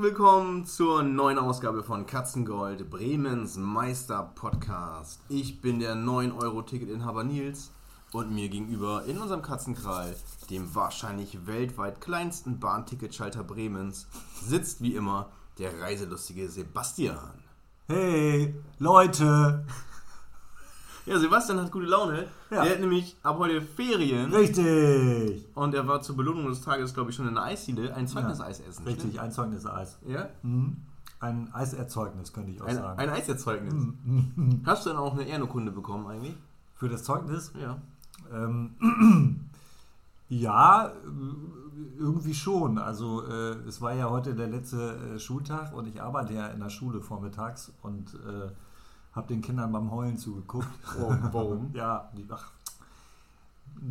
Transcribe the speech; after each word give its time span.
herzlich 0.00 0.16
willkommen 0.16 0.64
zur 0.64 1.02
neuen 1.02 1.38
Ausgabe 1.38 1.82
von 1.82 2.06
Katzengold, 2.06 2.88
Bremens 2.88 3.58
Meister 3.58 4.32
Podcast. 4.34 5.20
Ich 5.28 5.60
bin 5.60 5.78
der 5.78 5.94
9-Euro-Ticketinhaber 5.94 7.22
Nils 7.22 7.70
und 8.12 8.32
mir 8.32 8.48
gegenüber 8.48 9.04
in 9.04 9.18
unserem 9.18 9.42
Katzenkrall, 9.42 10.16
dem 10.48 10.74
wahrscheinlich 10.74 11.46
weltweit 11.46 12.00
kleinsten 12.00 12.58
Bahnticketschalter 12.58 13.44
Bremens, 13.44 14.06
sitzt 14.42 14.80
wie 14.80 14.94
immer 14.94 15.28
der 15.58 15.78
reiselustige 15.78 16.48
Sebastian. 16.48 17.34
Hey, 17.86 18.54
Leute! 18.78 19.66
Ja, 21.06 21.18
Sebastian 21.18 21.60
hat 21.60 21.72
gute 21.72 21.86
Laune. 21.86 22.26
Ja. 22.50 22.62
Der 22.62 22.72
hat 22.72 22.80
nämlich 22.80 23.16
ab 23.22 23.38
heute 23.38 23.62
Ferien 23.62 24.32
Richtig! 24.32 25.46
und 25.54 25.74
er 25.74 25.86
war 25.88 26.02
zur 26.02 26.16
Belohnung 26.16 26.46
des 26.48 26.60
Tages, 26.60 26.94
glaube 26.94 27.10
ich, 27.10 27.16
schon 27.16 27.26
in 27.26 27.34
der 27.34 27.44
Eisdiele 27.44 27.94
ein 27.94 28.06
Zeugniseis 28.06 28.60
essen. 28.60 28.86
Richtig, 28.86 29.20
ein 29.20 29.32
Zeugnis-Eis. 29.32 29.98
Ja? 30.06 30.28
Ein 31.20 31.52
Eiserzeugnis, 31.52 32.32
könnte 32.32 32.50
ich 32.52 32.62
auch 32.62 32.66
Ein, 32.66 32.76
sagen. 32.76 32.98
ein 32.98 33.10
Eiserzeugnis. 33.10 33.74
Hast 34.64 34.86
du 34.86 34.90
dann 34.90 34.98
auch 34.98 35.14
eine 35.14 35.24
Ehrenurkunde 35.24 35.72
bekommen 35.72 36.06
eigentlich? 36.06 36.34
Für 36.74 36.88
das 36.88 37.04
Zeugnis? 37.04 37.52
Ja. 37.60 37.78
Ähm, 38.32 38.76
ja, 40.28 40.92
irgendwie 41.98 42.34
schon. 42.34 42.78
Also, 42.78 43.22
äh, 43.26 43.52
es 43.68 43.82
war 43.82 43.94
ja 43.94 44.08
heute 44.08 44.34
der 44.34 44.48
letzte 44.48 44.94
äh, 44.96 45.18
Schultag 45.18 45.74
und 45.74 45.86
ich 45.88 46.00
arbeite 46.00 46.34
ja 46.34 46.46
in 46.48 46.60
der 46.60 46.70
Schule 46.70 47.00
vormittags 47.00 47.72
und 47.82 48.14
äh, 48.14 48.50
habe 49.12 49.28
den 49.28 49.42
Kindern 49.42 49.72
beim 49.72 49.90
Heulen 49.90 50.16
zugeguckt. 50.16 50.68
Oh, 51.00 51.14
warum? 51.32 51.70
ja, 51.74 52.10
die, 52.16 52.26
ach, 52.30 52.50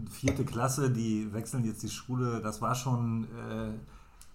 vierte 0.09 0.45
Klasse, 0.45 0.92
die 0.92 1.31
wechseln 1.34 1.66
jetzt 1.66 1.84
die 1.84 1.89
Schule. 1.89 2.42
Das 2.42 2.61
war 2.61 2.76
schon 2.76 3.26
äh, 3.26 3.73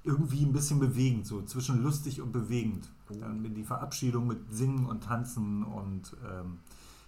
irgendwie 0.02 0.44
ein 0.44 0.52
bisschen 0.52 0.78
bewegend, 0.78 1.26
so 1.26 1.42
zwischen 1.42 1.82
lustig 1.82 2.20
und 2.20 2.32
bewegend. 2.32 2.88
Dann 3.08 3.42
mit 3.42 3.56
die 3.56 3.64
Verabschiedung 3.64 4.26
mit 4.26 4.52
Singen 4.52 4.86
und 4.86 5.04
Tanzen 5.04 5.62
und 5.62 6.16
ähm, 6.28 6.58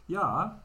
ja, 0.09 0.61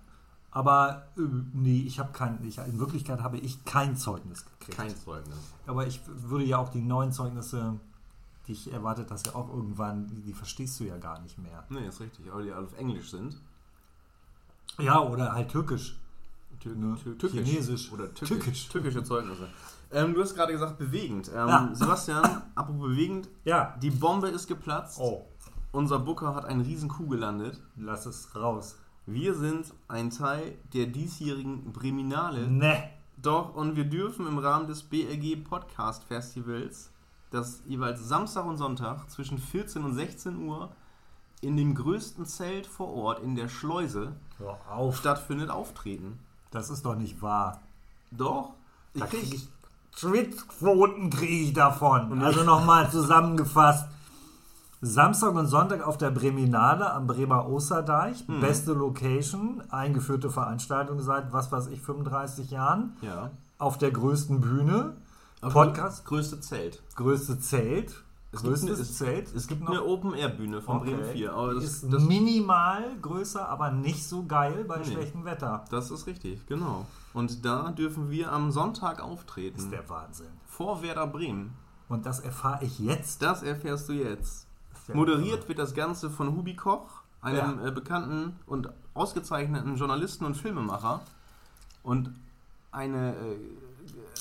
aber 0.52 1.08
äh, 1.18 1.22
nee, 1.53 1.81
ich 1.81 2.00
habe 2.00 2.12
kein, 2.12 2.44
ich, 2.44 2.58
in 2.58 2.80
Wirklichkeit 2.80 3.22
habe 3.22 3.38
ich 3.38 3.64
kein 3.64 3.96
Zeugnis 3.96 4.46
gekriegt. 4.46 4.78
Kein 4.78 4.96
Zeugnis. 4.96 5.38
Aber 5.66 5.88
ich 5.88 6.02
würde 6.08 6.46
ja 6.46 6.58
auch 6.58 6.70
die 6.70 6.81
neuen 6.81 7.12
Zeugnisse, 7.12 7.80
die 8.47 8.53
ich 8.53 8.72
erwartet, 8.73 9.11
dass 9.11 9.23
ja 9.25 9.36
auch 9.36 9.50
irgendwann, 9.53 10.08
die, 10.08 10.22
die 10.22 10.34
verstehst 10.34 10.80
du 10.80 10.84
ja 10.86 10.97
gar 10.97 11.20
nicht 11.22 11.38
mehr. 11.38 11.64
Nee, 11.70 11.88
ist 11.88 12.00
richtig. 12.00 12.31
Aber 12.31 12.42
die 12.44 12.52
alle 12.52 12.66
auf 12.66 12.78
Englisch 12.78 13.11
sind. 13.11 13.38
Ja, 14.80 15.00
oder 15.02 15.34
halt 15.34 15.50
türkisch. 15.50 15.97
Tür 16.59 16.75
Ne? 16.75 16.95
Tür 17.02 17.17
Türkisch. 17.17 17.44
Chinesisch. 17.47 17.92
Oder 17.92 18.14
türkisch. 18.14 18.30
Türkisch. 18.39 18.69
Türkische 18.69 19.03
Zeugnisse. 19.03 19.47
Ähm, 19.92 20.14
du 20.14 20.22
hast 20.22 20.36
gerade 20.36 20.53
gesagt, 20.53 20.78
bewegend. 20.78 21.28
Ähm, 21.30 21.47
Ja. 21.47 21.69
Sebastian, 21.73 22.42
apropos 22.56 22.81
bewegend, 22.89 23.28
Ja. 23.45 23.75
die 23.81 23.90
Bombe 23.91 24.30
ist 24.30 24.47
geplatzt. 24.47 24.97
Oh, 25.00 25.25
Unser 25.72 26.00
Booker 26.00 26.34
hat 26.35 26.46
einen 26.46 26.62
riesen 26.62 26.90
Kuh 26.90 27.07
gelandet. 27.07 27.59
lass 27.78 28.06
es 28.06 28.35
raus. 28.35 28.78
Wir 29.06 29.34
sind 29.34 29.74
ein 29.88 30.09
Teil 30.12 30.56
der 30.74 30.85
diesjährigen 30.85 31.72
Breminale. 31.74 32.47
Ne. 32.47 32.90
Doch, 33.22 33.56
und 33.56 33.75
wir 33.75 33.85
dürfen 33.85 34.28
im 34.28 34.38
Rahmen 34.38 34.68
des 34.68 34.84
BLG 34.84 35.44
Podcast 35.44 36.03
Festivals, 36.06 36.91
das 37.31 37.62
jeweils 37.66 38.08
Samstag 38.08 38.46
und 38.46 38.58
Sonntag 38.58 39.09
zwischen 39.09 39.38
14 39.40 39.84
und 39.84 39.94
16 39.96 40.38
Uhr 40.47 40.69
in 41.42 41.58
dem 41.58 41.74
größten 41.74 42.25
Zelt 42.25 42.68
vor 42.68 42.94
Ort 42.94 43.24
in 43.24 43.36
der 43.36 43.50
Schleuse 43.50 44.14
stattfindet, 44.94 45.50
auftreten. 45.50 46.19
Das 46.52 46.69
ist 46.69 46.86
doch 46.86 46.96
nicht 46.96 47.22
wahr. 47.22 47.59
Doch, 48.12 48.52
ich 48.94 49.02
Da 49.02 49.08
krieg, 49.08 49.22
krieg 49.22 49.34
ich 49.34 49.50
Schwitzquoten 49.97 51.09
kriege 51.09 51.46
ich 51.46 51.53
davon. 51.53 52.22
Also 52.22 52.44
nochmal 52.44 52.90
zusammengefasst. 52.90 53.88
Samstag 54.81 55.36
und 55.36 55.46
Sonntag 55.46 55.86
auf 55.86 55.98
der 55.98 56.09
Breminale 56.09 56.92
am 56.92 57.06
Bremer 57.06 57.48
Osterdeich. 57.48 58.28
Mhm. 58.28 58.42
Beste 58.42 58.74
Location, 58.74 59.62
eingeführte 59.69 60.30
Veranstaltung 60.31 61.02
seit, 61.02 61.31
was 61.34 61.52
weiß 61.52 61.68
ich, 61.68 61.81
35 61.81 62.52
Jahren. 62.52 62.94
ja. 63.02 63.31
Auf 63.59 63.78
der 63.78 63.92
größten 63.92 64.42
Bühne. 64.42 64.94
Podcast, 65.41 66.06
Größte 66.06 66.40
Zelt. 66.40 66.81
größte 66.96 67.40
Zelt. 67.40 67.90
Es 68.34 68.40
gibt 68.44 68.53
Größtes 68.53 68.69
eine- 68.72 68.81
es- 68.81 68.97
Zelt. 68.97 69.35
Es 69.35 69.47
gibt 69.47 69.68
eine 69.68 69.84
Open-Air-Bühne 69.84 70.62
von 70.62 70.79
Bremen 70.81 71.03
4. 71.03 71.34
Aber 71.34 71.56
das, 71.56 71.63
ist 71.66 71.91
das, 71.91 72.03
minimal 72.03 72.84
größer, 73.02 73.50
aber 73.50 73.72
nicht 73.72 74.07
so 74.07 74.24
geil 74.25 74.63
bei 74.66 74.78
Nee. 74.78 74.85
schlechtem 74.85 75.25
Wetter. 75.25 75.66
das 75.69 75.91
ist 75.91 76.07
richtig, 76.07 76.46
genau. 76.47 76.85
Und 77.13 77.44
da 77.44 77.72
dürfen 77.72 78.09
wir 78.09 78.31
am 78.31 78.51
Sonntag 78.51 79.01
auftreten. 79.01 79.57
ist 79.59 79.72
der 79.72 79.90
Wahnsinn. 79.90 80.28
vor 80.47 80.81
Werder 80.81 81.07
Bremen. 81.07 81.53
Und 81.90 82.06
das 82.06 82.19
erfahre 82.22 82.63
ich 82.63 82.80
jetzt. 82.80 83.22
Das 83.22 83.41
erfährst 83.44 83.90
du 83.90 83.94
jetzt. 83.94 84.46
Moderiert 84.94 85.47
wird 85.50 85.59
das 85.59 85.74
Ganze 85.74 86.09
von 86.09 86.35
Hubi 86.38 86.56
Koch, 86.56 86.88
einem 87.22 87.59
Ja. 87.59 87.68
äh, 87.68 87.72
bekannten 87.72 88.38
und 88.46 88.69
ausgezeichneten 88.94 89.75
Journalisten 89.75 90.24
und 90.25 90.35
Filmemacher. 90.38 91.01
Und 91.84 92.13
eine 92.72 93.16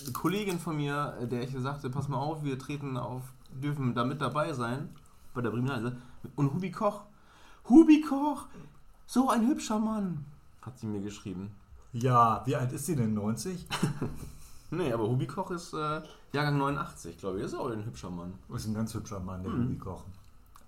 äh, 0.07 0.11
Kollegin 0.13 0.59
von 0.59 0.77
mir, 0.77 1.15
äh, 1.21 1.27
der 1.27 1.43
ich 1.43 1.55
sagte, 1.59 1.91
pass 1.91 2.09
mal 2.09 2.19
auf, 2.19 2.43
wir 2.43 2.59
treten 2.59 2.97
auf, 2.97 3.23
dürfen 3.51 3.95
da 3.95 4.05
mit 4.05 4.21
dabei 4.21 4.53
sein, 4.53 4.89
bei 5.35 5.41
der 5.41 5.51
Breminale. 5.51 5.97
Und 6.37 6.53
Hubi 6.53 6.71
Koch, 6.71 7.03
Hubi 7.69 8.01
Koch, 8.01 8.47
so 9.07 9.29
ein 9.29 9.47
hübscher 9.47 9.79
Mann, 9.79 10.25
hat 10.63 10.79
sie 10.79 10.87
mir 10.87 11.01
geschrieben. 11.01 11.51
Ja, 11.93 12.43
wie 12.47 12.57
alt 12.57 12.73
ist 12.73 12.87
sie 12.87 12.97
denn? 12.97 13.15
90? 13.15 13.67
Nee, 14.73 14.93
aber 14.93 15.09
Hubi 15.09 15.27
Koch 15.27 15.51
ist 15.51 15.73
äh, 15.75 16.01
Jahrgang 16.33 16.59
89, 16.59 17.19
glaube 17.19 17.39
ich. 17.39 17.45
Ist 17.45 17.55
auch 17.55 17.71
ein 17.71 17.85
hübscher 17.85 18.11
Mann. 18.11 18.35
Ist 18.55 18.67
ein 18.67 18.75
ganz 18.75 18.95
hübscher 18.95 19.19
Mann, 19.19 19.43
der 19.43 19.53
Hubi 19.53 19.77
Koch. 19.77 20.05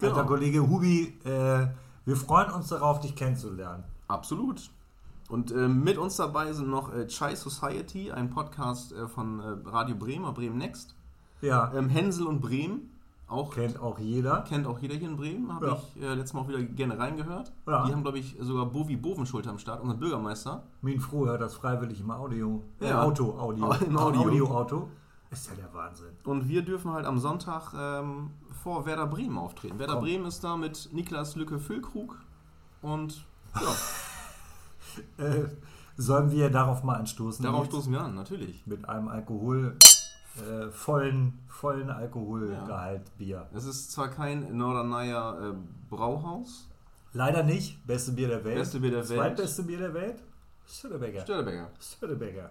Genau. 0.00 0.12
Alter 0.12 0.26
Kollege 0.26 0.68
Hubi, 0.68 1.16
äh, 1.24 1.68
wir 2.04 2.16
freuen 2.16 2.50
uns 2.50 2.68
darauf, 2.68 2.98
dich 2.98 3.14
kennenzulernen. 3.14 3.84
Absolut. 4.08 4.70
Und 5.32 5.50
äh, 5.50 5.66
mit 5.68 5.96
uns 5.96 6.16
dabei 6.16 6.52
sind 6.52 6.68
noch 6.68 6.92
äh, 6.92 7.06
Chai 7.06 7.34
Society, 7.34 8.12
ein 8.12 8.28
Podcast 8.28 8.92
äh, 8.92 9.08
von 9.08 9.40
äh, 9.40 9.68
Radio 9.68 9.96
Bremen, 9.96 10.32
Bremen 10.34 10.58
Next. 10.58 10.94
Ja, 11.40 11.72
Ähm, 11.74 11.88
Hänsel 11.88 12.26
und 12.26 12.40
Bremen, 12.42 12.90
auch 13.28 13.54
kennt 13.54 13.80
auch 13.80 13.98
jeder. 13.98 14.42
kennt 14.42 14.66
auch 14.66 14.78
jeder 14.78 14.94
hier 14.94 15.08
in 15.08 15.16
Bremen, 15.16 15.52
habe 15.54 15.66
Ja. 15.68 15.78
ich 15.96 16.02
äh, 16.02 16.12
letztes 16.14 16.34
Mal 16.34 16.40
auch 16.42 16.48
wieder 16.48 16.62
gerne 16.62 16.98
reingehört. 16.98 17.50
Ja. 17.66 17.86
Die 17.86 17.92
haben, 17.92 18.02
glaube 18.02 18.18
ich, 18.18 18.36
sogar 18.40 18.66
Bovi 18.66 18.96
Bovenschulter 18.96 19.48
am 19.50 19.58
Start, 19.58 19.80
unser 19.82 19.94
Bürgermeister. 19.94 20.64
Min 20.82 21.00
Froh 21.00 21.24
hört 21.26 21.40
das 21.40 21.54
freiwillig 21.54 22.00
im 22.00 22.10
Audio. 22.10 22.62
Äh, 22.80 22.90
Ja. 22.90 23.02
Auto, 23.02 23.32
Audio. 23.38 23.72
Im 23.86 23.96
Audio. 23.96 24.20
Audio-Auto. 24.20 24.88
Ist 25.30 25.48
ja 25.48 25.54
der 25.54 25.72
Wahnsinn. 25.72 26.10
Und 26.24 26.46
wir 26.46 26.60
dürfen 26.60 26.92
halt 26.92 27.06
am 27.06 27.18
Sonntag 27.18 27.72
ähm, 27.74 28.28
vor 28.62 28.84
Werder 28.84 29.06
Bremen 29.06 29.38
auftreten. 29.38 29.78
Werder 29.78 29.94
Komm. 29.94 30.04
Bremen 30.04 30.26
ist 30.26 30.44
da 30.44 30.58
mit 30.58 30.90
Niklas 30.92 31.36
Lücke-Füllkrug 31.36 32.18
und 32.82 33.24
ja, 33.54 33.62
Äh, 35.18 35.44
sollen 35.96 36.30
wir 36.30 36.50
darauf 36.50 36.82
mal 36.82 36.96
anstoßen? 36.96 37.44
darauf 37.44 37.66
stoßen 37.66 37.92
wir 37.92 38.00
an, 38.00 38.14
natürlich. 38.14 38.66
Mit 38.66 38.88
einem 38.88 39.08
Alkohol, 39.08 39.76
äh, 40.36 40.70
vollen, 40.70 41.38
vollen 41.48 41.90
Alkoholgehalt 41.90 43.16
Bier. 43.18 43.46
Es 43.54 43.64
ist 43.64 43.92
zwar 43.92 44.08
kein 44.08 44.56
Norderneier 44.56 45.52
äh, 45.52 45.54
Brauhaus, 45.90 46.68
Leider 47.14 47.42
nicht. 47.42 47.86
Beste 47.86 48.12
Bier 48.12 48.28
der 48.28 48.44
Welt. 48.44 48.56
Beste 48.56 48.80
Bier 48.80 48.90
der 48.90 49.08
Welt. 49.08 49.18
Zweitbeste 49.18 49.62
Bier 49.64 49.78
der 49.78 49.94
Welt. 49.94 50.22
Störtebecker. 50.66 51.20
Störtebecker. 51.20 51.70
Störtebecker. 51.78 52.50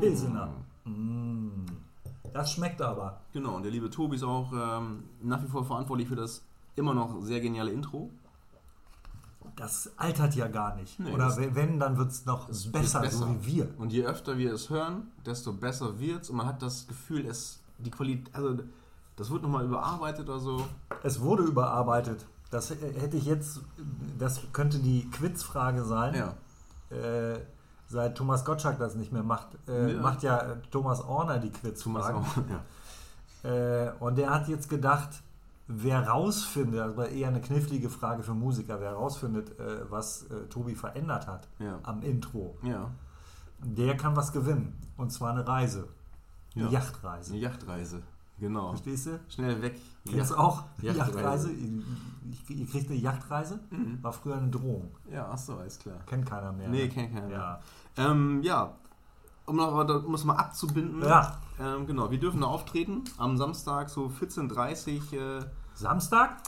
Pilsener. 0.00 0.50
Mm. 0.84 1.64
Das 2.32 2.52
schmeckt 2.52 2.82
aber. 2.82 3.20
Genau, 3.32 3.56
und 3.56 3.62
der 3.62 3.72
liebe 3.72 3.88
Tobi 3.88 4.16
ist 4.16 4.22
auch 4.22 4.52
ähm, 4.52 5.04
nach 5.22 5.42
wie 5.42 5.46
vor 5.46 5.64
verantwortlich 5.64 6.08
für 6.08 6.16
das 6.16 6.42
immer 6.76 6.92
noch 6.92 7.22
sehr 7.22 7.40
geniale 7.40 7.70
Intro. 7.70 8.10
Das 9.58 9.90
altert 9.96 10.34
ja 10.36 10.46
gar 10.46 10.76
nicht. 10.76 10.98
Nee, 11.00 11.12
Oder 11.12 11.36
wenn, 11.36 11.80
dann 11.80 11.96
wird 11.98 12.10
es 12.12 12.24
noch 12.26 12.48
Es 12.48 12.70
besser, 12.70 13.02
wird 13.02 13.12
so 13.12 13.28
wie 13.28 13.44
wir. 13.46 13.68
Und 13.78 13.92
je 13.92 14.04
öfter 14.06 14.38
wir 14.38 14.52
es 14.54 14.70
hören, 14.70 15.08
desto 15.26 15.52
besser 15.52 15.98
wird 15.98 16.22
es. 16.22 16.30
Und 16.30 16.36
man 16.36 16.46
hat 16.46 16.62
das 16.62 16.86
Gefühl, 16.86 17.26
es 17.26 17.58
die 17.78 17.90
Qualität, 17.90 18.32
also 18.34 18.58
das 19.16 19.30
wird 19.30 19.42
nochmal 19.42 19.64
überarbeitet 19.64 20.28
oder 20.28 20.38
so. 20.38 20.64
Es 21.02 21.20
wurde 21.20 21.42
überarbeitet. 21.42 22.24
Das 22.50 22.70
hätte 22.70 23.16
ich 23.16 23.24
jetzt, 23.26 23.60
das 24.18 24.40
könnte 24.52 24.78
die 24.78 25.10
Quizfrage 25.10 25.84
sein. 25.84 26.14
Ja. 26.14 26.96
Äh, 26.96 27.40
seit 27.88 28.16
Thomas 28.16 28.44
Gottschalk 28.44 28.78
das 28.78 28.94
nicht 28.94 29.12
mehr 29.12 29.22
macht, 29.24 29.48
äh, 29.68 29.92
Ja. 29.94 30.00
macht 30.00 30.22
ja 30.22 30.56
Thomas 30.70 31.00
Orner 31.02 31.38
die 31.40 31.50
Thomas 31.50 32.06
Quizfragen. 32.06 32.16
auch. 32.16 32.36
Ja. 33.44 33.50
Äh, 33.50 33.92
und 34.00 34.16
der 34.18 34.30
hat 34.30 34.48
jetzt 34.48 34.68
gedacht, 34.70 35.10
wer 35.68 36.08
rausfindet, 36.08 36.96
war 36.96 37.08
eher 37.08 37.28
eine 37.28 37.40
knifflige 37.40 37.90
Frage 37.90 38.22
für 38.22 38.34
Musiker, 38.34 38.80
wer 38.80 38.92
rausfindet, 38.94 39.58
äh, 39.60 39.90
was 39.90 40.24
äh, 40.24 40.46
Tobi 40.48 40.74
verändert 40.74 41.26
hat 41.26 41.48
Ja. 41.58 41.78
am 41.82 42.02
Intro, 42.02 42.56
Ja. 42.62 42.90
der 43.62 43.96
kann 43.96 44.16
was 44.16 44.32
gewinnen. 44.32 44.76
Und 44.96 45.12
zwar 45.12 45.32
eine 45.32 45.46
Reise. 45.46 45.88
Eine 46.54 46.64
Ja. 46.64 46.70
Yachtreise. 46.70 47.32
Eine 47.32 47.40
Yachtreise. 47.42 48.02
Genau. 48.40 48.68
Verstehst 48.70 49.06
du? 49.06 49.20
Schnell 49.28 49.60
weg. 49.62 49.80
Kennst 50.04 50.30
Yacht- 50.30 50.38
auch? 50.38 50.64
Yachtreise. 50.80 51.12
Yachtreise. 51.18 51.50
Ihr 52.48 52.66
kriegt 52.66 52.88
eine 52.88 52.98
Yachtreise? 52.98 53.58
Mhm. 53.70 54.02
War 54.02 54.12
früher 54.12 54.36
eine 54.36 54.48
Drohung. 54.48 54.90
Ja, 55.12 55.28
achso, 55.28 55.56
alles 55.56 55.78
klar. 55.78 55.98
Kennt 56.06 56.24
keiner 56.24 56.52
mehr. 56.52 56.68
Nee, 56.68 56.84
ne? 56.84 56.88
kennt 56.88 57.12
keiner 57.14 57.26
mehr. 57.28 57.60
Ja. 57.96 58.10
Ähm, 58.10 58.40
ja. 58.42 58.74
Um, 59.46 59.56
noch, 59.56 59.72
um 60.04 60.12
das 60.12 60.24
mal 60.24 60.36
abzubinden. 60.36 61.02
ja. 61.02 61.38
Ähm, 61.58 61.86
genau, 61.86 62.10
wir 62.12 62.20
dürfen 62.20 62.40
da 62.42 62.46
auftreten 62.46 63.02
am 63.16 63.36
Samstag 63.36 63.88
so 63.90 64.06
14.30 64.08 65.12
Uhr. 65.14 65.38
Äh, 65.40 65.44
Samstag? 65.78 66.42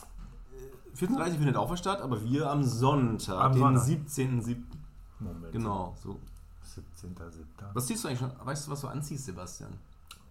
14.30 0.96 1.10
Uhr 1.10 1.26
findet 1.26 1.56
auch 1.56 1.70
was 1.70 1.78
statt, 1.78 2.00
aber 2.00 2.22
wir 2.22 2.50
am 2.50 2.64
Sonntag, 2.64 3.40
Am 3.40 3.52
den 3.52 3.60
Sonntag. 3.60 3.84
17.07. 3.84 4.56
Moment. 5.20 5.52
Genau, 5.52 5.94
so. 6.02 6.18
17.07. 7.04 7.44
Was 7.72 7.86
ziehst 7.86 8.04
du 8.04 8.08
eigentlich 8.08 8.20
schon? 8.20 8.32
Weißt 8.44 8.66
du, 8.66 8.70
was 8.72 8.80
du 8.80 8.88
anziehst, 8.88 9.24
Sebastian? 9.26 9.72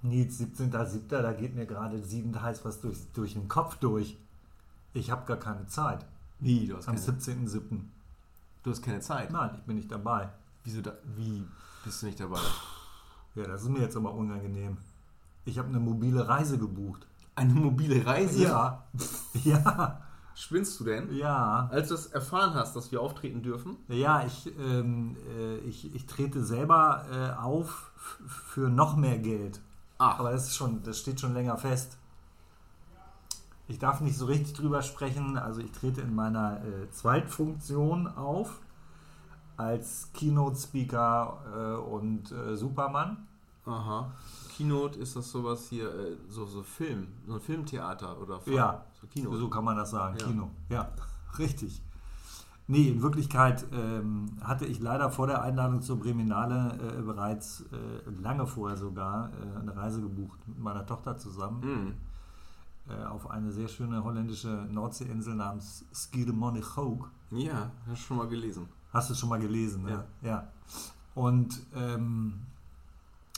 Nils, 0.01 0.39
17.07. 0.39 1.07
Da 1.07 1.33
geht 1.33 1.55
mir 1.55 1.65
gerade 1.65 2.01
sieben 2.03 2.39
heiß 2.41 2.63
was 2.65 2.81
durch, 2.81 2.97
durch 3.13 3.33
den 3.33 3.47
Kopf 3.47 3.77
durch. 3.77 4.17
Ich 4.93 5.11
habe 5.11 5.25
gar 5.25 5.37
keine 5.37 5.65
Zeit. 5.67 6.05
Wie? 6.39 6.67
Du 6.67 6.77
hast 6.77 6.87
Am 6.87 6.95
keine, 6.95 7.07
17.07. 7.07 7.79
du 8.63 8.71
hast 8.71 8.81
keine 8.81 8.99
Zeit. 9.01 9.31
Nein, 9.31 9.51
ich 9.55 9.63
bin 9.63 9.75
nicht 9.75 9.91
dabei. 9.91 10.29
Wieso 10.63 10.81
da, 10.81 10.93
wie 11.15 11.45
bist 11.83 12.01
du 12.01 12.05
nicht 12.07 12.19
dabei? 12.19 12.39
Ja, 13.35 13.43
das 13.43 13.63
ist 13.63 13.69
mir 13.69 13.79
jetzt 13.79 13.95
aber 13.95 14.13
unangenehm. 14.13 14.77
Ich 15.45 15.57
habe 15.57 15.69
eine 15.69 15.79
mobile 15.79 16.27
Reise 16.27 16.57
gebucht. 16.57 17.05
Eine 17.39 17.53
mobile 17.53 18.05
Reise? 18.05 18.43
Ja. 18.43 18.83
Ja. 19.43 20.01
Spinnst 20.35 20.79
du 20.79 20.85
denn? 20.85 21.13
Ja. 21.15 21.67
Als 21.71 21.89
du 21.89 21.95
es 21.95 22.07
erfahren 22.07 22.53
hast, 22.53 22.75
dass 22.75 22.91
wir 22.91 23.01
auftreten 23.01 23.41
dürfen? 23.41 23.75
Ja, 23.89 24.25
ich, 24.25 24.51
ähm, 24.57 25.17
äh, 25.37 25.57
ich, 25.59 25.93
ich 25.93 26.05
trete 26.05 26.43
selber 26.43 27.05
äh, 27.11 27.41
auf 27.41 27.91
für 28.27 28.69
noch 28.69 28.95
mehr 28.95 29.17
Geld. 29.19 29.59
Ach, 29.97 30.19
Aber 30.19 30.31
das 30.31 30.45
ist 30.47 30.55
schon, 30.55 30.81
das 30.83 30.97
steht 30.97 31.19
schon 31.19 31.33
länger 31.33 31.57
fest. 31.57 31.97
Ich 33.67 33.79
darf 33.79 33.99
nicht 34.01 34.17
so 34.17 34.25
richtig 34.25 34.53
drüber 34.53 34.81
sprechen. 34.81 35.37
Also 35.37 35.61
ich 35.61 35.71
trete 35.71 36.01
in 36.01 36.15
meiner 36.15 36.61
äh, 36.63 36.89
Zweitfunktion 36.91 38.07
auf 38.07 38.59
als 39.57 40.09
Keynote-Speaker 40.13 41.37
äh, 41.53 41.75
und 41.81 42.31
äh, 42.31 42.55
Superman. 42.55 43.27
aha. 43.65 44.11
Keynote 44.59 44.99
ist 44.99 45.15
das 45.15 45.31
sowas 45.31 45.67
hier, 45.69 45.87
äh, 45.89 46.17
so, 46.27 46.45
so 46.45 46.61
Film, 46.63 47.07
so 47.25 47.35
ein 47.35 47.39
Filmtheater 47.39 48.19
oder 48.21 48.39
Film, 48.41 48.57
Ja. 48.57 48.83
so 48.99 49.07
Kino. 49.07 49.33
So 49.37 49.49
kann 49.49 49.63
man 49.63 49.77
das 49.77 49.91
sagen, 49.91 50.17
Ja. 50.19 50.25
Kino. 50.27 50.49
Ja, 50.69 50.91
richtig. 51.39 51.81
Nee, 52.67 52.89
in 52.89 53.01
Wirklichkeit 53.01 53.65
ähm, 53.71 54.25
hatte 54.41 54.65
ich 54.65 54.79
leider 54.79 55.09
vor 55.09 55.27
der 55.27 55.41
Einladung 55.41 55.81
zur 55.81 55.97
Breminale 55.97 56.77
äh, 56.97 57.01
bereits 57.01 57.61
äh, 57.71 58.09
lange 58.21 58.45
vorher 58.45 58.77
sogar 58.77 59.29
äh, 59.29 59.59
eine 59.59 59.75
Reise 59.75 60.01
gebucht 60.01 60.37
mit 60.47 60.59
meiner 60.59 60.85
Tochter 60.85 61.17
zusammen 61.17 61.95
äh, 62.89 63.03
auf 63.05 63.29
eine 63.31 63.51
sehr 63.51 63.67
schöne 63.69 64.03
holländische 64.03 64.67
Nordseeinsel 64.69 65.35
namens 65.35 65.85
Schiermonnikoog. 65.93 67.09
Ja, 67.31 67.71
hast 67.87 68.01
du 68.03 68.05
schon 68.07 68.17
mal 68.17 68.27
gelesen. 68.27 68.67
Hast 68.91 69.09
du 69.09 69.15
schon 69.15 69.29
mal 69.29 69.39
gelesen, 69.39 69.83
ne? 69.83 70.05
Ja. 70.21 70.29
Ja. 70.29 70.47
Und 71.15 71.59
ähm, 71.75 72.41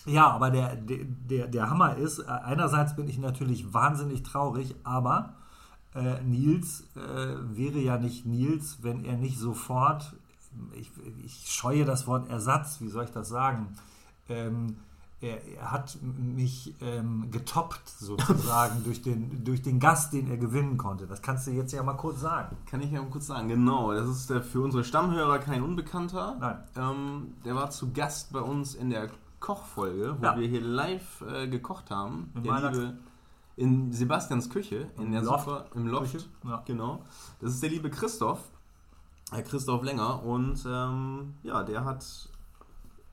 ja, 0.05 0.29
aber 0.29 0.49
der, 0.49 0.75
der, 0.75 1.47
der, 1.47 1.69
Hammer 1.69 1.95
ist, 1.95 2.19
äh, 2.19 2.25
einerseits 2.25 2.95
bin 2.95 3.07
ich 3.07 3.17
natürlich 3.17 3.73
wahnsinnig 3.73 4.23
traurig, 4.23 4.75
aber 4.83 5.35
äh, 5.93 6.21
Nils 6.21 6.85
äh, 6.95 7.35
wäre 7.55 7.79
ja 7.79 7.97
nicht 7.97 8.25
Nils, 8.25 8.79
wenn 8.81 9.05
er 9.05 9.17
nicht 9.17 9.37
sofort, 9.37 10.13
ich, 10.73 10.91
ich 11.23 11.51
scheue 11.51 11.85
das 11.85 12.07
Wort 12.07 12.29
Ersatz, 12.29 12.81
wie 12.81 12.89
soll 12.89 13.05
ich 13.05 13.11
das 13.11 13.29
sagen, 13.29 13.75
ähm, 14.29 14.77
er, 15.21 15.45
er 15.45 15.71
hat 15.71 15.97
mich 16.01 16.73
ähm, 16.81 17.29
getoppt 17.31 17.87
sozusagen 17.87 18.83
durch, 18.85 19.01
den, 19.01 19.43
durch 19.43 19.61
den 19.61 19.79
Gast, 19.79 20.13
den 20.13 20.29
er 20.29 20.37
gewinnen 20.37 20.77
konnte. 20.77 21.05
Das 21.05 21.21
kannst 21.21 21.47
du 21.47 21.51
jetzt 21.51 21.71
ja 21.73 21.83
mal 21.83 21.93
kurz 21.93 22.21
sagen. 22.21 22.57
Kann 22.65 22.81
ich 22.81 22.91
ja 22.91 23.01
mal 23.01 23.09
kurz 23.09 23.27
sagen, 23.27 23.47
genau. 23.47 23.93
Das 23.93 24.07
ist 24.07 24.29
der, 24.29 24.41
für 24.41 24.61
unsere 24.61 24.83
Stammhörer 24.83 25.39
kein 25.39 25.61
Unbekannter. 25.61 26.37
Nein. 26.39 26.63
Ähm, 26.75 27.33
der 27.45 27.55
war 27.55 27.69
zu 27.69 27.91
Gast 27.91 28.33
bei 28.33 28.41
uns 28.41 28.73
in 28.73 28.89
der 28.89 29.09
Kochfolge, 29.41 30.15
wo 30.19 30.23
Ja. 30.25 30.39
wir 30.39 30.47
hier 30.47 30.61
live 30.61 31.21
äh, 31.29 31.47
gekocht 31.49 31.91
haben. 31.91 32.31
In 32.35 32.43
der 32.43 32.51
meiner- 32.53 32.71
liebe, 32.71 32.97
in 33.57 33.91
Sebastians 33.91 34.49
Küche, 34.49 34.87
in 34.97 35.07
Im 35.07 35.11
der 35.11 35.21
Loft. 35.23 35.43
super, 35.45 35.65
im 35.75 35.87
Loft. 35.87 36.13
Küche, 36.13 36.25
ja. 36.45 36.63
Genau. 36.65 37.03
Das 37.41 37.51
ist 37.53 37.61
der 37.61 37.69
liebe 37.71 37.89
Christoph. 37.89 38.39
Herr 39.31 39.43
Christoph 39.43 39.83
Länger. 39.83 40.23
Und 40.23 40.65
ähm, 40.65 41.33
ja, 41.43 41.63
der 41.63 41.83
hat 41.83 42.05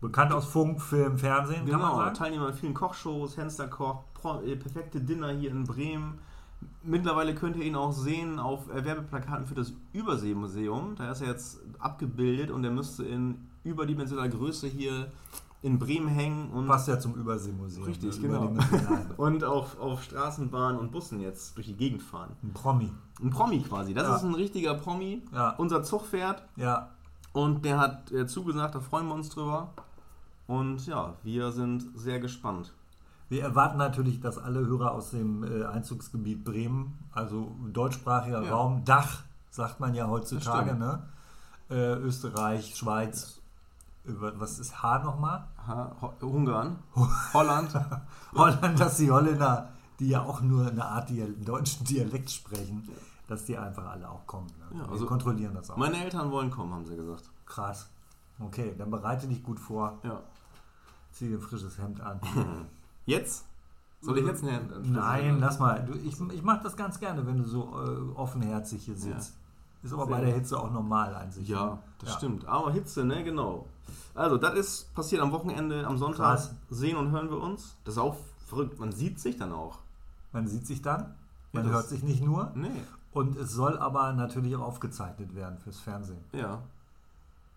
Bekannt 0.01 0.33
aus 0.33 0.45
Funk, 0.47 0.81
Film, 0.81 1.19
Fernsehen, 1.19 1.67
kann 1.67 1.81
man 1.81 1.91
Genau, 1.91 1.97
sagen. 1.97 2.15
Teilnehmer 2.15 2.47
an 2.47 2.55
vielen 2.55 2.73
Kochshows, 2.75 3.37
Henslerkoch, 3.37 4.05
Pro, 4.15 4.41
äh, 4.43 4.55
perfekte 4.55 5.01
Dinner 5.01 5.31
hier 5.31 5.51
in 5.51 5.65
Bremen. 5.65 6.19
Mittlerweile 6.85 7.35
könnt 7.35 7.57
ihr 7.57 7.65
ihn 7.65 7.75
auch 7.75 7.91
sehen 7.93 8.39
auf 8.39 8.69
äh, 8.71 8.85
Werbeplakaten 8.85 9.45
für 9.47 9.57
das 9.57 9.73
Überseemuseum. 9.93 10.95
Da 10.97 11.11
ist 11.11 11.21
er 11.21 11.29
jetzt 11.29 11.61
abgebildet 11.81 12.51
und 12.53 12.63
er 12.65 12.71
müsste 12.71 13.05
in 13.05 13.49
überdimensionaler 13.65 14.29
Größe 14.29 14.69
hier 14.69 15.11
in 15.63 15.79
Bremen 15.79 16.09
hängen 16.09 16.51
und, 16.51 16.67
Passt 16.69 16.87
ja 16.89 17.01
zum 17.01 17.15
Überseemuseum. 17.15 17.87
Richtig, 17.87 18.21
ne? 18.21 18.29
genau. 18.29 18.53
Und 19.17 19.43
auf, 19.43 19.79
auf 19.81 20.03
Straßenbahnen 20.05 20.79
und 20.79 20.93
Bussen 20.93 21.19
jetzt 21.21 21.57
durch 21.57 21.67
die 21.67 21.75
Gegend 21.75 22.01
fahren. 22.03 22.31
Ein 22.45 22.53
Promi. 22.53 22.93
Ein 23.21 23.31
Promi 23.31 23.61
quasi. 23.63 23.93
Das 23.93 24.07
Ja. 24.07 24.17
ist 24.17 24.23
ein 24.23 24.35
richtiger 24.35 24.75
Promi. 24.75 25.23
Ja. 25.33 25.51
Unser 25.59 25.83
Zug 25.83 26.07
fährt 26.07 26.45
Ja, 26.55 26.91
und 27.33 27.65
der 27.65 27.79
hat 27.81 28.13
äh, 28.13 28.27
zugesagt, 28.29 28.77
da 28.77 28.81
freuen 28.81 29.09
wir 29.09 29.15
uns 29.15 29.31
drüber. 29.31 29.73
Und 30.47 30.87
ja, 30.87 31.15
wir 31.25 31.51
sind 31.51 31.85
sehr 31.97 32.21
gespannt. 32.21 32.73
wir 33.29 33.43
erwarten 33.43 33.77
natürlich, 33.79 34.21
dass 34.21 34.39
alle 34.39 34.61
Hörer 34.65 34.93
aus 34.93 35.11
dem 35.11 35.43
äh, 35.43 35.65
Einzugsgebiet 35.65 36.45
Bremen, 36.45 36.97
also 37.13 37.57
deutschsprachiger 37.73 38.43
Ja. 38.45 38.51
Raum, 38.55 38.85
Dach, 38.85 39.25
sagt 39.51 39.81
man 39.81 39.95
ja 39.95 40.07
heutzutage, 40.09 40.75
ne? 40.77 41.03
Äh, 41.69 41.95
Österreich, 41.97 42.75
Schweiz, 42.77 43.38
was 44.17 44.59
ist 44.59 44.83
H 44.83 44.99
nochmal? 45.05 45.47
Ho 46.01 46.13
Ungarn, 46.21 46.77
Holland. 47.35 47.75
Holland, 48.35 48.81
dass 48.81 48.97
die 48.97 49.11
Holländer, 49.11 49.69
die 49.99 50.09
ja 50.09 50.23
auch 50.23 50.41
nur 50.41 50.69
eine 50.69 50.85
Art 50.85 51.11
Dial 51.11 51.33
deutschen 51.33 51.85
Dialekt 51.85 52.31
sprechen, 52.31 52.89
dass 53.27 53.45
die 53.45 53.57
einfach 53.59 53.87
alle 53.87 54.09
auch 54.09 54.27
kommen. 54.27 54.47
Ne? 54.71 54.79
Ja, 54.79 54.85
wir 54.87 54.93
also- 54.93 55.07
kontrollieren 55.07 55.55
das 55.55 55.71
auch. 55.71 55.77
Meine 55.77 56.03
Eltern 56.03 56.31
wollen 56.31 56.51
kommen, 56.51 56.73
haben 56.73 56.87
sie 56.87 56.97
gesagt. 56.97 57.31
Krass. 57.47 57.89
Okay, 58.41 58.75
dann 58.79 58.91
bereite 58.91 59.27
dich 59.27 59.43
gut 59.43 59.59
vor, 59.59 59.99
Ja. 60.05 60.21
zieh 61.13 61.29
dir 61.29 61.37
ein 61.39 61.41
frisches 61.41 61.77
Hemd 61.79 62.01
an. 62.01 62.21
Jetzt? 63.07 63.45
Soll 64.01 64.19
ich 64.19 64.27
jetzt 64.27 64.45
eine 64.45 64.61
Nein, 64.85 65.41
lass 65.41 65.59
mal. 65.59 65.85
Du, 65.85 65.93
ich 65.95 66.21
ich 66.21 66.43
mache 66.45 66.63
das 66.63 66.77
ganz 66.77 67.01
gerne, 67.01 67.27
wenn 67.27 67.39
du 67.39 67.45
so 67.45 67.65
äh, 67.83 68.17
offenherzig 68.17 68.85
hier 68.85 68.95
sitzt. 68.95 69.37
Ist 69.83 69.93
aber 69.93 70.07
Sehr 70.07 70.15
bei 70.15 70.21
der. 70.25 70.35
Hitze 70.35 70.57
auch 70.61 70.71
normal 70.71 71.15
an 71.17 71.33
sich. 71.33 71.49
Ja, 71.49 71.67
ne? 71.67 71.79
das 71.99 72.15
stimmt. 72.15 72.47
Aber 72.47 72.71
Hitze, 72.71 73.05
ne, 73.05 73.25
genau. 73.25 73.67
Also, 74.15 74.37
das 74.37 74.55
ist 74.55 74.95
passiert 74.95 75.21
am 75.23 75.33
Wochenende, 75.33 75.87
am 75.87 75.97
Sonntag. 75.99 76.37
Krass. 76.37 76.55
Sehen 76.71 76.97
und 76.97 77.11
hören 77.13 77.31
wir 77.31 77.39
uns. 77.41 77.77
Das 77.85 77.95
ist 77.95 77.99
auch 77.99 78.17
verrückt. 78.47 78.79
Man 78.81 78.93
sieht 78.93 79.21
sich 79.21 79.37
dann 79.37 79.53
auch. 79.53 79.79
Man 80.33 80.47
sieht 80.49 80.67
sich 80.67 80.83
dann, 80.83 81.15
man 81.53 81.65
Ja, 81.67 81.73
hört 81.73 81.89
sich 81.89 82.03
nicht 82.03 82.23
nur. 82.23 82.51
Nee. 82.55 82.71
Und 83.13 83.37
es 83.39 83.53
soll 83.53 83.79
aber 83.79 84.13
natürlich 84.13 84.55
auch 84.57 84.63
aufgezeichnet 84.63 85.35
werden 85.35 85.59
fürs 85.59 85.81
Fernsehen. 85.81 86.23
Ja. 86.33 86.61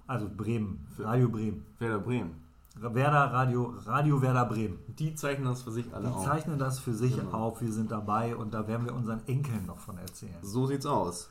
Also 0.08 0.28
Bremen, 0.30 0.88
Für- 0.96 1.06
Radio 1.06 1.30
Bremen. 1.30 1.66
Werder 1.80 2.00
Bremen. 2.00 2.36
Werder 2.76 3.34
Radio, 3.34 3.74
Radio 3.86 4.22
Werder 4.22 4.46
Bremen. 4.46 4.80
Die 4.98 5.14
zeichnen 5.16 5.46
das 5.46 5.62
für 5.62 5.72
sich 5.72 5.94
alle 5.94 6.08
Die 6.08 6.14
auf. 6.14 6.24
zeichnen 6.26 6.58
das 6.58 6.80
für 6.80 6.94
sich 6.94 7.16
Genau. 7.18 7.32
auf, 7.32 7.62
wir 7.62 7.72
sind 7.72 7.92
dabei 7.92 8.36
und 8.36 8.54
da 8.54 8.66
werden 8.68 8.86
wir 8.86 8.94
unseren 8.96 9.22
Enkeln 9.28 9.66
noch 9.66 9.80
von 9.80 9.98
erzählen. 9.98 10.38
So 10.42 10.66
sieht's 10.68 10.86
aus. 10.86 11.30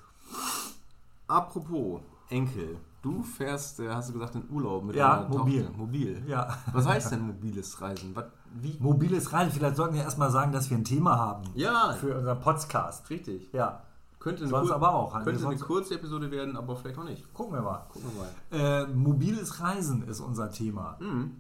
Apropos 1.27 2.01
Enkel. 2.29 2.77
Du 3.03 3.23
fährst, 3.23 3.81
äh, 3.81 3.89
hast 3.91 4.11
du 4.11 4.13
gesagt, 4.13 4.35
in 4.35 4.45
Urlaub 4.51 4.85
mit 4.85 4.95
Ja, 4.97 5.23
deiner 5.23 5.29
mobil. 5.39 5.63
Tochter. 5.65 5.79
Mobil. 5.79 6.23
Ja. 6.27 6.59
Was 6.73 6.87
heißt 6.87 7.13
denn 7.13 7.27
mobiles 7.27 7.81
Reisen? 7.81 8.15
Was, 8.15 8.27
wie? 8.61 8.77
Mobiles 8.79 9.33
Reisen, 9.33 9.53
vielleicht 9.53 9.77
sollten 9.77 9.95
wir 9.95 10.03
erstmal 10.03 10.31
sagen, 10.31 10.53
dass 10.53 10.69
wir 10.69 10.77
ein 10.77 10.85
Thema 10.85 11.17
haben 11.17 11.45
Ja, 11.55 11.95
für 11.99 12.17
unseren 12.19 12.41
Podcast. 12.41 13.09
richtig. 13.09 13.49
Ja, 13.53 13.83
Könnte 14.19 14.43
eine, 14.43 14.51
sonst 14.51 14.71
aber 14.71 14.93
auch. 14.95 15.23
könnte 15.25 15.47
eine 15.47 15.57
kurze 15.57 15.95
Episode 15.95 16.31
werden, 16.31 16.57
aber 16.59 16.77
vielleicht 16.77 16.99
auch 16.99 17.05
nicht. 17.05 17.33
Gucken 17.33 17.55
wir 17.55 17.63
mal. 17.63 17.87
Gucken 17.91 18.11
wir 18.51 18.59
mal. 18.59 18.83
Äh, 18.83 18.87
mobiles 18.89 19.61
Reisen 19.61 20.07
ist 20.07 20.21
unser 20.21 20.51
Thema. 20.51 20.97
Mhm. 21.01 21.37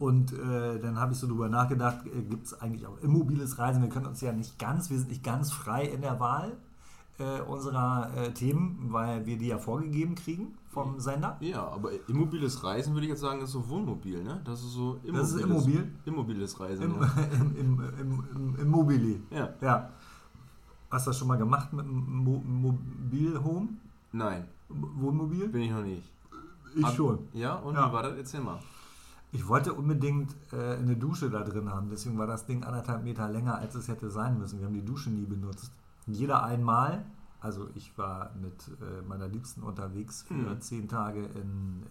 Und 0.00 0.32
äh, 0.32 0.78
dann 0.80 0.98
habe 0.98 1.12
ich 1.12 1.18
so 1.18 1.26
drüber 1.28 1.48
nachgedacht, 1.48 2.06
äh, 2.06 2.22
gibt 2.22 2.46
es 2.46 2.60
eigentlich 2.60 2.86
auch 2.86 2.98
immobiles 3.02 3.58
Reisen? 3.58 3.82
Wir 3.82 3.88
können 3.88 4.06
uns 4.06 4.20
ja 4.20 4.32
nicht 4.32 4.58
ganz, 4.58 4.90
wir 4.90 4.98
sind 4.98 5.08
nicht 5.10 5.22
ganz 5.24 5.52
frei 5.52 5.84
in 5.84 6.00
der 6.02 6.18
Wahl 6.20 6.56
äh, 7.18 7.40
unserer 7.42 8.10
äh, 8.16 8.32
Themen, 8.32 8.78
weil 8.90 9.26
wir 9.26 9.36
die 9.38 9.48
ja 9.48 9.58
vorgegeben 9.58 10.14
kriegen 10.14 10.54
vom 10.70 11.00
Sender. 11.00 11.36
Ja, 11.40 11.66
aber 11.66 11.90
immobiles 12.08 12.62
Reisen 12.62 12.94
würde 12.94 13.06
ich 13.06 13.10
jetzt 13.10 13.20
sagen, 13.20 13.40
ist 13.40 13.50
so 13.52 13.68
Wohnmobil, 13.68 14.22
ne? 14.22 14.40
Das 14.44 14.60
ist 14.62 14.72
so 14.72 15.00
Das 15.12 15.32
ist 15.32 15.40
immobil? 15.42 15.90
Immobiles 16.04 16.58
Reisen. 16.60 16.84
Im, 16.84 17.00
ja. 17.00 17.10
im, 17.40 17.56
im, 17.56 17.80
im, 18.00 18.24
im, 18.34 18.56
im 18.60 18.68
Mobili. 18.68 19.20
Ja. 19.30 19.48
Ja. 19.60 19.90
Hast 20.90 21.06
du 21.06 21.10
das 21.10 21.18
schon 21.18 21.28
mal 21.28 21.36
gemacht 21.38 21.72
mit 21.72 21.84
einem 21.84 22.24
Mo 22.24 22.42
Mobilhome? 22.46 23.68
Nein, 24.12 24.44
Wohnmobil? 24.68 25.48
bin 25.48 25.62
ich 25.62 25.70
noch 25.70 25.82
nicht. 25.82 26.02
Ich 26.76 26.84
Ab- 26.84 26.94
schon. 26.94 27.18
Ja, 27.32 27.56
und 27.56 27.74
Ja. 27.74 27.88
wie 27.88 27.92
war 27.92 28.02
das? 28.04 28.16
Erzähl 28.16 28.40
mal. 28.40 28.58
Ich 29.32 29.46
wollte 29.46 29.74
unbedingt 29.74 30.34
äh, 30.52 30.76
eine 30.76 30.96
Dusche 30.96 31.28
da 31.28 31.42
drin 31.42 31.68
haben, 31.70 31.88
deswegen 31.90 32.16
war 32.16 32.26
das 32.26 32.46
Ding 32.46 32.64
anderthalb 32.64 33.04
Meter 33.04 33.28
länger, 33.28 33.56
als 33.58 33.74
es 33.74 33.88
hätte 33.88 34.08
sein 34.08 34.38
müssen. 34.38 34.58
Wir 34.60 34.66
haben 34.66 34.72
die 34.74 34.84
Dusche 34.84 35.10
nie 35.10 35.26
benutzt. 35.26 35.70
Jeder 36.08 36.42
einmal, 36.42 37.04
also 37.40 37.68
ich 37.74 37.96
war 37.98 38.30
mit 38.40 38.68
äh, 38.80 39.02
meiner 39.02 39.28
Liebsten 39.28 39.62
unterwegs 39.62 40.22
für 40.22 40.34
Hm. 40.34 40.60
zehn 40.60 40.88
Tage 40.88 41.24
in, 41.24 41.84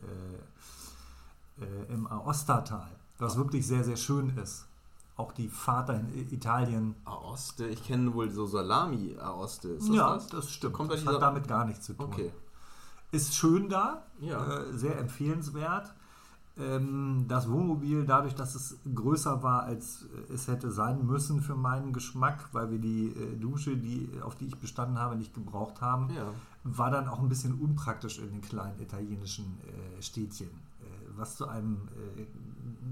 äh, 1.59 1.63
äh, 1.65 1.93
im 1.93 2.07
Aostatal, 2.07 2.89
was 3.19 3.37
wirklich 3.37 3.65
sehr, 3.65 3.83
sehr 3.83 3.95
schön 3.97 4.35
ist. 4.37 4.65
Auch 5.15 5.31
die 5.31 5.49
Fahrt 5.49 5.89
dahin, 5.89 6.09
I- 6.13 6.33
Italien. 6.35 6.95
Aoste, 7.05 7.67
ich 7.67 7.83
kenne 7.83 8.13
wohl 8.13 8.29
so 8.29 8.45
Salami 8.45 9.15
Aoste. 9.19 9.69
Ist 9.69 9.89
das 9.89 9.95
ja, 9.95 10.13
das? 10.13 10.27
das 10.27 10.51
stimmt. 10.51 10.73
Kommt 10.73 10.91
da 10.91 10.95
das 10.95 11.05
hat 11.05 11.21
damit 11.21 11.47
gar 11.47 11.65
nichts 11.65 11.85
zu 11.85 11.93
tun. 11.93 12.05
Okay. 12.05 12.31
Ist 13.11 13.33
schön 13.35 13.69
da, 13.69 14.03
Ja. 14.19 14.45
äh, 14.59 14.73
sehr 14.77 14.99
empfehlenswert. 14.99 15.93
Ähm, 16.59 17.25
das 17.27 17.49
Wohnmobil, 17.49 18.05
dadurch, 18.05 18.33
dass 18.33 18.55
es 18.55 18.77
größer 18.95 19.43
war, 19.43 19.63
als 19.63 20.05
äh, 20.29 20.33
es 20.33 20.47
hätte 20.47 20.71
sein 20.71 21.05
müssen 21.05 21.41
für 21.41 21.55
meinen 21.55 21.93
Geschmack, 21.93 22.49
weil 22.51 22.71
wir 22.71 22.79
die 22.79 23.07
äh, 23.09 23.35
Dusche, 23.37 23.77
die, 23.77 24.09
auf 24.23 24.35
die 24.35 24.45
ich 24.47 24.57
bestanden 24.57 24.97
habe, 24.97 25.15
nicht 25.15 25.33
gebraucht 25.33 25.81
haben, 25.81 26.09
Ja. 26.15 26.31
war 26.63 26.89
dann 26.89 27.07
auch 27.07 27.19
ein 27.19 27.29
bisschen 27.29 27.53
unpraktisch 27.59 28.17
in 28.19 28.31
den 28.31 28.41
kleinen 28.41 28.79
italienischen 28.79 29.45
äh, 29.97 30.01
Städtchen, 30.01 30.49
was 31.15 31.35
zu 31.35 31.47
einem 31.47 31.77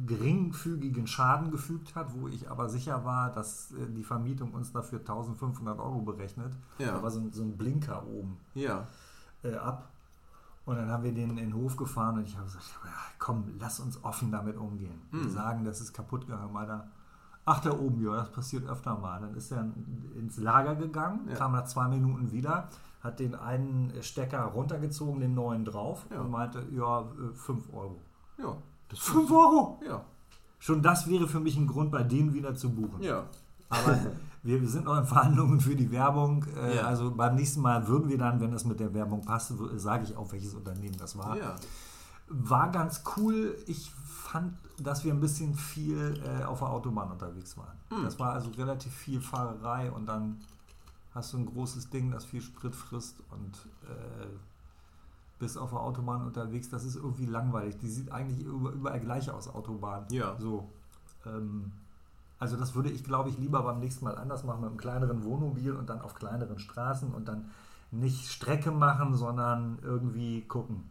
geringfügigen 0.08 1.08
Schaden 1.08 1.52
gefügt 1.52 1.96
hat, 1.96 2.14
wo 2.20 2.28
ich 2.28 2.50
aber 2.50 2.70
sicher 2.70 3.06
war, 3.06 3.32
dass 3.32 3.74
die 3.96 4.04
Vermietung 4.04 4.52
uns 4.54 4.72
dafür 4.72 5.00
1500 5.00 5.80
Euro 5.80 6.02
berechnet. 6.02 6.54
Ja. 6.80 6.92
Da 6.94 7.04
war 7.04 7.12
so, 7.12 7.20
ein- 7.20 7.32
so 7.32 7.44
ein 7.44 7.58
Blinker 7.58 8.06
oben 8.08 8.38
Ja. 8.54 8.88
ab. 9.62 9.90
Und 10.66 10.78
dann 10.78 10.90
haben 10.90 11.04
wir 11.04 11.14
den 11.14 11.30
in 11.32 11.36
den 11.38 11.54
Hof 11.54 11.76
gefahren 11.78 12.18
und 12.18 12.26
ich 12.26 12.36
habe 12.36 12.46
gesagt, 12.46 12.66
komm, 13.20 13.44
lass 13.60 13.80
uns 13.80 14.04
offen 14.04 14.32
damit 14.32 14.58
umgehen. 14.58 15.00
Wir 15.12 15.22
Hm. 15.22 15.30
sagen, 15.30 15.64
das 15.66 15.80
ist 15.80 15.94
kaputt 15.94 16.26
gegangen. 16.28 16.52
Meiner, 16.52 16.88
ach, 17.46 17.60
da 17.62 17.72
oben, 17.72 18.04
ja, 18.04 18.16
das 18.16 18.32
passiert 18.32 18.68
öfter 18.68 18.98
mal. 18.98 19.22
Dann 19.22 19.36
ist 19.36 19.52
er 19.52 19.66
ins 20.16 20.38
Lager 20.38 20.76
gegangen, 20.76 21.28
Ja. 21.30 21.36
kam 21.36 21.52
nach 21.52 21.66
zwei 21.66 21.88
Minuten 21.88 22.32
wieder, 22.32 22.70
hat 23.02 23.20
den 23.20 23.36
einen 23.36 23.94
Stecker 24.02 24.42
runtergezogen, 24.46 25.22
den 25.22 25.36
neuen 25.36 25.66
drauf 25.66 26.06
Ja. 26.12 26.22
und 26.22 26.32
meinte, 26.32 26.64
ja, 26.72 27.06
5 27.36 27.72
Euro. 27.72 28.02
Ja. 28.40 28.56
Das 28.90 29.00
5 29.00 29.30
Euro? 29.32 29.80
Ja. 29.88 30.04
Schon 30.58 30.82
das 30.82 31.08
wäre 31.08 31.28
für 31.28 31.40
mich 31.40 31.58
ein 31.58 31.68
Grund, 31.68 31.92
bei 31.92 32.02
denen 32.02 32.34
wieder 32.34 32.56
zu 32.56 32.72
buchen. 32.74 33.04
Ja. 33.04 33.26
Aber 33.70 33.98
wir, 34.46 34.62
wir 34.62 34.70
sind 34.70 34.86
noch 34.86 34.98
in 34.98 35.06
Verhandlungen 35.06 35.60
für 35.60 35.76
die 35.76 35.92
Werbung. 35.92 36.46
Äh, 36.56 36.78
Ja. 36.78 36.84
Also 36.84 37.12
beim 37.14 37.36
nächsten 37.36 37.62
Mal 37.62 37.88
würden 37.88 38.08
wir 38.10 38.18
dann, 38.18 38.40
wenn 38.40 38.52
das 38.52 38.64
mit 38.66 38.80
der 38.80 38.94
Werbung 38.94 39.22
passt, 39.26 39.54
sage 39.78 40.04
ich 40.06 40.16
auch, 40.16 40.32
welches 40.32 40.54
Unternehmen 40.54 40.96
das 40.98 41.18
war. 41.18 41.36
Ja. 41.38 41.56
War 42.28 42.72
ganz 42.72 43.04
cool. 43.18 43.56
Ich 43.68 43.92
fand, 44.06 44.54
dass 44.80 45.04
wir 45.04 45.14
ein 45.14 45.20
bisschen 45.20 45.54
viel 45.56 46.22
äh, 46.24 46.44
auf 46.44 46.60
der 46.60 46.70
Autobahn 46.70 47.12
unterwegs 47.12 47.58
waren. 47.58 47.78
Hm. 47.90 48.04
Das 48.04 48.18
war 48.20 48.34
also 48.34 48.50
relativ 48.52 48.94
viel 48.94 49.22
Fahrerei 49.22 49.92
und 49.92 50.06
dann 50.08 50.38
hast 51.14 51.34
du 51.34 51.38
ein 51.38 51.46
großes 51.46 51.90
Ding, 51.92 52.12
das 52.12 52.26
viel 52.26 52.42
Sprit 52.42 52.76
frisst 52.76 53.16
und 53.32 53.56
äh, 53.90 54.26
bist 55.40 55.58
auf 55.58 55.70
der 55.70 55.80
Autobahn 55.80 56.26
unterwegs. 56.26 56.70
Das 56.70 56.84
ist 56.84 56.96
irgendwie 56.96 57.26
langweilig. 57.26 57.78
Die 57.78 57.90
sieht 57.90 58.12
eigentlich 58.12 58.46
über- 58.46 58.72
überall 58.72 59.00
gleich 59.00 59.30
aus, 59.30 59.48
Autobahn. 59.48 60.06
Ja. 60.10 60.36
So. 60.40 60.68
Ähm, 61.26 61.72
also 62.40 62.58
das 62.58 62.76
würde 62.76 62.90
ich, 62.90 63.04
glaube 63.04 63.30
ich, 63.30 63.38
lieber 63.38 63.62
beim 63.64 63.80
nächsten 63.80 64.06
Mal 64.06 64.18
anders 64.18 64.44
machen 64.44 64.62
mit 64.62 64.70
einem 64.70 64.78
kleineren 64.80 65.24
Wohnmobil 65.24 65.72
und 65.74 65.90
dann 65.90 66.02
auf 66.02 66.16
kleineren 66.16 66.60
Straßen 66.60 67.14
und 67.14 67.28
dann 67.28 67.50
nicht 67.92 68.28
Strecke 68.32 68.72
machen, 68.72 69.16
sondern 69.16 69.80
irgendwie 69.84 70.42
gucken. 70.42 70.84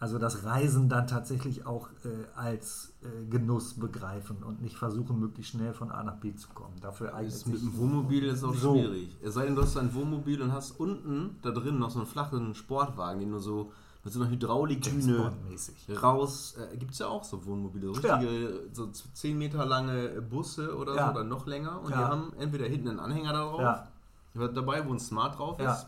Also 0.00 0.18
das 0.20 0.44
Reisen 0.44 0.88
dann 0.88 1.08
tatsächlich 1.08 1.66
auch 1.66 1.88
äh, 2.04 2.08
als 2.38 2.92
äh, 3.02 3.26
Genuss 3.28 3.74
begreifen 3.74 4.44
und 4.44 4.62
nicht 4.62 4.76
versuchen, 4.76 5.18
möglichst 5.18 5.52
schnell 5.52 5.74
von 5.74 5.90
A 5.90 6.04
nach 6.04 6.14
B 6.18 6.32
zu 6.36 6.48
kommen. 6.50 6.74
Dafür 6.80 7.14
eignet 7.14 7.34
Ist 7.34 7.48
mit 7.48 7.60
dem 7.60 7.76
Wohnmobil 7.76 8.22
ist 8.26 8.44
auch 8.44 8.54
So. 8.54 8.74
schwierig. 8.76 9.16
Es 9.24 9.34
sei 9.34 9.46
denn, 9.46 9.56
du 9.56 9.62
hast 9.62 9.76
ein 9.76 9.92
Wohnmobil 9.92 10.40
und 10.40 10.52
hast 10.52 10.78
unten 10.78 11.36
da 11.42 11.50
drin 11.50 11.80
noch 11.80 11.90
so 11.90 11.98
einen 11.98 12.06
flachen 12.06 12.54
Sportwagen, 12.54 13.18
den 13.18 13.32
du 13.32 13.40
so 13.40 13.72
mit 14.04 14.12
so 14.12 14.22
einer 14.22 14.30
Bond-mäßig. 14.36 16.02
raus. 16.02 16.56
Äh, 16.56 16.76
Gibt 16.76 16.92
es 16.92 16.98
ja 16.98 17.08
auch 17.08 17.24
so 17.24 17.44
Wohnmobile, 17.44 17.92
so 17.94 18.00
Ja. 18.00 18.16
richtige, 18.16 18.60
so 18.72 18.86
10 18.86 19.36
Meter 19.38 19.66
lange 19.66 20.22
Busse 20.22 20.76
oder 20.76 20.94
Ja. 20.94 21.06
so 21.06 21.12
oder 21.12 21.24
noch 21.24 21.46
länger. 21.46 21.80
Und 21.80 21.88
die 21.88 21.92
Ja. 22.00 22.08
haben 22.08 22.32
entweder 22.38 22.66
hinten 22.66 22.88
einen 22.88 23.00
Anhänger 23.00 23.32
da 23.32 23.40
drauf, 23.40 23.60
Ja, 23.60 24.48
dabei, 24.48 24.86
wo 24.86 24.92
ein 24.92 25.00
Smart 25.00 25.38
drauf 25.38 25.58
Ja. 25.60 25.72
ist, 25.74 25.86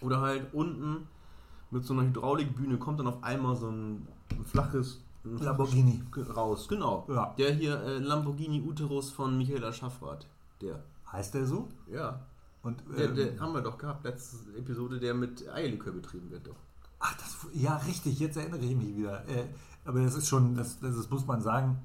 oder 0.00 0.20
halt 0.20 0.52
unten 0.54 1.08
mit 1.70 1.84
so 1.84 1.94
einer 1.94 2.04
Hydraulikbühne 2.04 2.78
kommt 2.78 3.00
dann 3.00 3.06
auf 3.08 3.22
einmal 3.24 3.56
so 3.56 3.68
ein, 3.68 4.06
ein 4.30 4.44
flaches 4.44 5.00
ein 5.24 5.38
Lamborghini. 5.38 6.02
Raus. 6.34 6.68
Genau. 6.68 7.06
Ja. 7.08 7.32
Der 7.38 7.52
hier 7.54 7.80
äh, 7.82 7.98
Lamborghini 7.98 8.60
Uterus 8.62 9.10
von 9.10 9.36
Michaela 9.38 9.72
Schaffrath. 9.72 10.26
Der. 10.60 10.82
Heißt 11.10 11.34
der 11.34 11.46
so? 11.46 11.68
Ja. 11.90 12.20
Und, 12.62 12.82
Der, 12.96 13.08
ähm, 13.10 13.16
der 13.16 13.40
haben 13.40 13.52
wir 13.52 13.60
doch 13.60 13.78
gehabt, 13.78 14.04
letzte 14.04 14.36
Episode, 14.56 14.98
der 15.00 15.14
mit 15.14 15.48
Eierlikör 15.48 15.92
betrieben 15.92 16.30
wird 16.30 16.46
doch. 16.46 16.56
Ach, 17.02 17.14
das, 17.14 17.36
ja, 17.52 17.76
richtig, 17.78 18.20
jetzt 18.20 18.36
erinnere 18.36 18.60
ich 18.60 18.76
mich 18.76 18.96
wieder. 18.96 19.28
Äh, 19.28 19.46
aber 19.84 20.02
das 20.02 20.14
ist 20.14 20.28
schon, 20.28 20.54
das, 20.54 20.78
das 20.78 20.94
ist, 20.94 21.10
muss 21.10 21.26
man 21.26 21.42
sagen, 21.42 21.84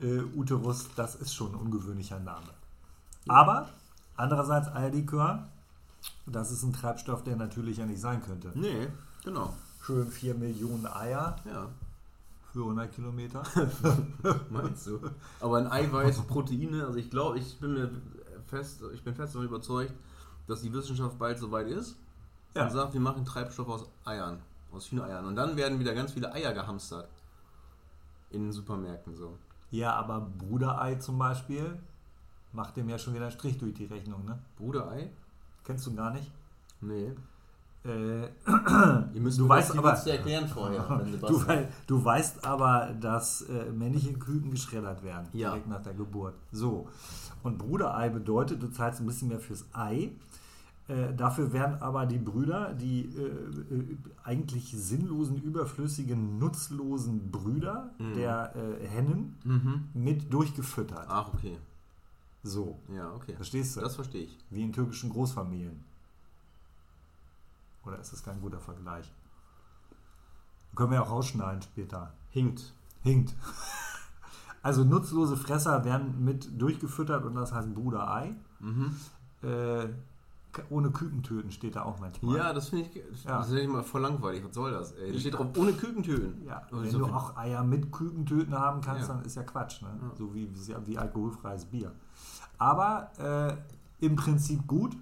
äh, 0.00 0.20
Uterus, 0.36 0.86
das 0.94 1.16
ist 1.16 1.34
schon 1.34 1.48
ein 1.48 1.56
ungewöhnlicher 1.56 2.20
Name. 2.20 2.46
Aber 3.26 3.68
andererseits 4.16 4.68
Eierlikör, 4.68 5.48
das 6.26 6.52
ist 6.52 6.62
ein 6.62 6.72
Treibstoff, 6.72 7.24
der 7.24 7.34
natürlich 7.34 7.78
ja 7.78 7.86
nicht 7.86 8.00
sein 8.00 8.22
könnte. 8.22 8.52
Nee, 8.54 8.86
genau. 9.24 9.52
Schön 9.82 10.08
4 10.08 10.34
Millionen 10.36 10.86
Eier 10.86 11.36
Ja, 11.44 11.68
für 12.52 12.60
100 12.60 12.94
Kilometer. 12.94 13.42
meinst 14.50 14.86
du. 14.86 15.00
Aber 15.40 15.58
ein 15.58 15.66
Eiweiß, 15.66 16.22
Proteine, 16.22 16.86
also 16.86 16.98
ich 16.98 17.10
glaube, 17.10 17.40
ich 17.40 17.58
bin 17.58 17.74
mir 17.74 17.90
fest, 18.46 18.82
ich 18.94 19.02
bin 19.02 19.16
fest 19.16 19.34
davon 19.34 19.48
überzeugt, 19.48 19.94
dass 20.46 20.62
die 20.62 20.72
Wissenschaft 20.72 21.18
bald 21.18 21.40
soweit 21.40 21.66
ist 21.66 21.96
Ja. 22.54 22.64
und 22.64 22.70
sagt, 22.72 22.92
wir 22.94 23.00
machen 23.00 23.24
Treibstoff 23.24 23.68
aus 23.68 23.88
Eiern, 24.04 24.40
aus 24.72 24.90
Hühnereiern. 24.90 25.26
Und 25.26 25.36
dann 25.36 25.56
werden 25.56 25.78
wieder 25.78 25.94
ganz 25.94 26.12
viele 26.12 26.32
Eier 26.32 26.52
gehamstert. 26.52 27.08
In 28.30 28.42
den 28.42 28.52
Supermärkten 28.52 29.16
so. 29.16 29.38
Ja, 29.70 29.94
aber 29.94 30.20
Bruderei 30.20 30.96
zum 30.96 31.18
Beispiel 31.18 31.78
macht 32.52 32.76
dem 32.76 32.88
ja 32.88 32.98
schon 32.98 33.14
wieder 33.14 33.24
einen 33.24 33.32
Strich 33.32 33.56
durch 33.58 33.74
die 33.74 33.86
Rechnung, 33.86 34.24
ne? 34.24 34.38
Bruderei? 34.56 35.10
Kennst 35.64 35.86
du 35.86 35.94
gar 35.94 36.10
nicht? 36.12 36.30
Nee. 36.80 37.12
Äh, 37.84 38.24
Ihr 39.14 39.20
müsst 39.20 39.38
Du 39.38 39.48
weißt 39.48 39.76
aber- 39.78 39.92
erklären 39.92 40.48
vorher. 40.48 40.82
Du, 41.20 41.44
du 41.86 42.04
weißt 42.04 42.44
aber, 42.44 42.92
dass 43.00 43.42
äh, 43.42 43.70
männliche 43.70 44.12
Küken 44.14 44.50
geschreddert 44.50 45.02
werden, 45.02 45.28
Ja. 45.32 45.50
direkt 45.50 45.68
nach 45.68 45.82
der 45.82 45.94
Geburt. 45.94 46.34
So. 46.52 46.88
Und 47.42 47.56
Bruderei 47.58 48.08
bedeutet, 48.08 48.62
du 48.62 48.68
zahlst 48.68 49.00
ein 49.00 49.06
bisschen 49.06 49.28
mehr 49.28 49.40
fürs 49.40 49.64
Ei. 49.72 50.10
Äh, 50.88 51.14
dafür 51.14 51.52
werden 51.52 51.82
aber 51.82 52.06
die 52.06 52.18
Brüder, 52.18 52.72
die 52.74 53.04
äh, 53.14 53.26
äh, 53.74 53.96
eigentlich 54.24 54.70
sinnlosen, 54.72 55.36
überflüssigen, 55.42 56.38
nutzlosen 56.38 57.30
Brüder 57.30 57.90
Mhm. 57.98 58.14
der 58.14 58.56
äh, 58.56 58.86
Hennen 58.86 59.36
Mhm. 59.44 59.88
mit 59.92 60.32
durchgefüttert. 60.32 61.06
Ach, 61.08 61.32
okay. 61.34 61.58
So. 62.42 62.78
Ja, 62.90 63.12
okay. 63.12 63.34
Verstehst 63.36 63.76
du? 63.76 63.80
Das 63.80 63.96
verstehe 63.96 64.22
ich. 64.24 64.38
Wie 64.48 64.62
in 64.62 64.72
türkischen 64.72 65.10
Großfamilien. 65.10 65.84
Oder 67.84 67.98
ist 67.98 68.12
das 68.12 68.22
kein 68.22 68.40
guter 68.40 68.58
Vergleich? 68.60 69.12
Können 70.74 70.92
wir 70.92 71.02
auch 71.02 71.10
rausschneiden 71.10 71.62
später. 71.62 72.12
Hinkt. 72.30 72.72
Hinkt. 73.02 73.34
Also 74.60 74.82
nutzlose 74.82 75.36
Fresser 75.36 75.84
werden 75.84 76.24
mit 76.24 76.60
durchgefüttert 76.60 77.24
und 77.24 77.36
das 77.36 77.52
heißt 77.52 77.72
Bruderei. 77.74 78.34
Mhm. 78.58 78.96
Äh, 79.42 79.86
ohne 80.70 80.90
Küken 80.90 81.22
töten 81.22 81.50
steht 81.50 81.76
da 81.76 81.82
auch 81.82 81.98
manchmal. 82.00 82.36
Ja, 82.36 82.52
das 82.52 82.68
finde 82.70 82.86
ich, 82.92 83.24
Ja. 83.24 83.38
das 83.38 83.46
finde 83.48 83.62
ich 83.62 83.68
mal 83.68 83.82
voll 83.82 84.00
langweilig. 84.02 84.44
Was 84.44 84.54
soll 84.54 84.70
das? 84.72 84.92
Ey? 84.92 85.12
Da 85.12 85.18
steht 85.18 85.34
drauf, 85.34 85.46
ohne 85.56 85.72
Küken 85.72 86.02
töten. 86.02 86.44
Ja, 86.46 86.66
Oh, 86.72 86.80
wenn 86.80 86.90
so 86.90 86.98
du 86.98 87.04
viel- 87.06 87.14
auch 87.14 87.36
Eier 87.36 87.62
mit 87.64 87.90
Küken 87.92 88.24
töten 88.26 88.54
haben 88.54 88.80
kannst, 88.80 89.08
Ja. 89.08 89.14
dann 89.14 89.24
ist 89.24 89.34
ja 89.36 89.42
Quatsch. 89.42 89.82
Ne? 89.82 89.88
Ja. 90.00 90.10
So 90.16 90.34
wie, 90.34 90.48
wie 90.86 90.98
alkoholfreies 90.98 91.64
Bier. 91.66 91.92
Aber 92.58 93.10
äh, 93.18 94.04
im 94.04 94.16
Prinzip 94.16 94.66
gut 94.66 94.96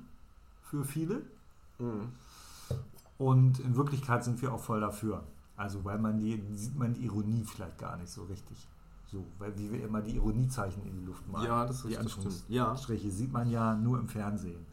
für 0.63 0.85
viele. 0.85 1.23
Mhm. 1.79 2.09
Und 3.19 3.61
in 3.61 3.77
Wirklichkeit 3.77 4.25
sind 4.25 4.41
wir 4.43 4.53
auch 4.53 4.61
voll 4.61 4.81
dafür. 4.81 5.23
Also 5.57 5.85
weil 5.85 5.99
man 5.99 6.19
die, 6.19 6.43
sieht 6.55 6.77
man 6.79 6.93
die 6.93 7.05
Ironie 7.07 7.45
vielleicht 7.45 7.79
gar 7.79 7.97
nicht 7.97 8.11
so 8.11 8.25
richtig. 8.25 8.69
So, 9.11 9.25
weil 9.39 9.57
wie 9.57 9.71
wir 9.73 9.85
immer 9.85 10.03
die 10.03 10.17
Ironiezeichen 10.17 10.83
in 10.85 10.99
die 11.01 11.07
Luft 11.07 11.27
malen. 11.31 11.47
Ja, 11.47 11.65
das, 11.65 11.83
die 11.83 11.93
ist, 11.93 12.03
das 12.05 12.13
stimmt. 12.13 12.27
Anführungsstriche 12.27 13.07
Ja, 13.09 13.15
sieht 13.15 13.33
man 13.33 13.49
ja 13.49 13.75
nur 13.75 13.99
im 13.99 14.09
Fernsehen. 14.09 14.67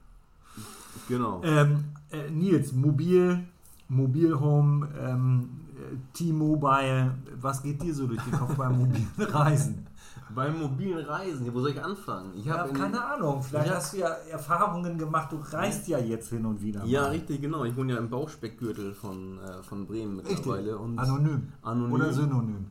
Genau. 1.07 1.41
Ähm, 1.43 1.85
äh, 2.11 2.29
Nils, 2.29 2.73
Mobil, 2.73 3.43
Mobilhome, 3.89 4.87
ähm, 4.99 5.49
äh, 5.77 5.95
T-Mobile, 6.13 7.13
was 7.41 7.61
geht 7.63 7.81
dir 7.81 7.93
so 7.93 8.07
durch 8.07 8.21
den 8.21 8.33
Kopf 8.33 8.55
beim 8.55 8.77
mobilen 8.77 9.07
Reisen? 9.17 9.87
Beim 10.33 10.59
mobilen 10.59 11.05
Reisen, 11.05 11.53
wo 11.53 11.59
soll 11.61 11.71
ich 11.71 11.83
anfangen? 11.83 12.31
Ich 12.35 12.49
habe 12.49 12.69
in- 12.69 12.75
keine 12.75 13.03
Ahnung. 13.05 13.43
Vielleicht 13.43 13.67
Ja. 13.67 13.75
hast 13.75 13.93
du 13.93 13.97
ja 13.97 14.07
Erfahrungen 14.31 14.97
gemacht. 14.97 15.31
Du 15.31 15.37
reist 15.51 15.87
ja 15.87 15.99
jetzt 15.99 16.29
hin 16.29 16.45
und 16.45 16.59
wieder. 16.61 16.83
Ja, 16.85 17.01
mal. 17.03 17.09
richtig, 17.11 17.41
genau. 17.41 17.63
Ich 17.65 17.75
wohne 17.75 17.93
ja 17.93 17.99
im 17.99 18.09
Bauchspeckgürtel 18.09 18.93
von, 18.93 19.37
äh, 19.39 19.61
von 19.63 19.85
Bremen 19.85 20.15
mittlerweile. 20.17 20.77
Und 20.77 20.97
Anonym. 20.97 21.49
Anonym. 21.61 21.93
Oder 21.93 22.11
synonym. 22.13 22.65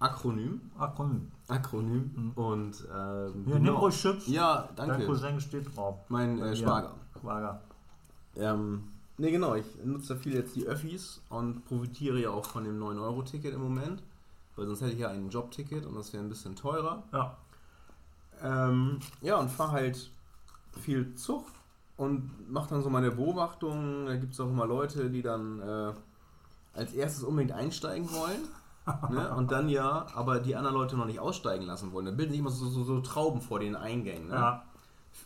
Akronym. 0.00 0.60
Akronym. 0.78 1.28
Akronym. 1.50 2.32
Und 2.34 2.86
ähm, 2.94 3.44
Ja, 3.46 3.58
nimm 3.58 3.74
ruhig 3.74 4.00
Chips. 4.00 4.26
Ja, 4.28 4.68
Dein 4.76 4.88
danke. 4.88 5.06
Cousin 5.06 5.40
steht 5.40 5.76
drauf. 5.76 5.96
Mein 6.08 6.40
äh. 6.40 6.56
Schwager. 6.56 6.94
Schwager. 7.20 7.60
Ähm, 8.36 8.84
ne, 9.18 9.30
genau. 9.30 9.54
Ich 9.54 9.66
nutze 9.84 10.16
viel 10.16 10.34
jetzt 10.34 10.56
die 10.56 10.66
Öffis 10.66 11.20
und 11.28 11.64
profitiere 11.64 12.20
ja 12.20 12.30
auch 12.30 12.46
von 12.46 12.64
dem 12.64 12.80
9-Euro-Ticket 12.80 13.54
im 13.54 13.62
Moment. 13.62 14.02
Weil 14.56 14.66
sonst 14.66 14.82
hätte 14.82 14.92
ich 14.92 14.98
ja 14.98 15.08
ein 15.08 15.30
Jobticket 15.30 15.86
und 15.86 15.94
das 15.94 16.12
wäre 16.12 16.22
ein 16.22 16.28
bisschen 16.28 16.56
teurer. 16.56 17.02
Ja. 17.12 17.36
Ähm, 18.42 18.98
ja, 19.20 19.38
und 19.38 19.50
fahre 19.50 19.72
halt 19.72 20.10
viel 20.80 21.14
Zug 21.14 21.46
und 21.96 22.50
mache 22.50 22.70
dann 22.70 22.82
so 22.82 22.90
meine 22.90 23.10
Beobachtungen. 23.10 24.06
Da 24.06 24.16
gibt 24.16 24.32
es 24.32 24.40
auch 24.40 24.48
immer 24.48 24.66
Leute, 24.66 25.10
die 25.10 25.22
dann 25.22 25.60
äh, 25.60 25.92
als 26.74 26.92
erstes 26.94 27.24
unbedingt 27.24 27.52
einsteigen 27.52 28.10
wollen. 28.12 28.40
Ne? 29.10 29.34
Und 29.36 29.50
dann 29.52 29.68
ja, 29.68 30.06
aber 30.14 30.40
die 30.40 30.56
anderen 30.56 30.76
Leute 30.76 30.96
noch 30.96 31.06
nicht 31.06 31.20
aussteigen 31.20 31.66
lassen 31.66 31.92
wollen. 31.92 32.06
Da 32.06 32.12
bilden 32.12 32.30
sich 32.30 32.40
immer 32.40 32.50
so, 32.50 32.68
so, 32.68 32.84
so 32.84 33.00
Trauben 33.00 33.40
vor 33.40 33.60
den 33.60 33.76
Eingängen. 33.76 34.28
Ne? 34.28 34.34
ja. 34.34 34.62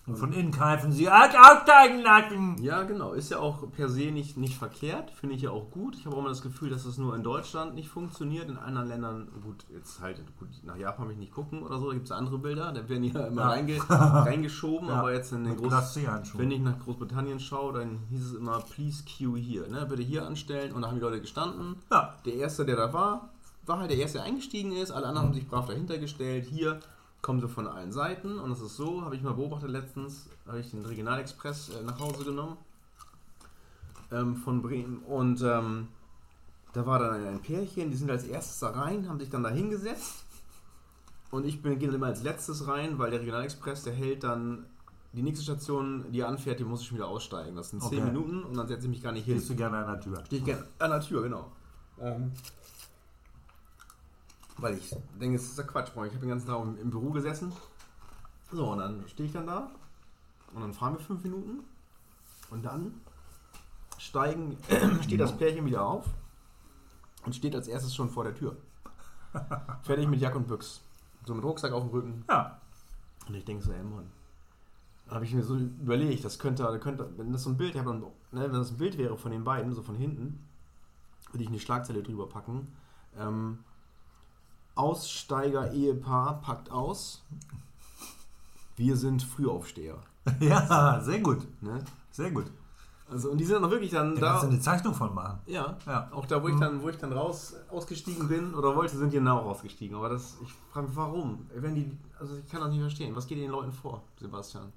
Und 0.07 0.17
von 0.17 0.33
innen 0.33 0.51
keifen 0.51 0.93
sie, 0.93 1.09
halt 1.09 1.35
aufsteigen 1.35 2.01
lassen. 2.01 2.63
Ja, 2.63 2.83
genau. 2.83 3.13
Ist 3.13 3.31
ja 3.31 3.39
auch 3.39 3.71
per 3.73 3.89
se 3.89 4.11
nicht, 4.11 4.37
nicht 4.37 4.57
verkehrt. 4.57 5.11
Finde 5.11 5.35
ich 5.35 5.43
ja 5.43 5.51
auch 5.51 5.71
gut. 5.71 5.97
Ich 5.97 6.05
habe 6.05 6.15
auch 6.15 6.21
immer 6.21 6.29
das 6.29 6.43
Gefühl, 6.43 6.69
dass 6.69 6.85
es 6.85 6.99
nur 6.99 7.17
in 7.17 7.23
Deutschland 7.23 7.75
nicht 7.75 7.89
funktioniert. 7.89 8.51
In 8.51 8.59
anderen 8.59 8.89
Ländern, 8.89 9.29
gut, 9.43 9.65
jetzt 9.73 10.03
halt, 10.03 10.21
gut, 10.39 10.49
nach 10.63 10.77
Japan 10.77 11.07
will 11.07 11.15
ich 11.15 11.21
nicht 11.21 11.33
gucken 11.33 11.63
oder 11.63 11.79
so. 11.79 11.89
Da 11.89 11.95
gibt 11.95 12.07
es 12.07 12.13
andere 12.13 12.39
Bilder. 12.39 12.73
Da 12.73 12.87
werden 12.87 13.05
ja 13.05 13.27
immer 13.27 13.43
Ja. 13.43 13.49
Reinge 13.49 13.79
reingeschoben. 13.89 14.89
Ja. 14.89 14.97
Aber 14.97 15.15
jetzt 15.15 15.33
in 15.33 15.45
den 15.45 15.57
Groß 15.57 15.73
wenn 16.35 16.51
ich 16.51 16.61
nach 16.61 16.79
Großbritannien 16.81 17.41
schaue, 17.41 17.73
dann 17.73 18.01
hieß 18.11 18.27
es 18.27 18.35
immer, 18.35 18.61
please 18.61 19.05
queue 19.05 19.39
hier. 19.39 19.69
Ne? 19.69 19.87
Bitte 19.89 20.03
hier 20.03 20.27
anstellen. 20.27 20.73
Und 20.73 20.83
da 20.83 20.89
haben 20.89 20.97
die 20.97 21.03
Leute 21.03 21.23
gestanden. 21.23 21.77
Ja. 21.91 22.15
Der 22.27 22.35
Erste, 22.35 22.67
der 22.67 22.77
da 22.77 22.93
war, 22.93 23.31
war 23.67 23.79
halt 23.79 23.91
der 23.91 23.99
Erste, 23.99 24.19
der 24.19 24.27
eingestiegen 24.27 24.73
ist. 24.73 24.91
Alle 24.91 25.07
anderen 25.07 25.29
haben 25.29 25.35
sich 25.35 25.49
brav 25.49 25.67
dahinter 25.67 25.99
gestellt. 25.99 26.47
Hier 26.47 26.81
kommen 27.23 27.41
sie 27.41 27.49
von 27.49 27.67
allen 27.67 27.93
Seiten. 27.93 28.39
Und 28.39 28.51
es 28.51 28.61
ist 28.61 28.77
so, 28.77 29.03
habe 29.03 29.17
ich 29.17 29.23
mal 29.23 29.35
beobachtet 29.35 29.71
letztens, 29.71 30.29
habe 30.47 30.61
ich 30.61 30.71
den 30.71 30.85
Regionalexpress 30.85 31.71
äh, 31.71 31.83
nach 31.83 31.99
Hause 31.99 32.25
genommen. 32.25 32.57
Ähm, 34.13 34.37
von 34.37 34.63
Bremen. 34.63 34.99
Und 34.99 35.43
ähm, 35.43 35.89
da 36.73 36.85
war 36.87 36.99
dann 36.99 37.25
ein 37.27 37.41
Pärchen, 37.41 37.91
die 37.91 37.97
sind 37.97 38.11
als 38.11 38.25
erstes 38.25 38.59
da 38.59 38.71
rein, 38.71 39.09
haben 39.09 39.19
sich 39.19 39.31
dann 39.31 39.43
da 39.43 39.49
hingesetzt. 39.49 40.25
Und 41.31 41.47
ich 41.47 41.63
bin, 41.63 41.79
gehe 41.79 41.89
dann 41.89 41.97
immer 41.97 42.07
als 42.07 42.23
letztes 42.23 42.69
rein, 42.69 42.99
weil 42.99 43.11
der 43.11 43.21
Regionalexpress, 43.21 43.85
der 43.85 43.93
hält 43.93 44.23
dann 44.25 44.67
die 45.13 45.23
nächste 45.23 45.45
Station, 45.45 46.05
die 46.13 46.21
er 46.21 46.29
anfährt, 46.29 46.59
die 46.61 46.65
muss 46.65 46.81
ich 46.83 46.89
schon 46.89 46.99
wieder 46.99 47.09
aussteigen. 47.09 47.57
Das 47.57 47.71
sind 47.71 47.83
10 47.83 47.89
Okay. 47.89 48.01
Minuten 48.05 48.43
und 48.43 48.57
dann 48.57 48.67
setze 48.67 48.85
ich 48.85 48.91
mich 48.91 49.03
gar 49.03 49.13
nicht 49.13 49.25
hin. 49.25 49.35
Gehst 49.35 49.49
du 49.49 49.55
gerne 49.55 49.79
an 49.79 49.87
der 49.87 50.01
Tür. 50.01 50.25
Stehe 50.27 50.41
ich 50.41 50.45
gerne 50.45 50.65
an 50.79 50.91
der 50.91 51.01
Tür, 51.01 51.23
genau. 51.23 51.53
Ähm, 52.01 52.33
weil 54.59 54.79
ich 54.79 54.95
denke, 55.21 55.37
es 55.37 55.45
ist 55.45 55.59
ja 55.59 55.65
Quatsch. 55.65 55.91
Ich 55.91 55.97
habe 55.97 56.19
den 56.19 56.29
ganzen 56.29 56.47
Tag 56.47 56.63
im, 56.63 56.79
im 56.79 56.91
Büro 56.91 57.11
gesessen. 57.11 57.53
So, 58.53 58.71
und 58.71 58.79
dann 58.79 59.09
stehe 59.09 59.27
ich 59.27 59.33
dann 59.33 59.47
da. 59.47 59.71
Und 60.55 60.61
dann 60.61 60.73
fahren 60.73 60.95
wir 60.95 61.01
fünf 61.01 61.23
Minuten. 61.25 61.65
Und 62.51 62.65
dann 62.65 63.01
steigen, 63.99 64.57
steht 65.03 65.21
das 65.21 65.37
Pärchen 65.37 65.67
wieder 65.67 65.85
auf. 65.85 66.07
Und 67.25 67.35
steht 67.35 67.55
als 67.55 67.69
erstes 67.69 67.95
schon 67.95 68.11
vor 68.11 68.25
der 68.25 68.35
Tür. 68.35 68.57
Fertig 69.83 70.09
mit 70.09 70.21
Jack 70.21 70.37
und 70.37 70.47
Büchs. 70.47 70.83
So 71.27 71.35
mit 71.35 71.45
Rucksack 71.45 71.73
auf 71.73 71.83
dem 71.83 71.91
Rücken. 71.91 72.25
Ja. 72.29 72.61
Und 73.27 73.35
ich 73.35 73.45
denke 73.45 73.65
so, 73.65 73.73
ey 73.73 73.83
Mann. 73.83 74.11
Da 75.07 75.17
habe 75.17 75.25
ich 75.25 75.35
mir 75.35 75.43
so 75.43 75.57
überlegt, 75.57 76.25
das 76.25 76.39
könnte, 76.39 76.79
könnte, 76.79 77.11
wenn 77.17 77.33
das 77.33 77.43
so 77.43 77.51
ein 77.51 77.57
Bild, 77.57 77.75
dann, 77.75 78.01
ne, 78.01 78.07
wenn 78.33 78.53
das 78.53 78.71
ein 78.71 78.79
Bild 78.79 78.97
wäre 78.97 79.19
von 79.19 79.33
den 79.33 79.45
beiden, 79.45 79.75
so 79.75 79.83
von 79.83 79.97
hinten, 79.97 80.43
würde 81.31 81.43
ich 81.43 81.49
eine 81.49 81.59
Schlagzeile 81.59 82.03
drüber 82.03 82.29
packen. 82.29 82.69
Ähm, 83.19 83.59
Aussteiger-Ehepaar 84.75 86.41
packt 86.41 86.71
aus. 86.71 87.23
Wir 88.77 88.97
sind 88.97 89.23
Frühaufsteher. 89.23 89.97
Ja, 90.41 91.01
sehr 91.03 91.21
gut. 91.21 91.47
Ne? 91.61 91.85
Sehr 92.11 92.31
gut. 92.31 92.47
Also, 93.11 93.31
und 93.31 93.37
die 93.39 93.45
sind 93.45 93.61
dann 93.61 93.71
wirklich 93.71 93.91
dann 93.91 94.15
Da 94.15 94.21
da. 94.21 94.27
kannst 94.31 94.45
du 94.45 94.49
eine 94.49 94.61
Zeichnung 94.61 94.95
von 94.95 95.15
machen. 95.15 95.39
Ja, 95.47 95.77
Ja. 95.87 96.09
auch 96.13 96.25
da, 96.25 96.43
wo 96.43 96.49
ich 96.49 96.59
dann, 96.59 96.81
wo 96.83 96.89
ich 96.89 96.97
dann 96.97 97.13
raus 97.13 97.55
ausgestiegen 97.71 98.27
bin 98.29 98.55
oder 98.55 98.75
wollte, 98.75 98.97
sind 98.97 99.13
die 99.13 99.19
genau 99.19 99.41
rausgestiegen. 99.41 99.95
Aber 99.97 100.09
das, 100.09 100.39
ich 100.43 100.51
frage 100.73 100.87
mich, 100.89 100.97
warum? 100.97 101.47
Wenn 101.55 101.75
die, 101.75 101.91
also 102.19 102.35
ich 102.37 102.51
kann 102.51 102.61
das 102.63 102.71
nicht 102.71 102.81
verstehen. 102.81 103.15
Was 103.15 103.27
geht 103.27 103.37
den 103.39 103.51
Leuten 103.51 103.73
vor, 103.73 104.03
Sebastian? 104.19 104.73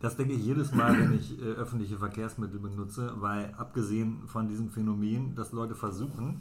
Das 0.00 0.16
denke 0.16 0.32
ich 0.32 0.44
jedes 0.44 0.72
Mal, 0.72 0.98
wenn 0.98 1.14
ich 1.14 1.38
äh, 1.40 1.44
öffentliche 1.52 1.96
Verkehrsmittel 1.96 2.58
benutze, 2.58 3.12
weil 3.18 3.54
abgesehen 3.56 4.26
von 4.26 4.48
diesem 4.48 4.68
Phänomen, 4.68 5.36
dass 5.36 5.52
Leute 5.52 5.76
versuchen, 5.76 6.40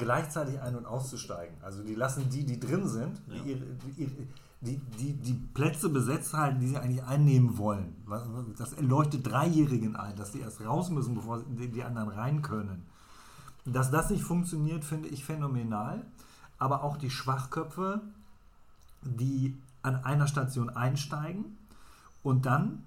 gleichzeitig 0.00 0.60
ein- 0.60 0.74
und 0.76 0.86
auszusteigen. 0.86 1.54
Also 1.62 1.82
die 1.84 1.94
lassen 1.94 2.28
die, 2.30 2.44
die 2.44 2.58
drin 2.58 2.88
sind, 2.88 3.20
die, 3.28 3.36
Ja. 3.36 3.42
die, 3.44 4.02
ihre- 4.02 4.26
die, 4.62 4.76
die, 4.98 5.12
die 5.14 5.32
Plätze 5.54 5.88
besetzt 5.88 6.34
halten, 6.34 6.60
die 6.60 6.68
sie 6.68 6.76
eigentlich 6.76 7.02
einnehmen 7.04 7.56
wollen. 7.56 7.94
Das 8.58 8.78
leuchtet 8.80 9.26
Dreijährigen 9.26 9.96
ein, 9.96 10.16
dass 10.16 10.32
die 10.32 10.40
erst 10.40 10.60
raus 10.62 10.90
müssen, 10.90 11.14
bevor 11.14 11.42
die 11.48 11.82
anderen 11.82 12.08
rein 12.10 12.42
können. 12.42 12.82
Dass 13.64 13.90
das 13.90 14.10
nicht 14.10 14.22
funktioniert, 14.22 14.84
finde 14.84 15.08
ich 15.08 15.24
phänomenal. 15.24 16.04
Aber 16.58 16.82
auch 16.82 16.98
die 16.98 17.08
Schwachköpfe, 17.10 18.02
die 19.02 19.56
an 19.82 19.96
einer 20.04 20.26
Station 20.26 20.68
einsteigen 20.68 21.56
und 22.22 22.44
dann 22.44 22.82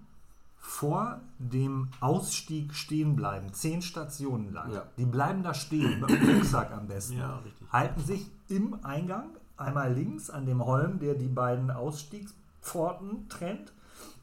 vor 0.65 1.19
dem 1.39 1.89
Ausstieg 1.99 2.73
stehen 2.73 3.17
bleiben, 3.17 3.52
zehn 3.54 3.82
Stationen 3.82 4.54
lang. 4.54 4.71
Ja. 4.71 4.86
Die 4.97 5.06
bleiben 5.06 5.43
da 5.43 5.54
stehen, 5.54 5.99
mit 5.99 6.10
dem 6.10 6.36
Rucksack 6.38 6.71
am 6.71 6.88
besten. 6.88 7.17
Ja, 7.17 7.36
richtig. 7.39 7.67
Halten 7.69 8.02
sich 8.02 8.32
im 8.47 8.80
Eingang, 8.84 9.32
einmal 9.58 9.93
links 9.93 10.30
an 10.30 10.45
dem 10.45 10.63
Holm, 10.65 10.99
der 10.99 11.15
die 11.15 11.28
beiden 11.28 11.69
Ausstiegspforten 11.69 13.28
trennt, 13.28 13.73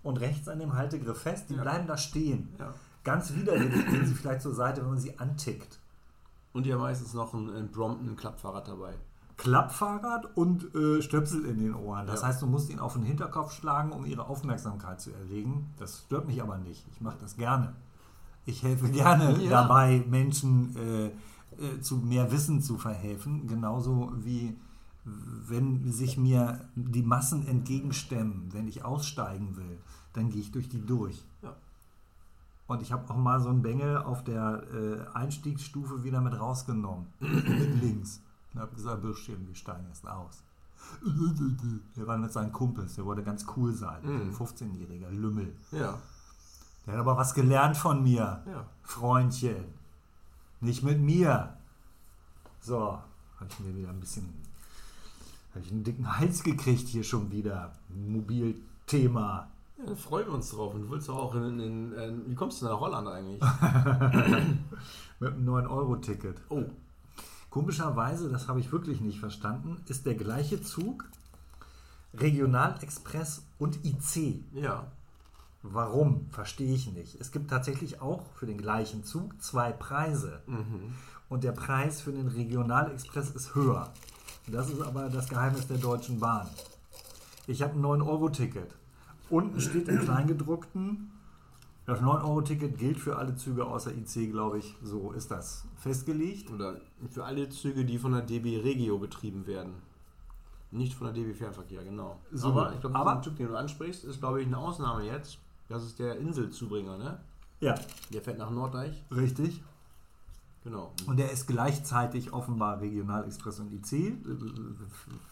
und 0.03 0.19
rechts 0.19 0.49
an 0.49 0.59
dem 0.59 0.73
Haltegriff 0.73 1.21
fest. 1.21 1.51
Die 1.51 1.55
Ja. 1.57 1.63
bleiben 1.63 1.87
da 1.87 1.99
stehen. 1.99 2.49
Ganz 3.05 3.35
widerwillig 3.35 3.87
gehen 3.89 4.07
sie 4.07 4.15
vielleicht 4.15 4.41
zur 4.41 4.55
Seite, 4.55 4.81
wenn 4.81 4.89
man 4.91 4.99
sie 4.99 5.19
antickt. 5.19 5.79
Und 6.55 6.65
die 6.65 6.73
haben 6.73 6.81
meistens 6.81 7.13
noch 7.13 7.35
ein, 7.35 7.51
ein 7.51 7.71
Brompton-Klappfahrrad 7.71 8.67
dabei. 8.67 8.95
Klappfahrrad 9.41 10.37
und 10.37 10.75
äh, 10.75 11.01
Stöpsel 11.01 11.47
in 11.47 11.59
den 11.59 11.75
Ohren. 11.75 12.07
Das 12.07 12.21
Ja. 12.21 12.29
heißt, 12.29 12.43
du 12.43 12.47
musst 12.47 12.69
ihn 12.69 12.79
auf 12.79 12.93
den 12.93 13.03
Hinterkopf 13.05 13.53
schlagen, 13.55 13.91
um 13.93 14.05
ihre 14.05 14.29
Aufmerksamkeit 14.29 15.01
zu 15.01 15.11
erregen. 15.13 15.71
Das 15.79 16.01
stört 16.07 16.27
mich 16.27 16.43
aber 16.43 16.59
nicht. 16.59 16.87
Ich 16.93 17.01
mache 17.01 17.17
das 17.21 17.37
gerne. 17.39 17.73
Ich 18.45 18.63
helfe 18.63 18.89
gerne 18.91 19.43
Ja. 19.43 19.63
dabei, 19.63 20.05
Menschen 20.11 20.77
äh, 20.77 21.07
äh, 21.07 21.81
zu 21.81 21.97
mehr 21.97 22.31
Wissen 22.31 22.61
zu 22.61 22.77
verhelfen. 22.77 23.47
Genauso 23.49 24.13
wie 24.19 24.59
wenn 25.05 25.91
sich 25.91 26.19
mir 26.19 26.61
die 26.75 27.03
Massen 27.03 27.47
entgegenstemmen, 27.49 28.49
wenn 28.53 28.69
ich 28.69 28.85
aussteigen 28.85 29.57
will, 29.57 29.79
dann 30.13 30.29
gehe 30.29 30.43
ich 30.43 30.53
durch 30.53 30.69
die 30.69 30.85
durch. 30.85 31.25
Ja. 31.43 31.57
Und 32.67 32.83
ich 32.83 32.93
habe 32.93 33.09
auch 33.11 33.17
mal 33.17 33.41
so 33.41 33.49
einen 33.49 33.63
Bengel 33.63 33.97
auf 33.97 34.23
der 34.23 34.63
äh, 34.75 35.17
Einstiegsstufe 35.17 36.05
wieder 36.05 36.21
mit 36.21 36.39
rausgenommen. 36.39 37.07
mit 37.21 37.81
links. 37.83 38.21
Und 38.55 38.61
habe 38.61 38.75
gesagt, 38.75 39.03
Bürschchen, 39.03 39.47
wir 39.47 39.55
steigen 39.55 39.87
jetzt 39.89 40.07
aus. 40.07 40.43
Der 41.97 42.07
war 42.07 42.17
mit 42.19 42.33
seinen 42.33 42.53
Kumpels, 42.53 42.97
der 42.97 43.05
wollte 43.05 43.23
ganz 43.23 43.47
cool 43.57 43.73
sein. 43.75 44.03
Mhm. 44.03 44.23
Ein 44.23 44.35
15-jähriger 44.35 45.11
Lümmel. 45.11 45.55
Ja. 45.73 45.99
Der 46.87 46.95
hat 46.95 47.01
aber 47.01 47.17
was 47.17 47.35
gelernt 47.35 47.77
von 47.77 48.03
mir. 48.03 48.43
Ja. 48.47 48.67
Freundchen. 48.83 49.65
Nicht 50.61 50.83
mit 50.83 51.01
mir. 51.01 51.55
So, 52.61 52.99
habe 53.37 53.47
ich 53.49 53.61
mir 53.61 53.77
wieder 53.77 53.91
ein 53.91 54.01
bisschen. 54.01 54.29
Habe 55.55 55.65
ich 55.65 55.71
einen 55.71 55.85
dicken 55.85 56.19
Hals 56.19 56.43
gekriegt 56.43 56.89
hier 56.89 57.05
schon 57.05 57.31
wieder. 57.31 57.73
Mobilthema. 57.89 59.49
Ja, 59.79 59.87
da 59.87 59.95
freuen 59.95 60.27
wir 60.27 60.35
uns 60.35 60.51
drauf. 60.51 60.75
Und 60.75 60.83
du 60.83 60.91
willst 60.91 61.09
doch 61.09 61.17
auch 61.17 61.35
in, 61.35 61.61
in, 61.61 61.93
in 61.93 62.31
Wie 62.31 62.35
kommst 62.35 62.63
du 62.63 62.67
nach 62.67 62.81
Holland 62.81 63.09
eigentlich? 63.09 63.41
Mit 65.21 65.33
einem 65.33 65.49
9-Euro-Ticket. 65.49 66.41
Oh. 66.49 66.65
Komischerweise, 67.51 68.29
das 68.29 68.49
habe 68.49 68.61
ich 68.61 68.71
wirklich 68.71 69.01
nicht 69.01 69.19
verstanden, 69.19 69.77
ist 69.89 70.07
der 70.07 70.15
gleiche 70.15 70.63
Zug 70.63 71.05
Regionalexpress 72.15 73.43
und 73.59 73.85
IC. 73.85 74.43
Ja. 74.53 74.87
Warum? 75.63 76.27
Verstehe 76.31 76.75
ich 76.75 76.93
nicht. 76.93 77.21
Es 77.21 77.33
gibt 77.33 77.51
tatsächlich 77.51 78.01
auch 78.01 78.25
für 78.35 78.47
den 78.47 78.59
gleichen 78.59 79.05
Zug 79.05 79.41
zwei 79.43 79.73
Preise. 79.73 80.41
Mhm. 80.47 80.95
Und 81.29 81.45
der 81.45 81.53
Preis 81.53 82.01
für 82.01 82.13
den 82.13 82.29
Regionalexpress 82.29 83.31
ist 83.31 83.55
höher. 83.55 83.93
Das 84.47 84.71
ist 84.71 84.81
aber 84.81 85.09
das 85.09 85.29
Geheimnis 85.29 85.67
der 85.69 85.77
Deutschen 85.77 86.19
Bahn. 86.19 86.49
Ich 87.47 87.63
habe 87.63 87.75
ein 87.75 87.83
9-Euro-Ticket. 87.83 88.75
Unten 89.29 89.61
steht 89.61 89.87
im 89.89 90.01
Kleingedruckten, 90.01 91.13
das 91.91 92.01
9-Euro-Ticket 92.01 92.79
gilt 92.79 92.99
für 92.99 93.17
alle 93.17 93.35
Züge 93.37 93.65
außer 93.67 93.93
IC, 93.95 94.31
glaube 94.31 94.59
ich. 94.59 94.75
So 94.83 95.13
ist 95.13 95.31
das 95.31 95.65
festgelegt. 95.77 96.51
Oder 96.51 96.81
für 97.11 97.25
alle 97.25 97.49
Züge, 97.49 97.85
die 97.85 97.99
von 97.99 98.13
der 98.13 98.23
DB 98.23 98.59
Regio 98.59 98.99
betrieben 98.99 99.47
werden. 99.47 99.75
Nicht 100.71 100.95
von 100.95 101.07
der 101.07 101.15
DB 101.15 101.35
Fernverkehr, 101.35 101.83
genau. 101.85 102.19
So, 102.33 102.49
aber 102.49 102.73
ich 102.75 102.81
glaube, 102.81 102.97
der 102.97 103.23
Typ, 103.23 103.37
den 103.37 103.49
du 103.49 103.57
ansprichst, 103.57 104.05
ist, 104.05 104.21
glaube 104.21 104.41
ich, 104.41 104.47
eine 104.47 104.59
Ausnahme 104.59 105.05
jetzt. 105.05 105.39
Das 105.69 105.85
ist 105.85 105.99
der 105.99 106.17
Inselzubringer, 106.19 106.97
ne? 106.99 107.21
Ja, 107.61 107.75
Der 108.13 108.23
fährt 108.23 108.39
nach 108.39 108.51
Norddeich. 108.51 109.05
richtig. 109.11 109.63
Genau. 110.63 110.93
Und 111.07 111.19
der 111.19 111.33
ist 111.33 111.47
gleichzeitig 111.47 112.33
offenbar 112.35 112.81
Regionalexpress 112.83 113.61
und 113.61 113.73
IC. 113.73 113.93
äh, 113.93 114.15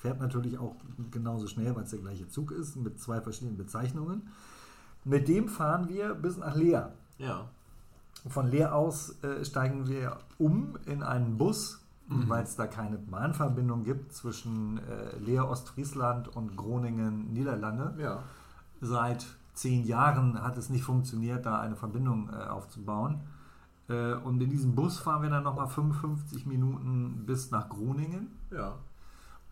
Fährt 0.01 0.21
natürlich 0.21 0.59
auch 0.59 0.75
genauso 1.11 1.47
schnell, 1.47 1.77
weil 1.77 1.85
es 1.85 1.91
der 1.91 1.99
gleiche 1.99 2.29
Zug 2.29 2.51
ist, 2.51 2.77
mit 2.77 2.99
zwei 2.99 3.21
verschiedenen 3.21 3.59
Bezeichnungen. 3.59 4.29
Mit 5.09 5.27
dem 5.29 5.49
fahren 5.49 5.89
wir 5.89 6.15
bis 6.15 6.37
nach 6.37 6.55
Leer. 6.55 6.93
Ja. 7.19 7.47
Von 8.29 8.49
Leer 8.49 8.75
aus 8.75 9.23
äh, 9.23 9.45
steigen 9.45 9.89
wir 9.89 10.19
um 10.39 10.77
in 10.87 11.03
einen 11.03 11.39
Bus, 11.39 11.81
Mhm. 12.09 12.29
weil 12.29 12.43
es 12.43 12.57
da 12.57 12.67
keine 12.67 12.97
Bahnverbindung 12.97 13.85
gibt 13.85 14.15
zwischen 14.15 14.79
äh, 14.79 15.19
Leer, 15.19 15.49
Ostfriesland 15.49 16.29
und 16.29 16.57
Groningen, 16.57 17.33
Niederlande. 17.35 17.95
Ja. 17.99 18.23
Seit 18.81 19.27
zehn 19.53 19.85
Jahren 19.85 20.43
hat 20.43 20.57
es 20.57 20.71
nicht 20.71 20.85
funktioniert, 20.85 21.45
da 21.45 21.61
eine 21.61 21.77
Verbindung 21.77 22.31
äh, 22.31 22.49
aufzubauen. 22.49 23.21
Äh, 23.89 24.15
und 24.15 24.41
in 24.43 24.49
diesem 24.51 24.75
Bus 24.75 24.99
fahren 24.99 25.23
wir 25.23 25.31
dann 25.31 25.45
nochmal 25.45 25.69
55 25.69 26.47
Minuten 26.47 27.25
bis 27.27 27.51
nach 27.51 27.69
Groningen. 27.69 28.29
Ja. 28.51 28.77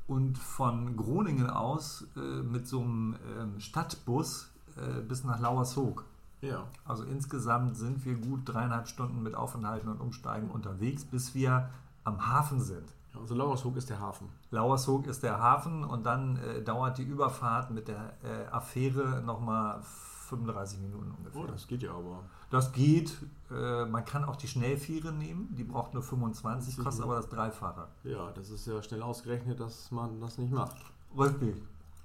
Und 0.07 0.39
von 0.39 0.97
Groningen 0.97 1.51
aus 1.51 2.07
äh, 2.17 2.43
mit 2.43 2.67
so 2.67 2.81
einem 2.81 3.17
ähm, 3.39 3.61
Stadtbus 3.61 4.49
äh, 4.77 5.01
bis 5.03 5.25
nach 5.25 5.41
Lauershoek. 5.41 6.05
Ja. 6.43 6.65
Also 6.85 7.05
insgesamt 7.05 7.77
sind 7.77 8.05
wir 8.05 8.15
gut 8.15 8.41
dreieinhalb 8.45 8.89
Stunden 8.89 9.23
mit 9.23 9.35
Aufenthalten 9.35 9.89
und 9.89 10.01
Umsteigen 10.01 10.51
unterwegs, 10.51 11.05
bis 11.05 11.35
wir 11.35 11.69
am 12.05 12.27
Hafen 12.27 12.61
sind. 12.61 12.85
Also 13.19 13.35
Lauershoek 13.35 13.77
ist 13.77 13.89
der 13.89 13.99
Hafen. 13.99 14.29
Lauershoek 14.51 15.07
ist 15.07 15.23
der 15.23 15.39
Hafen 15.41 15.83
und 15.85 16.05
dann 16.05 16.37
äh, 16.37 16.63
dauert 16.63 16.99
die 16.99 17.03
Überfahrt 17.03 17.71
mit 17.71 17.89
der 17.89 18.13
äh, 18.23 18.47
Affäre 18.53 19.23
nochmal 19.23 19.81
35 20.29 20.81
Minuten 20.81 21.13
ungefähr. 21.17 21.41
Oh, 21.41 21.47
das 21.47 21.67
geht 21.67 21.83
ja 21.83 21.93
aber. 21.93 22.21
Das 22.51 22.73
geht. 22.73 23.17
Äh, 23.51 23.87
man 23.87 24.05
kann 24.05 24.25
auch 24.25 24.37
die 24.37 24.49
Schnellfähre 24.49 25.13
nehmen. 25.13 25.55
Die 25.57 25.65
braucht 25.65 25.95
nur 25.95 26.03
25, 26.03 26.77
kostet 26.77 27.05
Mhm. 27.05 27.11
aber 27.11 27.21
das 27.21 27.29
Dreifache. 27.31 27.87
Ja, 28.05 28.31
das 28.33 28.51
ist 28.51 28.67
ja 28.67 28.83
schnell 28.83 29.03
ausgerechnet, 29.03 29.59
dass 29.61 29.91
man 29.91 30.21
das 30.21 30.37
nicht 30.37 30.53
macht. 30.53 30.77
Richtig. 31.19 31.57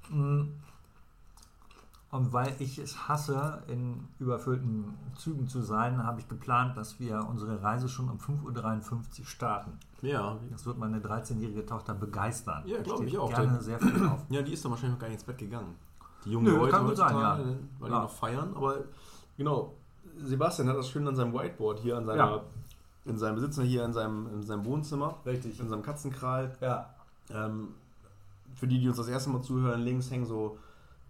Mm. 0.10 0.43
Und 2.12 2.34
weil 2.34 2.54
ich 2.60 2.78
es 2.78 3.08
hasse, 3.08 3.63
in 3.67 4.06
überfüllten 4.19 4.93
Zügen 5.15 5.47
zu 5.47 5.62
sein, 5.62 6.04
habe 6.04 6.19
ich 6.19 6.28
geplant, 6.28 6.76
dass 6.76 7.00
wir 7.00 7.26
unsere 7.30 7.63
Reise 7.63 7.88
schon 7.88 8.10
um 8.10 8.17
5.53 8.17 9.19
Uhr 9.21 9.26
starten. 9.26 9.71
Ja. 10.02 10.38
Das 10.52 10.65
wird 10.65 10.78
meine 10.78 11.00
13-jährige 11.00 11.65
Tochter 11.65 11.93
begeistern. 11.93 12.63
Ja, 12.65 12.80
Die 12.80 12.84
glaub 12.84 12.97
steht 12.97 13.08
ich 13.10 13.17
auch. 13.17 13.30
gerne 13.34 13.62
sehr 13.62 13.80
viel 13.80 14.06
auf. 14.08 14.19
Ja, 14.30 14.41
die 14.41 14.52
ist 14.52 14.63
dann 14.65 14.71
wahrscheinlich 14.71 14.95
noch 14.95 15.00
gar 15.00 15.08
nicht 15.08 15.15
ins 15.19 15.24
Bett 15.24 15.38
gegangen. 15.38 15.74
Die 16.26 16.32
jungen 16.32 16.47
Nö, 16.47 16.58
Leute 16.58 16.71
kann 16.71 16.86
gut 16.86 16.97
sein, 16.97 17.15
ja. 17.15 17.39
weil 17.80 17.89
Ja. 17.91 17.97
die 17.97 18.04
noch 18.04 18.10
feiern. 18.12 18.54
Aber 18.56 18.76
genau, 19.38 19.74
Sebastian 20.17 20.67
hat 20.67 20.76
das 20.76 20.89
schön 20.89 21.08
an 21.08 21.15
seinem 21.15 21.34
Whiteboard 21.34 21.80
hier, 21.80 21.97
an 21.97 22.06
seiner, 22.06 22.17
Ja. 22.36 22.41
in 23.06 23.17
seinem 23.17 23.36
Besitzer 23.36 23.63
hier 23.63 23.86
in 23.86 23.93
seinem, 23.93 24.28
in 24.34 24.43
seinem 24.43 24.65
Wohnzimmer, 24.65 25.15
Richtig. 25.26 25.60
in 25.62 25.69
seinem 25.69 25.82
Katzenkral. 25.82 26.56
Ja. 26.60 26.89
Ähm, 27.30 27.69
für 28.56 28.67
die, 28.67 28.80
die 28.82 28.88
uns 28.89 28.97
das 28.97 29.08
erste 29.08 29.30
Mal 29.30 29.41
zuhören, 29.41 29.80
links 29.80 30.12
hängen 30.12 30.26
so 30.26 30.58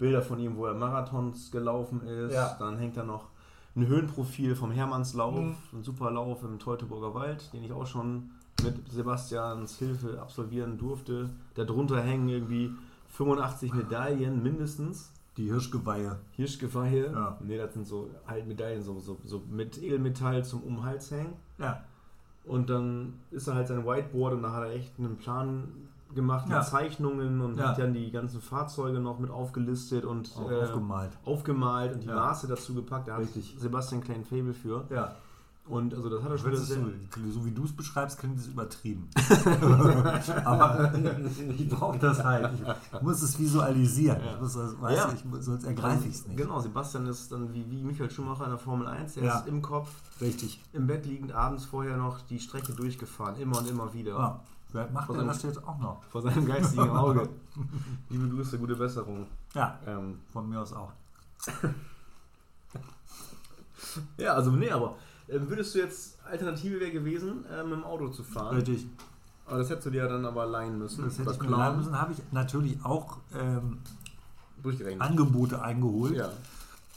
Bilder 0.01 0.23
von 0.23 0.39
ihm, 0.39 0.57
wo 0.57 0.65
er 0.65 0.73
Marathons 0.73 1.51
gelaufen 1.51 2.01
ist. 2.07 2.33
Ja. 2.33 2.55
Dann 2.59 2.77
hängt 2.79 2.97
da 2.97 3.03
noch 3.03 3.27
ein 3.75 3.85
Höhenprofil 3.87 4.55
vom 4.55 4.71
Hermannslauf, 4.71 5.35
Mhm. 5.39 5.55
ein 5.73 5.83
super 5.83 6.09
Lauf 6.11 6.43
im 6.43 6.57
Teutoburger 6.57 7.13
Wald, 7.13 7.53
den 7.53 7.63
ich 7.63 7.71
auch 7.71 7.85
schon 7.85 8.31
mit 8.63 8.75
Sebastians 8.91 9.77
Hilfe 9.77 10.19
absolvieren 10.19 10.77
durfte. 10.79 11.29
Darunter 11.53 12.01
hängen 12.01 12.27
irgendwie 12.29 12.71
85 13.09 13.73
Medaillen 13.73 14.41
mindestens. 14.41 15.11
Die 15.37 15.45
Hirschgeweihe. 15.45 16.17
Hirschgeweihe. 16.31 17.11
Ja. 17.11 17.37
Ne, 17.39 17.57
das 17.57 17.73
sind 17.73 17.85
so 17.87 18.09
halt 18.27 18.47
Medaillen, 18.47 18.81
so, 18.81 18.99
so, 18.99 19.17
so 19.23 19.41
mit 19.49 19.81
Edelmetall 19.81 20.43
zum 20.43 20.61
um 20.63 20.75
den 20.77 20.83
Hals 20.83 21.11
hängen. 21.11 21.33
Ja. 21.59 21.83
Und 22.43 22.71
dann 22.71 23.13
ist 23.29 23.47
er 23.47 23.53
halt 23.55 23.67
sein 23.67 23.85
Whiteboard 23.85 24.33
und 24.33 24.41
da 24.43 24.51
hat 24.51 24.63
er 24.63 24.71
echt 24.71 24.97
einen 24.97 25.15
Plan 25.17 25.67
gemacht 26.13 26.45
mit 26.47 26.55
Ja. 26.57 26.61
Zeichnungen 26.63 27.41
und 27.41 27.57
Ja. 27.57 27.69
hat 27.69 27.79
dann 27.79 27.93
die 27.93 28.11
ganzen 28.11 28.41
Fahrzeuge 28.41 28.99
noch 28.99 29.19
mit 29.19 29.29
aufgelistet 29.31 30.05
und 30.05 30.29
äh, 30.49 30.61
aufgemalt. 30.63 31.11
aufgemalt 31.25 31.93
und 31.93 32.03
die 32.03 32.07
Ja. 32.07 32.15
Maße 32.15 32.47
dazu 32.47 32.73
gepackt. 32.73 33.07
Da 33.07 33.13
hat 33.13 33.21
Richtig. 33.21 33.55
Sebastian 33.59 34.01
einen 34.01 34.05
kleinen 34.05 34.25
Fabel 34.25 34.53
für. 34.53 34.85
Ja. 34.89 35.15
Und 35.67 35.93
also 35.93 36.09
das 36.09 36.23
hat 36.23 36.31
er 36.31 36.37
schon 36.39 36.55
sehr, 36.55 36.77
so, 36.77 37.31
so 37.31 37.45
wie 37.45 37.51
du 37.51 37.63
es 37.63 37.71
beschreibst, 37.71 38.17
klingt 38.17 38.37
es 38.39 38.47
übertrieben. 38.47 39.07
Aber 40.45 40.91
ich 41.57 41.69
brauche 41.69 41.99
das 41.99 42.23
halt. 42.23 42.49
Ich 42.93 43.01
muss 43.01 43.21
es 43.21 43.37
visualisieren. 43.39 44.19
Ja. 44.23 44.33
Ich 44.33 44.41
muss 44.41 44.53
das, 44.53 44.81
weiß 44.81 44.97
Ja. 44.97 45.11
ich, 45.13 45.23
sonst 45.43 45.63
ergreife 45.63 46.07
ich 46.07 46.15
es 46.15 46.27
nicht. 46.27 46.37
Genau, 46.37 46.59
Sebastian 46.59 47.05
ist 47.07 47.31
dann 47.31 47.53
wie, 47.53 47.69
wie 47.69 47.83
Michael 47.83 48.09
Schumacher 48.09 48.45
in 48.45 48.49
der 48.49 48.59
Formel 48.59 48.87
1, 48.87 49.13
der 49.13 49.23
Ja. 49.23 49.37
ist 49.39 49.47
im 49.47 49.61
Kopf, 49.61 49.89
Richtig. 50.19 50.61
im 50.73 50.87
Bett 50.87 51.05
liegend, 51.05 51.31
abends 51.33 51.65
vorher 51.65 51.95
noch 51.97 52.21
die 52.21 52.39
Strecke 52.39 52.73
durchgefahren, 52.73 53.35
immer 53.39 53.59
und 53.59 53.69
immer 53.69 53.93
wieder. 53.93 54.11
Ja. 54.17 54.39
Vielleicht 54.71 54.93
macht 54.93 55.09
er 55.09 55.15
seinem- 55.15 55.27
das 55.27 55.43
jetzt 55.43 55.63
auch 55.67 55.77
noch. 55.79 56.03
Vor 56.05 56.21
seinem 56.21 56.45
geistigen 56.45 56.89
Auge. 56.89 57.27
Liebe 58.09 58.29
Grüße, 58.29 58.57
gute 58.57 58.75
Besserung. 58.75 59.27
Ja, 59.53 59.77
Ähm, 59.85 60.19
von 60.31 60.47
mir 60.49 60.61
aus 60.61 60.71
auch. 60.73 60.91
ja, 64.17 64.33
also 64.33 64.51
nee, 64.51 64.69
aber 64.71 64.95
äh, 65.27 65.39
würdest 65.41 65.75
du 65.75 65.79
jetzt, 65.79 66.17
Alternative 66.25 66.79
wäre 66.79 66.91
gewesen, 66.91 67.45
äh, 67.45 67.63
mit 67.63 67.73
dem 67.73 67.83
Auto 67.83 68.09
zu 68.09 68.23
fahren. 68.23 68.55
Richtig. 68.55 68.87
Aber 69.45 69.57
das 69.57 69.69
hättest 69.69 69.87
du 69.87 69.91
dir 69.91 70.07
dann 70.07 70.25
aber 70.25 70.45
leihen 70.45 70.77
müssen. 70.77 71.03
Das 71.03 71.17
hätte 71.19 71.31
ich 71.31 71.41
mir 71.41 71.49
lernen 71.57 71.77
müssen. 71.77 71.99
Habe 71.99 72.13
ich 72.13 72.21
natürlich 72.31 72.83
auch 72.85 73.17
ähm. 73.33 73.79
Angebote 74.99 75.59
eingeholt. 75.61 76.15
Ja. 76.15 76.29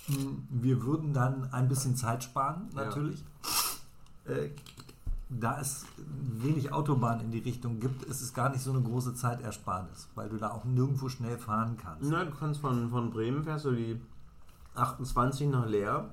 Hm, 0.06 0.46
Wir 0.50 0.82
würden 0.84 1.14
dann 1.14 1.48
ein 1.52 1.66
bisschen 1.68 1.96
Zeit 1.96 2.22
sparen, 2.22 2.68
Ja. 2.76 2.84
natürlich. 2.84 3.24
Äh, 4.26 4.50
da 5.28 5.60
es 5.60 5.86
wenig 5.96 6.72
Autobahn 6.72 7.20
in 7.20 7.30
die 7.30 7.38
Richtung 7.38 7.80
gibt, 7.80 8.02
ist 8.04 8.20
es 8.20 8.34
gar 8.34 8.50
nicht 8.50 8.62
so 8.62 8.70
eine 8.70 8.82
große 8.82 9.14
Zeitersparnis, 9.14 10.08
weil 10.14 10.28
du 10.28 10.36
da 10.36 10.50
auch 10.50 10.64
nirgendwo 10.64 11.08
schnell 11.08 11.38
fahren 11.38 11.76
kannst. 11.80 12.10
Na, 12.10 12.24
du 12.24 12.30
kannst 12.30 12.60
von, 12.60 12.90
von 12.90 13.10
Bremen 13.10 13.42
fährst 13.42 13.64
du 13.64 13.72
die 13.72 14.00
28 14.74 15.48
nach 15.48 15.66
Leer. 15.66 16.10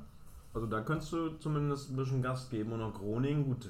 Also 0.53 0.67
da 0.67 0.81
könntest 0.81 1.11
du 1.13 1.29
zumindest 1.39 1.89
ein 1.91 1.95
bisschen 1.95 2.21
Gas 2.21 2.49
geben 2.49 2.71
und 2.73 2.79
nach 2.79 2.93
Groningen, 2.93 3.45
gut. 3.45 3.69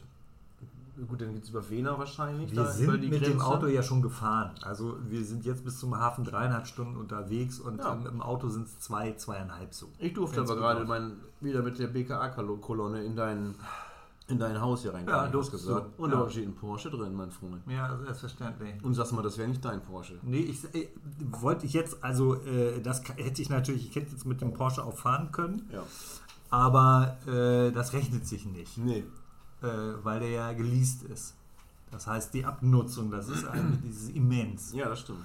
Gut, 1.07 1.21
dann 1.21 1.33
geht 1.33 1.43
es 1.43 1.49
über 1.49 1.67
Wena 1.69 1.97
wahrscheinlich. 1.97 2.51
Wir 2.51 2.65
sind 2.65 2.91
mit 2.91 3.03
dem 3.03 3.19
Grenze. 3.37 3.45
Auto 3.45 3.67
ja 3.67 3.81
schon 3.81 4.01
gefahren. 4.01 4.51
Also 4.61 4.97
wir 5.09 5.23
sind 5.23 5.45
jetzt 5.45 5.63
bis 5.63 5.79
zum 5.79 5.97
Hafen 5.97 6.25
dreieinhalb 6.25 6.67
Stunden 6.67 6.97
unterwegs 6.97 7.59
und 7.59 7.79
Ja. 7.79 7.93
im, 7.93 8.21
Auto 8.21 8.49
sind 8.49 8.67
es 8.67 8.77
zwei, 8.79 9.13
zweieinhalb 9.13 9.73
so. 9.73 9.87
Ich 9.97 10.13
durfte 10.13 10.41
Wenn's 10.41 10.51
aber 10.51 10.59
gerade 10.59 10.85
mein, 10.85 11.13
wieder 11.39 11.63
mit 11.63 11.79
der 11.79 11.87
BKA-Kolonne 11.87 13.03
in 13.03 13.15
dein, 13.15 13.55
in 14.31 14.39
dein 14.39 14.59
Haus 14.59 14.81
hier 14.81 14.93
rein. 14.93 15.05
Ja, 15.07 15.19
hab 15.19 15.25
ich 15.27 15.31
durftest 15.31 15.67
gesagt. 15.67 15.87
du. 15.97 16.03
Und 16.03 16.11
Ja. 16.11 16.23
da 16.23 16.29
steht 16.29 16.47
ein 16.47 16.55
Porsche 16.55 16.89
drin, 16.89 17.13
mein 17.13 17.29
Freund. 17.31 17.61
Ja, 17.67 17.97
selbstverständlich. 18.03 18.83
Und 18.83 18.93
sag 18.95 19.11
mal, 19.11 19.21
das 19.21 19.37
wäre 19.37 19.47
nicht 19.49 19.63
dein 19.63 19.81
Porsche. 19.81 20.17
Nee, 20.23 20.39
ich 20.39 20.63
äh, 20.73 20.87
wollte 21.41 21.65
ich 21.65 21.73
jetzt, 21.73 22.03
also 22.03 22.35
äh, 22.43 22.81
das 22.81 23.03
hätte 23.17 23.41
ich 23.41 23.49
natürlich, 23.49 23.87
ich 23.89 23.95
hätte 23.95 24.11
jetzt 24.11 24.25
mit 24.25 24.41
dem 24.41 24.53
Porsche 24.53 24.83
auch 24.83 24.97
fahren 24.97 25.31
können, 25.31 25.69
Ja. 25.71 25.83
aber 26.49 27.17
äh, 27.27 27.71
das 27.71 27.93
rechnet 27.93 28.25
sich 28.27 28.45
nicht, 28.45 28.77
Nee. 28.77 29.03
äh, 29.61 29.67
weil 30.03 30.19
der 30.21 30.29
ja 30.29 30.53
geleast 30.53 31.03
ist. 31.03 31.35
Das 31.91 32.07
heißt, 32.07 32.33
die 32.33 32.45
Abnutzung, 32.45 33.11
das 33.11 33.27
ist, 33.29 33.43
das 33.85 33.95
ist 34.03 34.15
immens. 34.15 34.73
Ja, 34.73 34.87
das 34.89 35.01
stimmt. 35.01 35.19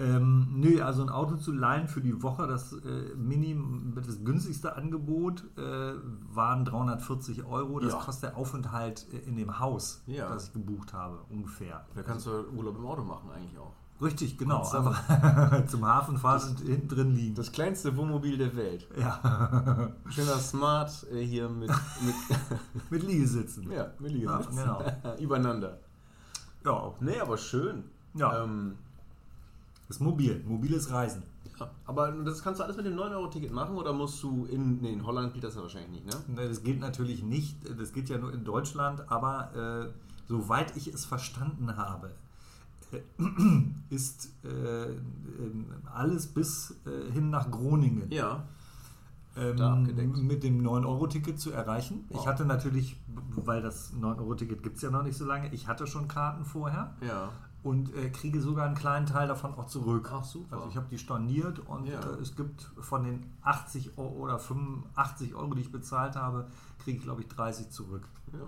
Ähm, 0.00 0.46
nö, 0.60 0.80
also 0.82 1.02
ein 1.02 1.08
Auto 1.08 1.34
zu 1.36 1.50
leihen 1.52 1.88
für 1.88 2.00
die 2.00 2.22
Woche, 2.22 2.46
das 2.46 2.72
äh, 2.72 3.14
Minim, 3.16 3.94
das 3.96 4.22
günstigste 4.24 4.76
Angebot 4.76 5.42
äh, 5.58 5.94
waren 6.32 6.64
340 6.64 7.44
Euro. 7.44 7.80
Das 7.80 7.92
Ja. 7.94 7.98
kostet 7.98 8.30
der 8.30 8.36
Aufenthalt 8.38 9.06
äh, 9.12 9.18
in 9.28 9.34
dem 9.36 9.58
Haus, 9.58 10.02
Ja. 10.06 10.28
das 10.28 10.46
ich 10.48 10.52
gebucht 10.52 10.92
habe, 10.92 11.18
ungefähr. 11.30 11.84
Da 11.96 12.02
kannst 12.02 12.26
du 12.26 12.30
Urlaub 12.56 12.76
im 12.78 12.86
Auto 12.86 13.02
machen 13.02 13.28
eigentlich 13.34 13.58
auch. 13.58 13.72
Richtig, 14.00 14.38
genau. 14.38 14.60
Einfach 14.62 15.66
zum 15.66 15.84
Hafen 15.84 16.16
fahren 16.18 16.50
und 16.50 16.60
hinten 16.60 16.86
drin 16.86 17.10
liegen. 17.16 17.34
Das 17.34 17.50
kleinste 17.50 17.96
Wohnmobil 17.96 18.38
der 18.38 18.54
Welt. 18.54 18.86
ja, 18.96 19.90
Schöner 20.10 20.38
Smart 20.38 21.04
äh, 21.12 21.24
hier 21.26 21.48
mit, 21.48 21.68
mit, 22.02 22.14
mit 22.90 23.02
Liegesitzen. 23.02 23.68
ja, 23.72 23.88
mit 23.98 24.12
Liegesitzen. 24.12 24.56
Ja, 24.58 24.78
genau. 25.02 25.16
Übereinander. 25.20 25.78
Ja, 26.64 26.92
Nee, 27.00 27.18
aber 27.18 27.36
schön. 27.36 27.82
Ja. 28.14 28.44
Ähm, 28.44 28.76
ist 29.88 30.00
mobil, 30.00 30.42
mobiles 30.46 30.90
Reisen. 30.90 31.22
ja. 31.58 31.70
Aber 31.86 32.12
das 32.12 32.42
kannst 32.42 32.60
du 32.60 32.64
alles 32.64 32.76
mit 32.76 32.86
dem 32.86 32.94
9-Euro-Ticket 32.96 33.52
machen 33.52 33.76
oder 33.76 33.92
musst 33.92 34.22
du 34.22 34.44
in. 34.46 34.80
Nee, 34.80 34.92
in 34.92 35.04
Holland 35.06 35.32
geht 35.34 35.44
das 35.44 35.54
ja 35.54 35.62
wahrscheinlich 35.62 35.90
nicht, 35.90 36.06
ne? 36.06 36.34
Ne, 36.42 36.48
Das 36.48 36.62
geht 36.62 36.78
natürlich 36.80 37.22
nicht, 37.22 37.56
das 37.78 37.92
geht 37.92 38.08
ja 38.08 38.18
nur 38.18 38.32
in 38.32 38.44
Deutschland, 38.44 39.10
aber 39.10 39.88
äh, 39.88 39.92
soweit 40.28 40.76
ich 40.76 40.88
es 40.88 41.04
verstanden 41.06 41.76
habe, 41.76 42.10
äh, 42.92 43.00
ist 43.94 44.30
äh, 44.44 44.48
ähm, 44.48 45.66
alles 45.92 46.26
bis 46.26 46.74
äh, 46.86 47.10
hin 47.12 47.30
nach 47.30 47.50
Groningen 47.50 48.10
Ja. 48.10 48.44
ähm, 49.36 50.26
mit 50.26 50.42
dem 50.42 50.62
9-Euro-Ticket 50.62 51.40
zu 51.40 51.50
erreichen. 51.52 52.04
Ich 52.10 52.16
Wow. 52.18 52.26
hatte 52.26 52.44
natürlich, 52.44 52.96
weil 53.36 53.62
das 53.62 53.92
9-Euro-Ticket 53.94 54.62
gibt 54.62 54.76
es 54.76 54.82
ja 54.82 54.90
noch 54.90 55.02
nicht 55.02 55.16
so 55.16 55.24
lange, 55.24 55.52
ich 55.54 55.66
hatte 55.68 55.86
schon 55.86 56.08
Karten 56.08 56.44
vorher. 56.44 56.94
Ja. 57.00 57.30
Und 57.62 57.94
äh, 57.94 58.08
kriege 58.10 58.40
sogar 58.40 58.66
einen 58.66 58.74
kleinen 58.76 59.06
Teil 59.06 59.28
davon 59.28 59.54
auch 59.54 59.66
zurück. 59.66 60.10
Ach, 60.12 60.24
super. 60.24 60.56
Also 60.56 60.68
ich 60.68 60.76
habe 60.76 60.86
die 60.90 60.98
storniert 60.98 61.58
und 61.58 61.86
Ja. 61.86 62.00
äh, 62.00 62.20
es 62.22 62.36
gibt 62.36 62.62
von 62.80 63.04
den 63.04 63.32
80 63.42 63.98
Euro 63.98 64.14
oder 64.14 64.38
85 64.38 65.34
Euro, 65.34 65.54
die 65.54 65.62
ich 65.62 65.72
bezahlt 65.72 66.14
habe, 66.16 66.46
kriege 66.82 66.98
ich 66.98 67.04
glaube 67.04 67.22
ich 67.22 67.28
30 67.28 67.70
zurück. 67.70 68.02
Ja. 68.32 68.38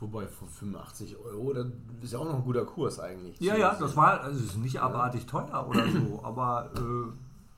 Wobei 0.00 0.26
für 0.26 0.46
85 0.46 1.16
Euro, 1.18 1.52
das 1.52 1.66
ist 2.00 2.12
ja 2.12 2.18
auch 2.18 2.24
noch 2.24 2.34
ein 2.34 2.44
guter 2.44 2.64
Kurs 2.64 2.98
eigentlich. 2.98 3.38
Ja, 3.40 3.56
ja, 3.56 3.74
das 3.74 3.94
war 3.96 4.20
also 4.20 4.38
es 4.38 4.46
ist 4.46 4.56
nicht 4.58 4.80
abartig 4.80 5.26
teuer 5.26 5.64
oder 5.68 5.88
so, 5.90 6.20
aber 6.24 6.70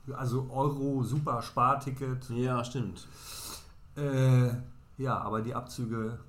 äh, 0.07 0.11
also 0.13 0.47
Euro 0.51 1.01
super 1.03 1.41
Sparticket. 1.41 2.29
Ja, 2.29 2.63
stimmt. 2.63 3.07
Äh, 3.95 4.49
ja, 4.97 5.17
aber 5.17 5.41
die 5.41 5.55
Abzüge, 5.55 6.19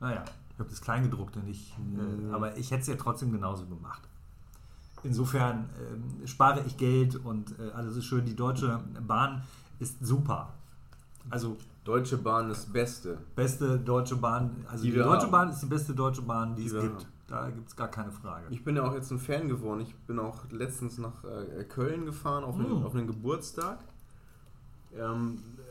naja, 0.00 0.24
ich 0.54 0.58
habe 0.58 0.68
das 0.70 0.80
Kleingedruckte 0.80 1.40
nicht, 1.40 1.76
Mhm. 1.78 2.30
äh, 2.30 2.34
aber 2.34 2.56
ich 2.56 2.70
hätte 2.70 2.82
es 2.82 2.86
ja 2.88 2.94
trotzdem 2.96 3.32
genauso 3.32 3.66
gemacht. 3.66 4.02
Insofern 5.04 5.68
ähm, 6.20 6.26
spare 6.26 6.62
ich 6.66 6.76
Geld 6.76 7.16
und 7.16 7.58
äh, 7.58 7.70
alles 7.72 7.96
ist 7.96 8.04
schön. 8.04 8.24
Die 8.24 8.36
Deutsche 8.36 8.80
Bahn 9.06 9.42
ist 9.80 9.96
super. 10.04 10.50
Also 11.30 11.56
Deutsche 11.84 12.18
Bahn 12.18 12.50
ist 12.50 12.64
das 12.66 12.72
Beste. 12.72 13.18
beste 13.34 13.78
Deutsche 13.80 14.14
Bahn, 14.16 14.64
also 14.68 14.84
Die 14.84 14.92
die, 14.92 14.98
Deutsche 14.98 15.22
haben. 15.24 15.30
Bahn 15.32 15.50
ist 15.50 15.60
die 15.60 15.66
beste 15.66 15.92
Deutsche 15.94 16.22
Bahn, 16.22 16.54
die, 16.54 16.62
Die 16.62 16.66
es 16.68 16.80
gibt. 16.80 16.94
haben. 16.94 17.06
Da 17.26 17.48
gibt 17.50 17.66
es 17.68 17.74
gar 17.74 17.88
keine 17.88 18.12
Frage. 18.12 18.44
Ich 18.50 18.62
bin 18.62 18.76
ja 18.76 18.82
auch 18.84 18.94
jetzt 18.94 19.10
ein 19.10 19.18
Fan 19.18 19.48
geworden. 19.48 19.80
Ich 19.80 19.94
bin 20.06 20.18
auch 20.20 20.38
letztens 20.50 20.98
nach 20.98 21.24
äh, 21.24 21.64
Köln 21.64 22.04
gefahren 22.04 22.44
auf, 22.44 22.54
einen, 22.56 22.80
Mm. 22.80 22.84
auf 22.84 22.94
einen 22.94 23.06
Geburtstag. 23.06 23.78
Ähm, 24.94 25.38
äh, 25.58 25.61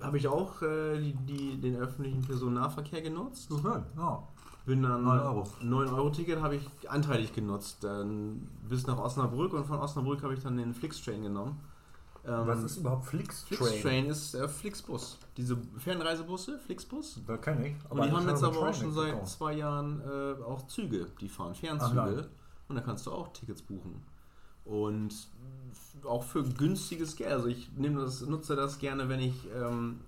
Habe 0.00 0.16
ich 0.18 0.28
auch 0.28 0.62
äh, 0.62 0.98
die, 1.00 1.12
die, 1.14 1.60
den 1.60 1.76
öffentlichen 1.76 2.22
Personennahverkehr 2.22 3.02
genutzt. 3.02 3.48
Schön, 3.48 3.82
ja. 3.96 4.22
Bin 4.64 4.82
dann 4.82 5.02
9 5.02 5.20
Euro. 5.20 5.48
9 5.62 5.88
Euro 5.88 6.10
Ticket 6.10 6.40
habe 6.42 6.56
ich 6.56 6.90
anteilig 6.90 7.32
genutzt. 7.32 7.78
Dann 7.82 8.46
bis 8.68 8.86
nach 8.86 8.98
Osnabrück 8.98 9.54
und 9.54 9.64
von 9.64 9.78
Osnabrück 9.78 10.22
habe 10.22 10.34
ich 10.34 10.42
dann 10.42 10.56
den 10.56 10.74
Flixtrain 10.74 11.22
genommen. 11.22 11.58
Ähm, 12.26 12.66
überhaupt 12.76 13.06
Flixtrain? 13.06 13.56
Flixtrain 13.56 14.06
ist 14.10 14.34
äh, 14.34 14.46
Flixbus. 14.46 15.18
Diese 15.36 15.56
Fernreisebusse, 15.78 16.58
Flixbus. 16.58 17.20
Da 17.26 17.38
kenne 17.38 17.68
ich. 17.68 17.74
Und 17.88 18.04
die 18.04 18.10
haben 18.10 18.28
jetzt 18.28 18.44
aber 18.44 18.68
auch 18.68 18.74
schon 18.74 18.92
seit 18.92 19.06
bekommen. 19.12 19.26
zwei 19.26 19.52
Jahren 19.54 20.02
äh, 20.02 20.42
auch 20.42 20.66
Züge, 20.66 21.06
die 21.20 21.28
fahren 21.28 21.52
Ach, 21.54 21.58
Fernzüge. 21.60 21.94
nein. 21.94 22.24
und 22.68 22.76
da 22.76 22.82
kannst 22.82 23.06
du 23.06 23.12
auch 23.12 23.32
Tickets 23.32 23.62
buchen. 23.62 24.02
Und 24.66 25.14
auch 26.04 26.22
für 26.24 26.42
günstiges 26.44 27.16
Geld. 27.16 27.30
Also 27.32 27.46
ich 27.48 27.70
nehme 27.76 28.00
das, 28.00 28.20
nutze 28.22 28.56
das 28.56 28.78
gerne, 28.78 29.08
wenn 29.08 29.20
ich 29.20 29.34
ähm, 29.54 30.00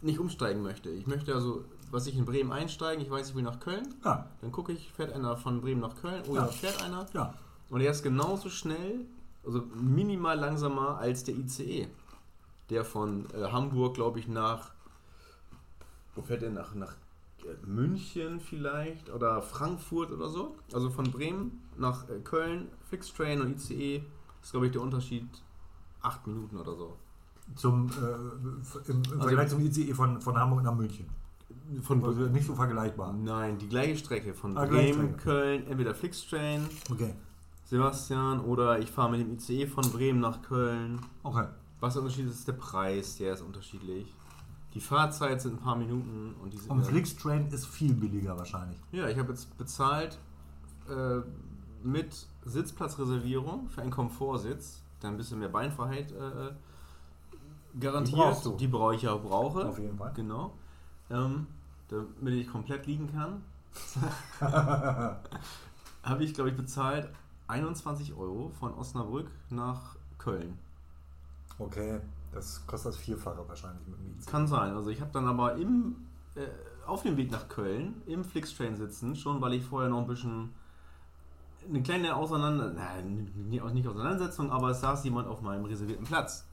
nicht 0.00 0.18
umsteigen 0.18 0.62
möchte. 0.62 0.90
Ich 0.90 1.06
möchte 1.06 1.34
also, 1.34 1.64
was 1.90 2.06
ich 2.06 2.16
in 2.16 2.24
Bremen 2.24 2.52
einsteigen, 2.52 3.02
ich 3.04 3.10
weiß, 3.10 3.30
ich 3.30 3.34
will 3.34 3.42
nach 3.42 3.60
Köln, 3.60 3.94
Ja, 4.04 4.26
dann 4.40 4.52
gucke 4.52 4.72
ich, 4.72 4.90
fährt 4.92 5.12
einer 5.12 5.36
von 5.36 5.60
Bremen 5.60 5.80
nach 5.80 5.96
Köln 5.96 6.22
oder 6.24 6.42
Ja. 6.42 6.46
fährt 6.48 6.82
einer. 6.82 7.06
ja. 7.12 7.34
Und 7.68 7.80
er 7.80 7.90
ist 7.90 8.02
genauso 8.02 8.48
schnell, 8.48 9.00
also 9.44 9.62
minimal 9.74 10.38
langsamer 10.38 10.98
als 10.98 11.24
der 11.24 11.34
ICE. 11.36 11.88
Der 12.70 12.84
von 12.84 13.26
äh, 13.34 13.44
Hamburg, 13.50 13.94
glaube 13.94 14.18
ich, 14.20 14.26
nach. 14.28 14.70
Wo 16.14 16.22
fährt 16.22 16.42
der 16.42 16.50
nach? 16.50 16.74
Nach 16.74 16.94
äh, 17.44 17.66
München 17.66 18.40
vielleicht 18.40 19.10
oder 19.10 19.42
Frankfurt 19.42 20.10
oder 20.12 20.28
so. 20.28 20.56
Also 20.72 20.90
von 20.90 21.10
Bremen 21.10 21.60
nach 21.76 22.08
äh, 22.08 22.18
Köln, 22.24 22.68
Fixtrain 22.90 23.40
und 23.40 23.52
ICE 23.56 24.02
ist, 24.46 24.52
glaube 24.52 24.66
ich, 24.66 24.72
der 24.72 24.80
Unterschied 24.82 25.26
acht 26.02 26.24
Minuten 26.26 26.56
oder 26.56 26.76
so. 26.76 26.96
Zum, 27.56 27.88
äh, 27.90 28.90
im, 28.90 29.02
im 29.12 29.20
Vergleich 29.20 29.48
zum 29.48 29.60
ICE 29.60 29.92
von, 29.92 30.20
von 30.20 30.38
Hamburg 30.38 30.62
nach 30.62 30.74
München. 30.74 31.06
Von 31.82 32.04
Also 32.04 32.22
nicht 32.28 32.46
so 32.46 32.54
vergleichbar. 32.54 33.12
Nein, 33.12 33.58
die 33.58 33.68
gleiche 33.68 33.96
Strecke. 33.96 34.34
Von 34.34 34.56
Ah, 34.56 34.64
Bremen. 34.66 35.16
Köln, 35.16 35.66
entweder 35.66 35.94
Flixtrain, 35.94 36.66
Okay. 36.90 37.14
Sebastian, 37.64 38.38
oder 38.40 38.78
ich 38.78 38.90
fahre 38.90 39.10
mit 39.10 39.20
dem 39.20 39.32
ICE 39.34 39.66
von 39.66 39.82
Bremen 39.90 40.20
nach 40.20 40.42
Köln. 40.42 41.00
Okay. 41.24 41.46
Was 41.80 41.94
der 41.94 42.02
Unterschied 42.02 42.26
ist, 42.26 42.34
ist 42.38 42.48
der 42.48 42.52
Preis, 42.52 43.16
der 43.16 43.34
ist 43.34 43.42
unterschiedlich. 43.42 44.14
Die 44.74 44.80
Fahrzeit 44.80 45.40
sind 45.42 45.54
ein 45.54 45.60
paar 45.60 45.76
Minuten 45.76 46.34
und 46.40 46.52
diese. 46.52 46.68
Und 46.70 46.84
Flixtrain 46.86 47.48
ist 47.48 47.66
viel 47.66 47.94
billiger 47.94 48.36
wahrscheinlich. 48.38 48.78
Ja, 48.92 49.08
ich 49.08 49.18
habe 49.18 49.30
jetzt 49.30 49.56
bezahlt 49.58 50.18
äh, 50.88 51.20
mit 51.86 52.26
Sitzplatzreservierung 52.44 53.68
für 53.68 53.82
einen 53.82 53.90
Komfortsitz, 53.90 54.82
der 55.02 55.10
ein 55.10 55.16
bisschen 55.16 55.38
mehr 55.38 55.48
Beinfreiheit 55.48 56.12
äh, 56.12 56.52
garantiert. 57.78 58.44
Die. 58.44 58.56
Die 58.56 58.66
brauche 58.66 58.96
ich 58.96 59.02
ja 59.02 59.12
auch 59.12 59.22
brauche. 59.22 59.68
Auf 59.68 59.78
jeden 59.78 59.96
Fall. 59.96 60.12
Genau. 60.14 60.52
Ähm, 61.10 61.46
damit 61.88 62.34
ich 62.34 62.50
komplett 62.50 62.86
liegen 62.86 63.10
kann, 63.12 63.42
habe 66.02 66.24
ich, 66.24 66.34
glaube 66.34 66.50
ich, 66.50 66.56
bezahlt 66.56 67.08
21 67.46 68.14
Euro 68.14 68.50
von 68.58 68.74
Osnabrück 68.74 69.30
nach 69.50 69.96
Köln. 70.18 70.58
Okay. 71.58 72.00
Das 72.32 72.66
kostet 72.66 72.92
das 72.92 72.98
Vierfache 72.98 73.48
wahrscheinlich 73.48 73.86
mit 73.86 73.98
dem 73.98 74.18
ICE. 74.18 74.30
Kann 74.30 74.46
sein. 74.48 74.74
Also 74.74 74.90
ich 74.90 75.00
habe 75.00 75.12
dann 75.12 75.26
aber 75.26 75.54
im, 75.54 75.96
äh, 76.34 76.46
auf 76.86 77.02
dem 77.02 77.16
Weg 77.16 77.30
nach 77.30 77.48
Köln 77.48 78.02
im 78.06 78.24
Flixtrain 78.24 78.76
sitzen, 78.76 79.14
schon 79.14 79.40
weil 79.40 79.54
ich 79.54 79.64
vorher 79.64 79.88
noch 79.88 80.00
ein 80.00 80.06
bisschen 80.06 80.50
eine 81.68 81.82
kleine 81.82 82.14
Auseinander, 82.16 82.72
nein, 82.72 83.30
nicht 83.48 83.62
Auseinandersetzung, 83.62 84.50
aber 84.50 84.70
es 84.70 84.80
saß 84.80 85.04
jemand 85.04 85.28
auf 85.28 85.42
meinem 85.42 85.64
reservierten 85.64 86.06
Platz. 86.06 86.46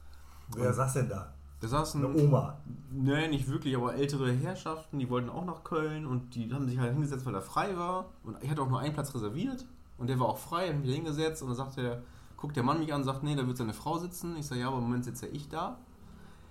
Wer 0.54 0.72
saß 0.72 0.94
denn 0.94 1.08
da? 1.08 1.32
Da 1.60 1.68
saßen, 1.68 2.04
Eine 2.04 2.22
Oma. 2.22 2.58
nee, 2.92 3.28
nicht 3.28 3.48
wirklich, 3.48 3.74
aber 3.76 3.94
ältere 3.94 4.30
Herrschaften, 4.32 4.98
die 4.98 5.08
wollten 5.08 5.30
auch 5.30 5.44
nach 5.46 5.64
Köln 5.64 6.04
und 6.04 6.34
die 6.34 6.52
haben 6.52 6.66
sich 6.68 6.78
halt 6.78 6.92
hingesetzt, 6.92 7.24
weil 7.24 7.34
er 7.34 7.40
frei 7.40 7.76
war. 7.76 8.10
Und 8.22 8.36
ich 8.42 8.50
hatte 8.50 8.60
auch 8.60 8.68
nur 8.68 8.80
einen 8.80 8.92
Platz 8.92 9.14
reserviert 9.14 9.64
und 9.96 10.08
der 10.08 10.20
war 10.20 10.26
auch 10.26 10.38
frei, 10.38 10.68
hab 10.68 10.76
mich 10.76 10.88
da 10.88 10.94
hingesetzt 10.94 11.42
und 11.42 11.48
dann 11.48 11.56
sagt 11.56 11.78
der, 11.78 12.02
guckt 12.36 12.56
der 12.56 12.62
Mann 12.64 12.80
mich 12.80 12.92
an 12.92 13.00
und 13.00 13.06
sagt, 13.06 13.22
nee, 13.22 13.34
da 13.34 13.46
wird 13.46 13.56
seine 13.56 13.72
Frau 13.72 13.96
sitzen. 13.98 14.36
Ich 14.36 14.46
sage, 14.46 14.60
ja, 14.60 14.68
aber 14.68 14.76
im 14.78 14.84
Moment 14.84 15.04
sitze 15.04 15.26
ja 15.26 15.32
ich 15.32 15.48
da. 15.48 15.78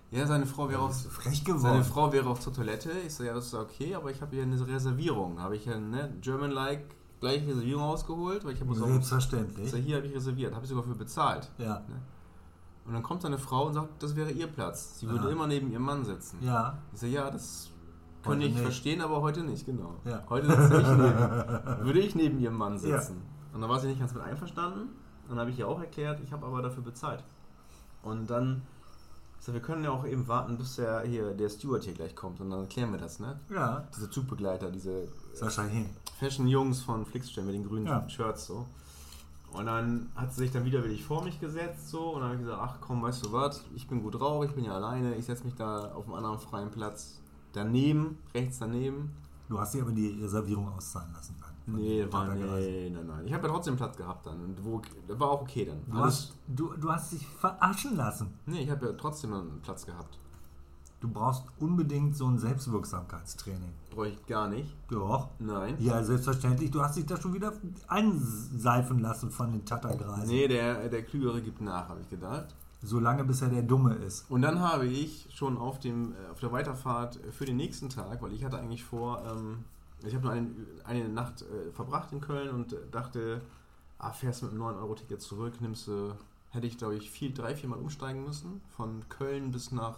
Ja, 0.10 0.26
seine 0.26 0.46
Frau 0.46 0.70
wäre 0.70 0.82
auf, 0.82 0.96
frech 1.12 1.44
seine 1.46 1.58
geworden. 1.58 1.84
Frau 1.84 2.12
wäre 2.14 2.30
auf 2.30 2.40
zur 2.40 2.54
Toilette. 2.54 2.92
Ich 3.06 3.14
so, 3.14 3.24
ja, 3.24 3.34
das 3.34 3.48
ist 3.48 3.54
okay, 3.56 3.96
aber 3.96 4.10
ich 4.12 4.22
habe 4.22 4.36
hier 4.36 4.44
eine 4.44 4.68
Reservierung. 4.68 5.40
Habe 5.40 5.56
ich 5.56 5.66
ja, 5.66 5.80
ne, 5.80 6.14
German-like, 6.22 6.86
gleich 7.24 7.48
Reservierung 7.48 7.84
rausgeholt, 7.84 8.44
weil 8.46 8.54
ich 8.54 8.62
habe 8.62 8.76
Selbstverständlich. 8.76 9.72
so, 9.72 9.78
hier 9.78 9.98
habe 9.98 10.08
ich 10.08 10.14
reserviert, 10.16 10.54
habe 10.54 10.64
ich 10.64 10.70
sogar 10.70 10.84
für 10.84 10.96
bezahlt. 10.96 11.50
Ja. 11.58 11.82
Und 12.86 12.94
dann 12.94 13.02
kommt 13.02 13.22
seine 13.22 13.38
Frau 13.38 13.68
und 13.68 13.74
sagt, 13.74 14.04
das 14.04 14.16
wäre 14.16 14.30
ihr 14.32 14.48
Platz. 14.48 15.00
Sie 15.00 15.08
würde 15.08 15.24
Aha. 15.26 15.30
immer 15.32 15.48
neben 15.48 15.72
ihrem 15.72 15.84
Mann 15.84 16.04
sitzen. 16.04 16.38
Ja. 16.42 16.78
Ich 16.94 17.00
so, 17.00 17.06
ja, 17.06 17.32
das 17.32 17.70
könnte 18.24 18.46
ich 18.46 18.54
nicht. 18.54 18.62
verstehen, 18.62 19.00
aber 19.02 19.22
heute 19.22 19.42
nicht, 19.44 19.66
genau. 19.66 19.96
Ja. 20.04 20.22
Heute 20.30 20.48
sitze 20.48 20.82
ich 20.82 20.88
neben, 20.88 21.00
würde 21.86 22.00
ich 22.00 22.16
neben 22.16 22.40
ihrem 22.40 22.58
Mann 22.58 22.74
Ja. 22.74 22.80
sitzen. 23.00 23.22
Und 23.54 23.62
dann 23.62 23.70
war 23.70 23.80
sie 23.80 23.88
nicht 23.88 24.00
ganz 24.00 24.14
mit 24.14 24.24
einverstanden. 24.24 24.90
Dann 25.30 25.40
habe 25.40 25.50
ich 25.50 25.60
ihr 25.60 25.68
auch 25.68 25.80
erklärt, 25.80 26.20
ich 26.24 26.32
habe 26.34 26.46
aber 26.46 26.62
dafür 26.62 26.84
bezahlt. 26.84 27.24
Und 28.02 28.30
dann, 28.30 28.64
ich 29.40 29.46
so, 29.46 29.54
wir 29.54 29.62
können 29.62 29.84
ja 29.86 29.92
auch 29.92 30.06
eben 30.06 30.28
warten, 30.28 30.58
bis 30.58 30.76
der 30.76 31.02
hier, 31.02 31.34
der 31.34 31.48
Steward 31.50 31.84
hier 31.86 31.94
gleich 31.94 32.16
kommt 32.16 32.42
und 32.42 32.50
dann 32.50 32.62
erklären 32.62 32.92
wir 32.92 33.00
das, 33.00 33.20
ne? 33.20 33.40
Ja. 33.50 33.88
Diese 33.96 34.10
Zugbegleiter, 34.10 34.70
diese 34.72 35.08
Sascha 35.34 35.64
Hin. 36.24 36.30
Fashion-Jungs 36.32 36.82
von 36.82 37.06
Flixstern 37.06 37.46
mit 37.46 37.56
den 37.56 37.68
grünen 37.68 37.86
Ja. 37.86 38.08
Shirts 38.10 38.48
so. 38.48 38.66
Und 39.52 39.68
dann 39.68 40.10
hat 40.16 40.34
sie 40.34 40.42
sich 40.42 40.52
dann 40.52 40.66
widerwillig 40.66 41.04
vor 41.04 41.24
mich 41.24 41.40
gesetzt 41.40 41.90
so 41.90 42.10
und 42.14 42.22
dann 42.22 42.30
habe 42.32 42.36
ich 42.36 42.42
gesagt, 42.42 42.60
ach 42.62 42.78
komm, 42.82 43.04
weißt 43.04 43.26
du 43.26 43.32
was, 43.32 43.64
ich 43.76 43.88
bin 43.88 44.02
gut 44.02 44.20
drauf, 44.20 44.44
ich 44.46 44.52
bin 44.52 44.66
ja 44.66 44.74
alleine, 44.74 45.16
ich 45.16 45.26
setze 45.26 45.44
mich 45.44 45.54
da 45.54 45.92
auf 45.94 46.06
einem 46.06 46.16
anderen 46.16 46.40
freien 46.40 46.72
Platz 46.72 47.22
daneben, 47.52 48.18
rechts 48.34 48.58
daneben. 48.60 49.12
Du 49.50 49.60
hast 49.60 49.76
dir 49.76 49.84
aber 49.84 49.92
die 49.92 50.20
Reservierung 50.20 50.68
auszahlen 50.74 51.14
lassen. 51.14 51.36
Dann. 51.40 51.76
Nee, 51.76 52.06
war, 52.10 52.34
nee, 52.34 52.90
nein, 52.90 53.06
nein. 53.06 53.28
Ich 53.28 53.34
habe 53.34 53.48
ja 53.48 53.54
trotzdem 53.54 53.76
Platz 53.76 53.96
gehabt 53.96 54.26
dann. 54.26 54.44
Und 54.44 54.66
wo, 54.66 54.82
war 55.08 55.30
auch 55.30 55.42
okay 55.42 55.66
dann. 55.66 55.80
Du 55.86 55.98
hast, 55.98 56.34
du, 56.48 56.74
du 56.74 56.92
hast 56.92 57.14
dich 57.14 57.26
verarschen 57.28 57.96
lassen. 57.96 58.34
nee, 58.46 58.64
ich 58.64 58.70
habe 58.70 58.88
ja 58.88 58.94
trotzdem 58.94 59.34
einen 59.34 59.62
Platz 59.62 59.86
gehabt. 59.86 60.18
Du 61.04 61.10
brauchst 61.10 61.44
unbedingt 61.60 62.16
so 62.16 62.26
ein 62.28 62.40
Selbstwirksamkeitstraining. 62.40 63.74
Brauche 63.94 64.08
ich 64.08 64.26
gar 64.26 64.48
nicht. 64.48 64.74
Doch. 64.90 65.32
Nein. 65.38 65.76
Ja, 65.80 66.02
selbstverständlich. 66.02 66.72
Du 66.72 66.82
hast 66.82 66.96
dich 66.96 67.06
da 67.06 67.18
schon 67.18 67.34
wieder 67.34 67.52
einseifen 67.90 69.00
lassen 69.00 69.30
von 69.30 69.52
den 69.52 69.66
Tattergreisen. 69.66 70.30
Nee, 70.30 70.48
der, 70.48 70.88
der 70.88 71.04
Klügere 71.04 71.42
gibt 71.42 71.60
nach, 71.60 71.90
habe 71.90 72.00
ich 72.00 72.10
gedacht. 72.10 72.56
Solange 72.82 73.26
bis 73.26 73.42
er 73.42 73.50
der 73.50 73.64
Dumme 73.64 73.96
ist. 73.96 74.32
Und 74.32 74.44
dann 74.44 74.62
habe 74.62 74.86
ich 74.86 75.28
schon 75.30 75.58
auf, 75.58 75.78
dem, 75.78 76.14
äh, 76.14 76.32
auf 76.32 76.40
der 76.40 76.54
Weiterfahrt 76.54 77.20
für 77.32 77.44
den 77.44 77.58
nächsten 77.58 77.90
Tag, 77.90 78.22
weil 78.22 78.32
ich 78.32 78.46
hatte 78.46 78.58
eigentlich 78.58 78.86
vor, 78.86 79.26
ähm, 79.30 79.66
ich 80.06 80.16
habe 80.16 80.24
nur 80.24 80.32
eine, 80.32 80.52
eine 80.86 81.10
Nacht 81.10 81.42
äh, 81.42 81.74
verbracht 81.74 82.14
in 82.14 82.22
Köln 82.22 82.50
und 82.50 82.72
äh, 82.72 82.78
dachte, 82.92 83.42
ah, 84.00 84.12
fährst 84.12 84.42
mit 84.42 84.54
einem 84.54 84.62
9-Euro-Ticket 84.62 85.22
zurück, 85.22 85.56
nimmst 85.60 85.86
du, 85.86 86.14
hätte 86.52 86.66
ich 86.66 86.78
glaube 86.78 86.96
ich 86.96 87.12
viel, 87.12 87.34
drei, 87.34 87.58
vier 87.58 87.68
Mal 87.68 87.80
umsteigen 87.80 88.24
müssen, 88.24 88.62
von 88.70 89.04
Köln 89.10 89.52
bis 89.52 89.74
nach 89.74 89.98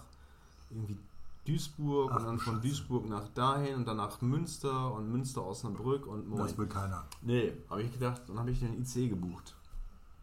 irgendwie 0.70 0.98
Duisburg 1.46 2.12
Ach, 2.12 2.18
und 2.20 2.26
dann 2.26 2.40
von. 2.40 2.62
Duisburg 2.62 3.08
nach 3.08 3.28
dahin 3.30 3.76
und 3.76 3.86
dann 3.88 3.98
nach 3.98 4.20
Münster 4.22 4.92
und 4.94 5.12
Münster 5.12 5.46
Osnabrück 5.46 6.08
und 6.08 6.28
moin. 6.28 6.40
Das 6.40 6.58
will 6.58 6.68
keiner. 6.68 7.04
Nee, 7.22 7.54
habe 7.70 7.84
ich 7.84 7.92
gedacht, 7.92 8.24
dann 8.28 8.40
habe 8.40 8.52
ich 8.52 8.60
den 8.60 8.74
IC 8.82 9.10
gebucht. 9.10 9.56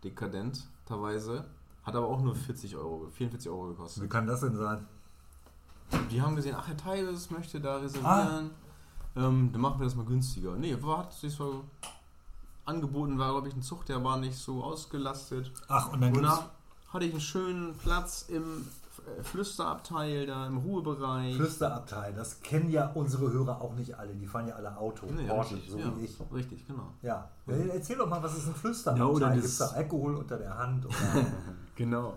Dekadenterweise. 0.04 1.44
Hat 1.84 1.96
aber 1.96 2.06
auch 2.06 2.20
nur 2.20 2.34
40 2.34 2.76
Euro, 2.76 3.08
44 3.12 3.50
Euro 3.50 3.68
gekostet. 3.68 4.04
Wie 4.04 4.08
kann 4.08 4.26
das 4.26 4.40
denn 4.40 4.56
sein? 4.56 4.86
Die 6.10 6.22
haben 6.22 6.36
gesehen, 6.36 6.54
ach, 6.56 6.66
Herr 6.68 6.76
Teibes 6.76 7.30
möchte 7.30 7.60
da 7.60 7.76
Ah. 7.76 7.78
reservieren. 7.78 8.50
Ähm, 9.14 9.50
dann 9.52 9.60
machen 9.60 9.78
wir 9.80 9.84
das 9.84 9.94
mal 9.94 10.06
günstiger. 10.06 10.56
Nee, 10.56 10.76
war, 10.80 10.98
hat 10.98 11.12
sich 11.12 11.34
so 11.34 11.64
angeboten 12.64 13.18
war, 13.18 13.30
glaube 13.32 13.48
ich, 13.48 13.54
ein 13.54 13.62
Zug, 13.62 13.84
der 13.86 14.02
war 14.02 14.16
nicht 14.18 14.36
so 14.38 14.62
ausgelastet. 14.62 15.52
Ach, 15.68 15.92
und 15.92 16.00
dann 16.00 16.16
Und 16.16 16.22
da 16.22 16.50
hatte 16.88 17.04
ich 17.04 17.10
einen 17.12 17.20
schönen 17.20 17.74
Platz 17.76 18.26
im 18.28 18.66
Flüsterabteil, 19.22 20.26
da 20.26 20.46
im 20.46 20.58
Ruhebereich. 20.58 21.36
Flüsterabteil, 21.36 22.12
das 22.14 22.40
kennen 22.40 22.70
ja 22.70 22.90
unsere 22.94 23.32
Hörer 23.32 23.60
auch 23.60 23.74
nicht 23.74 23.98
alle. 23.98 24.14
Die 24.14 24.26
fahren 24.26 24.46
ja 24.48 24.54
alle 24.54 24.76
Auto, 24.76 25.06
Nee, 25.06 25.26
Porsche, 25.26 25.54
richtig, 25.56 25.72
so 25.72 25.78
ja, 25.78 25.92
wie 25.96 26.04
ich. 26.04 26.16
Richtig, 26.32 26.66
genau. 26.66 26.88
Ja. 27.02 27.28
Erzähl 27.46 27.96
doch 27.96 28.08
mal, 28.08 28.22
was 28.22 28.36
ist 28.36 28.46
ein 28.46 28.52
Ja, 28.52 28.58
Flüsterabteil? 28.58 29.06
oder 29.06 29.30
Gibt 29.32 29.44
das- 29.44 29.52
es 29.52 29.58
da 29.58 29.66
Alkohol 29.68 30.14
unter 30.16 30.36
der 30.38 30.56
Hand? 30.56 30.86
Oder? 30.86 30.94
Genau. 31.76 32.14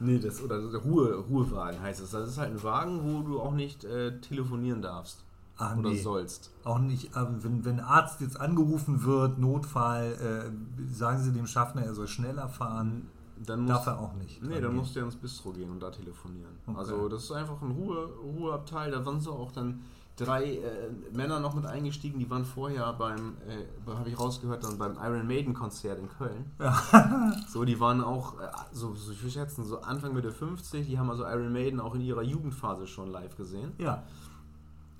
Nee, 0.00 0.20
das 0.20 0.40
oder 0.40 0.60
der 0.70 0.80
Ruhe, 0.80 1.16
Ruhewagen 1.28 1.80
heißt 1.82 2.00
es. 2.00 2.12
Das 2.12 2.28
ist 2.28 2.38
halt 2.38 2.52
ein 2.52 2.62
Wagen, 2.62 3.00
wo 3.02 3.22
du 3.28 3.40
auch 3.40 3.50
nicht 3.52 3.82
äh, 3.84 4.20
telefonieren 4.20 4.80
darfst. 4.80 5.24
Ah, 5.56 5.74
oder 5.76 5.90
nee. 5.90 6.00
sollst. 6.00 6.52
Auch 6.62 6.78
nicht, 6.78 7.16
äh, 7.16 7.26
wenn, 7.42 7.64
wenn 7.64 7.80
Arzt 7.80 8.20
jetzt 8.20 8.40
angerufen 8.40 9.02
wird, 9.02 9.38
Notfall, 9.38 10.12
äh, 10.52 10.94
sagen 10.94 11.20
Sie 11.20 11.32
dem 11.32 11.48
Schaffner, 11.48 11.82
er 11.82 11.94
soll 11.94 12.06
schneller 12.06 12.48
fahren. 12.48 13.08
Dann 13.46 13.60
musst, 13.60 13.70
Darf 13.70 13.86
er 13.86 14.00
auch 14.00 14.14
nicht. 14.14 14.42
Nee, 14.42 14.54
dann 14.60 14.70
gehen. 14.70 14.76
musst 14.76 14.94
du 14.94 15.00
ja 15.00 15.04
ins 15.06 15.16
Bistro 15.16 15.52
gehen 15.52 15.70
und 15.70 15.80
da 15.80 15.90
telefonieren. 15.90 16.52
Okay. 16.66 16.78
Also 16.78 17.08
das 17.08 17.24
ist 17.24 17.32
einfach 17.32 17.60
ein 17.62 17.70
Ruhe, 17.70 18.08
Ruheabteil. 18.22 18.90
Da 18.90 19.04
waren 19.04 19.20
so 19.20 19.32
auch 19.32 19.52
dann 19.52 19.80
drei 20.16 20.56
äh, 20.56 20.90
Männer 21.12 21.38
noch 21.38 21.54
mit 21.54 21.64
eingestiegen, 21.64 22.18
die 22.18 22.28
waren 22.28 22.44
vorher 22.44 22.92
beim, 22.94 23.36
äh, 23.46 23.90
habe 23.90 24.08
ich 24.08 24.18
rausgehört, 24.18 24.64
dann 24.64 24.76
beim 24.76 24.96
Iron 24.96 25.26
Maiden 25.26 25.54
Konzert 25.54 25.98
in 26.00 26.08
Köln. 26.08 26.50
so, 27.48 27.64
die 27.64 27.78
waren 27.78 28.02
auch, 28.02 28.38
äh, 28.40 28.48
so, 28.72 28.94
so 28.94 29.12
ich 29.12 29.22
will 29.22 29.30
schätzen, 29.30 29.64
so 29.64 29.80
Anfang 29.80 30.14
Mitte 30.14 30.32
50, 30.32 30.86
die 30.86 30.98
haben 30.98 31.08
also 31.08 31.24
Iron 31.24 31.52
Maiden 31.52 31.78
auch 31.78 31.94
in 31.94 32.00
ihrer 32.00 32.22
Jugendphase 32.22 32.86
schon 32.88 33.10
live 33.12 33.36
gesehen. 33.36 33.72
Ja, 33.78 34.02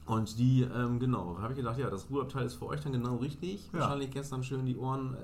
Und 0.06 0.38
die, 0.38 0.62
ähm, 0.62 1.00
genau, 1.00 1.36
habe 1.40 1.52
ich 1.52 1.58
gedacht, 1.58 1.78
ja, 1.78 1.90
das 1.90 2.08
Ruheabteil 2.10 2.46
ist 2.46 2.54
für 2.54 2.66
euch 2.66 2.80
dann 2.80 2.92
genau 2.92 3.16
richtig. 3.16 3.68
Ja. 3.72 3.80
Wahrscheinlich 3.80 4.12
gestern 4.12 4.44
schön 4.44 4.64
die 4.66 4.76
Ohren 4.76 5.14
äh, 5.14 5.18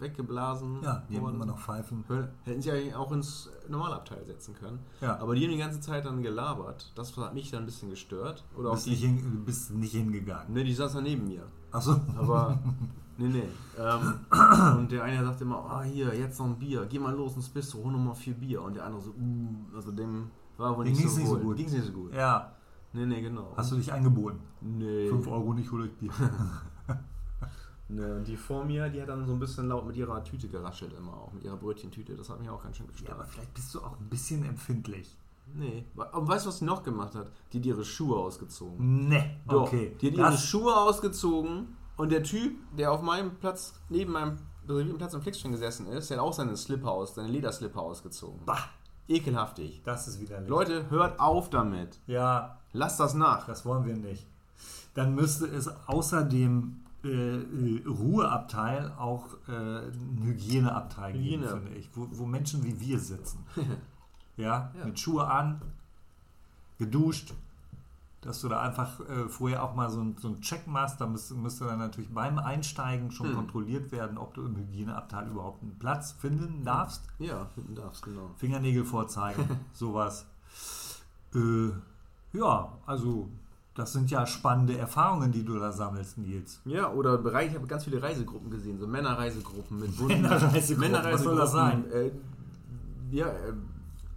weggeblasen. 0.00 0.82
ja, 0.82 1.02
die 1.08 1.18
haben 1.18 1.34
immer 1.34 1.46
noch 1.46 1.58
Pfeifen. 1.58 2.04
Hätten 2.44 2.62
sie 2.62 2.70
eigentlich 2.70 2.94
auch 2.94 3.12
ins 3.12 3.50
Normalabteil 3.68 4.24
setzen 4.24 4.54
können. 4.54 4.78
Ja. 5.00 5.18
Aber 5.18 5.34
die 5.34 5.44
haben 5.44 5.52
die 5.52 5.58
ganze 5.58 5.80
Zeit 5.80 6.04
dann 6.04 6.22
gelabert. 6.22 6.92
Das 6.94 7.16
hat 7.16 7.34
mich 7.34 7.50
dann 7.50 7.62
ein 7.62 7.66
bisschen 7.66 7.90
gestört. 7.90 8.44
Oder 8.56 8.72
bist 8.72 8.86
die. 8.86 8.90
nicht, 8.90 9.02
hin, 9.02 9.18
du 9.22 9.44
bist 9.44 9.70
nicht 9.72 9.92
hingegangen. 9.92 10.52
Ne, 10.52 10.64
die 10.64 10.74
saß 10.74 10.94
da 10.94 11.00
neben 11.00 11.26
mir. 11.26 11.42
Achso. 11.70 12.00
Aber. 12.16 12.58
nee, 13.18 13.28
nee. 13.28 13.48
Ähm, 13.78 14.78
und 14.78 14.92
der 14.92 15.04
eine 15.04 15.24
sagte 15.24 15.44
immer, 15.44 15.58
ah 15.58 15.82
hier, 15.82 16.14
jetzt 16.14 16.38
noch 16.38 16.46
ein 16.46 16.58
Bier. 16.58 16.86
Geh 16.86 16.98
mal 16.98 17.14
los 17.14 17.36
ins 17.36 17.48
Bistro, 17.48 17.84
hol 17.84 17.92
noch 17.92 17.98
mal 17.98 18.14
vier 18.14 18.34
Bier. 18.34 18.62
Und 18.62 18.76
der 18.76 18.84
andere 18.84 19.02
so, 19.02 19.10
uh, 19.10 19.76
also 19.76 19.92
dem 19.92 20.30
war 20.56 20.76
wohl 20.76 20.84
nicht, 20.84 20.96
so 20.96 21.18
nicht 21.18 21.28
so 21.28 21.38
gut. 21.38 21.56
Ging's 21.56 21.72
nicht 21.72 21.86
so 21.86 21.92
gut. 21.92 22.14
Ja, 22.14 22.52
Nee, 22.92 23.04
nee, 23.04 23.20
genau. 23.20 23.52
hast 23.54 23.72
du 23.72 23.76
dich 23.76 23.92
angeboten? 23.92 24.40
Nee. 24.62 25.10
5 25.10 25.26
Euro 25.28 25.52
nicht, 25.52 25.70
hol 25.70 25.82
euch 25.82 25.92
Bier. 25.98 26.10
Ne, 27.88 28.16
und 28.16 28.24
die 28.26 28.36
vor 28.36 28.64
mir, 28.64 28.88
die 28.88 29.00
hat 29.00 29.08
dann 29.08 29.24
so 29.26 29.32
ein 29.32 29.38
bisschen 29.38 29.68
laut 29.68 29.86
mit 29.86 29.96
ihrer 29.96 30.22
Tüte 30.24 30.48
geraschelt 30.48 30.92
immer 30.98 31.14
auch, 31.14 31.32
mit 31.32 31.44
ihrer 31.44 31.56
Brötchentüte. 31.56 32.16
Das 32.16 32.28
hat 32.28 32.40
mich 32.40 32.48
auch 32.50 32.62
ganz 32.62 32.76
schön 32.76 32.86
Ja, 32.86 32.92
gestört. 32.92 33.12
aber 33.18 33.24
vielleicht 33.28 33.54
bist 33.54 33.72
du 33.74 33.80
auch 33.80 33.98
ein 34.00 34.08
bisschen 34.08 34.44
empfindlich. 34.44 35.16
nee. 35.54 35.84
Aber 35.96 36.26
weißt 36.26 36.44
du, 36.46 36.48
was 36.48 36.58
sie 36.58 36.64
noch 36.64 36.82
gemacht 36.82 37.14
hat? 37.14 37.30
Die 37.52 37.58
hat 37.58 37.66
ihre 37.66 37.84
Schuhe 37.84 38.16
ausgezogen. 38.18 39.08
Ne, 39.08 39.36
Doch, 39.46 39.62
okay. 39.68 39.94
Die 40.00 40.08
hat 40.08 40.14
ihre 40.16 40.30
Das, 40.32 40.44
Schuhe 40.44 40.76
ausgezogen 40.76 41.76
und 41.96 42.10
der 42.10 42.24
Typ, 42.24 42.56
der 42.76 42.90
auf 42.90 43.02
meinem 43.02 43.36
Platz, 43.36 43.74
neben 43.88 44.12
meinem 44.12 44.36
reservierten 44.68 44.98
Platz 44.98 45.14
im 45.14 45.22
Flixstream 45.22 45.52
gesessen 45.52 45.86
ist, 45.86 46.10
der 46.10 46.16
hat 46.16 46.24
auch 46.24 46.32
seine 46.32 46.56
Slipper 46.56 46.90
aus, 46.90 47.14
seine 47.14 47.28
Lederslipper 47.28 47.80
ausgezogen. 47.80 48.40
bah, 48.44 48.58
Ekelhaftig. 49.06 49.80
das 49.84 50.08
ist 50.08 50.20
widerlich. 50.20 50.48
Leute, 50.48 50.90
hört 50.90 51.20
auf 51.20 51.48
damit. 51.50 52.00
Ja, 52.08 52.58
Lasst 52.72 52.98
das 52.98 53.14
nach. 53.14 53.46
das 53.46 53.64
wollen 53.64 53.86
wir 53.86 53.94
nicht. 53.96 54.26
Dann 54.94 55.14
müsste 55.14 55.46
es 55.46 55.68
außer 55.86 56.24
dem 56.24 56.80
äh, 57.06 57.86
Ruheabteil 57.88 58.92
auch 58.98 59.26
äh, 59.48 59.82
Hygieneabteil 60.22 61.12
geben, 61.12 61.24
Hygiene. 61.44 61.48
finde 61.48 61.74
ich. 61.78 61.88
Wo, 61.94 62.08
wo 62.12 62.26
Menschen 62.26 62.64
wie 62.64 62.78
wir 62.80 62.98
sitzen. 62.98 63.44
ja, 64.36 64.72
Ja. 64.78 64.84
mit 64.86 64.98
Schuhe 64.98 65.26
an, 65.26 65.60
geduscht. 66.78 67.34
Dass 68.22 68.40
du 68.40 68.48
da 68.48 68.60
einfach 68.60 68.98
äh, 69.08 69.28
vorher 69.28 69.62
auch 69.62 69.76
mal 69.76 69.88
so, 69.88 70.00
ein, 70.00 70.16
so 70.18 70.26
einen 70.28 70.40
Check 70.40 70.66
machst, 70.66 71.00
da 71.00 71.06
müsste, 71.06 71.34
müsste 71.34 71.66
dann 71.66 71.78
natürlich 71.78 72.12
beim 72.12 72.38
Einsteigen 72.38 73.12
schon 73.12 73.28
Hm. 73.28 73.34
kontrolliert 73.36 73.92
werden, 73.92 74.18
ob 74.18 74.34
du 74.34 74.44
im 74.44 74.56
Hygieneabteil 74.56 75.28
überhaupt 75.28 75.62
einen 75.62 75.78
Platz 75.78 76.10
finden 76.12 76.64
darfst. 76.64 77.04
Ja, 77.20 77.44
finden 77.54 77.76
darfst, 77.76 78.02
genau. 78.02 78.30
Fingernägel 78.36 78.84
vorzeigen, 78.84 79.60
sowas. 79.72 80.26
Äh, 81.34 81.68
ja, 82.32 82.72
also 82.84 83.28
das 83.76 83.92
sind 83.92 84.10
ja 84.10 84.26
spannende 84.26 84.76
Erfahrungen, 84.78 85.30
die 85.32 85.44
du 85.44 85.58
da 85.58 85.70
sammelst, 85.72 86.18
Nils. 86.18 86.60
Ja, 86.64 86.90
oder 86.92 87.18
Bereich, 87.18 87.50
ich 87.50 87.54
habe 87.56 87.66
ganz 87.66 87.84
viele 87.84 88.02
Reisegruppen 88.02 88.50
gesehen, 88.50 88.78
so 88.78 88.86
Männerreisegruppen 88.86 89.78
mit 89.80 89.96
bunten- 89.96 90.22
Männerreisegruppen, 90.22 91.12
was 91.12 91.22
soll 91.22 91.36
das 91.36 91.52
sein? 91.52 91.84
Äh, 91.92 92.10
ja, 93.10 93.26
äh, 93.26 93.52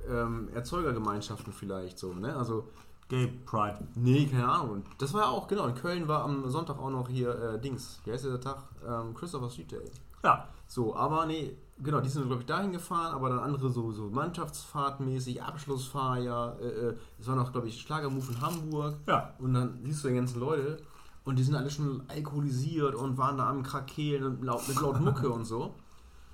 ähm, 0.09 0.49
Erzeugergemeinschaften 0.55 1.53
vielleicht 1.53 1.99
so, 1.99 2.13
ne? 2.13 2.35
Also 2.35 2.67
Gay 3.09 3.27
Pride. 3.45 3.79
Nee, 3.95 4.27
keine 4.27 4.47
Ahnung. 4.47 4.83
Das 4.99 5.13
war 5.13 5.21
ja 5.21 5.27
auch, 5.29 5.47
genau. 5.47 5.65
In 5.67 5.73
Köln 5.75 6.07
war 6.07 6.23
am 6.23 6.47
Sonntag 6.49 6.77
auch 6.79 6.91
noch 6.91 7.09
hier 7.09 7.29
äh, 7.55 7.59
Dings. 7.59 7.99
Wie 8.05 8.11
heißt 8.11 8.25
der 8.25 8.39
Tag? 8.39 8.57
Ähm, 8.87 9.13
Christopher 9.15 9.49
Street 9.49 9.71
Day. 9.71 9.91
Ja, 10.23 10.47
So, 10.67 10.95
aber 10.95 11.25
nee, 11.25 11.55
genau, 11.81 12.01
die 12.01 12.09
sind, 12.09 12.25
glaube 12.27 12.41
ich, 12.41 12.47
dahin 12.47 12.71
gefahren, 12.71 13.13
aber 13.13 13.29
dann 13.29 13.39
andere 13.39 13.69
so, 13.69 13.91
so 13.91 14.09
Mannschaftsfahrtmäßig, 14.09 15.41
Abschlussfeier. 15.41 16.57
Äh, 16.61 16.65
äh, 16.67 16.95
es 17.19 17.27
war 17.27 17.35
noch, 17.35 17.51
glaube 17.51 17.67
ich, 17.67 17.79
Schlagermove 17.81 18.31
in 18.31 18.41
Hamburg. 18.41 18.95
ja. 19.07 19.33
Und 19.39 19.53
dann 19.53 19.79
siehst 19.83 20.03
du 20.03 20.09
die 20.09 20.15
ganzen 20.15 20.39
Leute 20.39 20.77
und 21.25 21.37
die 21.37 21.43
sind 21.43 21.55
alle 21.55 21.69
schon 21.69 22.03
alkoholisiert 22.07 22.95
und 22.95 23.17
waren 23.17 23.37
da 23.37 23.49
am 23.49 23.63
Krakehlen 23.63 24.25
und 24.25 24.43
laut, 24.43 24.67
mit 24.67 24.79
laut 24.81 24.99
Mucke 24.99 25.29
und 25.29 25.45
so. 25.45 25.73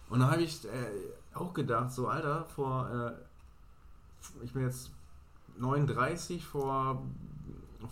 Und 0.09 0.19
da 0.19 0.29
habe 0.31 0.41
ich 0.43 0.65
äh, 0.65 0.69
auch 1.33 1.53
gedacht, 1.53 1.91
so 1.91 2.07
Alter, 2.07 2.45
vor, 2.55 2.87
äh, 2.89 3.11
ich 4.43 4.53
bin 4.53 4.61
jetzt 4.63 4.91
39, 5.57 6.45
vor 6.45 7.01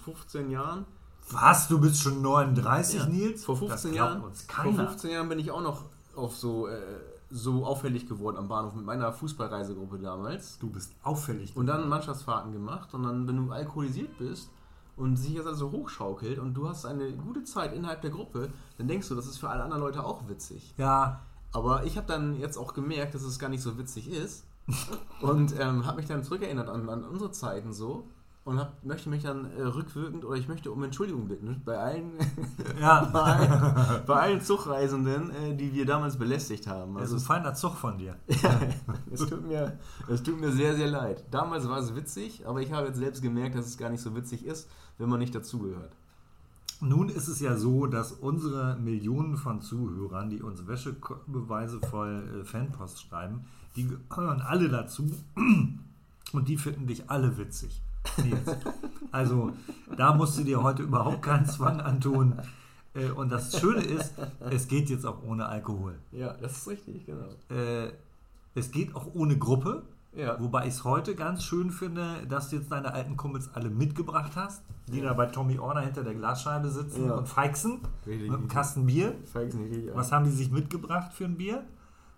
15 0.06 0.50
Jahren, 0.50 0.86
Was, 1.32 1.68
du 1.68 1.80
bist 1.80 2.02
schon 2.02 2.22
39, 2.22 3.00
Ja, 3.00 3.06
Nils? 3.08 3.46
vor 3.46 3.56
Das 3.56 3.82
15 3.84 3.92
glaubt 3.94 4.10
Jahren, 4.12 4.22
vor 4.22 4.32
keiner. 4.48 4.88
15 4.90 5.12
Jahren 5.12 5.30
bin 5.30 5.40
ich 5.40 5.52
auch 5.52 5.62
noch 5.62 5.84
auf 6.16 6.36
so, 6.36 6.68
äh, 6.68 6.78
so 7.34 7.66
auffällig 7.66 8.08
geworden 8.08 8.38
am 8.38 8.48
Bahnhof 8.48 8.76
mit 8.76 8.86
meiner 8.86 9.12
Fußballreisegruppe 9.12 9.98
damals. 9.98 10.60
Du 10.60 10.70
bist 10.70 10.94
auffällig. 11.02 11.58
Und 11.58 11.66
dann 11.66 11.90
Mannschaftsfahrten 11.90 12.54
gemacht 12.54 12.94
und 12.94 13.04
dann, 13.04 13.28
wenn 13.28 13.48
du 13.48 13.52
alkoholisiert 13.52 14.18
bist 14.20 14.52
und 14.96 15.18
sich 15.18 15.34
jetzt 15.34 15.48
also 15.48 15.72
hochschaukelt 15.72 16.38
und 16.38 16.54
du 16.54 16.70
hast 16.70 16.86
eine 16.86 17.12
gute 17.12 17.44
Zeit 17.44 17.74
innerhalb 17.74 18.02
der 18.02 18.12
Gruppe, 18.12 18.50
dann 18.78 18.88
denkst 18.88 19.10
du, 19.10 19.16
das 19.16 19.26
ist 19.26 19.40
für 19.40 19.50
alle 19.50 19.64
anderen 19.64 19.82
Leute 19.82 20.04
auch 20.04 20.30
witzig. 20.30 20.76
Ja, 20.78 21.22
Aber 21.52 21.86
ich 21.86 21.98
habe 21.98 22.08
dann 22.08 22.40
jetzt 22.40 22.58
auch 22.58 22.74
gemerkt, 22.74 23.16
dass 23.16 23.24
es 23.24 23.40
gar 23.40 23.50
nicht 23.50 23.64
so 23.64 23.78
witzig 23.80 24.10
ist 24.10 24.46
und 25.22 25.60
ähm, 25.60 25.86
habe 25.88 25.98
mich 25.98 26.06
dann 26.06 26.24
zurückerinnert 26.24 26.70
an, 26.70 26.88
an 26.88 27.04
unsere 27.04 27.32
Zeiten 27.32 27.74
so 27.74 28.08
und 28.46 28.60
hab, 28.60 28.84
möchte 28.84 29.10
mich 29.10 29.24
dann 29.24 29.50
äh, 29.52 29.62
rückwirkend 29.62 30.26
oder 30.26 30.36
ich 30.38 30.48
möchte 30.50 30.72
um 30.72 30.84
Entschuldigung 30.84 31.28
bitten 31.28 31.62
bei 31.64 31.78
allen, 31.78 32.12
ja. 32.80 33.06
bei 33.06 33.22
allen, 33.22 34.06
bei 34.06 34.16
allen 34.16 34.42
Zugreisenden, 34.42 35.32
äh, 35.32 35.56
die 35.56 35.74
wir 35.74 35.86
damals 35.86 36.18
belästigt 36.18 36.68
haben. 36.68 36.96
Das 36.96 37.06
ist 37.06 37.14
Also 37.14 37.24
ein 37.24 37.28
feiner 37.28 37.54
Zug 37.54 37.76
von 37.76 37.98
dir. 37.98 38.18
es 39.12 39.26
tut, 39.26 39.48
mir, 39.48 39.80
es 40.10 40.24
tut 40.24 40.40
mir 40.40 40.52
sehr, 40.52 40.76
sehr 40.76 40.88
leid. 40.88 41.24
Damals 41.32 41.70
war 41.70 41.80
es 41.80 41.96
witzig, 41.96 42.46
aber 42.46 42.62
ich 42.62 42.72
habe 42.74 42.88
jetzt 42.88 42.98
selbst 42.98 43.22
gemerkt, 43.22 43.56
dass 43.56 43.66
es 43.66 43.78
gar 43.78 43.90
nicht 43.90 44.02
so 44.02 44.14
witzig 44.16 44.46
ist, 44.46 44.70
wenn 44.98 45.10
man 45.10 45.20
nicht 45.20 45.34
dazugehört. 45.34 45.96
Nun 46.82 47.08
ist 47.08 47.30
es 47.30 47.40
ja 47.40 47.56
so, 47.56 47.86
dass 47.88 48.12
unsere 48.12 48.76
Millionen 48.76 49.38
von 49.38 49.62
Zuhörern, 49.62 50.30
die 50.30 50.42
uns 50.42 50.68
Wäschebeweise 50.68 51.80
voll 51.80 52.42
äh, 52.42 52.44
Fanpost 52.44 53.00
schreiben, 53.00 53.46
die 53.78 53.88
gehören 53.88 54.42
alle 54.42 54.68
dazu 54.68 55.10
und 56.34 56.50
die 56.50 56.58
finden 56.58 56.88
dich 56.88 57.10
alle 57.10 57.38
witzig. 57.38 57.82
Nils. 58.24 58.58
Also 59.12 59.52
da 59.98 60.14
musst 60.14 60.38
du 60.38 60.44
dir 60.44 60.62
heute 60.64 60.84
überhaupt 60.84 61.22
keinen 61.22 61.46
Zwang 61.46 61.80
antun. 61.82 62.34
Äh, 62.96 63.10
Und 63.10 63.32
das 63.32 63.60
Schöne 63.60 63.82
ist, 63.84 64.14
es 64.50 64.68
geht 64.68 64.90
jetzt 64.90 65.06
auch 65.06 65.24
ohne 65.24 65.46
Alkohol. 65.48 65.96
Ja, 66.12 66.34
das 66.42 66.58
ist 66.58 66.68
richtig, 66.68 67.06
genau. 67.06 67.26
Äh, 67.50 67.92
Es 68.56 68.70
geht 68.72 68.96
auch 68.96 69.08
ohne 69.16 69.38
Gruppe. 69.38 69.84
Ja. 70.16 70.40
Wobei 70.40 70.68
ich 70.68 70.76
es 70.76 70.84
heute 70.84 71.16
ganz 71.16 71.44
schön 71.44 71.72
finde, 71.72 72.06
dass 72.30 72.50
du 72.50 72.58
jetzt 72.58 72.72
deine 72.72 72.94
alten 72.94 73.18
Kumpels 73.18 73.50
alle 73.56 73.72
mitgebracht 73.72 74.34
hast, 74.36 74.62
die 74.86 75.02
da 75.02 75.12
bei 75.14 75.26
Tommy 75.26 75.58
Orner 75.58 75.82
hinter 75.82 76.04
der 76.04 76.14
Glasscheibe 76.14 76.70
sitzen 76.70 77.08
Ja. 77.08 77.14
und 77.16 77.28
feixen 77.28 77.80
Richtig. 78.06 78.30
mit 78.30 78.38
einem 78.40 78.48
Kasten 78.48 78.86
Bier. 78.86 79.16
Richtig 79.34 79.90
Was 79.96 80.12
haben 80.12 80.26
die 80.26 80.32
sich 80.32 80.52
mitgebracht 80.52 81.14
für 81.14 81.26
ein 81.26 81.36
Bier? 81.38 81.64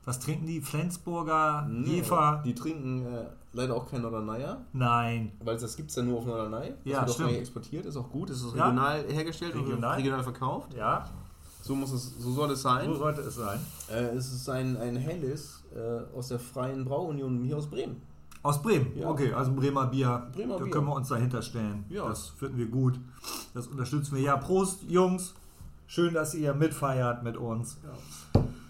Was 0.03 0.19
trinken 0.19 0.45
die? 0.45 0.59
Flensburger, 0.59 1.65
Nee, 1.71 1.95
Jefer? 1.95 2.41
Die 2.45 2.53
trinken 2.53 3.05
äh, 3.05 3.25
leider 3.55 3.75
auch 3.75 3.89
kein 3.89 4.01
Norderneier, 4.01 4.61
Nein. 4.73 5.31
weil 5.43 5.57
das 5.57 5.75
gibt 5.75 5.89
es 5.89 5.95
ja 5.95 6.03
nur 6.03 6.19
auf 6.19 6.25
Norderney. 6.25 6.69
Das 6.71 6.77
Ja, 6.83 6.99
wird 7.01 7.09
auch 7.09 7.13
stimmt. 7.13 7.29
gleich 7.29 7.39
exportiert, 7.41 7.85
ist 7.85 7.97
auch 7.97 8.09
gut, 8.09 8.29
ist 8.29 8.45
auch 8.45 8.55
Ja. 8.55 8.65
regional 8.65 9.03
hergestellt 9.07 9.55
Regional. 9.55 9.91
und 9.91 9.97
regional 9.97 10.23
verkauft. 10.23 10.73
Ja, 10.75 11.05
So 11.61 11.73
muss 11.75 11.91
es, 11.91 12.13
so 12.19 12.31
soll 12.31 12.51
es 12.51 12.61
sein. 12.61 12.85
so 12.87 12.95
sollte 12.97 13.21
es 13.21 13.35
sein. 13.35 13.59
Äh, 13.91 14.15
es 14.15 14.31
ist 14.31 14.47
ein, 14.49 14.77
ein 14.77 14.95
helles 14.97 15.63
äh, 15.75 16.15
aus 16.15 16.27
der 16.27 16.37
Freien 16.39 16.85
Brauunion 16.85 17.43
hier 17.43 17.57
aus 17.57 17.65
Bremen. 17.67 18.01
Aus 18.43 18.61
Bremen. 18.61 18.95
Ja. 18.95 19.09
Okay, 19.09 19.33
also 19.33 19.51
Bremer 19.53 19.87
Bier. 19.87 20.27
Bremer 20.35 20.57
da 20.59 20.63
Bier. 20.63 20.71
können 20.71 20.85
wir 20.85 20.93
uns 20.95 21.07
dahinter 21.07 21.41
stellen. 21.41 21.83
Ja. 21.89 22.07
Das 22.07 22.27
finden 22.29 22.57
wir 22.57 22.67
gut. 22.67 22.99
Das 23.55 23.65
unterstützen 23.67 24.15
wir. 24.15 24.21
Ja, 24.21 24.37
Prost, 24.37 24.83
Jungs. 24.87 25.33
Schön, 25.87 26.13
dass 26.13 26.35
ihr 26.35 26.53
mitfeiert 26.53 27.23
mit 27.23 27.37
uns. 27.37 27.77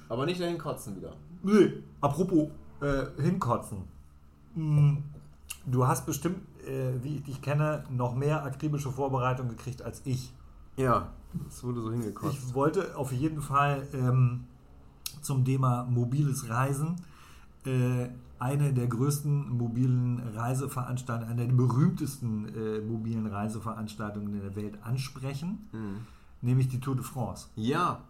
Aber 0.07 0.25
nicht 0.25 0.39
dahin 0.39 0.57
kotzen 0.57 0.95
wieder. 0.95 1.11
Nee, 1.43 1.73
apropos 1.99 2.47
äh, 2.81 3.21
hinkotzen. 3.21 3.79
Hm, 4.55 5.03
Du 5.67 5.87
hast 5.87 6.05
bestimmt, 6.05 6.37
äh, 6.67 7.03
wie 7.03 7.15
ich 7.15 7.23
dich 7.23 7.41
kenne, 7.41 7.83
noch 7.89 8.15
mehr 8.15 8.43
akribische 8.43 8.91
Vorbereitung 8.91 9.49
gekriegt 9.49 9.81
als 9.81 10.01
ich. 10.05 10.31
Ja, 10.77 11.11
es 11.47 11.63
wurde 11.63 11.81
so 11.81 11.91
hingekotzt. 11.91 12.37
Ich 12.37 12.53
wollte 12.53 12.95
auf 12.95 13.11
jeden 13.11 13.41
Fall 13.41 13.87
ähm, 13.93 14.43
zum 15.21 15.43
Thema 15.43 15.85
mobiles 15.85 16.49
Reisen 16.49 16.97
äh, 17.65 18.09
eine 18.37 18.73
der 18.73 18.87
größten 18.87 19.57
mobilen 19.57 20.19
Reiseveranstaltungen, 20.35 21.31
eine 21.31 21.47
der 21.47 21.53
berühmtesten 21.55 22.45
äh, 22.53 22.81
mobilen 22.81 23.25
Reiseveranstaltungen 23.25 24.33
in 24.35 24.41
der 24.41 24.55
Welt 24.55 24.77
ansprechen, 24.83 25.67
nämlich 26.41 26.67
die 26.67 26.79
Tour 26.79 26.95
de 26.95 27.03
France. 27.03 27.47
Ja. 27.55 28.01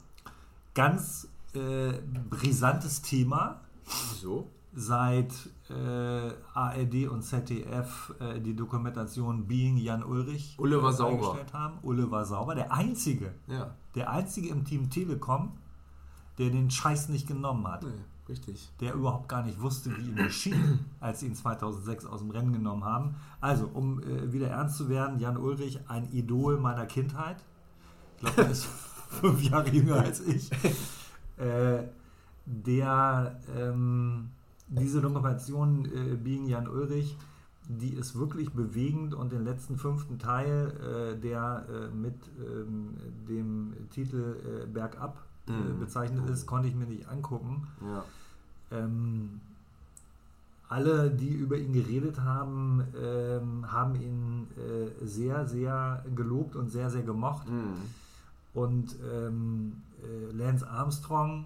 Ganz 0.74 1.30
äh, 1.54 1.94
brisantes 2.30 3.02
Thema. 3.02 3.62
Wieso? 4.12 4.50
Seit 4.78 5.32
äh, 5.70 6.32
ARD 6.54 7.08
und 7.10 7.22
ZDF 7.24 8.14
äh, 8.20 8.42
die 8.42 8.54
Dokumentation 8.56 9.48
Being 9.48 9.78
Jan 9.78 10.04
Ulrich 10.04 10.56
Ulle 10.60 10.84
war 10.84 10.90
äh, 10.90 10.94
sauber. 10.94 11.38
haben. 11.54 11.78
Ulle 11.82 12.12
war 12.12 12.26
sauber. 12.26 12.56
Der 12.56 12.74
einzige, 12.74 13.34
Ja. 13.48 13.74
der 13.96 14.10
einzige 14.12 14.50
im 14.50 14.66
Team 14.66 14.90
Telekom, 14.90 15.54
der 16.38 16.50
den 16.50 16.70
Scheiß 16.70 17.08
nicht 17.08 17.26
genommen 17.26 17.66
hat. 17.68 17.84
Nee, 17.84 17.90
richtig. 18.28 18.70
Der 18.82 18.96
überhaupt 18.96 19.30
gar 19.30 19.44
nicht 19.44 19.62
wusste, 19.62 19.96
wie 19.98 20.10
ihm 20.10 20.18
geschieht, 20.18 20.56
als 21.00 21.22
sie 21.22 21.28
ihn 21.28 21.36
2006 21.36 22.06
aus 22.06 22.20
dem 22.20 22.32
Rennen 22.32 22.52
genommen 22.52 22.84
haben. 22.84 23.16
Also, 23.40 23.70
um 23.74 24.04
äh, 24.04 24.34
wieder 24.34 24.50
ernst 24.50 24.76
zu 24.76 24.90
werden, 24.90 25.20
Jan 25.20 25.38
Ulrich, 25.38 25.80
ein 25.88 26.12
Idol 26.12 26.60
meiner 26.60 26.86
Kindheit. 26.86 27.38
Ich 28.18 28.26
glaube, 28.26 28.42
er 28.44 28.52
ist 28.52 28.66
fünf 29.10 29.42
Jahre 29.42 29.70
jünger 29.70 30.02
als 30.02 30.20
ich. 30.20 30.52
Äh, 31.38 31.84
der 32.46 33.40
ähm, 33.58 34.32
diese 34.76 35.02
Dokumentation 35.02 35.86
äh, 35.86 36.16
Being 36.16 36.48
Jan 36.48 36.68
Ulrich, 36.68 37.18
die 37.68 37.94
ist 37.94 38.18
wirklich 38.18 38.52
bewegend 38.52 39.14
und 39.14 39.32
den 39.32 39.44
letzten 39.44 39.78
fünften 39.78 40.20
Teil, 40.20 40.72
äh, 41.16 41.20
der 41.20 41.66
äh, 41.70 41.96
mit 41.96 42.16
ähm, 42.40 42.96
dem 43.28 43.74
Titel 43.92 44.36
äh, 44.64 44.66
Bergab 44.68 45.18
äh, 45.48 45.52
Mhm. 45.52 45.80
bezeichnet 45.80 46.28
ist, 46.30 46.48
konnte 46.48 46.68
ich 46.68 46.76
mir 46.76 46.86
nicht 46.88 47.08
angucken. 47.08 47.68
Ja. 47.82 48.04
Ähm, 48.72 49.42
alle, 50.68 51.12
die 51.12 51.30
über 51.30 51.58
ihn 51.58 51.74
geredet 51.74 52.20
haben, 52.22 52.84
ähm, 53.00 53.72
haben 53.72 53.96
ihn 53.96 54.48
äh, 54.58 55.06
sehr, 55.06 55.48
sehr 55.48 56.04
gelobt 56.16 56.56
und 56.56 56.72
sehr, 56.72 56.90
sehr 56.90 57.04
gemocht. 57.04 57.48
Mhm. 57.48 57.76
Und 58.56 58.96
ähm, 59.14 59.74
äh, 60.02 60.36
Lance 60.36 60.68
Armstrong 60.68 61.46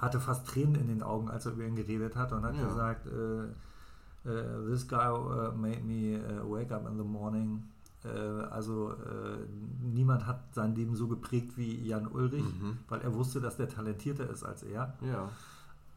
hatte 0.00 0.18
fast 0.20 0.46
Tränen 0.46 0.74
in 0.76 0.88
den 0.88 1.02
Augen, 1.02 1.28
als 1.30 1.46
er 1.46 1.52
über 1.52 1.64
ihn 1.64 1.76
geredet 1.76 2.16
hat 2.16 2.32
und 2.32 2.42
hat 2.44 2.56
Ja. 2.56 2.66
gesagt, 2.66 3.06
äh, 3.06 4.28
äh, 4.28 4.66
this 4.70 4.86
guy 4.88 5.08
uh, 5.10 5.52
made 5.56 5.80
me 5.82 6.18
uh, 6.18 6.50
wake 6.50 6.70
up 6.74 6.86
in 6.90 6.96
the 6.98 7.04
morning. 7.04 7.62
Äh, 8.04 8.08
also 8.50 8.92
äh, 8.92 9.36
niemand 9.82 10.26
hat 10.26 10.40
sein 10.54 10.74
Leben 10.74 10.96
so 10.96 11.06
geprägt 11.06 11.56
wie 11.56 11.86
Jan 11.86 12.06
Ulrich, 12.06 12.44
Mhm. 12.44 12.78
weil 12.88 13.00
er 13.02 13.14
wusste, 13.14 13.40
dass 13.40 13.56
der 13.56 13.68
talentierter 13.68 14.28
ist 14.30 14.42
als 14.44 14.62
er. 14.62 14.94
Ja. 15.02 15.28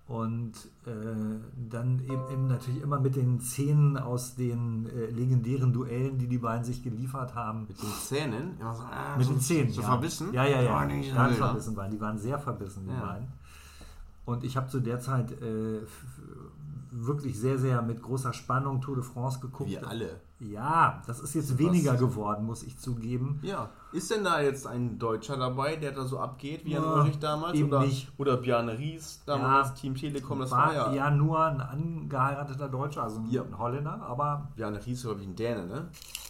Und 0.06 0.52
äh, 0.86 0.90
dann 1.70 2.00
eben, 2.02 2.22
eben 2.30 2.48
natürlich 2.50 2.82
immer 2.82 3.00
mit 3.00 3.16
den 3.16 3.40
Szenen 3.40 3.96
aus 3.98 4.36
den 4.36 4.86
äh, 4.88 5.06
legendären 5.12 5.72
Duellen, 5.72 6.18
die 6.18 6.28
die 6.28 6.40
beiden 6.40 6.66
sich 6.66 6.84
geliefert 6.84 7.36
haben. 7.36 7.62
Mit 7.70 7.82
den 7.82 7.90
Zähnen? 8.02 8.60
Immer 8.60 8.76
so, 8.76 8.84
ah, 8.84 9.16
Mit 9.18 9.26
so, 9.28 9.32
den 9.34 9.40
Zähnen. 9.40 9.72
So 9.72 9.80
ja. 9.82 9.88
verbissen? 9.88 10.34
Ja, 10.34 10.44
ja, 10.46 10.62
ja. 10.62 10.86
Nee, 10.86 11.10
Ganz 11.10 11.38
ja. 11.38 11.46
verbissen 11.46 11.76
waren. 11.78 11.90
Die 11.92 12.02
waren 12.02 12.18
sehr 12.18 12.38
verbissen, 12.38 12.84
die 12.86 12.92
Ja. 12.94 13.00
beiden. 13.00 13.28
Und 14.26 14.44
ich 14.44 14.56
habe 14.56 14.70
zu 14.70 14.80
der 14.80 15.00
Zeit 15.00 15.32
äh, 15.42 15.82
wirklich 16.92 17.40
sehr, 17.40 17.58
sehr 17.58 17.82
mit 17.82 18.02
großer 18.02 18.34
Spannung 18.34 18.82
Tour 18.82 18.96
de 18.96 19.04
France 19.04 19.40
geguckt. 19.40 19.70
Wir 19.70 19.88
alle. 19.88 20.22
Ja, 20.40 21.02
das 21.08 21.20
ist 21.20 21.34
jetzt 21.36 21.58
weniger 21.58 21.96
geworden, 21.96 22.46
muss 22.46 22.64
ich 22.64 22.78
zugeben. 22.78 23.40
Ja. 23.42 23.70
Ist 23.94 24.10
denn 24.12 24.24
da 24.24 24.42
jetzt 24.42 24.66
ein 24.66 24.98
Deutscher 24.98 25.38
dabei, 25.38 25.76
der 25.76 25.92
da 25.92 26.04
so 26.04 26.18
abgeht, 26.20 26.66
wie 26.66 26.72
Jan 26.72 26.84
Ja, 26.84 26.94
Ulrich 26.94 27.20
damals? 27.20 27.56
eben 27.58 27.68
oder, 27.70 27.82
nicht. 27.82 28.12
oder 28.18 28.38
Bjarne 28.38 28.78
Ries 28.78 29.22
damals, 29.26 29.70
Ja. 29.70 29.74
Team 29.76 29.96
Telekom, 29.96 30.40
das 30.40 30.50
war 30.52 30.74
ja. 30.74 30.92
ja 30.94 31.12
nur 31.12 31.40
ein 31.40 31.62
angeheirateter 31.62 32.70
Deutscher, 32.70 33.04
also 33.04 33.20
ein 33.20 33.30
Ja. 33.30 33.44
Holländer, 33.58 34.02
aber 34.02 34.50
Bjarne 34.56 34.84
Ries, 34.86 35.04
glaube 35.04 35.22
ich, 35.22 35.28
ein 35.28 35.36
Däne, 35.36 35.66
ne? 35.68 35.88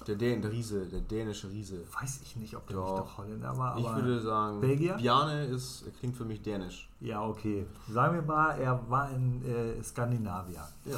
Der, 0.07 0.15
Dän, 0.15 0.41
der 0.41 0.51
Riese, 0.51 0.85
der 0.87 0.99
dänische 0.99 1.49
Riese. 1.49 1.85
weiß 2.01 2.19
ich 2.23 2.35
nicht, 2.35 2.53
ob 2.57 2.67
der 2.67 2.75
Doch. 2.75 2.85
nicht 2.91 2.99
doch 2.99 3.17
Holländer 3.19 3.57
war. 3.57 3.77
Ich 3.79 3.87
aber 3.87 4.03
würde 4.03 4.19
sagen, 4.21 4.59
Belgier? 4.59 4.95
Bjarne 4.95 5.45
ist, 5.45 5.85
klingt 5.99 6.17
für 6.17 6.25
mich 6.25 6.41
dänisch. 6.41 6.89
Ja, 6.99 7.21
okay. 7.25 7.65
Sagen 7.89 8.15
wir 8.15 8.21
mal, 8.23 8.51
er 8.59 8.79
war 8.89 9.09
in 9.11 9.41
äh, 9.45 9.81
Skandinavien. 9.81 10.61
Ja. 10.85 10.97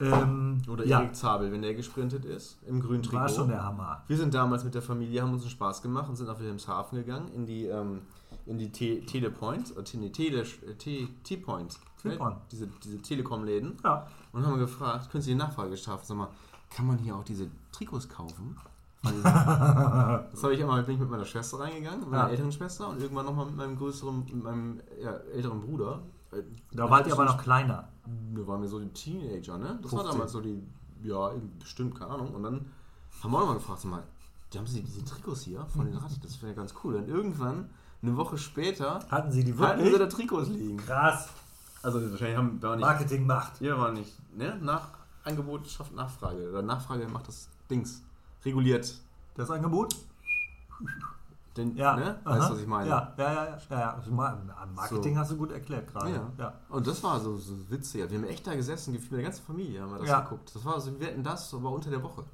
Ähm, 0.00 0.62
Oder 0.68 0.86
ja, 0.86 1.00
Erik 1.00 1.16
Zabel, 1.16 1.50
wenn 1.50 1.62
der 1.62 1.74
gesprintet 1.74 2.24
ist, 2.24 2.58
im 2.66 2.80
grünen 2.80 3.02
Trikot. 3.02 3.16
war 3.20 3.28
schon 3.28 3.48
der 3.48 3.64
Hammer. 3.64 4.02
Wir 4.06 4.16
sind 4.16 4.32
damals 4.32 4.62
mit 4.64 4.74
der 4.74 4.82
Familie, 4.82 5.22
haben 5.22 5.32
uns 5.32 5.42
einen 5.42 5.50
Spaß 5.50 5.82
gemacht 5.82 6.08
und 6.08 6.14
sind 6.16 6.26
nach 6.28 6.38
Wilhelmshaven 6.38 6.98
gegangen, 6.98 7.28
in 7.34 7.46
die, 7.46 7.64
ähm, 7.66 8.02
in 8.46 8.58
die 8.58 8.70
Te 8.70 9.00
Telepoint, 9.04 9.74
äh, 9.76 9.96
nee, 9.96 10.10
Tele, 10.10 10.44
T- 10.78 11.08
T-Point, 11.24 11.78
ne? 12.04 12.36
diese, 12.52 12.68
diese 12.84 12.98
Telekom-Läden 13.02 13.76
Ja. 13.82 14.06
und 14.32 14.46
haben 14.46 14.58
gefragt, 14.58 15.10
können 15.10 15.22
Sie 15.22 15.30
die 15.32 15.36
Nachfrage 15.36 15.76
schaffen, 15.76 16.04
sag 16.06 16.16
mal, 16.16 16.28
kann 16.70 16.86
man 16.86 16.98
hier 16.98 17.16
auch 17.16 17.24
diese 17.24 17.48
Trikots 17.72 18.08
kaufen? 18.08 18.56
Das 19.02 20.42
habe 20.42 20.54
ich 20.54 20.60
einmal, 20.60 20.82
bin 20.82 20.94
ich 20.94 21.00
mit 21.00 21.08
meiner 21.10 21.24
Schwester 21.24 21.60
reingegangen, 21.60 22.00
mit 22.00 22.10
meiner 22.10 22.24
Ja. 22.24 22.30
älteren 22.30 22.52
Schwester 22.52 22.88
und 22.88 23.00
irgendwann 23.00 23.26
nochmal 23.26 23.46
mit 23.46 23.56
meinem 23.56 23.76
größeren, 23.78 24.24
mit 24.24 24.42
meinem 24.42 24.80
ja, 25.02 25.12
älteren 25.34 25.60
Bruder. 25.60 26.00
Da 26.72 26.90
wart 26.90 27.06
ihr 27.06 27.12
aber 27.12 27.24
noch 27.24 27.42
kleiner. 27.42 27.88
da 28.34 28.46
waren 28.46 28.60
wir 28.60 28.68
so 28.68 28.78
die 28.78 28.88
Teenager, 28.88 29.58
ne? 29.58 29.78
Das 29.82 29.90
15. 29.90 29.98
war 29.98 30.04
damals 30.04 30.32
so 30.32 30.40
die, 30.40 30.62
ja, 31.02 31.32
bestimmt, 31.58 31.98
keine 31.98 32.10
Ahnung. 32.12 32.34
Und 32.34 32.42
dann 32.42 32.66
haben 33.22 33.30
wir 33.32 33.42
auch 33.42 33.46
mal 33.46 33.54
gefragt, 33.54 33.80
sag 33.80 33.90
mal, 33.90 34.02
die 34.52 34.58
haben 34.58 34.66
sie 34.66 34.82
diese 34.82 35.04
Trikots 35.04 35.42
hier 35.42 35.64
von 35.66 35.86
den 35.86 35.96
Rad, 35.96 36.10
das 36.22 36.40
wäre 36.42 36.52
ja 36.52 36.56
ganz 36.56 36.74
cool. 36.84 36.96
Und 36.96 37.08
irgendwann, 37.08 37.70
eine 38.02 38.16
Woche 38.16 38.38
später, 38.38 39.00
Hatten 39.10 39.32
sie 39.32 39.44
die 39.44 39.54
hatten 39.54 39.78
wirklich? 39.78 39.92
sie 39.94 39.98
da 39.98 40.06
Trikots 40.06 40.48
liegen. 40.48 40.76
Krass. 40.78 41.28
Also 41.82 42.00
wahrscheinlich 42.10 42.36
haben 42.36 42.60
wir 42.60 42.76
nicht, 42.76 42.80
Marketing 42.84 43.26
macht. 43.26 43.58
hier 43.58 43.78
war 43.78 43.92
nicht, 43.92 44.12
ne? 44.36 44.58
Nach, 44.60 44.88
Angebot 45.24 45.66
schafft 45.68 45.94
Nachfrage. 45.94 46.48
Oder 46.50 46.62
Nachfrage 46.62 47.06
macht 47.08 47.28
das 47.28 47.48
Dings. 47.70 48.02
Reguliert. 48.44 48.94
Das 49.34 49.50
Angebot? 49.50 49.94
Den, 51.58 51.76
Ja. 51.76 51.96
ne? 51.96 52.18
Weißt 52.24 52.48
du, 52.48 52.54
was 52.54 52.60
ich 52.60 52.66
meine? 52.66 52.88
Ja, 52.88 53.12
ja, 53.18 53.32
ja. 53.34 53.58
ja, 53.70 53.78
ja. 53.80 53.94
Also 53.94 54.10
Ma- 54.12 54.38
Marketing 54.74 55.14
So. 55.14 55.20
hast 55.20 55.30
du 55.32 55.36
gut 55.36 55.50
erklärt 55.52 55.92
gerade. 55.92 56.10
Ja. 56.10 56.32
ja. 56.38 56.54
Und 56.70 56.86
das 56.86 57.02
war 57.02 57.20
so, 57.20 57.36
so 57.36 57.52
witzig. 57.68 58.08
Wir 58.10 58.18
haben 58.18 58.24
echt 58.26 58.46
da 58.46 58.54
gesessen, 58.54 58.92
gefühlt 58.92 59.10
mit 59.12 59.18
der 59.20 59.24
ganzen 59.30 59.44
Familie 59.44 59.82
haben 59.82 59.92
wir 59.92 59.98
das 59.98 60.08
Ja. 60.08 60.20
geguckt. 60.20 60.50
Das 60.54 60.64
war 60.64 60.80
so, 60.80 60.98
wir 60.98 61.06
hätten 61.08 61.22
das, 61.22 61.52
aber 61.52 61.70
unter 61.70 61.90
der 61.90 62.02
Woche. 62.02 62.24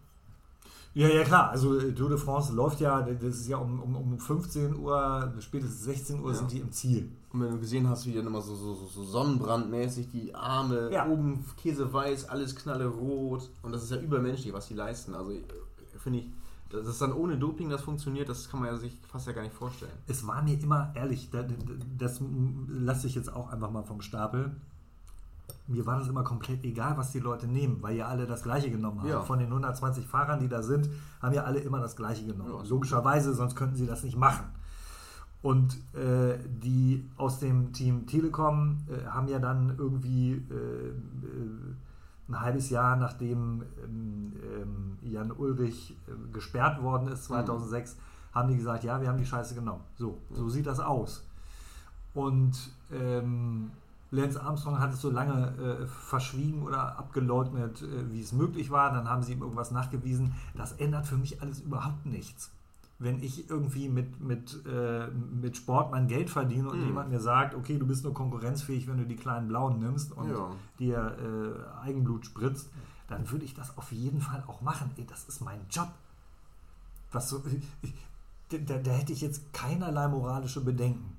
Ja, 0.96 1.08
ja, 1.08 1.24
klar. 1.24 1.50
Also 1.50 1.76
äh, 1.80 1.92
Tour 1.92 2.08
de 2.10 2.18
France 2.18 2.52
läuft 2.52 2.78
ja, 2.80 3.00
das 3.02 3.20
ist 3.34 3.48
ja 3.48 3.56
um, 3.56 3.80
um, 3.82 3.96
um 3.96 4.18
15 4.20 4.76
Uhr, 4.78 5.32
spätestens 5.40 5.82
16 5.82 6.20
Uhr 6.22 6.30
Ja. 6.30 6.36
sind 6.36 6.52
die 6.52 6.60
im 6.60 6.70
Ziel. 6.70 7.10
Und 7.32 7.40
wenn 7.42 7.50
du 7.50 7.58
gesehen 7.58 7.88
hast, 7.88 8.06
wie 8.06 8.14
dann 8.14 8.26
immer 8.28 8.40
so, 8.40 8.54
so, 8.54 8.74
so, 8.74 8.86
so 8.86 9.02
sonnenbrandmäßig 9.02 10.08
die 10.12 10.32
Arme, 10.36 10.90
Ja. 10.92 11.08
oben 11.08 11.44
käseweiß, 11.60 12.28
alles 12.28 12.54
knallerot. 12.54 13.50
Und 13.62 13.72
das 13.72 13.82
ist 13.82 13.90
ja 13.90 13.96
übermenschlich, 13.98 14.52
was 14.52 14.68
die 14.68 14.74
leisten. 14.74 15.14
Also 15.16 15.32
äh, 15.32 15.42
finde 15.98 16.20
ich, 16.20 16.30
dass 16.78 16.86
es 16.86 16.98
dann 16.98 17.12
ohne 17.12 17.36
Doping 17.38 17.68
das 17.70 17.82
funktioniert, 17.82 18.28
das 18.28 18.48
kann 18.48 18.60
man 18.60 18.68
ja 18.70 18.76
sich 18.76 18.96
fast 19.08 19.26
ja 19.26 19.32
gar 19.32 19.42
nicht 19.42 19.54
vorstellen. 19.54 19.92
Es 20.06 20.26
war 20.26 20.42
mir 20.42 20.58
immer 20.60 20.90
ehrlich, 20.94 21.30
da- 21.30 21.42
da- 21.42 21.54
das 21.98 22.20
lasse 22.68 23.06
ich 23.06 23.14
jetzt 23.14 23.32
auch 23.32 23.50
einfach 23.52 23.70
mal 23.70 23.82
vom 23.82 24.00
Stapel. 24.00 24.52
Mir 25.66 25.84
war 25.86 25.98
das 25.98 26.08
immer 26.08 26.24
komplett 26.24 26.62
egal, 26.64 26.96
was 26.96 27.12
die 27.12 27.20
Leute 27.20 27.46
nehmen, 27.46 27.78
weil 27.82 27.96
ja 27.96 28.08
alle 28.08 28.26
das 28.26 28.42
Gleiche 28.42 28.70
genommen 28.70 29.00
haben. 29.00 29.08
Ja. 29.08 29.22
Von 29.22 29.38
den 29.38 29.48
120 29.48 30.06
Fahrern, 30.06 30.40
die 30.40 30.48
da 30.48 30.62
sind, 30.62 30.88
haben 31.22 31.34
ja 31.34 31.44
alle 31.44 31.58
immer 31.60 31.80
das 31.80 31.96
Gleiche 31.96 32.24
genommen. 32.26 32.50
Ja, 32.52 32.68
Logischerweise, 32.68 33.34
sonst 33.34 33.54
könnten 33.56 33.76
sie 33.76 33.86
das 33.86 34.02
nicht 34.04 34.16
machen. 34.16 34.46
Und 35.42 35.74
äh, 35.94 36.38
die 36.62 37.04
aus 37.18 37.38
dem 37.38 37.72
Team 37.74 38.06
Telekom 38.06 38.78
äh, 38.88 39.06
haben 39.06 39.28
ja 39.28 39.38
dann 39.38 39.74
irgendwie 39.76 40.32
äh, 40.32 40.88
äh, 40.88 40.92
ein 42.28 42.40
halbes 42.40 42.70
Jahr 42.70 42.96
nachdem 42.96 43.62
ähm, 43.82 44.32
ähm, 44.42 44.98
Jan 45.02 45.30
Ulrich 45.30 45.96
äh, 46.06 46.32
gesperrt 46.32 46.82
worden 46.82 47.08
ist, 47.08 47.24
2006, 47.24 47.96
haben 48.32 48.48
die 48.48 48.56
gesagt, 48.56 48.84
ja, 48.84 49.00
wir 49.00 49.08
haben 49.08 49.18
die 49.18 49.26
Scheiße 49.26 49.54
genommen. 49.54 49.82
So, 49.96 50.18
so 50.30 50.48
sieht 50.48 50.66
das 50.66 50.80
aus. 50.80 51.24
Und 52.14 52.56
ähm, 52.92 53.70
Lance 54.10 54.40
Armstrong 54.40 54.78
hat 54.78 54.92
es 54.92 55.00
so 55.00 55.10
lange 55.10 55.48
äh, 55.56 55.86
verschwiegen 55.86 56.62
oder 56.62 56.98
abgeleugnet, 56.98 57.82
äh, 57.82 58.12
wie 58.12 58.22
es 58.22 58.32
möglich 58.32 58.70
war. 58.70 58.92
Dann 58.92 59.08
haben 59.08 59.22
sie 59.22 59.32
ihm 59.32 59.42
irgendwas 59.42 59.70
nachgewiesen. 59.70 60.34
Das 60.54 60.72
ändert 60.72 61.06
für 61.06 61.16
mich 61.16 61.42
alles 61.42 61.60
überhaupt 61.60 62.06
nichts. 62.06 62.50
Wenn 62.98 63.22
ich 63.22 63.50
irgendwie 63.50 63.88
mit, 63.88 64.20
mit, 64.20 64.64
äh, 64.66 65.08
mit 65.08 65.56
Sport 65.56 65.90
mein 65.90 66.06
Geld 66.06 66.30
verdiene 66.30 66.68
und 66.70 66.78
Mhm. 66.78 66.84
jemand 66.86 67.10
mir 67.10 67.20
sagt, 67.20 67.54
okay, 67.54 67.76
du 67.76 67.86
bist 67.86 68.04
nur 68.04 68.14
konkurrenzfähig, 68.14 68.86
wenn 68.86 68.98
du 68.98 69.04
die 69.04 69.16
kleinen 69.16 69.48
Blauen 69.48 69.78
nimmst 69.80 70.12
und 70.12 70.28
Ja. 70.30 70.48
dir 70.78 71.16
äh, 71.18 71.84
Eigenblut 71.84 72.24
spritzt, 72.26 72.70
dann 73.08 73.28
würde 73.30 73.44
ich 73.44 73.54
das 73.54 73.76
auf 73.76 73.90
jeden 73.92 74.20
Fall 74.20 74.44
auch 74.46 74.60
machen. 74.62 74.90
Ey, 74.96 75.04
das 75.06 75.24
ist 75.24 75.40
mein 75.40 75.60
Job. 75.70 75.88
Was 77.12 77.28
so, 77.30 77.42
da, 78.48 78.78
da 78.78 78.90
hätte 78.92 79.12
ich 79.12 79.20
jetzt 79.20 79.52
keinerlei 79.52 80.08
moralische 80.08 80.60
Bedenken. 80.64 81.16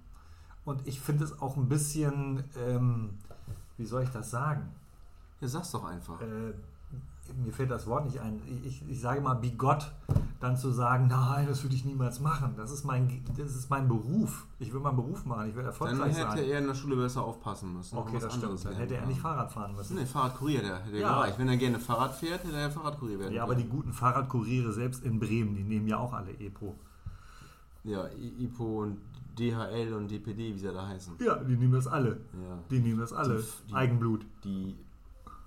Und 0.64 0.88
ich 0.88 1.00
finde 1.00 1.26
es 1.26 1.42
auch 1.42 1.58
ein 1.58 1.68
bisschen, 1.70 2.44
ähm, 2.58 3.12
wie 3.78 3.86
soll 3.86 4.04
ich 4.04 4.10
das 4.10 4.32
sagen? 4.32 4.72
Ja, 5.42 5.48
sag's 5.48 5.72
doch 5.72 5.84
einfach. 5.84 6.20
Äh, 6.22 6.54
mir 7.44 7.52
fällt 7.54 7.72
das 7.72 7.88
Wort 7.88 8.06
nicht 8.06 8.20
ein. 8.20 8.42
Ich, 8.66 8.84
ich 8.88 9.00
sage 9.02 9.22
mal 9.22 9.34
bigott, 9.36 9.92
dann 10.40 10.58
zu 10.58 10.72
sagen, 10.72 11.08
nein, 11.08 11.48
das 11.48 11.64
würde 11.64 11.76
ich 11.76 11.86
niemals 11.86 12.20
machen. 12.20 12.54
Das 12.58 12.72
ist 12.72 12.84
mein, 12.84 13.24
das 13.38 13.56
ist 13.56 13.70
mein 13.70 13.88
Beruf. 13.88 14.46
Ich 14.60 14.72
will 14.74 14.80
meinen 14.80 14.96
Beruf 14.98 15.26
machen. 15.26 15.50
Ich 15.50 15.56
will 15.56 15.64
Dann 15.64 15.72
erfolgreich 15.72 16.16
hätte 16.18 16.32
sein. 16.32 16.50
er 16.50 16.60
in 16.60 16.68
der 16.68 16.76
Schule 16.76 16.96
besser 16.98 17.24
aufpassen 17.24 17.74
müssen. 17.74 17.98
Okay, 17.98 18.18
das 18.20 18.34
stimmt. 18.36 18.64
Dann 18.66 18.76
hätte 18.76 18.96
er 18.98 19.06
nicht 19.06 19.20
Fahrrad 19.22 19.52
fahren 19.52 19.76
müssen. 19.76 19.96
Nee, 19.98 20.06
Fahrradkurier, 20.06 20.62
der 20.62 20.84
hätte 20.84 20.98
Ja. 20.98 21.16
gereicht. 21.16 21.40
Wenn 21.40 21.48
er 21.50 21.58
gerne 21.58 21.80
Fahrrad 21.80 22.14
fährt, 22.16 22.44
hätte 22.44 22.58
er 22.58 22.70
Fahrradkurier 22.72 23.20
werden 23.20 23.34
Ja, 23.34 23.44
aber 23.44 23.56
die 23.56 23.68
guten 23.68 23.92
Fahrradkuriere 23.94 24.72
selbst 24.72 25.04
in 25.04 25.20
Bremen, 25.20 25.56
die 25.56 25.64
nehmen 25.64 25.88
ja 25.88 25.98
auch 25.98 26.14
alle 26.14 26.32
EPO. 26.32 26.76
Ja, 27.84 28.06
IPO 28.40 28.82
und 28.84 28.98
DHL 29.38 29.94
und 29.94 30.10
DPD, 30.10 30.54
wie 30.56 30.60
sie 30.60 30.72
da 30.72 30.88
heißen. 30.88 31.16
Ja, 31.20 31.36
die 31.36 31.56
nehmen 31.56 31.74
das 31.74 31.88
alle. 31.88 32.12
Ja. 32.34 32.58
Die 32.70 32.80
nehmen 32.80 33.00
das 33.00 33.14
alle. 33.14 33.38
Die- 33.42 33.68
die- 33.70 33.74
Eigenblut. 33.76 34.26
Die, 34.44 34.76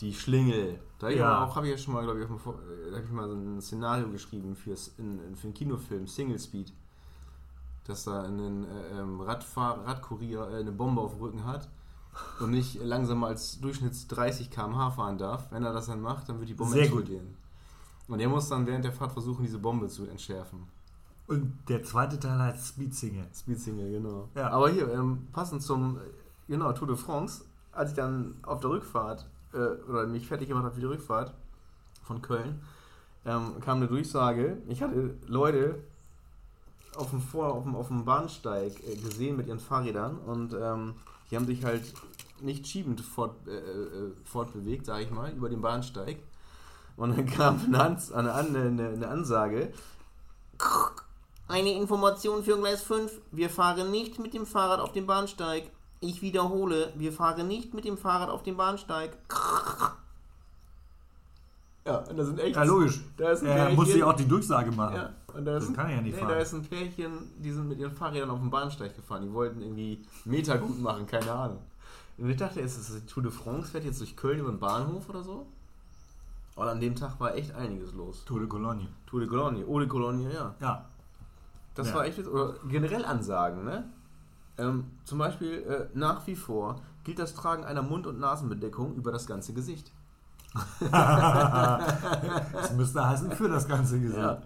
die 0.00 0.12
Schlingel. 0.14 0.78
Da 0.98 1.08
Ja. 1.10 1.54
habe 1.54 1.66
ich 1.66 1.72
ja 1.72 1.78
schon 1.78 1.94
mal, 1.94 2.02
glaube 2.02 2.20
ich, 2.24 2.30
auf 2.30 2.46
äh, 2.46 2.90
da 2.90 2.96
habe 2.96 3.04
ich 3.06 3.12
mal 3.12 3.28
so 3.28 3.34
ein 3.34 3.60
Szenario 3.60 4.10
geschrieben 4.10 4.56
fürs, 4.56 4.88
in, 4.98 5.20
in, 5.24 5.36
für 5.36 5.44
einen 5.48 5.54
Kinofilm, 5.54 6.06
Single 6.06 6.38
Speed. 6.38 6.72
Dass 7.84 8.04
da 8.04 8.22
ein 8.24 8.64
äh, 8.64 9.00
ähm, 9.00 9.20
Radfahr 9.20 9.86
Radkurier 9.86 10.48
äh, 10.50 10.56
eine 10.60 10.72
Bombe 10.72 11.00
auf 11.00 11.12
dem 11.14 11.20
Rücken 11.22 11.44
hat 11.46 11.68
und 12.40 12.50
nicht 12.50 12.82
langsam 12.82 13.22
als 13.24 13.60
Durchschnitts 13.60 14.08
30 14.08 14.50
km/h 14.50 14.90
fahren 14.90 15.18
darf. 15.18 15.50
Wenn 15.52 15.62
er 15.64 15.72
das 15.72 15.86
dann 15.86 16.00
macht, 16.00 16.28
dann 16.28 16.38
wird 16.40 16.48
die 16.48 16.54
Bombe 16.54 16.72
Sehr 16.74 16.88
gut. 16.88 17.00
explodieren. 17.02 17.36
Und 18.08 18.20
er 18.20 18.28
muss 18.28 18.48
dann 18.48 18.66
während 18.66 18.84
der 18.84 18.92
Fahrt 18.92 19.12
versuchen, 19.12 19.44
diese 19.44 19.58
Bombe 19.58 19.86
zu 19.88 20.06
entschärfen. 20.06 20.66
Und 21.28 21.52
der 21.68 21.84
zweite 21.84 22.18
Teil 22.18 22.38
heißt 22.38 22.68
Speed 22.68 22.94
Single. 22.94 23.26
Speed 23.34 23.60
Single, 23.60 23.90
genau. 23.92 24.28
Ja. 24.34 24.50
Aber 24.50 24.70
hier, 24.70 24.90
ähm, 24.92 25.28
passend 25.32 25.62
zum 25.62 25.98
äh, 25.98 26.00
genau, 26.48 26.72
Tour 26.72 26.88
de 26.88 26.96
France, 26.96 27.44
als 27.70 27.90
ich 27.90 27.96
dann 27.96 28.34
auf 28.42 28.60
der 28.60 28.70
Rückfahrt 28.70 29.26
äh, 29.52 29.82
oder 29.88 30.06
mich 30.06 30.26
fertig 30.26 30.48
gemacht 30.48 30.64
habe 30.64 30.74
für 30.74 30.80
die 30.80 30.86
Rückfahrt 30.86 31.32
von 32.02 32.22
Köln, 32.22 32.60
ähm, 33.24 33.60
kam 33.60 33.78
eine 33.78 33.88
Durchsage, 33.88 34.58
ich 34.68 34.82
hatte 34.82 35.14
Leute 35.26 35.78
auf 36.96 37.10
dem, 37.10 37.20
Vor 37.20 37.52
auf 37.54 37.62
dem, 37.64 37.76
auf 37.76 37.88
dem 37.88 38.04
Bahnsteig 38.04 38.72
äh, 38.84 38.96
gesehen 38.96 39.36
mit 39.36 39.46
ihren 39.46 39.60
Fahrrädern 39.60 40.18
und 40.18 40.54
ähm, 40.54 40.94
die 41.30 41.36
haben 41.36 41.46
sich 41.46 41.64
halt 41.64 41.92
nicht 42.40 42.66
schiebend 42.66 43.00
fort, 43.00 43.34
äh, 43.46 43.50
äh, 43.50 44.12
fortbewegt, 44.24 44.86
sage 44.86 45.04
ich 45.04 45.10
mal, 45.10 45.32
über 45.32 45.48
den 45.48 45.60
Bahnsteig. 45.60 46.18
Und 46.96 47.16
dann 47.16 47.26
kam 47.30 47.60
eine, 47.66 47.80
Ans 47.80 48.12
eine, 48.12 48.34
eine, 48.34 48.88
eine 48.88 49.08
Ansage, 49.08 49.72
eine 51.46 51.72
Information 51.72 52.42
für 52.42 52.58
Gleis 52.58 52.82
5. 52.82 53.12
Wir 53.32 53.48
fahren 53.48 53.90
nicht 53.90 54.18
mit 54.18 54.34
dem 54.34 54.46
Fahrrad 54.46 54.80
auf 54.80 54.92
dem 54.92 55.06
Bahnsteig. 55.06 55.70
Ich 56.00 56.22
wiederhole, 56.22 56.92
wir 56.96 57.12
fahren 57.12 57.48
nicht 57.48 57.74
mit 57.74 57.84
dem 57.84 57.98
Fahrrad 57.98 58.28
auf 58.30 58.42
dem 58.42 58.56
Bahnsteig. 58.56 59.16
Ja, 61.84 61.98
und 61.98 62.16
da 62.18 62.24
sind 62.24 62.38
echt. 62.38 62.54
Ja, 62.56 62.64
logisch. 62.64 63.00
Da 63.16 63.30
ist 63.30 63.40
ein 63.42 63.46
Pärchen. 63.46 63.76
muss 63.76 63.94
ja 63.94 64.06
auch 64.06 64.12
die 64.16 64.28
Durchsage 64.28 64.70
machen. 64.72 64.96
Ja, 64.96 65.10
und 65.34 65.44
da 65.44 65.56
ist 65.56 65.62
Das 65.64 65.70
ein, 65.70 65.76
kann 65.76 65.88
er 65.88 65.96
ja 65.96 66.02
nicht 66.02 66.14
nee, 66.14 66.20
fahren. 66.20 66.28
da 66.30 66.36
ist 66.38 66.52
ein 66.52 66.62
Pärchen, 66.64 67.12
die 67.38 67.50
sind 67.50 67.68
mit 67.68 67.78
ihren 67.78 67.92
Fahrrädern 67.92 68.30
auf 68.30 68.38
dem 68.40 68.50
Bahnsteig 68.50 68.94
gefahren. 68.94 69.22
Die 69.22 69.32
wollten 69.32 69.62
irgendwie 69.62 70.04
Meter 70.24 70.58
gut 70.58 70.78
machen, 70.80 71.06
keine 71.06 71.32
Ahnung. 71.32 71.58
Und 72.18 72.28
ich 72.28 72.36
dachte, 72.36 72.60
ist 72.60 72.76
das 72.78 73.00
die 73.00 73.06
Tour 73.06 73.22
de 73.22 73.32
France, 73.32 73.70
fährt 73.70 73.84
jetzt 73.84 74.00
durch 74.00 74.16
Köln 74.16 74.40
über 74.40 74.50
den 74.50 74.58
Bahnhof 74.60 75.08
oder 75.08 75.22
so? 75.22 75.46
Und 76.56 76.66
an 76.68 76.80
dem 76.80 76.94
Tag 76.96 77.18
war 77.20 77.34
echt 77.36 77.54
einiges 77.54 77.92
los. 77.94 78.24
Tour 78.24 78.40
de 78.40 78.48
Cologne. 78.48 78.88
Tour 79.06 79.20
de 79.20 79.28
Cologne, 79.28 79.64
Eau 79.66 79.78
de 79.78 79.88
Cologne, 79.88 80.30
ja. 80.32 80.54
Ja. 80.60 80.84
Das 81.74 81.88
Ja. 81.88 81.94
war 81.94 82.04
echt, 82.04 82.18
oder 82.26 82.54
generell 82.68 83.04
Ansagen, 83.04 83.64
ne? 83.64 83.88
Ähm, 84.58 84.84
zum 85.04 85.18
Beispiel 85.18 85.62
äh, 85.62 85.86
nach 85.96 86.26
wie 86.26 86.36
vor 86.36 86.80
gilt 87.04 87.18
das 87.18 87.34
Tragen 87.34 87.64
einer 87.64 87.82
Mund- 87.82 88.06
und 88.06 88.18
Nasenbedeckung 88.18 88.94
über 88.94 89.12
das 89.12 89.26
ganze 89.26 89.52
Gesicht. 89.52 89.92
Das 90.80 92.72
müsste 92.74 93.06
heißen 93.06 93.32
für 93.32 93.48
das 93.48 93.68
ganze 93.68 94.00
Gesicht. 94.00 94.18
Ja. 94.18 94.42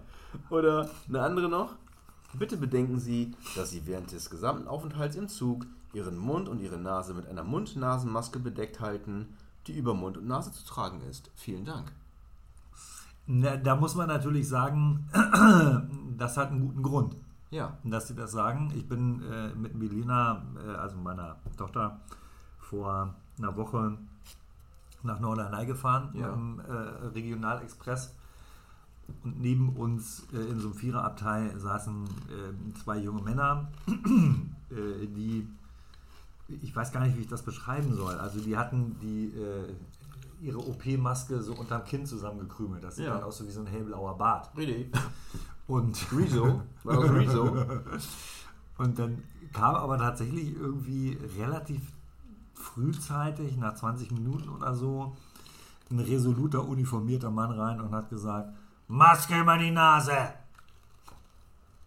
Oder 0.49 0.89
eine 1.07 1.21
andere 1.21 1.49
noch. 1.49 1.75
Bitte 2.33 2.57
bedenken 2.57 2.99
Sie, 2.99 3.35
dass 3.55 3.71
Sie 3.71 3.85
während 3.85 4.11
des 4.11 4.29
gesamten 4.29 4.67
Aufenthalts 4.67 5.15
im 5.15 5.27
Zug 5.27 5.65
Ihren 5.93 6.17
Mund 6.17 6.49
und 6.49 6.59
Ihre 6.59 6.77
Nase 6.77 7.13
mit 7.13 7.27
einer 7.27 7.43
Mund-Nasen-Maske 7.43 8.39
bedeckt 8.39 8.79
halten, 8.79 9.37
die 9.67 9.77
über 9.77 9.93
Mund 9.93 10.17
und 10.17 10.27
Nase 10.27 10.51
zu 10.51 10.65
tragen 10.65 11.01
ist. 11.09 11.29
Vielen 11.35 11.65
Dank. 11.65 11.91
Na, 13.25 13.55
da 13.55 13.75
muss 13.75 13.95
man 13.95 14.07
natürlich 14.07 14.49
sagen, 14.49 15.07
das 16.17 16.35
hat 16.37 16.49
einen 16.49 16.61
guten 16.67 16.83
Grund, 16.83 17.15
Ja. 17.53 17.77
dass 17.83 18.07
sie 18.07 18.15
das 18.15 18.31
sagen. 18.31 18.71
Ich 18.75 18.87
bin 18.89 19.21
äh, 19.31 19.49
mit 19.55 19.75
Melina, 19.75 20.41
äh, 20.65 20.71
also 20.75 20.97
meiner 20.97 21.37
Tochter, 21.57 21.99
vor 22.59 23.13
einer 23.37 23.55
Woche 23.55 23.97
nach 25.03 25.19
Norderney 25.19 25.65
gefahren 25.65 26.09
Ja. 26.13 26.33
im 26.33 26.59
äh, 26.59 26.71
Regionalexpress. 27.13 28.13
Und 29.23 29.39
neben 29.41 29.75
uns 29.75 30.23
äh, 30.33 30.37
in 30.37 30.59
so 30.59 30.69
einem 30.69 30.77
Viererabteil 30.77 31.59
saßen 31.59 32.03
äh, 32.05 32.73
zwei 32.83 32.97
junge 32.99 33.21
Männer, 33.21 33.69
äh, 33.87 35.05
die, 35.07 35.47
ich 36.47 36.75
weiß 36.75 36.91
gar 36.91 37.01
nicht, 37.01 37.17
wie 37.17 37.21
ich 37.21 37.27
das 37.27 37.43
beschreiben 37.43 37.93
soll. 37.95 38.15
Also 38.15 38.39
die 38.39 38.57
hatten 38.57 38.97
die, 39.01 39.33
ihre 40.41 40.57
OP-Maske 40.59 41.41
so 41.41 41.53
unterm 41.53 41.83
Kinn 41.85 42.05
zusammengekrümelt. 42.05 42.83
Das 42.83 42.95
sieht 42.97 43.05
Ja. 43.05 43.13
dann 43.15 43.23
aus 43.23 43.37
so 43.37 43.47
wie 43.47 43.51
so 43.51 43.61
ein 43.61 43.67
hellblauer 43.67 44.17
Bart. 44.17 44.49
Really? 44.57 44.89
Und, 45.67 46.05
Rezo? 46.17 46.61
War 46.83 47.01
das 47.01 47.11
Rezo? 47.11 47.65
und 48.77 48.99
dann 48.99 49.23
kam 49.53 49.75
aber 49.75 49.97
tatsächlich 49.97 50.55
irgendwie 50.55 51.17
relativ 51.37 51.81
frühzeitig, 52.53 53.57
nach 53.57 53.75
20 53.75 54.11
Minuten 54.11 54.49
oder 54.49 54.73
so, 54.75 55.15
ein 55.91 55.99
resoluter, 55.99 56.65
uniformierter 56.67 57.29
Mann 57.29 57.51
rein 57.51 57.79
und 57.81 57.93
hat 57.93 58.09
gesagt, 58.09 58.49
Maske 58.87 59.39
über 59.39 59.57
die 59.57 59.71
Nase! 59.71 60.17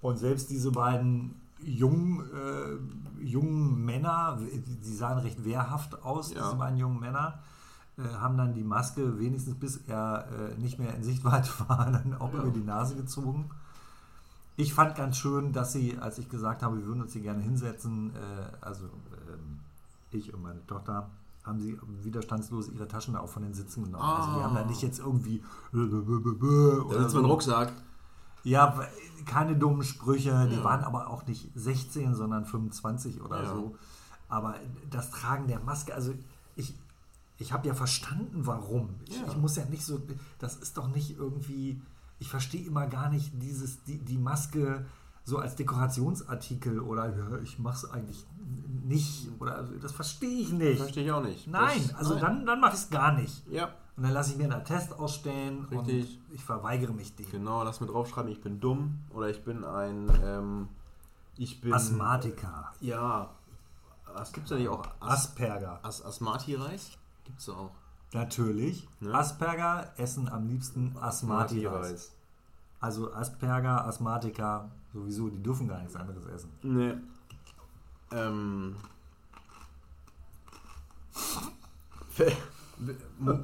Und 0.01 0.18
selbst 0.18 0.51
diese 0.51 0.70
beiden 0.70 1.35
jungen, 1.61 2.20
äh, 2.33 3.24
jungen 3.24 3.85
Männer, 3.85 4.39
die 4.85 4.95
sahen 4.95 5.18
recht 5.18 5.45
wehrhaft 5.45 6.03
aus, 6.05 6.33
Ja. 6.33 6.43
diese 6.45 6.57
beiden 6.57 6.79
jungen 6.79 7.01
Männer, 7.01 7.41
äh, 7.99 8.03
haben 8.03 8.37
dann 8.37 8.55
die 8.55 8.62
Maske 8.62 9.18
wenigstens 9.18 9.55
bis 9.57 9.79
er 9.89 10.29
äh, 10.31 10.59
nicht 10.61 10.79
mehr 10.79 10.95
in 10.95 11.03
Sichtweite 11.03 11.51
war, 11.68 11.91
dann 11.91 12.14
auch 12.14 12.33
Ja. 12.35 12.41
über 12.43 12.51
die 12.51 12.62
Nase 12.64 12.95
gezogen. 12.95 13.51
Ich 14.57 14.72
fand 14.72 14.94
ganz 14.96 15.18
schön, 15.18 15.52
dass 15.52 15.72
sie, 15.72 15.98
als 15.98 16.18
ich 16.18 16.28
gesagt 16.28 16.62
habe, 16.62 16.78
wir 16.78 16.86
würden 16.86 17.02
uns 17.02 17.12
hier 17.12 17.22
gerne 17.22 17.42
hinsetzen, 17.42 18.14
äh, 18.16 18.64
also 18.64 18.86
ähm, 18.86 19.61
ich 20.11 20.32
und 20.32 20.42
meine 20.42 20.66
Tochter, 20.66 21.11
haben 21.44 21.61
sie 21.61 21.78
widerstandslos 22.02 22.68
ihre 22.70 22.88
Taschen 22.88 23.14
da 23.14 23.20
auch 23.20 23.28
von 23.28 23.42
den 23.42 23.54
Sitzen 23.54 23.84
genommen. 23.84 24.02
Also 24.02 24.36
die 24.36 24.42
haben 24.42 24.54
da 24.54 24.64
nicht 24.64 24.82
jetzt 24.82 24.98
irgendwie 24.98 25.42
Da 25.72 25.78
sitzt 25.82 27.14
mein 27.14 27.22
so. 27.22 27.26
Rucksack. 27.26 27.72
Ja, 28.42 28.80
keine 29.26 29.57
dummen 29.57 29.82
Sprüche, 29.84 30.48
die 30.50 30.57
Ja. 30.57 30.64
waren 30.64 30.82
aber 30.84 31.09
auch 31.09 31.24
nicht 31.26 31.50
16, 31.54 32.14
sondern 32.14 32.46
25 32.46 33.20
oder 33.22 33.42
Ja. 33.44 33.48
so. 33.54 33.76
Aber 34.28 34.54
das 34.90 35.11
Tragen 35.11 35.46
der 35.46 35.61
Maske, 35.61 35.94
also 35.94 36.12
ich, 36.57 36.74
ich 37.38 37.52
habe 37.52 37.68
ja 37.68 37.74
verstanden, 37.74 38.44
warum. 38.46 38.88
Ich, 39.09 39.20
Ja. 39.20 39.26
ich 39.28 39.36
muss 39.36 39.54
ja 39.57 39.64
nicht 39.66 39.84
so, 39.84 40.00
das 40.40 40.57
ist 40.57 40.76
doch 40.76 40.88
nicht 40.88 41.16
irgendwie, 41.16 41.80
ich 42.19 42.29
verstehe 42.29 42.64
immer 42.67 42.87
gar 42.87 43.09
nicht 43.11 43.33
dieses, 43.43 43.83
die, 43.85 43.99
die 43.99 44.19
Maske 44.19 44.85
so 45.25 45.39
als 45.39 45.57
Dekorationsartikel 45.57 46.79
oder 46.81 47.14
ja, 47.17 47.39
ich 47.39 47.59
mache 47.59 47.75
es 47.77 47.91
eigentlich 47.91 48.25
nicht 48.85 49.29
oder 49.41 49.57
also, 49.57 49.75
das 49.79 49.93
verstehe 49.93 50.39
ich 50.41 50.53
nicht. 50.53 50.79
Verstehe 50.79 51.05
ich 51.05 51.11
auch 51.12 51.23
nicht. 51.23 51.47
Nein, 51.49 51.81
Das- 51.89 51.95
also 51.97 52.14
nein. 52.14 52.23
dann, 52.23 52.47
dann 52.47 52.61
mache 52.61 52.75
ich 52.75 52.81
es 52.83 52.91
gar 52.91 53.12
nicht. 53.12 53.45
Ja, 53.51 53.71
Und 53.97 54.05
dann 54.05 54.12
lasse 54.12 54.31
ich 54.33 54.37
mir 54.39 54.45
einen 54.45 54.53
Attest 54.53 54.93
ausstellen 54.99 55.64
Richtig. 55.64 56.19
und 56.29 56.35
ich 56.35 56.45
verweigere 56.45 56.93
mich 56.93 57.14
dem. 57.17 57.29
genau, 57.31 57.64
lass 57.64 57.81
mir 57.81 57.89
draufschreiben, 57.89 58.31
ich 58.31 58.41
bin 58.41 58.61
dumm 58.61 59.01
oder 59.11 59.29
ich 59.29 59.43
bin 59.45 59.64
ein. 59.64 60.09
Ähm, 60.23 60.69
ich 61.37 61.61
bin. 61.61 61.73
Asthmatiker. 61.75 62.73
Ja. 62.81 63.31
Was 64.14 64.33
gibt's 64.33 64.49
da 64.51 64.57
nicht 64.57 64.69
auch? 64.69 64.83
As 65.01 65.27
Asperger. 65.27 65.81
As 65.83 66.03
Asmati-Reis? 66.05 66.93
Gibt's 67.25 67.47
da 67.47 67.53
auch. 67.53 67.71
Natürlich. 68.12 68.86
Ne? 69.00 69.12
Asperger 69.14 69.92
essen 69.96 70.28
am 70.28 70.48
liebsten 70.48 70.96
Asmati-Reis. 71.00 72.12
Also 72.80 73.12
Asperger, 73.12 73.84
Asthmatiker, 73.86 74.70
sowieso, 74.92 75.28
die 75.28 75.42
dürfen 75.42 75.66
gar 75.68 75.78
nichts 75.80 75.96
anderes 75.96 76.24
essen. 76.26 76.50
Nee. 76.62 76.94
Ähm. 78.12 78.76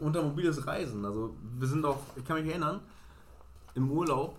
Unter 0.01 0.23
mobiles 0.23 0.67
Reisen. 0.67 1.05
Also, 1.05 1.35
wir 1.59 1.67
sind 1.67 1.85
auch, 1.85 1.99
ich 2.17 2.25
kann 2.25 2.37
mich 2.43 2.49
erinnern, 2.51 2.81
im 3.75 3.91
Urlaub 3.91 4.37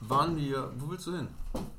waren 0.00 0.36
wir. 0.36 0.70
Wo 0.78 0.90
willst 0.90 1.06
du 1.08 1.16
hin? 1.16 1.28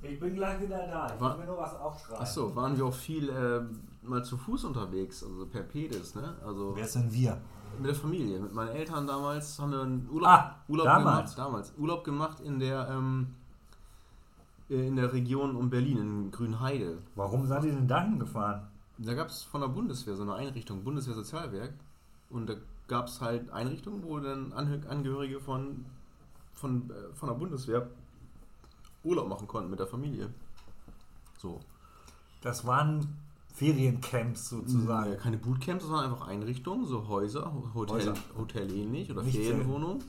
Ich 0.02 0.20
bin 0.20 0.36
gleich 0.36 0.60
wieder 0.62 0.86
da. 0.88 1.14
Ich 1.14 1.20
Wa- 1.22 1.32
will 1.34 1.40
mir 1.40 1.46
nur 1.46 1.58
was 1.58 1.74
aufschreiben. 1.76 2.22
Achso, 2.22 2.56
waren 2.56 2.78
wir 2.78 2.86
auch 2.86 2.94
viel 2.94 3.30
äh, 3.30 3.62
mal 4.08 4.24
zu 4.24 4.38
Fuß 4.38 4.66
unterwegs, 4.66 5.24
also 5.24 5.46
per 5.46 5.64
Pedis, 5.64 6.16
ne? 6.16 6.36
Also 6.46 6.74
Wer 6.76 6.88
sind 6.88 7.12
wir? 7.12 7.40
mit 7.78 7.88
der 7.88 7.96
Familie. 7.96 8.40
Mit 8.40 8.54
meinen 8.54 8.70
Eltern 8.70 9.06
damals 9.06 9.60
haben 9.60 9.72
wir 9.72 9.82
einen 9.82 10.10
Urlaub, 10.10 10.30
Ah, 10.30 10.56
Urlaub 10.70 10.86
damals. 10.86 11.36
gemacht. 11.36 11.38
Damals. 11.38 11.74
Urlaub 11.78 12.04
gemacht 12.06 12.40
in 12.40 12.60
der, 12.60 12.88
ähm, 12.90 13.36
äh, 14.70 14.88
in 14.88 14.96
der 14.96 15.12
Region 15.12 15.56
um 15.58 15.70
Berlin, 15.70 15.98
in 15.98 16.32
Grünheide. 16.32 17.00
Warum 17.16 17.46
seid 17.46 17.66
ihr 17.66 17.74
denn 17.74 17.88
dahin 17.88 18.18
gefahren? 18.18 18.68
Da 18.98 19.14
gab 19.14 19.28
es 19.28 19.44
von 19.44 19.60
der 19.62 19.68
Bundeswehr 19.68 20.16
so 20.16 20.24
eine 20.24 20.36
Einrichtung, 20.36 20.84
Bundeswehr-Sozialwerk. 20.86 21.74
Und 22.30 22.48
da 22.50 22.54
gab 22.88 23.08
es 23.08 23.20
halt 23.20 23.50
Einrichtungen, 23.52 24.04
wo 24.04 24.20
dann 24.20 24.54
Angehörige 24.54 25.42
von, 25.42 25.84
von, 26.54 26.90
äh, 26.90 27.14
von 27.14 27.28
der 27.30 27.36
Bundeswehr 27.36 27.90
Urlaub 29.04 29.28
machen 29.28 29.48
konnten 29.48 29.70
mit 29.70 29.80
der 29.80 29.88
Familie. 29.88 30.30
So. 31.38 31.60
Das 32.42 32.66
waren 32.66 33.18
Feriencamps 33.56 34.50
sozusagen. 34.50 35.12
Ja, 35.12 35.18
keine 35.18 35.38
Bootcamps, 35.38 35.86
sondern 35.86 36.12
einfach 36.12 36.28
Einrichtungen, 36.28 36.86
so 36.86 37.08
Häuser, 37.08 37.54
Hotel, 37.74 37.96
Häuser. 37.96 38.14
Hotel 38.38 38.72
ähnlich 38.72 39.10
oder 39.12 39.24
Nicht 39.24 39.38
Ferienwohnungen. 39.38 40.04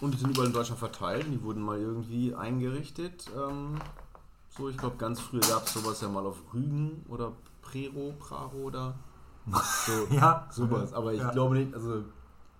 Und 0.00 0.14
die 0.14 0.18
sind 0.18 0.30
überall 0.30 0.48
in 0.48 0.52
Deutschland 0.52 0.78
verteilt 0.78 1.26
und 1.26 1.32
die 1.32 1.42
wurden 1.42 1.62
mal 1.62 1.78
irgendwie 1.78 2.34
eingerichtet. 2.34 3.30
Ähm, 3.36 3.74
so, 4.56 4.68
ich 4.68 4.76
glaube, 4.76 4.96
ganz 4.96 5.20
früher 5.20 5.40
gab 5.40 5.66
es 5.66 5.74
sowas 5.74 6.00
ja 6.00 6.08
mal 6.08 6.26
auf 6.26 6.36
Rügen 6.52 7.04
oder 7.08 7.32
Prero, 7.62 8.12
Praro 8.18 8.56
oder 8.56 8.94
so. 9.86 10.14
Ja, 10.14 10.48
sowas. 10.50 10.92
Aber 10.92 11.12
ich 11.12 11.20
Ja. 11.20 11.30
glaube 11.30 11.56
nicht, 11.56 11.74
also, 11.74 12.04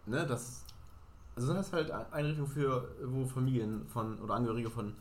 ne, 0.07 0.27
das. 0.27 0.65
Also 1.35 1.55
das 1.55 1.69
ist 1.69 1.73
halt 1.73 1.91
Einrichtungen 1.91 2.51
für, 2.51 2.89
wo 3.07 3.25
Familien 3.27 3.87
von 3.89 4.19
oder 4.21 4.35
Angehörige 4.35 4.71
von 4.71 4.95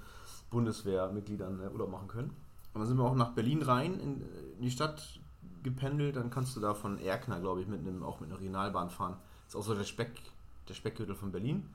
Bundeswehrmitgliedern 0.50 1.60
äh, 1.60 1.70
Urlaub 1.70 1.92
machen 1.92 2.08
können. 2.08 2.36
Und 2.74 2.80
dann 2.82 2.88
sind 2.88 2.98
wir 2.98 3.04
auch 3.04 3.16
nach 3.16 3.32
Berlin 3.32 3.62
rein 3.62 4.00
in, 4.00 4.22
in 4.58 4.62
die 4.62 4.72
Stadt 4.72 5.20
gependelt. 5.64 6.16
Dann 6.16 6.30
kannst 6.30 6.56
du 6.56 6.60
da 6.60 6.74
von 6.74 7.00
Erkner, 7.00 7.40
glaube 7.40 7.62
ich, 7.62 7.68
mit 7.68 7.80
einem, 7.80 8.04
auch 8.04 8.20
mit 8.20 8.30
einer 8.30 8.40
Regionalbahn 8.40 8.90
fahren. 8.90 9.18
ist 9.48 9.56
auch 9.56 9.64
so 9.64 9.76
der 9.76 9.84
Speck, 9.84 10.22
der 10.70 10.74
Speckgürtel 10.74 11.16
von 11.16 11.32
Berlin. 11.32 11.70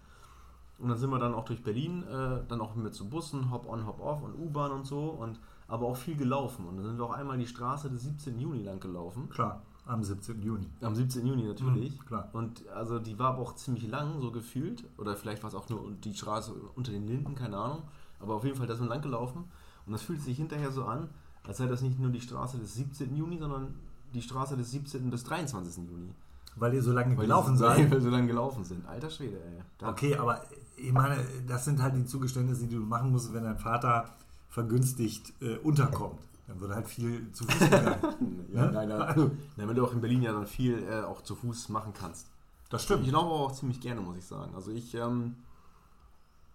Und 0.78 0.88
dann 0.88 0.98
sind 0.98 1.10
wir 1.10 1.18
dann 1.18 1.34
auch 1.34 1.44
durch 1.44 1.62
Berlin, 1.62 2.02
äh, 2.02 2.40
dann 2.48 2.60
auch 2.60 2.74
mit 2.74 2.94
so 2.94 3.06
Bussen, 3.06 3.50
Hop-on, 3.50 3.86
Hop-off 3.86 4.22
und 4.22 4.34
U-Bahn 4.38 4.72
und 4.72 4.86
so. 4.86 5.04
Und 5.04 5.38
aber 5.68 5.86
auch 5.86 5.96
viel 5.96 6.16
gelaufen. 6.16 6.66
Und 6.66 6.76
dann 6.76 6.86
sind 6.86 6.98
wir 6.98 7.04
auch 7.04 7.14
einmal 7.14 7.38
die 7.38 7.46
Straße 7.46 7.90
des 7.90 8.02
17. 8.02 8.38
Juni 8.38 8.62
lang 8.62 8.78
gelaufen. 8.80 9.28
Klar, 9.30 9.62
am 9.86 10.02
17. 10.02 10.42
Juni. 10.42 10.68
Am 10.80 10.94
17. 10.94 11.26
Juni 11.26 11.44
natürlich. 11.44 11.98
Mhm, 11.98 12.06
klar. 12.06 12.28
Und 12.32 12.68
also 12.68 12.98
die 12.98 13.18
war 13.18 13.34
aber 13.34 13.42
auch 13.42 13.54
ziemlich 13.54 13.88
lang, 13.88 14.20
so 14.20 14.30
gefühlt. 14.30 14.84
Oder 14.98 15.16
vielleicht 15.16 15.42
war 15.42 15.48
es 15.48 15.54
auch 15.54 15.68
nur 15.68 15.90
die 16.04 16.14
Straße 16.14 16.52
unter 16.74 16.92
den 16.92 17.06
Linden, 17.06 17.34
keine 17.34 17.56
Ahnung. 17.56 17.82
Aber 18.20 18.34
auf 18.34 18.44
jeden 18.44 18.56
Fall, 18.56 18.66
da 18.66 18.74
sind 18.74 18.86
wir 18.86 18.90
lang 18.90 19.02
gelaufen. 19.02 19.44
Und 19.86 19.92
das 19.92 20.02
fühlt 20.02 20.20
sich 20.20 20.36
hinterher 20.36 20.70
so 20.72 20.84
an, 20.84 21.08
als 21.44 21.58
sei 21.58 21.66
das 21.66 21.80
nicht 21.82 21.98
nur 21.98 22.10
die 22.10 22.20
Straße 22.20 22.58
des 22.58 22.74
17. 22.74 23.14
Juni, 23.14 23.38
sondern 23.38 23.74
die 24.14 24.22
Straße 24.22 24.56
des 24.56 24.70
17. 24.72 25.10
bis 25.10 25.24
23. 25.24 25.76
Juni. 25.88 26.12
Weil 26.56 26.74
ihr 26.74 26.82
so 26.82 26.92
lange 26.92 27.16
Weil 27.16 27.24
gelaufen 27.26 27.56
seid. 27.56 27.78
Weil 27.78 27.90
wir 27.90 28.00
so 28.00 28.10
lange 28.10 28.26
gelaufen 28.26 28.64
sind. 28.64 28.86
Alter 28.86 29.10
Schwede, 29.10 29.36
ey. 29.42 29.62
Da- 29.78 29.90
Okay, 29.90 30.16
aber 30.16 30.42
ich 30.76 30.92
meine, 30.92 31.18
das 31.46 31.64
sind 31.64 31.80
halt 31.82 31.94
die 31.94 32.04
Zugeständnisse, 32.04 32.66
die 32.66 32.74
du 32.74 32.80
machen 32.82 33.10
musst, 33.12 33.32
wenn 33.32 33.44
dein 33.44 33.58
Vater 33.58 34.14
vergünstigt 34.48 35.32
äh, 35.40 35.56
unterkommt. 35.58 36.20
Dann 36.48 36.60
wird 36.60 36.72
halt 36.74 36.86
viel 36.88 37.30
zu 37.32 37.44
Fuß 37.44 37.58
gegangen. 37.58 37.96
Ja, 38.52 38.66
Ne? 38.66 38.72
nein, 38.72 38.88
nein. 38.88 39.02
Also, 39.02 39.30
nein, 39.56 39.68
wenn 39.68 39.76
du 39.76 39.84
auch 39.84 39.92
in 39.92 40.00
Berlin 40.00 40.22
ja 40.22 40.32
dann 40.32 40.46
viel 40.46 40.82
äh, 40.84 41.02
auch 41.02 41.20
zu 41.22 41.34
Fuß 41.34 41.68
machen 41.68 41.92
kannst. 41.92 42.28
das 42.70 42.82
Ich 42.82 42.86
stimmt. 42.86 43.06
laufe 43.10 43.26
auch 43.28 43.52
ziemlich 43.52 43.80
gerne, 43.80 44.00
muss 44.00 44.16
ich 44.16 44.24
sagen. 44.24 44.54
Also 44.54 44.70
ich, 44.70 44.94
ähm, 44.94 45.34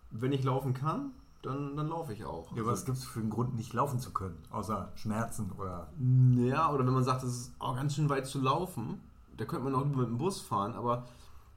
wenn 0.09 0.31
ich 0.31 0.43
laufen 0.43 0.73
kann, 0.73 1.11
dann, 1.41 1.75
dann 1.75 1.87
laufe 1.89 2.13
ich 2.13 2.23
auch. 2.25 2.55
Ja, 2.55 2.65
was 2.65 2.85
gibt 2.85 2.97
es 2.97 3.03
für 3.05 3.19
einen 3.19 3.29
Grund, 3.29 3.55
nicht 3.55 3.73
laufen 3.73 3.99
zu 3.99 4.11
können? 4.11 4.37
Außer 4.51 4.91
Schmerzen 4.95 5.51
oder. 5.57 5.87
Ja, 6.35 6.71
oder 6.71 6.85
wenn 6.85 6.93
man 6.93 7.03
sagt, 7.03 7.23
es 7.23 7.29
ist 7.35 7.51
auch 7.59 7.75
ganz 7.75 7.95
schön 7.95 8.09
weit 8.09 8.27
zu 8.27 8.39
laufen, 8.41 8.99
da 9.37 9.45
könnte 9.45 9.65
man 9.65 9.75
auch 9.75 9.85
lieber 9.85 10.01
mit 10.01 10.09
dem 10.09 10.17
Bus 10.17 10.39
fahren, 10.41 10.73
aber 10.73 11.05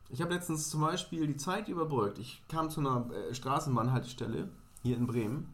ich 0.08 0.20
habe 0.22 0.32
letztens 0.34 0.70
zum 0.70 0.80
Beispiel 0.80 1.26
die 1.26 1.36
Zeit 1.36 1.68
überbrückt. 1.68 2.18
Ich 2.18 2.42
kam 2.48 2.70
zu 2.70 2.80
einer 2.80 3.06
äh, 3.10 3.34
Straßenbahnhaltestelle 3.34 4.48
hier 4.82 4.96
in 4.96 5.06
Bremen 5.06 5.48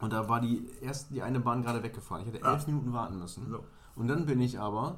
und 0.00 0.12
da 0.12 0.28
war 0.28 0.40
die 0.40 0.68
erste, 0.80 1.12
die 1.14 1.22
eine 1.22 1.40
Bahn 1.40 1.62
gerade 1.62 1.82
weggefahren. 1.82 2.26
Ich 2.26 2.32
hätte 2.32 2.44
Ah. 2.44 2.54
elf 2.54 2.66
Minuten 2.66 2.92
warten 2.92 3.18
müssen. 3.18 3.48
So. 3.50 3.62
Und 3.94 4.08
dann 4.08 4.26
bin 4.26 4.40
ich 4.40 4.58
aber 4.58 4.96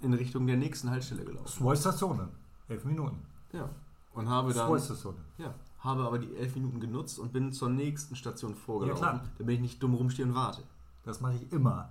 in 0.00 0.12
Richtung 0.12 0.46
der 0.46 0.56
nächsten 0.56 0.90
Haltestelle 0.90 1.24
gelaufen. 1.24 1.46
Zwei 1.46 1.74
Stationen. 1.76 2.28
Elf 2.68 2.84
Minuten. 2.84 3.22
Ja. 3.52 3.68
Und 4.12 4.28
habe 4.28 4.52
dann. 4.52 4.68
Zwei 4.68 4.78
Stationen. 4.78 5.18
Ja, 5.38 5.54
habe 5.84 6.02
aber 6.02 6.18
die 6.18 6.34
elf 6.36 6.54
Minuten 6.54 6.80
genutzt 6.80 7.18
und 7.18 7.32
bin 7.32 7.52
zur 7.52 7.68
nächsten 7.68 8.16
Station 8.16 8.54
vorgelaufen, 8.54 9.02
Ja, 9.02 9.24
damit 9.38 9.54
ich 9.56 9.60
nicht 9.60 9.82
dumm 9.82 9.94
rumstehe 9.94 10.24
und 10.24 10.34
warte. 10.34 10.62
Das 11.04 11.20
mache 11.20 11.34
ich 11.34 11.52
immer. 11.52 11.90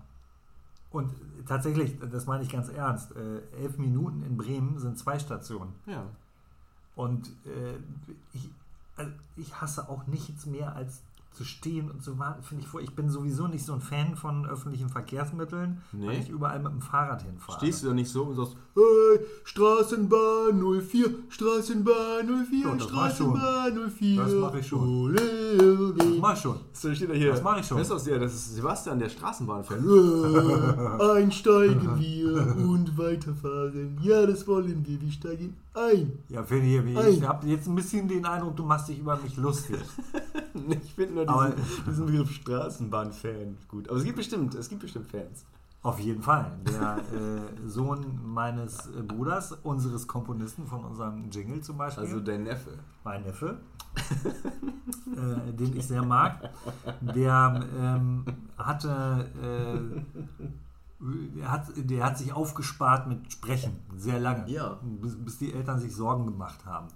Und 0.89 1.12
tatsächlich, 1.48 1.98
das 2.12 2.26
meine 2.26 2.44
ich 2.44 2.50
ganz 2.50 2.70
ernst, 2.70 3.16
äh, 3.16 3.39
elf 3.62 3.78
Minuten 3.78 4.24
in 4.24 4.38
Bremen 4.38 4.80
sind 4.80 4.98
zwei 4.98 5.18
Stationen. 5.20 5.74
Ja. 5.86 6.06
Und 6.96 7.28
äh, 7.46 7.78
ich, 8.34 8.50
also 8.96 9.12
ich 9.36 9.62
hasse 9.62 9.89
auch 9.89 10.06
nichts 10.08 10.46
mehr 10.46 10.76
als 10.76 11.02
zu 11.34 11.44
stehen 11.46 11.90
und 11.90 12.04
zu 12.04 12.20
warten, 12.20 12.44
finde 12.44 12.64
ich 12.64 12.70
vor. 12.70 12.82
Ich 12.82 12.94
bin 12.96 13.10
sowieso 13.10 13.48
nicht 13.48 13.66
so 13.66 13.74
ein 13.74 13.82
Fan 13.82 14.16
von 14.16 14.46
öffentlichen 14.46 14.90
Verkehrsmitteln, 14.90 15.82
Nee. 15.92 16.08
weil 16.08 16.20
ich 16.20 16.30
überall 16.30 16.60
mit 16.60 16.72
dem 16.72 16.82
Fahrrad 16.82 17.24
hinfahre. 17.24 17.58
Stehst 17.58 17.84
du 17.84 17.88
da 17.88 17.94
nicht 17.94 18.10
so 18.12 18.24
und 18.24 18.36
sagst, 18.36 18.56
hey, 18.76 19.20
Straßenbahn 19.44 20.62
04, 20.62 21.10
Straßenbahn 21.30 22.46
04, 22.50 22.60
Ja, 22.68 22.76
das 22.76 22.92
mach 22.92 23.10
ich 23.10 23.16
schon. 23.18 23.36
Straßenbahn 23.36 23.92
04. 24.00 24.24
Das 24.24 24.34
mach 24.34 24.54
ich 24.56 24.68
schon. 24.68 24.88
Ole, 24.88 25.16
Das 25.98 26.06
ole. 26.08 26.20
mach 26.20 26.34
ich 26.34 26.40
schon. 26.40 26.56
So 26.74 26.94
steht 26.94 27.10
er 27.10 27.16
hier. 27.16 27.32
Das 27.32 27.42
mach 27.44 27.60
ich 27.60 27.66
schon. 27.66 27.78
Du, 27.82 27.90
was 27.90 28.04
der, 28.04 28.20
das 28.20 28.34
ist 28.34 28.56
Sebastian, 28.56 29.00
der 29.00 29.10
Straßenbahnfan. 29.10 29.80
Einsteigen 31.16 32.00
wir 32.00 32.56
und 32.68 32.98
weiterfahren. 32.98 33.98
Ja, 34.02 34.26
das 34.26 34.48
wollen 34.48 34.86
wir. 34.86 35.02
Wir 35.02 35.12
steigen 35.12 35.56
ein. 35.74 36.20
Ja, 36.30 36.44
finde 36.44 36.66
ich, 36.68 37.18
ich 37.18 37.24
habe 37.28 37.48
jetzt 37.48 37.68
ein 37.68 37.76
bisschen 37.76 38.08
den 38.08 38.26
Eindruck, 38.26 38.56
du 38.56 38.64
machst 38.64 38.90
dich 38.90 39.00
über 39.00 39.18
mich 39.18 39.36
lustig. 39.38 39.78
Ich 40.84 40.94
finde 40.94 41.16
nur 41.16 41.23
Aber- 41.30 41.50
diesen, 41.52 41.86
diesen 41.88 42.06
Begriff 42.08 42.32
Straßenbahnfan 42.32 43.58
gut. 43.68 43.90
Aber 43.90 43.98
es 43.98 44.04
gibt 44.04 44.18
bestimmt, 44.18 44.56
es 44.56 44.70
gibt 44.70 44.82
bestimmt 44.82 45.08
Fans. 45.08 45.46
Auf 45.82 46.00
jeden 46.00 46.22
Fall. 46.22 46.50
Der 46.66 46.98
äh, 47.14 47.68
Sohn 47.68 48.20
meines 48.24 48.88
äh, 48.88 49.02
Bruders, 49.02 49.52
unseres 49.64 50.08
Komponisten 50.08 50.66
von 50.66 50.86
unserem 50.86 51.30
Jingle 51.30 51.60
zum 51.62 51.78
Beispiel, 51.78 52.04
Also 52.06 52.20
dein 52.22 52.44
Neffe. 52.44 52.72
mein 53.04 53.22
Neffe, 53.24 53.58
äh, 55.16 55.52
den 55.54 55.76
ich 55.76 55.86
sehr 55.86 56.04
mag, 56.04 56.50
der 57.02 57.66
ähm, 57.78 58.24
hatte, 58.58 59.28
äh, 59.42 60.02
der, 61.38 61.52
hat, 61.52 61.66
der 61.76 62.04
hat 62.06 62.18
sich 62.18 62.32
aufgespart 62.32 63.08
mit 63.08 63.30
Sprechen, 63.32 63.78
sehr 63.98 64.20
lange, 64.22 64.50
Ja. 64.50 64.80
bis, 65.02 65.18
bis 65.18 65.38
die 65.38 65.54
Eltern 65.54 65.80
sich 65.80 65.94
Sorgen 65.94 66.26
gemacht 66.26 66.66
haben. 66.66 66.88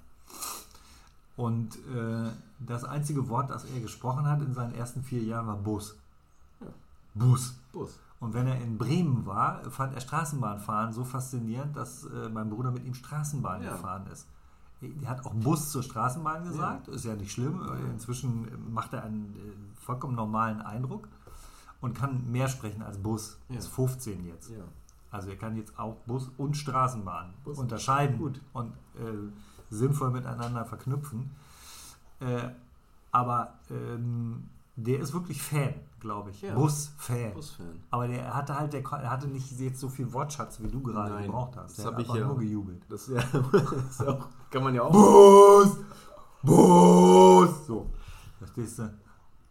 Und 1.37 1.75
äh, 1.95 2.29
das 2.59 2.83
einzige 2.83 3.29
Wort, 3.29 3.49
das 3.51 3.63
er 3.65 3.79
gesprochen 3.79 4.27
hat 4.27 4.41
in 4.41 4.53
seinen 4.53 4.73
ersten 4.75 5.03
vier 5.03 5.23
Jahren, 5.23 5.47
war 5.47 5.55
Bus. 5.57 5.95
Ja. 6.59 6.67
Bus. 7.13 7.53
Bus. 7.71 7.97
Und 8.19 8.33
wenn 8.33 8.47
er 8.47 8.59
in 8.59 8.77
Bremen 8.79 9.25
war, 9.27 9.61
fand 9.69 9.93
er 9.93 10.01
Straßenbahnfahren 10.01 10.91
so 10.91 11.03
faszinierend, 11.03 11.77
dass 11.77 12.05
äh, 12.05 12.29
mein 12.29 12.49
Bruder 12.49 12.71
mit 12.71 12.83
ihm 12.85 12.95
Straßenbahn 12.95 13.61
Ja. 13.63 13.73
gefahren 13.73 14.07
ist. 14.11 14.27
Er 14.81 15.09
hat 15.09 15.25
auch 15.25 15.33
Bus 15.33 15.71
zur 15.71 15.81
Straßenbahn 15.83 16.43
gesagt, 16.43 16.87
ist 16.87 17.05
ja 17.05 17.15
nicht 17.15 17.31
schlimm. 17.31 17.61
Inzwischen 17.91 18.47
macht 18.73 18.93
er 18.93 19.03
einen 19.03 19.33
äh, 19.35 19.79
vollkommen 19.79 20.15
normalen 20.15 20.61
Eindruck 20.61 21.07
und 21.81 21.95
kann 21.95 22.31
mehr 22.31 22.47
sprechen 22.47 22.81
als 22.83 22.97
Bus. 22.97 23.37
Ja. 23.49 23.57
Ist 23.57 23.67
15 23.67 24.25
jetzt. 24.25 24.49
Ja. 24.51 24.57
Also 25.11 25.29
er 25.29 25.35
kann 25.37 25.55
jetzt 25.55 25.77
auch 25.79 25.95
Bus 26.07 26.29
und 26.37 26.57
Straßenbahn 26.57 27.33
Bus- 27.43 27.57
unterscheiden 27.59 28.17
gut. 28.17 28.41
und 28.53 28.73
äh, 28.95 29.31
sinnvoll 29.69 30.11
miteinander 30.11 30.65
verknüpfen. 30.65 31.31
Äh, 32.19 32.49
aber 33.11 33.53
ähm, 33.69 34.49
der 34.75 34.99
ist 34.99 35.13
wirklich 35.13 35.41
Fan, 35.41 35.73
glaube 35.99 36.29
ich. 36.29 36.41
Ja. 36.41 36.53
Bus-Fan. 36.53 37.33
Busfan. 37.33 37.79
Aber 37.89 38.07
der 38.07 38.33
hatte 38.35 38.57
halt, 38.57 38.73
der, 38.73 38.81
er 38.83 39.09
hatte 39.09 39.27
nicht 39.27 39.51
jetzt 39.59 39.79
so 39.79 39.89
viel 39.89 40.11
Wortschatz, 40.13 40.61
wie 40.61 40.67
du 40.67 40.81
gerade 40.81 41.13
Nein, 41.13 41.25
gebraucht 41.25 41.55
hast. 41.57 41.71
das 41.71 41.75
Der 41.77 41.85
hab 41.85 41.95
hat 41.95 42.01
ich 42.01 42.13
ja. 42.13 42.27
nur 42.27 42.37
gejubelt. 42.37 42.81
Das, 42.87 43.07
ja, 43.07 43.21
das 43.51 44.01
auch, 44.07 44.27
kann 44.51 44.63
man 44.63 44.75
ja 44.75 44.83
auch. 44.83 44.91
Bus! 44.91 45.77
Bus! 46.43 47.65
So, 47.65 47.89
verstehst 48.37 48.79
du? 48.79 48.93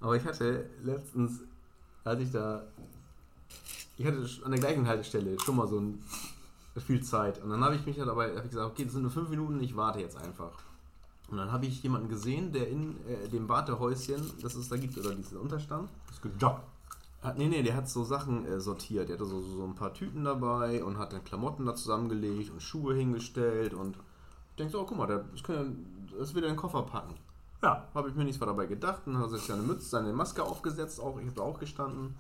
Aber 0.01 0.17
ich 0.17 0.25
hatte 0.25 0.71
letztens, 0.83 1.41
als 2.05 2.21
ich 2.21 2.31
da, 2.31 2.63
ich 3.99 4.07
hatte 4.07 4.29
an 4.45 4.51
der 4.53 4.61
gleichen 4.61 4.87
Haltestelle 4.87 5.39
schon 5.41 5.57
mal 5.57 5.67
so 5.67 5.81
ein, 5.81 6.03
viel 6.81 7.03
Zeit. 7.03 7.43
Und 7.43 7.51
dann 7.51 7.63
habe 7.65 7.75
ich 7.77 7.85
mich 7.87 7.99
halt 7.99 8.09
dabei, 8.09 8.35
ich 8.35 8.51
gesagt, 8.51 8.71
okay, 8.71 8.85
das 8.85 8.93
sind 8.93 9.03
nur 9.03 9.11
fünf 9.11 9.29
Minuten, 9.29 9.61
ich 9.63 9.77
warte 9.77 10.01
jetzt 10.01 10.17
einfach. 10.17 10.53
Und 11.31 11.39
dann 11.39 11.51
habe 11.51 11.67
ich 11.67 11.83
jemanden 11.83 12.09
gesehen, 12.09 12.53
der 12.53 12.69
in 12.69 12.97
äh, 13.07 13.29
dem 13.29 13.49
Wartehäuschen, 13.49 14.23
das 14.43 14.55
es 14.55 14.69
da 14.69 14.77
gibt, 14.77 14.97
oder 14.99 15.15
diesen 15.15 15.39
Unterstand, 15.39 15.89
Das 16.07 16.17
ist 16.17 16.23
gejobbt. 16.23 16.63
hat, 17.23 17.37
nee, 17.39 17.49
nee, 17.49 17.63
der 17.63 17.75
hat 17.77 17.89
so 17.89 18.05
Sachen 18.05 18.45
äh, 18.47 18.61
sortiert. 18.61 19.09
Der 19.09 19.17
hatte 19.17 19.27
so, 19.27 19.41
so 19.41 19.65
ein 19.65 19.75
paar 19.75 19.93
Tüten 19.93 20.25
dabei 20.25 20.85
und 20.85 20.99
hat 20.99 21.13
dann 21.13 21.25
Klamotten 21.25 21.67
da 21.67 21.75
zusammengelegt 21.75 22.51
und 22.53 22.63
Schuhe 22.63 22.95
hingestellt 22.95 23.75
und 23.75 23.97
ich 24.51 24.57
denke 24.59 24.73
so, 24.73 24.81
oh, 24.81 24.85
guck 24.87 24.97
mal, 24.99 25.07
der- 25.07 25.25
das, 25.33 25.43
kann, 25.43 25.85
das 26.19 26.33
will 26.35 26.43
er 26.45 26.49
in 26.51 26.55
den 26.55 26.61
Koffer 26.61 26.83
packen. 26.83 27.15
Ja, 27.63 27.89
Habe 27.95 28.09
ich 28.11 28.15
mir 28.15 28.25
nichts 28.25 28.39
dabei 28.39 28.67
gedacht. 28.67 29.03
Dann 29.07 29.17
hat 29.19 29.25
er 29.25 29.31
sich 29.31 29.43
seine 29.43 29.63
Mütze, 29.63 29.89
seine 29.89 30.13
Maske 30.13 30.43
aufgesetzt. 30.45 31.01
Auch, 31.01 31.19
ich 31.19 31.25
habe 31.27 31.35
da 31.37 31.43
auch 31.43 31.59
gestanden 31.59 32.15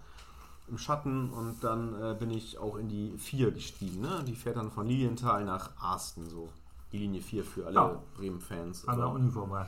im 0.69 0.79
Schatten. 0.79 1.31
Und 1.31 1.63
dann 1.63 1.95
äh, 2.01 2.15
bin 2.19 2.31
ich 2.31 2.59
auch 2.59 2.77
in 2.77 2.89
die 2.89 3.17
4 3.19 3.51
gestiegen. 3.53 4.01
Ne? 4.01 4.25
Die 4.27 4.35
fährt 4.35 4.57
dann 4.57 4.71
von 4.71 4.87
Lilienthal 4.87 5.45
nach 5.45 5.71
Arsten. 5.81 6.29
So. 6.29 6.49
Die 6.93 6.99
Linie 6.99 7.21
4 7.21 7.45
für 7.45 7.67
alle 7.67 7.75
Ja. 7.75 8.03
Bremen-Fans. 8.17 8.87
an 8.89 8.99
der 8.99 9.09
Uni 9.11 9.31
vorbei. 9.31 9.67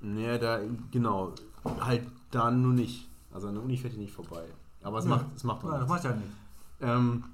nee, 0.00 0.38
da, 0.38 0.60
genau. 0.90 1.32
Halt 1.80 2.06
da 2.30 2.50
nur 2.50 2.72
nicht. 2.72 3.08
Also 3.32 3.48
an 3.48 3.54
der 3.54 3.62
Uni 3.62 3.76
fährt 3.76 3.94
die 3.94 3.98
nicht 3.98 4.12
vorbei. 4.14 4.44
Aber 4.82 4.98
es 4.98 5.04
Ja. 5.04 5.10
macht, 5.10 5.26
es 5.36 5.44
macht 5.44 5.64
auch 5.64 5.70
Ja, 5.72 5.78
das 5.78 5.88
macht 5.88 6.04
ja 6.04 6.12
nichts. 6.14 6.34
Ähm, 6.80 7.24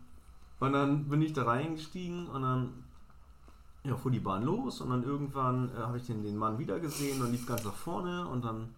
und 0.59 0.73
dann 0.73 1.05
bin 1.05 1.23
ich 1.23 1.33
da 1.33 1.45
reingestiegen 1.45 2.27
und 2.29 2.43
dann 2.43 2.73
ja, 3.85 3.95
fuhr 3.97 4.11
die 4.11 4.19
Bahn 4.19 4.43
los 4.43 4.81
und 4.81 4.91
dann 4.91 5.05
irgendwann 5.05 5.71
äh, 5.77 5.79
habe 5.79 5.99
ich 5.99 6.07
den, 6.07 6.23
den 6.25 6.37
Mann 6.37 6.59
wieder 6.59 6.81
gesehen 6.81 7.23
und 7.23 7.31
lief 7.31 7.47
ganz 7.47 7.63
nach 7.65 7.75
vorne 7.75 8.27
und 8.27 8.45
dann 8.45 8.75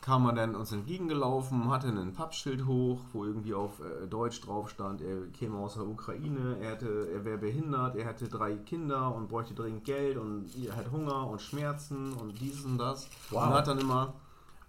kam 0.00 0.26
er 0.26 0.32
dann 0.32 0.54
uns 0.54 0.72
entgegengelaufen, 0.72 1.70
hatte 1.70 1.88
ein 1.88 2.12
Pappschild 2.12 2.66
hoch, 2.66 3.00
wo 3.12 3.24
irgendwie 3.24 3.54
auf 3.54 3.80
äh, 3.80 4.06
Deutsch 4.06 4.40
drauf 4.40 4.70
stand, 4.70 5.02
er 5.02 5.26
käme 5.28 5.58
aus 5.58 5.74
der 5.74 5.86
Ukraine, 5.86 6.56
er, 6.60 6.72
hätte, 6.72 7.08
er 7.12 7.24
wäre 7.24 7.38
behindert, 7.38 7.96
er 7.96 8.06
hätte 8.06 8.28
drei 8.28 8.56
Kinder 8.56 9.14
und 9.14 9.28
bräuchte 9.28 9.54
dringend 9.54 9.84
Geld 9.84 10.16
und 10.16 10.46
er 10.64 10.76
hat 10.76 10.90
Hunger 10.90 11.28
und 11.28 11.40
Schmerzen 11.40 12.12
und 12.14 12.40
dies 12.40 12.64
und 12.64 12.78
das. 12.78 13.08
Wow. 13.30 13.46
Und 13.46 13.54
hat 13.54 13.68
dann 13.68 13.78
immer 13.78 14.14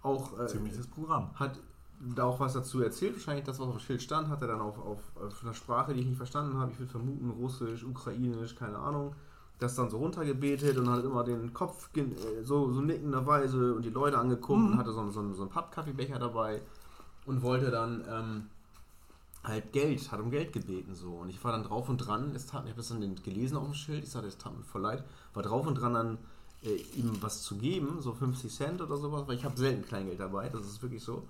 auch 0.02 0.38
äh, 0.38 0.46
Ziemliches 0.46 0.86
Programm. 0.86 1.30
hat 1.34 1.58
da 2.16 2.24
auch 2.24 2.40
was 2.40 2.52
dazu 2.52 2.82
erzählt. 2.82 3.14
Wahrscheinlich 3.14 3.44
das, 3.44 3.58
was 3.60 3.68
auf 3.68 3.76
dem 3.76 3.80
Schild 3.80 4.02
stand, 4.02 4.28
hat 4.28 4.42
er 4.42 4.48
dann 4.48 4.60
auf, 4.60 4.78
auf, 4.78 4.98
auf 5.14 5.42
einer 5.42 5.54
Sprache, 5.54 5.94
die 5.94 6.00
ich 6.00 6.06
nicht 6.06 6.16
verstanden 6.16 6.58
habe. 6.58 6.72
Ich 6.72 6.78
würde 6.78 6.90
vermuten, 6.90 7.30
Russisch, 7.30 7.84
Ukrainisch, 7.84 8.56
keine 8.56 8.78
Ahnung. 8.78 9.14
Das 9.62 9.74
dann 9.76 9.90
so 9.90 9.98
runtergebetet 9.98 10.76
und 10.76 10.88
hat 10.90 11.04
immer 11.04 11.22
den 11.24 11.52
Kopf 11.54 11.88
äh, 11.96 12.04
so, 12.42 12.72
so 12.72 12.80
nickenderweise 12.80 13.74
und 13.74 13.84
die 13.84 13.90
Leute 13.90 14.18
angeguckt 14.18 14.58
und 14.72 14.76
hatte 14.78 14.92
so, 14.92 15.00
einen- 15.00 15.12
so, 15.12 15.20
einen- 15.20 15.34
so 15.34 15.42
einen 15.42 15.50
Pappkaffeebecher 15.50 16.18
dabei 16.18 16.60
und 17.26 17.42
wollte 17.42 17.70
dann 17.70 18.04
ähm, 18.10 18.46
halt 19.44 19.72
Geld, 19.72 20.10
hat 20.10 20.20
um 20.20 20.30
Geld 20.30 20.52
gebeten 20.52 20.94
so. 20.94 21.12
Und 21.12 21.28
ich 21.30 21.42
war 21.44 21.52
dann 21.52 21.62
drauf 21.64 21.88
und 21.88 21.98
dran, 21.98 22.32
es 22.34 22.46
tat, 22.46 22.64
ich 22.64 22.70
habe 22.70 22.78
das 22.80 22.88
dann 22.88 23.14
gelesen 23.22 23.56
auf 23.56 23.64
dem 23.66 23.74
Schild, 23.74 24.02
ich 24.04 24.10
sagte, 24.10 24.28
es 24.28 24.38
tat 24.38 24.56
mir 24.56 24.64
voll 24.64 24.80
leid, 24.82 25.04
war 25.34 25.42
drauf 25.42 25.66
und 25.66 25.76
dran 25.76 25.94
dann 25.94 26.18
äh, 26.64 26.76
ihm 26.96 27.16
was 27.20 27.42
zu 27.42 27.56
geben, 27.56 28.00
so 28.00 28.12
50 28.12 28.52
Cent 28.52 28.80
oder 28.80 28.96
sowas, 28.96 29.24
weil 29.26 29.36
ich 29.36 29.44
habe 29.44 29.56
selten 29.56 29.84
Kleingeld 29.86 30.18
dabei, 30.20 30.48
das 30.48 30.62
ist 30.66 30.82
wirklich 30.82 31.02
so. 31.04 31.22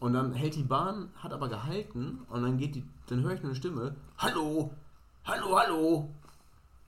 Und 0.00 0.14
dann 0.14 0.32
hält 0.32 0.56
die 0.56 0.62
Bahn, 0.64 1.10
hat 1.16 1.32
aber 1.32 1.48
gehalten 1.48 2.20
und 2.28 2.42
dann 2.42 2.56
geht 2.58 2.74
die, 2.74 2.84
dann 3.08 3.22
höre 3.22 3.34
ich 3.34 3.44
eine 3.44 3.54
Stimme. 3.54 3.94
Hallo, 4.18 4.70
hallo, 5.24 5.58
hallo. 5.58 6.08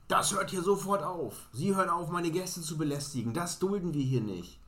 Das 0.07 0.33
hört 0.33 0.51
hier 0.51 0.61
sofort 0.61 1.03
auf. 1.03 1.47
Sie 1.51 1.75
hören 1.75 1.89
auf, 1.89 2.09
meine 2.09 2.29
Gäste 2.29 2.61
zu 2.61 2.77
belästigen. 2.77 3.33
Das 3.33 3.57
dulden 3.57 3.93
wir 3.93 4.03
hier 4.03 4.21
nicht. 4.21 4.59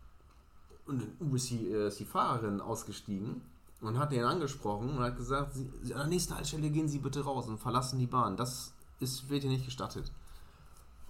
Und 0.88 1.02
dann 1.02 1.30
uh, 1.30 1.36
ist, 1.36 1.50
die, 1.50 1.70
äh, 1.70 1.88
ist 1.88 2.00
die 2.00 2.06
Fahrerin 2.06 2.62
ausgestiegen 2.62 3.42
und 3.82 4.00
hat 4.00 4.12
den 4.12 4.24
angesprochen 4.24 4.98
und 4.98 5.00
hat 5.00 5.18
gesagt, 5.18 5.54
Sie, 5.54 5.94
an 5.94 6.00
der 6.00 6.08
nächsten 6.08 6.34
Haltestelle 6.34 6.70
gehen 6.70 6.88
Sie 6.88 7.00
bitte 7.00 7.24
raus 7.24 7.48
und 7.48 7.60
verlassen 7.60 8.00
die 8.00 8.08
Bahn. 8.08 8.38
Das 8.38 8.74
ist, 9.00 9.30
wird 9.30 9.44
hier 9.44 9.52
nicht 9.52 9.66
gestattet. 9.66 10.12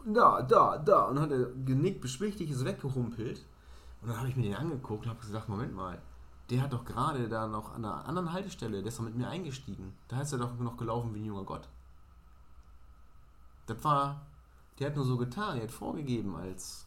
Da, 0.05 0.41
da, 0.41 0.77
da. 0.77 1.05
Und 1.05 1.15
dann 1.15 1.23
hat 1.25 1.31
er 1.31 1.45
genickt, 1.65 2.01
beschwichtigt, 2.01 2.51
ist 2.51 2.65
weggehumpelt. 2.65 3.45
Und 4.01 4.09
dann 4.09 4.17
habe 4.17 4.29
ich 4.29 4.35
mir 4.35 4.43
den 4.43 4.55
angeguckt 4.55 5.05
und 5.05 5.09
habe 5.09 5.21
gesagt, 5.21 5.47
Moment 5.47 5.75
mal, 5.75 6.01
der 6.49 6.61
hat 6.61 6.73
doch 6.73 6.85
gerade 6.85 7.27
da 7.27 7.47
noch 7.47 7.73
an 7.73 7.85
einer 7.85 8.05
anderen 8.05 8.31
Haltestelle, 8.31 8.79
der 8.79 8.87
ist 8.87 8.99
doch 8.99 9.03
mit 9.03 9.15
mir 9.15 9.27
eingestiegen. 9.27 9.93
Da 10.07 10.21
ist 10.21 10.31
er 10.31 10.39
doch 10.39 10.57
noch 10.59 10.77
gelaufen 10.77 11.13
wie 11.13 11.19
ein 11.19 11.25
junger 11.25 11.43
Gott. 11.43 11.67
Das 13.67 13.83
war, 13.83 14.25
der 14.79 14.87
hat 14.87 14.95
nur 14.95 15.05
so 15.05 15.17
getan, 15.17 15.57
er 15.57 15.63
hat 15.63 15.71
vorgegeben, 15.71 16.35
als 16.35 16.85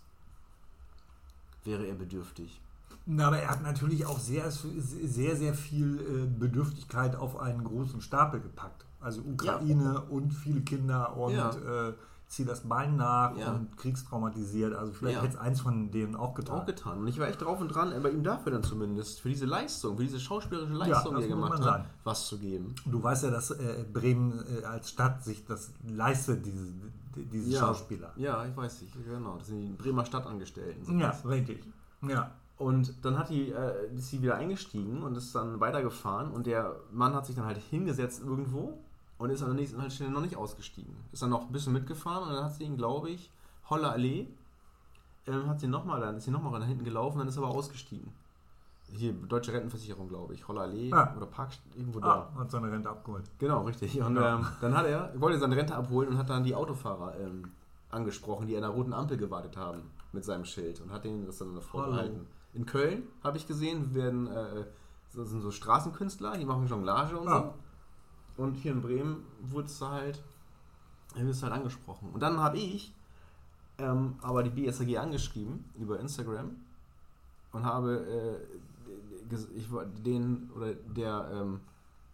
wäre 1.64 1.86
er 1.86 1.94
bedürftig. 1.94 2.60
Na, 3.06 3.28
aber 3.28 3.38
er 3.38 3.50
hat 3.50 3.62
natürlich 3.62 4.04
auch 4.06 4.18
sehr, 4.18 4.50
sehr, 4.50 5.36
sehr 5.36 5.54
viel 5.54 6.00
äh, 6.00 6.26
Bedürftigkeit 6.38 7.16
auf 7.16 7.38
einen 7.38 7.64
großen 7.64 8.00
Stapel 8.00 8.40
gepackt. 8.40 8.84
Also 9.00 9.22
Ukraine 9.22 10.02
und 10.02 10.32
viele 10.32 10.60
Kinder 10.60 11.16
und 11.16 11.32
Ja. 11.34 11.50
äh, 11.88 11.94
zieh 12.30 12.44
das 12.44 12.60
Bein 12.60 12.94
nach 12.96 13.36
Ja. 13.36 13.50
und 13.52 13.76
kriegstraumatisiert. 13.76 14.72
Also 14.72 14.92
vielleicht 14.92 15.16
Ja. 15.16 15.22
hätte 15.24 15.34
es 15.34 15.40
eins 15.40 15.60
von 15.60 15.90
denen 15.90 16.14
auch 16.14 16.34
getan. 16.34 16.60
Auch 16.60 16.64
getan. 16.64 16.98
Und 17.00 17.08
ich 17.08 17.18
war 17.18 17.26
echt 17.26 17.42
drauf 17.42 17.60
und 17.60 17.68
dran, 17.68 17.92
bei 18.04 18.10
ihm 18.10 18.22
dafür 18.22 18.52
dann 18.52 18.62
zumindest, 18.62 19.20
für 19.20 19.28
diese 19.30 19.46
Leistung, 19.46 19.96
für 19.96 20.04
diese 20.04 20.20
schauspielerische 20.20 20.74
Leistung, 20.74 21.14
das 21.14 21.24
die 21.24 21.28
er 21.30 21.34
gemacht 21.34 21.54
hat, 21.54 21.62
sagen. 21.64 21.84
was 22.04 22.26
zu 22.28 22.38
geben. 22.38 22.74
Du 22.86 23.02
weißt 23.02 23.24
ja, 23.24 23.30
dass 23.30 23.50
äh, 23.50 23.84
Bremen 23.92 24.44
äh, 24.62 24.64
als 24.64 24.90
Stadt 24.90 25.24
sich 25.24 25.44
das 25.44 25.72
leistet, 25.88 26.46
diese, 26.46 26.66
die- 27.16 27.24
diese 27.26 27.50
Ja. 27.50 27.58
Schauspieler. 27.60 28.12
Ja, 28.14 28.46
ich 28.46 28.56
weiß 28.56 28.82
nicht, 28.82 28.94
genau. 29.04 29.36
Das 29.36 29.48
sind 29.48 29.60
die 29.60 29.72
Bremer 29.82 30.04
Stadtangestellten. 30.04 31.00
Ja, 31.00 31.08
das. 31.08 31.26
richtig. 31.26 31.64
Ja. 32.02 32.30
Und 32.58 32.94
dann 33.04 33.18
hat 33.18 33.30
die, 33.30 33.50
äh, 33.50 33.92
ist 33.96 34.10
sie 34.10 34.22
wieder 34.22 34.36
eingestiegen 34.36 35.02
und 35.02 35.16
ist 35.16 35.34
dann 35.34 35.58
weitergefahren 35.58 36.30
und 36.30 36.46
der 36.46 36.76
Mann 36.92 37.12
hat 37.14 37.26
sich 37.26 37.34
dann 37.34 37.46
halt 37.46 37.56
hingesetzt 37.58 38.22
irgendwo 38.24 38.78
und 39.20 39.30
ist 39.30 39.42
an 39.42 39.48
der 39.50 39.56
nächsten 39.56 39.78
Haltestelle 39.80 40.10
noch 40.10 40.20
nicht 40.22 40.36
ausgestiegen. 40.36 40.96
Ist 41.12 41.22
dann 41.22 41.30
noch 41.30 41.42
ein 41.42 41.52
bisschen 41.52 41.72
mitgefahren 41.72 42.28
und 42.28 42.34
dann 42.34 42.44
hat 42.44 42.54
sie 42.54 42.64
ihn, 42.64 42.76
glaube 42.76 43.10
ich, 43.10 43.30
Holler 43.68 43.92
Allee, 43.92 44.26
ähm, 45.26 45.46
hat 45.48 45.60
sie 45.60 45.68
nochmal, 45.68 46.00
dann 46.00 46.16
ist 46.16 46.24
sie 46.24 46.30
nochmal 46.30 46.58
nach 46.58 46.66
hinten 46.66 46.84
gelaufen, 46.84 47.18
dann 47.18 47.28
ist 47.28 47.36
er 47.36 47.44
aber 47.44 47.52
ausgestiegen. 47.54 48.12
Hier, 48.92 49.12
Deutsche 49.12 49.52
Rentenversicherung, 49.52 50.08
glaube 50.08 50.34
ich, 50.34 50.48
Holler 50.48 50.62
Allee 50.62 50.90
Ah. 50.92 51.14
oder 51.16 51.26
Park, 51.26 51.50
irgendwo 51.76 52.00
da. 52.00 52.28
Ah, 52.34 52.40
hat 52.40 52.50
seine 52.50 52.72
Rente 52.72 52.88
abgeholt. 52.90 53.24
Genau, 53.38 53.62
richtig. 53.62 54.00
Und 54.02 54.16
Ja. 54.16 54.36
ähm, 54.38 54.46
dann 54.60 54.76
hat 54.76 54.86
er, 54.86 55.12
wollte 55.20 55.38
seine 55.38 55.54
Rente 55.56 55.76
abholen 55.76 56.08
und 56.08 56.18
hat 56.18 56.28
dann 56.28 56.42
die 56.42 56.54
Autofahrer 56.56 57.14
ähm, 57.20 57.52
angesprochen, 57.90 58.48
die 58.48 58.56
an 58.56 58.62
der 58.62 58.70
roten 58.70 58.92
Ampel 58.92 59.16
gewartet 59.16 59.56
haben 59.56 59.82
mit 60.12 60.24
seinem 60.24 60.44
Schild 60.44 60.80
und 60.80 60.90
hat 60.90 61.04
denen 61.04 61.24
das 61.26 61.38
dann 61.38 61.54
davor 61.54 61.82
Hallo. 61.82 61.92
gehalten. 61.92 62.26
In 62.52 62.66
Köln 62.66 63.02
habe 63.22 63.36
ich 63.36 63.46
gesehen, 63.46 63.94
werden 63.94 64.26
äh, 64.26 64.64
so, 65.10 65.22
sind 65.24 65.40
so 65.42 65.52
Straßenkünstler, 65.52 66.36
die 66.38 66.44
machen 66.44 66.66
Jonglage 66.66 67.16
und 67.16 67.28
Ah. 67.28 67.38
so. 67.42 67.54
Und 68.40 68.54
hier 68.54 68.72
in 68.72 68.80
Bremen 68.80 69.24
wurde 69.40 69.66
es 69.66 69.80
halt, 69.80 70.22
halt 71.14 71.52
angesprochen. 71.52 72.10
Und 72.12 72.20
dann 72.20 72.38
habe 72.38 72.58
ich 72.58 72.92
ähm, 73.78 74.16
aber 74.22 74.42
die 74.42 74.50
BSAG 74.50 74.96
angeschrieben 74.98 75.64
über 75.78 76.00
Instagram 76.00 76.56
und 77.52 77.64
habe 77.64 78.38
äh, 79.30 79.36
ich 79.56 79.70
war 79.72 79.86
den 79.86 80.50
oder 80.54 80.74
der 80.74 81.30
ähm, 81.32 81.60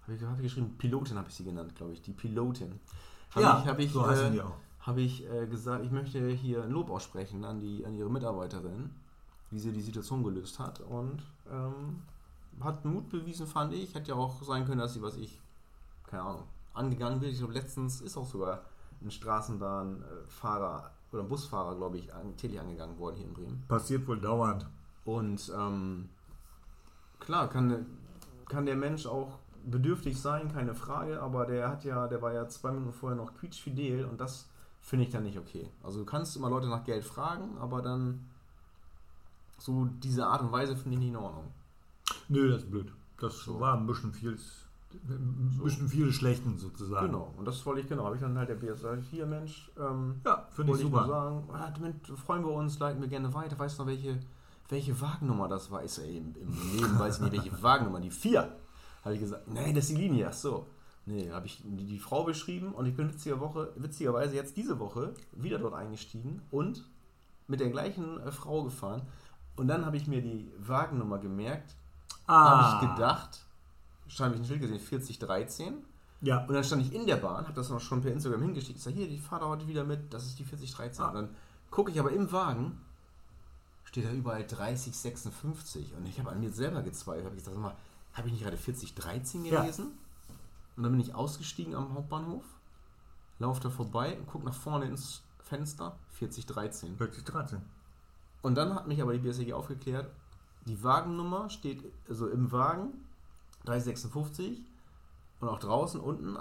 habe 0.03 0.15
ich, 0.15 0.23
hab 0.23 0.37
ich 0.37 0.43
geschrieben 0.43 0.75
Pilotin 0.79 1.17
habe 1.17 1.29
ich 1.29 1.35
sie 1.35 1.45
genannt 1.45 1.75
glaube 1.75 1.93
ich 1.93 2.03
die 2.03 2.13
Pilotin. 2.13 2.79
Habe 3.31 3.43
ja, 3.43 3.61
ich, 3.61 3.69
hab 3.69 3.79
ich, 3.79 3.93
so 3.93 4.07
äh, 4.07 4.41
habe 4.81 5.01
ich 5.01 5.29
äh, 5.29 5.47
gesagt 5.47 5.85
ich 5.85 5.91
möchte 5.91 6.29
hier 6.31 6.63
ein 6.63 6.71
Lob 6.71 6.91
aussprechen 6.91 7.45
an 7.45 7.61
die 7.61 7.85
an 7.85 7.95
ihre 7.95 8.11
Mitarbeiterin 8.11 8.91
wie 9.51 9.59
sie 9.59 9.73
die 9.73 9.81
Situation 9.81 10.23
gelöst 10.23 10.59
hat. 10.59 10.81
Und 10.81 11.23
ähm, 11.51 12.03
hat 12.61 12.85
Mut 12.85 13.09
bewiesen 13.11 13.47
fand 13.47 13.73
ich. 13.75 13.95
Hätte 13.95 14.11
ja 14.11 14.15
auch 14.17 14.43
sein 14.43 14.65
können 14.67 14.81
dass 14.81 14.95
sie 14.95 15.03
was 15.03 15.17
ich 15.17 15.39
keine 16.07 16.23
Ahnung 16.23 16.45
angegangen 16.75 17.21
wird 17.21 17.33
ich 17.33 17.39
glaube 17.39 17.55
letztens 17.55 18.01
ist 18.01 18.17
auch 18.17 18.27
sogar 18.27 18.63
ein 19.03 19.11
Straßenbahnfahrer 19.11 20.91
oder 21.13 21.23
ein 21.23 21.29
Busfahrer 21.29 21.77
glaube 21.77 21.99
ich 21.99 22.13
an, 22.15 22.37
täglich 22.37 22.61
angegangen 22.61 22.99
worden 22.99 23.17
hier 23.17 23.27
in 23.27 23.35
Bremen 23.35 23.65
Passiert 23.69 24.07
wohl 24.07 24.21
dauernd. 24.21 24.67
und 25.05 25.53
ähm, 25.57 26.09
klar, 27.21 27.49
kann, 27.49 27.87
kann 28.49 28.67
der 28.67 28.77
Mensch 28.77 29.07
auch 29.07 29.39
bedürftig 29.65 30.21
sein, 30.21 30.53
keine 30.53 30.75
Frage, 30.75 31.21
aber 31.21 31.45
der 31.47 31.69
hat 31.69 31.85
ja, 31.85 32.07
der 32.07 32.23
war 32.23 32.33
ja 32.33 32.49
zwei 32.49 32.71
Minuten 32.71 32.93
vorher 32.93 33.17
noch 33.17 33.35
quietschfidel 33.35 34.05
und 34.05 34.21
das 34.21 34.49
finde 34.81 35.05
ich 35.07 35.11
dann 35.11 35.25
nicht 35.25 35.39
okay. 35.39 35.69
Also 35.83 35.99
du 36.01 36.05
kannst 36.05 36.37
immer 36.37 36.49
Leute 36.51 36.69
nach 36.69 36.85
Geld 36.85 37.05
fragen, 37.05 37.59
aber 37.59 37.83
dann 37.83 38.25
so 39.59 39.87
diese 39.87 40.27
Art 40.27 40.43
und 40.43 40.53
Weise 40.53 40.77
finde 40.77 40.93
ich 40.95 40.99
nicht 41.01 41.09
in 41.09 41.17
Ordnung. 41.17 41.53
Nö, 42.29 42.49
das 42.51 42.63
ist 42.63 42.71
blöd. 42.71 42.93
Das 43.19 43.37
So. 43.39 43.59
war 43.59 43.77
ein 43.77 43.87
bisschen 43.87 44.13
viel, 44.13 44.39
ein 45.09 45.61
bisschen 45.63 45.89
viele 45.89 46.13
Schlechten 46.13 46.57
sozusagen. 46.59 47.07
Genau, 47.07 47.33
und 47.37 47.45
das 47.47 47.65
wollte 47.67 47.81
ich 47.81 47.89
genau. 47.89 48.05
Habe 48.05 48.17
ich 48.17 48.21
dann 48.23 48.37
halt 48.37 48.49
der 48.49 48.55
BSA 48.57 48.97
hier, 49.11 49.27
Mensch, 49.27 49.71
ähm, 49.79 50.21
Ja, 50.25 50.47
finde 50.51 50.73
ich 50.73 50.81
super. 50.81 51.07
sagen, 51.07 51.49
ah, 51.53 51.71
damit 51.71 52.07
freuen 52.25 52.45
wir 52.45 52.53
uns, 52.53 52.79
leiten 52.79 53.01
wir 53.01 53.09
gerne 53.09 53.33
weiter. 53.35 53.59
Weißt 53.59 53.79
du 53.79 53.83
noch, 53.83 53.89
welche, 53.89 54.19
welche 54.69 55.01
Wagennummer 55.01 55.49
das 55.49 55.71
war? 55.71 55.83
Ist 55.83 55.99
ja 55.99 56.05
eben 56.05 56.35
im 56.37 56.49
Leben, 56.77 56.99
weiß 56.99 57.17
ich 57.17 57.23
nicht, 57.23 57.33
welche 57.45 57.51
Wagennummer, 57.63 58.01
die 58.01 58.11
vier. 58.11 58.53
Habe 59.05 59.15
ich 59.15 59.21
gesagt, 59.21 59.47
nein, 59.49 59.75
das 59.75 59.85
ist 59.85 59.91
die 59.97 60.01
Linie, 60.03 60.29
ach 60.29 60.33
so. 60.33 60.67
Nee, 61.09 61.31
habe 61.31 61.47
ich 61.47 61.63
die, 61.65 61.85
die 61.87 61.99
Frau 62.01 62.25
beschrieben 62.25 62.73
und 62.73 62.87
ich 62.87 62.97
bin 62.97 63.09
witziger 63.09 63.39
Woche, 63.39 63.73
witzigerweise 63.77 64.35
jetzt 64.35 64.57
diese 64.57 64.81
Woche 64.81 65.15
wieder 65.33 65.59
dort 65.61 65.75
eingestiegen 65.75 66.43
und 66.51 66.85
mit 67.47 67.61
der 67.61 67.71
gleichen 67.71 68.19
äh, 68.21 68.33
Frau 68.33 68.65
gefahren. 68.65 69.03
Und 69.55 69.69
dann 69.69 69.87
habe 69.87 69.97
ich 69.97 70.09
mir 70.09 70.21
die 70.21 70.51
Wagennummer 70.59 71.19
gemerkt, 71.19 71.77
Ah, 72.27 72.51
habe 72.59 72.85
ich 72.85 72.91
gedacht, 72.91 73.46
habe 74.19 74.35
ich 74.35 74.41
ein 74.41 74.45
Schild 74.47 74.61
gesehen, 74.61 74.79
4013. 74.81 75.75
Ja, 76.23 76.45
Und 76.47 76.55
dann 76.55 76.65
stand 76.65 76.83
ich 76.83 76.93
in 76.95 77.07
der 77.07 77.17
Bahn, 77.17 77.45
habe 77.45 77.53
das 77.55 77.69
noch 77.69 77.81
schon 77.81 78.01
per 78.01 78.13
Instagram 78.13 78.43
hingeschickt. 78.43 78.79
Ich 78.79 78.83
sage, 78.83 78.97
hier, 78.97 79.09
die 79.09 79.19
fahrt 79.19 79.43
heute 79.43 79.67
wieder 79.69 79.85
mit, 79.85 80.13
das 80.13 80.25
ist 80.27 80.39
die 80.39 80.45
4013. 80.45 81.05
Ah. 81.05 81.09
Und 81.09 81.15
dann 81.15 81.29
gucke 81.71 81.91
ich 81.91 82.01
aber 82.01 82.11
im 82.11 82.31
Wagen, 82.33 82.81
steht 83.85 84.07
da 84.07 84.11
überall 84.13 84.47
3056. 84.47 85.95
Und 85.97 86.07
ich 86.07 86.19
habe 86.19 86.31
an 86.31 86.41
mir 86.41 86.51
selber 86.51 86.83
gezweifelt. 86.83 87.27
Habe 87.27 87.37
ich 87.37 87.43
gesagt, 87.43 87.55
sag 87.57 87.63
mal, 87.63 87.77
habe 88.15 88.29
ich 88.29 88.33
nicht 88.35 88.45
gerade 88.45 88.57
4013 88.57 89.45
Ja. 89.45 89.61
gelesen? 89.61 89.93
Und 90.77 90.83
dann 90.83 90.93
bin 90.93 91.01
ich 91.01 91.15
ausgestiegen 91.15 91.75
am 91.75 91.95
Hauptbahnhof, 91.95 92.45
laufe 93.39 93.61
da 93.63 93.71
vorbei 93.71 94.19
und 94.19 94.27
gucke 94.27 94.45
nach 94.47 94.55
vorne 94.55 94.87
ins 94.87 95.23
Fenster, 95.39 95.97
4013. 96.13 96.99
wirklich 96.99 97.25
13. 97.25 97.61
Und 98.43 98.55
dann 98.57 98.75
hat 98.75 98.87
mich 98.89 99.01
aber 99.01 99.13
die 99.13 99.19
BSG 99.21 99.53
aufgeklärt, 99.53 100.11
die 100.67 100.83
Wagennummer 100.83 101.49
steht 101.51 101.83
also 102.09 102.29
im 102.29 102.51
Wagen 102.53 103.06
356 103.67 104.63
und 105.41 105.49
auch 105.49 105.59
draußen 105.59 106.01
unten 106.01 106.37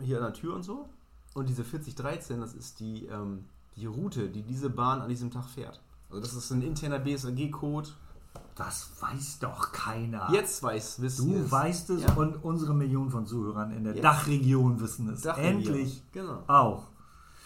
hier 0.00 0.18
an 0.18 0.24
der 0.24 0.32
Tür 0.34 0.54
und 0.54 0.62
so. 0.64 0.88
Und 1.34 1.48
diese 1.48 1.64
4013, 1.64 2.40
das 2.40 2.54
ist 2.54 2.80
die, 2.80 3.06
ähm, 3.06 3.44
die 3.76 3.86
Route, 3.86 4.28
die 4.28 4.42
diese 4.42 4.70
Bahn 4.70 5.00
an 5.00 5.08
diesem 5.08 5.30
Tag 5.30 5.46
fährt. 5.48 5.80
Also 6.10 6.20
das 6.20 6.34
ist 6.34 6.50
ein 6.50 6.62
interner 6.62 6.98
BSAG-Code. 7.00 7.88
Das 8.56 8.90
weiß 9.00 9.40
doch 9.40 9.72
keiner. 9.72 10.28
Jetzt 10.32 10.62
weiß, 10.62 11.00
wisst 11.00 11.18
du 11.20 11.34
es. 11.36 11.50
weißt 11.50 11.90
es 11.90 12.02
Ja. 12.02 12.12
und 12.14 12.36
unsere 12.44 12.72
Millionen 12.74 13.10
von 13.10 13.26
Zuhörern 13.26 13.72
in 13.72 13.84
der 13.84 13.96
Ja. 13.96 14.02
Dachregion 14.02 14.80
wissen 14.80 15.08
es. 15.08 15.22
Dachregion. 15.22 15.52
Endlich 15.74 16.02
Genau. 16.12 16.42
auch. 16.46 16.84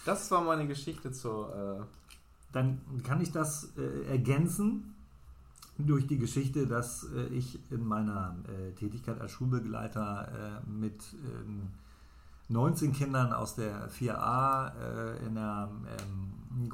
Das 0.05 0.31
war 0.31 0.43
meine 0.43 0.67
Geschichte 0.67 1.11
zur. 1.13 1.55
Äh, 1.55 1.83
Dann 2.53 2.81
kann 3.05 3.21
ich 3.21 3.31
das 3.31 3.69
äh, 3.77 4.07
ergänzen 4.11 4.95
durch 5.79 6.07
die 6.07 6.19
Geschichte, 6.19 6.67
dass 6.67 7.05
äh, 7.15 7.27
ich 7.29 7.59
in 7.71 7.87
meiner 7.87 8.37
äh, 8.49 8.73
Tätigkeit 8.73 9.21
als 9.21 9.31
Schulbegleiter 9.31 10.61
äh, 10.67 10.71
mit 10.71 11.03
ähm, 11.25 11.69
19 12.49 12.93
Kindern 12.93 13.33
aus 13.33 13.55
der 13.55 13.91
4a 13.91 14.73
äh, 14.75 15.27
in 15.27 15.35
der, 15.35 15.69
ähm, 16.01 16.71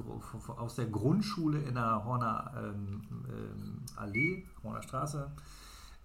aus 0.57 0.76
der 0.76 0.86
Grundschule 0.86 1.59
in 1.59 1.74
der 1.74 2.05
Horner 2.05 2.52
ähm, 2.57 3.02
ähm, 3.28 3.78
Allee, 3.96 4.44
Horner 4.62 4.82
Straße, 4.82 5.30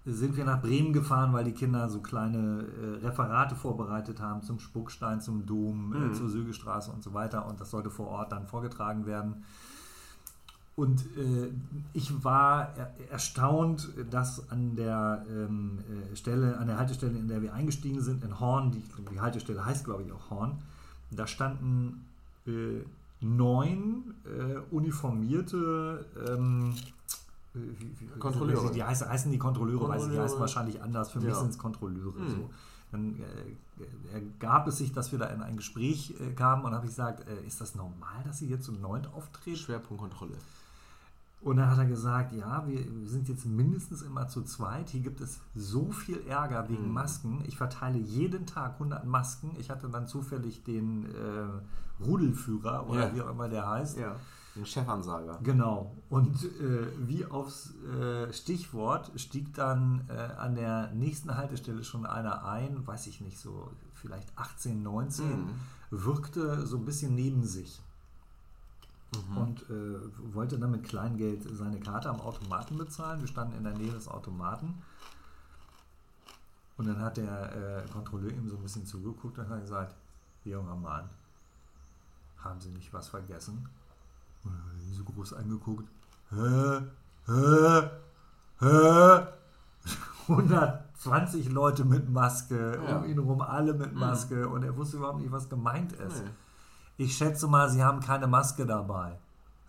sind 0.06 0.36
wir 0.38 0.46
nach 0.46 0.62
Bremen 0.62 0.92
gefahren, 0.92 1.34
weil 1.34 1.44
die 1.44 1.52
Kinder 1.52 1.88
so 1.88 2.00
kleine 2.02 2.64
äh, 2.64 3.06
Referate 3.06 3.56
vorbereitet 3.56 4.20
haben 4.20 4.42
zum 4.42 4.60
Spuckstein, 4.60 5.22
zum 5.22 5.46
Dom, 5.46 5.94
äh, 5.94 5.98
Mhm. 6.00 6.14
zur 6.16 6.30
Sögestraße 6.30 6.92
und 6.92 7.04
so 7.04 7.14
weiter. 7.14 7.46
Und 7.46 7.62
das 7.62 7.70
sollte 7.70 7.90
vor 7.92 8.08
Ort 8.08 8.32
dann 8.32 8.48
vorgetragen 8.48 9.06
werden. 9.06 9.44
Und 10.80 11.02
äh, 11.18 11.50
ich 11.94 12.24
war 12.24 12.70
er 12.78 12.94
erstaunt, 13.12 13.90
dass 14.12 14.50
an 14.50 14.76
der 14.78 15.26
ähm, 15.30 15.80
äh, 16.12 16.16
Stelle, 16.16 16.58
an 16.58 16.68
der 16.68 16.78
Haltestelle, 16.78 17.18
in 17.18 17.28
der 17.28 17.42
wir 17.42 17.54
eingestiegen 17.54 18.02
sind, 18.02 18.24
in 18.24 18.40
Horn, 18.40 18.72
die, 18.72 18.84
die 19.12 19.20
Haltestelle 19.20 19.66
heißt 19.66 19.84
glaube 19.84 20.04
ich 20.04 20.12
auch 20.12 20.30
Horn, 20.30 20.52
da 21.12 21.28
standen 21.28 22.06
äh, 22.48 22.82
neun 23.20 24.14
äh, 24.26 24.60
uniformierte 24.74 26.06
ähm, 26.30 26.74
äh, 27.56 27.60
wie- 27.80 27.92
wie- 28.00 28.20
Kontrolleure. 28.20 28.72
Die 28.72 28.84
heißen, 28.84 29.10
heißen 29.10 29.32
die 29.32 29.38
Kontrolleure, 29.38 29.90
weiß 29.90 30.04
ich, 30.04 30.10
die 30.12 30.16
Kontrolleure. 30.16 30.24
heißen 30.26 30.40
wahrscheinlich 30.40 30.82
anders. 30.82 31.12
Für 31.12 31.20
mich 31.20 31.30
Ja. 31.30 31.36
sind 31.36 31.50
es 31.50 31.58
Kontrolleure. 31.58 32.20
Mhm. 32.20 32.30
So. 32.30 32.50
Dann 32.92 33.16
äh, 33.20 34.14
ergab 34.14 34.68
es 34.68 34.78
sich, 34.78 34.94
dass 34.94 35.12
wir 35.12 35.20
da 35.20 35.26
in 35.28 35.42
ein 35.42 35.58
Gespräch 35.58 36.16
äh, 36.20 36.32
kamen 36.34 36.64
und 36.66 36.74
habe 36.74 36.86
ich 36.86 36.92
gesagt, 36.92 37.28
äh, 37.28 37.46
ist 37.46 37.60
das 37.60 37.76
normal, 37.76 38.24
dass 38.26 38.38
Sie 38.40 38.48
jetzt 38.48 38.68
um 38.70 38.80
neun 38.80 39.06
auftreten? 39.14 39.58
Schwerpunktkontrolle. 39.58 40.34
Und 41.42 41.56
dann 41.58 41.70
hat 41.70 41.78
er 41.78 41.86
gesagt, 41.86 42.34
ja, 42.34 42.66
wir 42.68 42.84
sind 43.08 43.30
jetzt 43.30 43.46
mindestens 43.46 44.02
immer 44.02 44.28
zu 44.28 44.42
zweit. 44.44 44.90
Hier 44.90 45.00
gibt 45.00 45.22
es 45.22 45.40
so 45.56 45.90
viel 45.92 46.22
Ärger 46.28 46.68
wegen 46.68 46.88
Mhm. 46.88 46.94
Masken. 46.94 47.44
Ich 47.48 47.56
verteile 47.56 47.98
jeden 47.98 48.46
Tag 48.46 48.74
100 48.78 49.06
Masken. 49.06 49.52
Ich 49.58 49.70
hatte 49.70 49.88
dann 49.88 50.06
zufällig 50.06 50.64
den 50.66 51.06
äh, 51.06 52.04
Rudelführer 52.04 52.88
oder 52.90 53.08
Ja. 53.10 53.16
wie 53.16 53.22
auch 53.22 53.30
immer 53.32 53.48
der 53.50 53.68
heißt. 53.70 53.98
Ja. 53.98 54.16
Den 54.56 54.66
Chefansager. 54.66 55.40
Genau. 55.44 55.96
Und 56.10 56.44
äh, 56.44 56.88
wie 57.08 57.26
aufs 57.26 57.74
äh, 57.86 58.34
Stichwort 58.34 59.12
stieg 59.16 59.54
dann 59.54 60.02
äh, 60.10 60.14
an 60.38 60.56
der 60.56 60.92
nächsten 60.94 61.38
Haltestelle 61.38 61.84
schon 61.84 62.06
einer 62.06 62.44
ein, 62.46 62.86
weiß 62.86 63.08
ich 63.08 63.22
nicht, 63.22 63.38
so 63.40 63.72
vielleicht 63.94 64.38
18, 64.38 64.82
19, 64.84 65.26
Mhm. 65.26 65.50
wirkte 65.92 66.66
so 66.66 66.78
ein 66.78 66.86
bisschen 66.86 67.16
neben 67.16 67.44
sich 67.44 67.82
Mhm. 69.30 69.38
und 69.38 69.62
äh, 69.70 70.34
wollte 70.34 70.60
dann 70.60 70.72
mit 70.72 70.84
Kleingeld 70.84 71.42
seine 71.58 71.80
Karte 71.80 72.10
am 72.10 72.20
Automaten 72.22 72.78
bezahlen. 72.78 73.20
Wir 73.22 73.28
standen 73.28 73.58
in 73.58 73.64
der 73.64 73.74
Nähe 73.78 73.92
des 73.92 74.08
Automaten. 74.08 74.82
Und 76.78 76.88
dann 76.88 77.00
hat 77.00 77.18
der 77.18 77.84
äh, 77.86 77.90
Kontrolleur 77.92 78.32
ihm 78.32 78.48
so 78.50 78.56
ein 78.56 78.62
bisschen 78.64 78.86
zugeguckt 78.86 79.38
und 79.38 79.50
hat 79.50 79.62
gesagt, 79.62 79.96
junger 80.46 80.76
Mann, 80.76 81.10
haben 82.38 82.60
Sie 82.62 82.70
nicht 82.70 82.94
was 82.94 83.10
vergessen? 83.10 83.68
Und 84.44 84.54
dann 84.54 84.64
hat 84.64 84.74
er 84.80 84.88
ihn 84.88 84.94
so 84.94 85.04
groß 85.04 85.34
angeguckt. 85.34 85.88
Hä? 86.30 86.82
Hä? 87.26 87.90
Hä? 88.60 89.28
120 90.30 91.50
Leute 91.50 91.84
mit 91.86 92.10
Maske, 92.10 92.80
Ja. 92.88 92.98
um 92.98 93.06
ihn 93.06 93.18
rum 93.20 93.42
alle 93.42 93.74
mit 93.74 93.94
Mhm. 93.94 94.00
Maske 94.00 94.48
und 94.48 94.64
er 94.64 94.76
wusste 94.78 94.98
überhaupt 94.98 95.20
nicht, 95.22 95.32
was 95.32 95.50
gemeint 95.50 95.94
ist. 95.94 96.24
Nee. 96.24 96.30
Ich 97.00 97.16
schätze 97.16 97.48
mal, 97.48 97.70
Sie 97.70 97.82
haben 97.82 98.02
keine 98.02 98.28
Maske 98.28 98.66
dabei. 98.66 99.18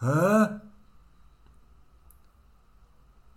Hä? 0.01 0.49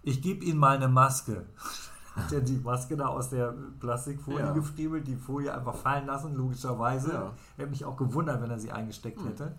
Ich 0.02 0.20
gebe 0.20 0.44
Ihnen 0.46 0.58
mal 0.58 0.76
eine 0.78 0.88
Maske. 0.88 1.46
Hat 2.16 2.32
er 2.32 2.42
die 2.42 2.58
Maske 2.58 2.98
da 2.98 3.06
aus 3.08 3.30
der 3.30 3.54
Plastikfolie 3.80 4.40
Ja. 4.48 4.52
gefriemelt, 4.52 5.08
die 5.08 5.16
Folie 5.16 5.54
einfach 5.54 5.76
fallen 5.76 6.08
lassen, 6.08 6.34
logischerweise. 6.36 7.14
Ja. 7.14 7.34
Hätte 7.56 7.70
mich 7.70 7.86
auch 7.86 7.96
gewundert, 7.96 8.42
wenn 8.42 8.50
er 8.50 8.58
sie 8.60 8.72
eingesteckt 8.72 9.20
Hm. 9.20 9.28
hätte. 9.28 9.56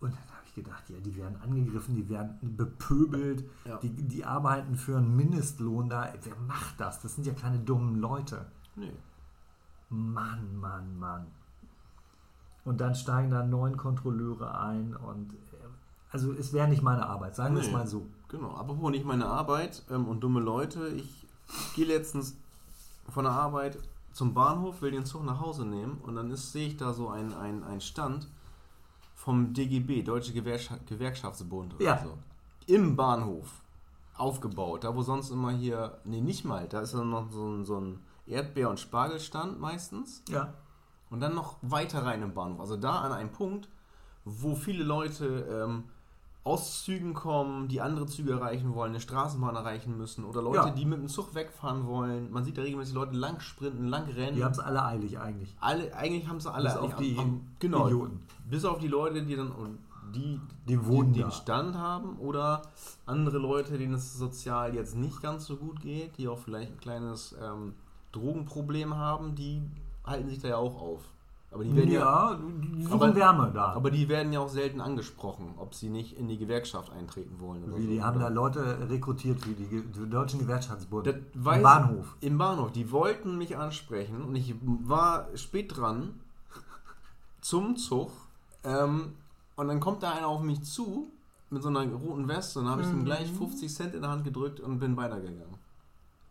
Und 0.00 0.12
dann 0.12 0.20
habe 0.36 0.42
ich 0.46 0.54
gedacht, 0.54 0.88
ja, 0.90 0.96
die 1.00 1.16
werden 1.16 1.40
angegriffen, 1.42 1.96
die 1.96 2.08
werden 2.08 2.38
bepöbelt, 2.56 3.44
Ja. 3.64 3.78
die, 3.78 3.90
die 3.90 4.24
arbeiten 4.24 4.76
für 4.76 4.96
einen 4.96 5.16
Mindestlohn 5.16 5.88
da. 5.88 6.12
Wer 6.22 6.36
macht 6.46 6.80
das? 6.80 7.00
Das 7.02 7.16
sind 7.16 7.26
ja 7.26 7.34
keine 7.34 7.58
dummen 7.58 7.96
Leute. 7.96 8.46
Nee. 8.76 8.92
Mann, 9.90 10.56
Mann, 10.56 10.96
Mann. 11.00 11.26
Und 12.68 12.80
dann 12.82 12.94
steigen 12.94 13.30
da 13.30 13.42
neun 13.44 13.76
Kontrolleure 13.78 14.58
ein 14.60 14.94
und 14.94 15.32
äh, 15.32 15.36
also 16.10 16.32
es 16.32 16.52
wäre 16.52 16.68
nicht 16.68 16.82
meine 16.82 17.06
Arbeit, 17.06 17.34
sagen 17.34 17.54
wir 17.54 17.62
es 17.62 17.68
Nee. 17.68 17.72
mal 17.72 17.86
so. 17.86 18.06
Genau, 18.28 18.50
apropos 18.54 18.90
nicht 18.90 19.06
meine 19.06 19.24
Arbeit 19.26 19.82
ähm, 19.90 20.06
und 20.06 20.20
dumme 20.20 20.40
Leute. 20.40 20.88
Ich 20.88 21.26
gehe 21.74 21.86
letztens 21.86 22.36
von 23.08 23.24
der 23.24 23.32
Arbeit 23.32 23.78
zum 24.12 24.34
Bahnhof, 24.34 24.82
will 24.82 24.90
den 24.90 25.06
Zug 25.06 25.24
nach 25.24 25.40
Hause 25.40 25.64
nehmen 25.64 25.98
und 26.02 26.14
dann 26.16 26.34
sehe 26.36 26.66
ich 26.68 26.76
da 26.76 26.92
so 26.92 27.08
einen 27.08 27.32
ein 27.32 27.80
Stand 27.80 28.28
vom 29.14 29.54
DGB, 29.54 30.02
Deutsche 30.02 30.32
Gewerkscha 30.34 30.76
Gewerkschaftsbund 30.86 31.74
oder 31.76 31.84
Ja. 31.84 32.02
so. 32.02 32.18
Im 32.66 32.96
Bahnhof 32.96 33.62
aufgebaut. 34.16 34.84
Da 34.84 34.94
wo 34.94 35.00
sonst 35.02 35.30
immer 35.30 35.52
hier, 35.52 35.96
nee, 36.04 36.20
nicht 36.20 36.44
mal, 36.44 36.68
da 36.68 36.80
ist 36.80 36.92
dann 36.92 37.08
noch 37.08 37.30
so 37.32 37.46
ein, 37.48 37.64
so 37.64 37.78
ein 37.80 38.00
Erdbeer- 38.26 38.68
und 38.68 38.78
Spargelstand 38.80 39.58
meistens. 39.58 40.22
Ja. 40.28 40.52
Und 41.10 41.20
dann 41.20 41.34
noch 41.34 41.56
weiter 41.62 42.04
rein 42.04 42.22
im 42.22 42.34
Bahnhof. 42.34 42.60
Also 42.60 42.76
da 42.76 43.00
an 43.00 43.12
einem 43.12 43.30
Punkt, 43.30 43.68
wo 44.24 44.54
viele 44.54 44.84
Leute 44.84 45.46
ähm, 45.66 45.84
aus 46.44 46.84
Zügen 46.84 47.14
kommen, 47.14 47.68
die 47.68 47.80
andere 47.80 48.06
Züge 48.06 48.32
erreichen 48.32 48.74
wollen, 48.74 48.90
eine 48.92 49.00
Straßenbahn 49.00 49.54
erreichen 49.56 49.96
müssen 49.98 50.24
oder 50.24 50.42
Leute, 50.42 50.56
Ja. 50.68 50.70
die 50.70 50.84
mit 50.84 50.98
dem 50.98 51.08
Zug 51.08 51.34
wegfahren 51.34 51.86
wollen. 51.86 52.30
Man 52.30 52.44
sieht 52.44 52.56
da 52.58 52.62
regelmäßig 52.62 52.94
Leute 52.94 53.14
lang 53.16 53.40
sprinten, 53.40 53.88
lang 53.88 54.04
rennen. 54.10 54.36
Die 54.36 54.44
haben 54.44 54.52
es 54.52 54.58
alle 54.58 54.84
eilig 54.84 55.18
eigentlich. 55.18 55.54
alle, 55.60 55.94
eigentlich 55.94 56.28
haben 56.28 56.40
sie 56.40 56.52
alle 56.52 56.68
Bis 56.70 56.76
auf 56.78 56.96
die 56.96 57.18
am- 57.18 57.40
genau, 57.58 57.86
Idioten. 57.86 58.22
Bis 58.48 58.64
auf 58.64 58.78
die 58.78 58.88
Leute, 58.88 59.22
die 59.22 59.36
dann 59.36 59.52
die, 60.14 60.40
Die 60.66 60.86
wohnen 60.86 61.12
da. 61.12 61.20
den 61.24 61.32
Stand 61.32 61.74
haben 61.76 62.16
oder 62.18 62.62
andere 63.04 63.36
Leute, 63.38 63.76
denen 63.76 63.92
es 63.94 64.14
sozial 64.16 64.74
jetzt 64.74 64.96
nicht 64.96 65.20
ganz 65.20 65.44
so 65.46 65.56
gut 65.56 65.80
geht, 65.80 66.16
die 66.16 66.28
auch 66.28 66.38
vielleicht 66.38 66.72
ein 66.72 66.80
kleines 66.80 67.34
ähm, 67.42 67.74
Drogenproblem 68.12 68.96
haben, 68.96 69.34
die 69.34 69.60
halten 70.08 70.28
sich 70.28 70.38
da 70.40 70.48
ja 70.48 70.56
auch 70.56 70.80
auf. 70.80 71.00
Aber 71.50 71.64
die 71.64 71.74
werden 71.74 71.90
ja, 71.90 72.00
ja, 72.32 72.38
die 72.38 72.82
suchen 72.82 72.92
Aber- 72.92 73.14
Wärme 73.14 73.50
da. 73.54 73.72
aber 73.72 73.90
die 73.90 74.06
werden 74.10 74.32
ja 74.34 74.40
auch 74.40 74.50
selten 74.50 74.82
angesprochen, 74.82 75.54
ob 75.56 75.74
sie 75.74 75.88
nicht 75.88 76.18
in 76.18 76.28
die 76.28 76.36
Gewerkschaft 76.36 76.92
eintreten 76.92 77.40
wollen. 77.40 77.64
Oder 77.64 77.78
Wie, 77.78 77.82
so. 77.84 77.88
die 77.88 78.02
haben 78.02 78.18
da 78.20 78.26
Oder- 78.26 78.34
Leute 78.34 78.90
rekrutiert 78.90 79.40
für 79.40 79.50
die, 79.54 79.64
den 79.66 80.10
Deutschen 80.10 80.40
Gewerkschaftsbund. 80.40 81.06
Das 81.06 81.14
Im 81.56 81.62
Bahnhof. 81.62 82.16
Im 82.20 82.36
Bahnhof. 82.36 82.72
Die 82.72 82.92
wollten 82.92 83.38
mich 83.38 83.56
ansprechen 83.56 84.22
und 84.24 84.36
ich 84.36 84.54
war 84.62 85.28
spät 85.36 85.74
dran 85.74 86.20
zum 87.40 87.76
Zug. 87.76 88.10
Ähm, 88.64 89.12
und 89.56 89.68
dann 89.68 89.80
kommt 89.80 90.02
da 90.02 90.12
einer 90.12 90.28
auf 90.28 90.42
mich 90.42 90.62
zu 90.64 91.08
mit 91.50 91.62
so 91.62 91.70
einer 91.70 91.86
roten 91.86 92.28
Weste 92.28 92.58
und 92.58 92.66
dann 92.66 92.72
habe 92.72 92.82
ich 92.82 92.88
ihm 92.88 93.06
gleich 93.06 93.32
50 93.32 93.72
Cent 93.74 93.94
in 93.94 94.02
der 94.02 94.10
Hand 94.10 94.22
gedrückt 94.24 94.60
und 94.60 94.78
bin 94.80 94.96
weitergegangen. 94.98 95.56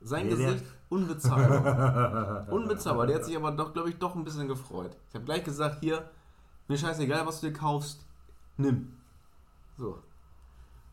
Sein 0.02 0.28
der- 0.30 0.38
Gesicht 0.38 0.66
unbezahlbar. 0.90 2.48
unbezahlbar. 2.52 3.08
Der 3.08 3.18
hat 3.18 3.26
sich 3.26 3.36
aber 3.36 3.52
doch, 3.52 3.74
glaube 3.74 3.90
ich, 3.90 3.98
doch 3.98 4.16
ein 4.16 4.24
bisschen 4.24 4.48
gefreut. 4.48 4.96
Ich 5.10 5.16
habe 5.16 5.26
gleich 5.26 5.44
gesagt, 5.44 5.80
hier, 5.82 6.10
mir 6.68 6.78
scheißegal, 6.78 7.26
was 7.26 7.42
du 7.42 7.48
dir 7.48 7.54
kaufst, 7.54 8.06
nimm. 8.58 8.94
So. 9.78 10.00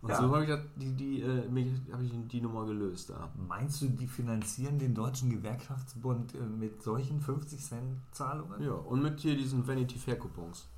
Und 0.03 0.11
Ja. 0.11 0.17
so 0.21 0.29
habe 0.35 0.43
ich 0.43 0.49
das- 0.51 0.61
die, 0.77 0.93
die, 0.93 1.23
äh, 1.23 1.49
hab 1.93 2.01
ich 2.03 2.13
die 2.29 2.41
Nummer 2.43 2.67
gelöst 2.67 3.09
da. 3.11 3.31
Meinst 3.49 3.81
du, 3.81 3.87
die 3.89 4.07
finanzieren 4.07 4.79
den 4.79 4.95
Deutschen 4.95 5.31
Gewerkschaftsbund 5.31 6.35
äh, 6.35 6.39
mit 6.41 6.83
solchen 6.83 7.21
50 7.21 7.59
Cent 7.65 7.97
Zahlungen? 8.13 8.63
Ja, 8.63 8.73
und 8.73 9.03
mit 9.03 9.19
hier 9.21 9.35
diesen 9.37 9.67
Vanity 9.67 9.99
Fair 9.99 10.19
Coupons. 10.19 10.69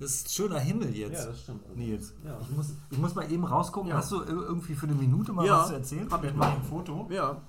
Das 0.00 0.10
ist 0.16 0.34
schöner 0.34 0.58
Himmel 0.58 0.92
jetzt. 0.96 1.28
das 1.28 1.42
stimmt. 1.42 1.76
Nils, 1.76 2.12
Ja. 2.24 2.36
ich, 2.40 2.50
muss, 2.50 2.74
ich 2.90 2.98
muss 2.98 3.14
mal 3.14 3.30
eben 3.30 3.44
rausgucken. 3.44 3.90
Ja. 3.90 3.98
Hast 3.98 4.10
du 4.10 4.16
ir- 4.16 4.26
irgendwie 4.30 4.74
für 4.74 4.86
eine 4.88 4.96
Minute 4.96 5.32
mal 5.32 5.46
Ja, 5.46 5.58
was 5.60 5.68
zu 5.68 5.74
erzählen? 5.74 6.10
hab 6.10 6.24
ich 6.24 6.34
mal. 6.34 6.48
meinem 6.50 6.62
Foto. 6.64 7.06
Ja, 7.08 7.40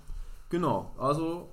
genau. 0.54 0.92
Also, 1.00 1.50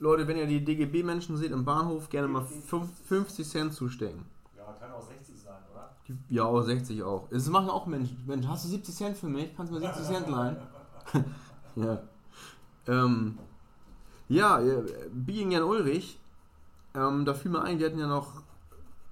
Leute, 0.00 0.26
wenn 0.26 0.36
ihr 0.36 0.46
die 0.46 0.64
DGB-Menschen 0.64 1.36
seht 1.36 1.52
im 1.52 1.64
Bahnhof, 1.64 2.08
gerne 2.08 2.26
mal 2.26 2.42
fünf- 2.42 2.90
50 3.06 3.48
Cent 3.48 3.72
zustecken. 3.72 4.24
Ja, 4.56 4.64
kann 4.72 4.90
auch 4.90 5.02
60 5.02 5.40
sein, 5.40 5.62
oder? 5.72 5.94
Ja, 6.28 6.44
auch 6.44 6.60
60 6.60 7.02
auch. 7.04 7.30
Es 7.30 7.48
machen 7.48 7.70
auch 7.70 7.86
Menschen. 7.86 8.20
Mensch, 8.26 8.46
hast 8.48 8.64
du 8.64 8.68
70 8.68 8.94
Cent 8.94 9.16
für 9.16 9.28
mich? 9.28 9.56
Kannst 9.56 9.72
du 9.72 9.78
mir 9.78 9.86
70 9.86 10.04
Cent 10.04 10.28
leihen? 10.28 10.56
ja. 11.76 12.02
Ähm, 12.88 13.38
ja, 14.28 14.60
äh, 14.60 14.82
Being 15.12 15.52
Jan 15.52 15.62
Ulrich, 15.62 16.18
ähm, 16.94 17.24
da 17.24 17.34
fiel 17.34 17.52
mir 17.52 17.62
ein, 17.62 17.78
die 17.78 17.84
hatten 17.84 18.00
ja 18.00 18.08
noch 18.08 18.42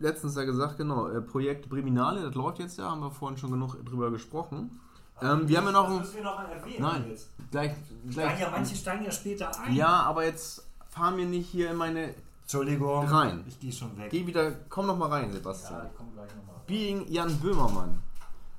letztens 0.01 0.35
ja 0.35 0.45
gesagt, 0.45 0.79
genau, 0.79 1.09
äh, 1.09 1.21
Projekt 1.21 1.69
Breminale, 1.69 2.23
das 2.23 2.35
läuft 2.35 2.59
jetzt 2.59 2.79
ja, 2.79 2.91
haben 2.91 3.03
wir 3.03 3.13
vorhin 3.13 3.39
schon 3.39 3.53
genug 3.53 3.85
drüber 3.85 4.11
gesprochen. 4.11 4.81
Ähm, 5.21 5.49
wir 5.49 5.59
haben 5.59 5.67
ja 5.67 5.73
noch 5.73 5.89
ein. 5.89 5.99
müssen 5.99 6.15
wir 6.15 6.23
noch 6.23 6.37
mal 6.37 6.47
erwähnen 6.51 6.83
Nein, 6.83 7.05
jetzt. 7.09 7.29
gleich. 7.51 7.73
Steigen 7.73 8.11
gleich 8.11 8.41
ja, 8.41 8.51
manche 8.51 8.77
steigen 8.77 9.05
ja 9.05 9.11
später 9.11 9.61
ein. 9.61 9.75
ja, 9.75 9.89
aber 9.89 10.25
jetzt 10.25 10.67
fahren 10.89 11.17
wir 11.17 11.27
nicht 11.27 11.49
hier 11.49 11.71
in 11.71 11.77
meine. 11.77 12.15
Entschuldigung. 12.43 13.07
Rein. 13.07 13.45
Ich 13.47 13.61
gehe 13.61 13.73
schon 13.73 13.97
weg. 13.99 14.11
Geh 14.11 14.27
wieder. 14.27 14.53
Komm 14.69 14.87
noch 14.87 14.97
mal 14.97 15.09
rein, 15.09 15.29
ja, 15.29 15.33
Sebastian. 15.33 15.87
ich 15.87 15.97
komme 15.97 16.11
gleich 16.13 16.35
nochmal. 16.35 16.57
Being 16.67 17.07
Jan 17.09 17.39
Böhmermann. 17.41 18.03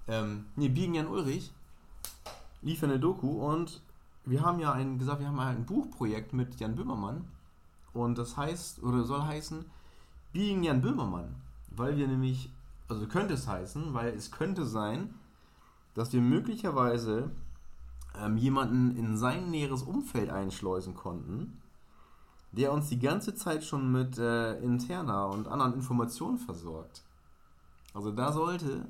Ähm, 0.07 0.45
nee, 0.55 0.70
Being 0.70 0.95
Jan 0.95 1.07
Ulrich 1.07 1.51
lief 2.62 2.84
eine 2.84 2.99
Doku 2.99 3.45
und 3.45 3.82
wir 4.26 4.41
haben 4.41 4.60
ja 4.60 4.74
ein, 4.74 4.99
gesagt, 4.99 5.20
wir 5.20 5.28
haben 5.28 5.39
ein 5.39 5.66
Buchprojekt 5.66 6.34
mit 6.34 6.60
Jan 6.60 6.76
Böhmermann 6.76 7.26
und 7.93 8.18
das 8.18 8.38
heißt, 8.38 8.84
oder 8.84 9.03
soll 9.03 9.24
heißen, 9.24 9.66
Being 10.34 10.64
Jan 10.64 10.82
Böhmermann. 10.82 11.36
Weil 11.72 11.97
wir 11.97 12.07
nämlich, 12.07 12.49
also 12.88 13.07
könnte 13.07 13.36
es 13.36 13.47
heißen, 13.47 13.93
weil 13.93 14.14
es 14.14 14.32
könnte 14.32 14.66
sein, 14.66 15.16
dass 16.00 16.14
wir 16.14 16.22
möglicherweise 16.22 17.30
ähm, 18.18 18.38
jemanden 18.38 18.95
in 18.95 19.18
sein 19.18 19.52
näheres 19.52 19.84
Umfeld 19.84 20.30
einschleusen 20.30 20.95
konnten, 20.95 21.62
der 22.54 22.72
uns 22.72 22.88
die 22.88 23.00
ganze 23.00 23.36
Zeit 23.36 23.66
schon 23.66 23.91
mit 23.91 24.18
äh, 24.18 24.58
interner 24.62 25.28
und 25.28 25.50
anderen 25.50 25.74
Informationen 25.74 26.38
versorgt. 26.38 27.04
Also 27.93 28.14
da 28.14 28.32
sollte 28.32 28.86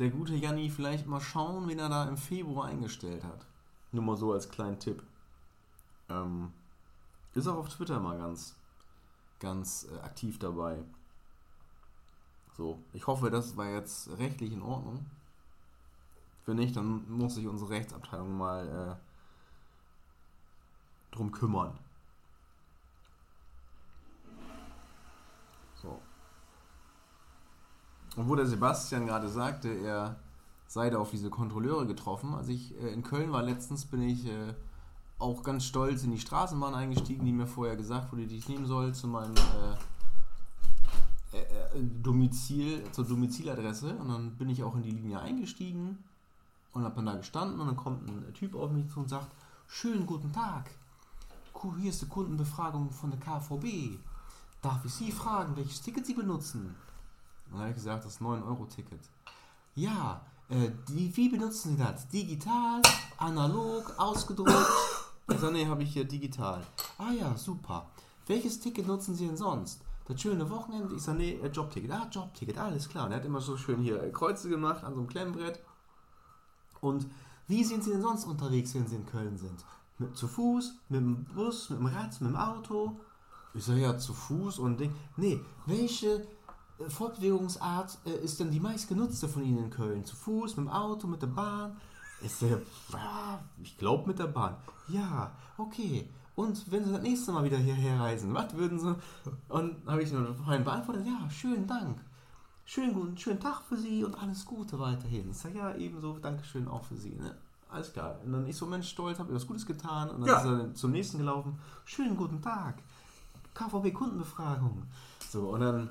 der 0.00 0.10
gute 0.10 0.34
Janni 0.34 0.70
vielleicht 0.70 1.06
mal 1.06 1.20
schauen, 1.20 1.68
wen 1.68 1.78
er 1.78 1.88
da 1.88 2.08
im 2.08 2.16
Februar 2.16 2.66
eingestellt 2.66 3.22
hat. 3.22 3.46
Nur 3.92 4.02
mal 4.02 4.16
so 4.16 4.32
als 4.32 4.48
kleinen 4.48 4.80
Tipp. 4.80 5.04
Ähm, 6.08 6.52
ist 7.34 7.46
auch 7.46 7.58
auf 7.58 7.68
Twitter 7.68 8.00
mal 8.00 8.18
ganz, 8.18 8.56
ganz 9.38 9.86
äh, 9.88 10.00
aktiv 10.00 10.40
dabei. 10.40 10.82
So, 12.56 12.80
ich 12.92 13.06
hoffe, 13.06 13.30
das 13.30 13.56
war 13.56 13.68
jetzt 13.68 14.10
rechtlich 14.18 14.52
in 14.52 14.62
Ordnung. 14.62 15.06
Wenn 16.46 16.56
nicht, 16.56 16.76
dann 16.76 17.08
muss 17.08 17.36
sich 17.36 17.46
unsere 17.46 17.70
Rechtsabteilung 17.70 18.36
mal 18.36 18.68
äh, 18.68 18.96
drum 21.14 21.30
kümmern. 21.30 21.78
So. 25.80 26.00
Und 28.16 28.28
wo 28.28 28.34
der 28.34 28.46
Sebastian 28.46 29.06
gerade 29.06 29.28
sagte, 29.28 29.68
er 29.68 30.16
sei 30.66 30.90
da 30.90 30.98
auf 30.98 31.10
diese 31.10 31.30
Kontrolleure 31.30 31.86
getroffen. 31.86 32.34
Als 32.34 32.48
ich 32.48 32.74
äh, 32.80 32.92
in 32.92 33.02
Köln 33.02 33.30
war 33.30 33.42
letztens, 33.42 33.84
bin 33.84 34.02
ich 34.02 34.26
äh, 34.26 34.54
auch 35.18 35.44
ganz 35.44 35.64
stolz 35.64 36.02
in 36.02 36.10
die 36.10 36.18
Straßenbahn 36.18 36.74
eingestiegen, 36.74 37.24
die 37.24 37.32
mir 37.32 37.46
vorher 37.46 37.76
gesagt 37.76 38.12
wurde, 38.12 38.26
die 38.26 38.38
ich 38.38 38.48
nehmen 38.48 38.66
soll 38.66 38.94
zu 38.94 39.06
meinem 39.06 39.36
äh, 39.36 39.76
äh, 41.36 41.42
äh, 41.42 41.84
Domizil, 42.02 42.82
zur 42.90 43.06
Domiziladresse. 43.06 43.94
Und 43.94 44.08
dann 44.08 44.36
bin 44.36 44.48
ich 44.48 44.64
auch 44.64 44.74
in 44.74 44.82
die 44.82 44.90
Linie 44.90 45.20
eingestiegen 45.20 46.02
und 46.72 46.84
habe 46.84 46.96
dann 46.96 47.06
da 47.06 47.14
gestanden 47.16 47.60
und 47.60 47.66
dann 47.66 47.76
kommt 47.76 48.08
ein 48.08 48.32
Typ 48.34 48.54
auf 48.54 48.70
mich 48.70 48.90
zu 48.90 49.00
und 49.00 49.08
sagt, 49.08 49.30
schönen 49.66 50.06
guten 50.06 50.32
Tag. 50.32 50.70
Hier 51.78 51.90
ist 51.90 52.02
die 52.02 52.08
Kundenbefragung 52.08 52.90
von 52.90 53.10
der 53.10 53.20
KVB. 53.20 53.98
Darf 54.62 54.84
ich 54.84 54.92
Sie 54.92 55.12
fragen, 55.12 55.56
welches 55.56 55.80
Ticket 55.80 56.04
Sie 56.06 56.14
benutzen? 56.14 56.74
Und 57.46 57.52
dann 57.52 57.60
habe 57.60 57.70
ich 57.70 57.76
gesagt, 57.76 58.04
das 58.04 58.20
9-Euro-Ticket. 58.20 59.00
Ja, 59.74 60.22
äh, 60.48 60.70
die, 60.88 61.16
wie 61.16 61.28
benutzen 61.28 61.76
Sie 61.76 61.82
das? 61.82 62.08
Digital, 62.08 62.82
analog, 63.18 63.94
ausgedruckt? 63.98 64.52
Ich 65.30 65.38
sage, 65.38 65.52
nee, 65.52 65.66
habe 65.66 65.84
ich 65.84 65.92
hier 65.92 66.04
digital. 66.04 66.66
Ah 66.98 67.12
ja, 67.12 67.36
super. 67.36 67.86
Welches 68.26 68.58
Ticket 68.58 68.88
nutzen 68.88 69.14
Sie 69.14 69.26
denn 69.26 69.36
sonst? 69.36 69.80
Das 70.06 70.20
schöne 70.20 70.50
Wochenende? 70.50 70.96
Ich 70.96 71.02
sage, 71.02 71.18
nee, 71.18 71.38
äh, 71.42 71.46
Jobticket. 71.46 71.90
Ah, 71.92 72.08
Jobticket, 72.10 72.58
alles 72.58 72.88
klar. 72.88 73.06
Und 73.06 73.12
er 73.12 73.18
hat 73.18 73.24
immer 73.24 73.40
so 73.40 73.56
schön 73.56 73.80
hier 73.80 74.02
äh, 74.02 74.10
Kreuze 74.10 74.48
gemacht 74.48 74.82
an 74.82 74.94
so 74.94 74.98
einem 74.98 75.08
Klemmbrett. 75.08 75.60
Und 76.82 77.06
wie 77.46 77.64
sind 77.64 77.84
Sie 77.84 77.90
denn 77.90 78.02
sonst 78.02 78.24
unterwegs, 78.24 78.74
wenn 78.74 78.86
Sie 78.86 78.96
in 78.96 79.06
Köln 79.06 79.38
sind? 79.38 79.64
Mit, 79.98 80.16
zu 80.16 80.26
Fuß, 80.26 80.74
mit 80.88 81.00
dem 81.00 81.24
Bus, 81.24 81.70
mit 81.70 81.78
dem 81.78 81.86
Rad, 81.86 82.20
mit 82.20 82.30
dem 82.30 82.36
Auto? 82.36 82.96
Ich 83.54 83.64
sage, 83.64 83.80
ja, 83.80 83.96
zu 83.96 84.12
Fuß 84.12 84.58
und 84.58 84.80
Ding. 84.80 84.92
Nee, 85.16 85.40
welche 85.66 86.26
äh, 86.78 86.88
Fortbewegungsart 86.88 87.98
äh, 88.04 88.24
ist 88.24 88.40
denn 88.40 88.50
die 88.50 88.58
meistgenutzte 88.58 89.28
von 89.28 89.44
Ihnen 89.44 89.64
in 89.64 89.70
Köln? 89.70 90.04
Zu 90.04 90.16
Fuß, 90.16 90.56
mit 90.56 90.66
dem 90.66 90.72
Auto, 90.72 91.06
mit 91.06 91.22
der 91.22 91.28
Bahn? 91.28 91.76
Sage, 92.26 92.62
ja, 92.92 93.40
ich 93.62 93.78
glaube 93.78 94.08
mit 94.08 94.18
der 94.18 94.26
Bahn. 94.26 94.56
Ja, 94.88 95.32
okay. 95.58 96.08
Und 96.34 96.70
wenn 96.72 96.84
Sie 96.84 96.92
das 96.92 97.02
nächste 97.02 97.30
Mal 97.30 97.44
wieder 97.44 97.58
hierher 97.58 98.00
reisen, 98.00 98.34
was 98.34 98.54
würden 98.54 98.80
Sie? 98.80 98.96
Und 99.48 99.86
habe 99.86 100.02
ich 100.02 100.10
dann 100.10 100.34
vorhin 100.34 100.64
beantwortet, 100.64 101.06
ja, 101.06 101.30
schönen 101.30 101.66
Dank. 101.66 102.00
Schönen 102.64 102.94
guten, 102.94 103.18
schönen 103.18 103.40
Tag 103.40 103.62
für 103.68 103.76
Sie 103.76 104.04
und 104.04 104.14
alles 104.20 104.46
Gute 104.46 104.78
weiterhin. 104.78 105.30
Ich 105.30 105.36
sage, 105.38 105.58
ja, 105.58 105.74
ebenso, 105.74 106.18
Dankeschön 106.18 106.68
auch 106.68 106.84
für 106.84 106.96
Sie. 106.96 107.10
Ne? 107.10 107.34
Alles 107.68 107.92
klar. 107.92 108.16
Und 108.24 108.32
dann 108.32 108.46
ich 108.46 108.56
so, 108.56 108.66
Mensch, 108.66 108.88
stolz, 108.88 109.18
habe 109.18 109.30
ich 109.30 109.36
was 109.36 109.46
Gutes 109.46 109.66
getan. 109.66 110.10
Und 110.10 110.20
dann 110.20 110.28
Ja. 110.28 110.38
ist 110.38 110.44
er 110.46 110.74
zum 110.74 110.92
nächsten 110.92 111.18
gelaufen. 111.18 111.58
Schönen 111.84 112.16
guten 112.16 112.40
Tag. 112.40 112.76
KVB 113.54 113.92
Kundenbefragung. 113.92 114.84
So, 115.28 115.50
und 115.50 115.60
dann 115.60 115.90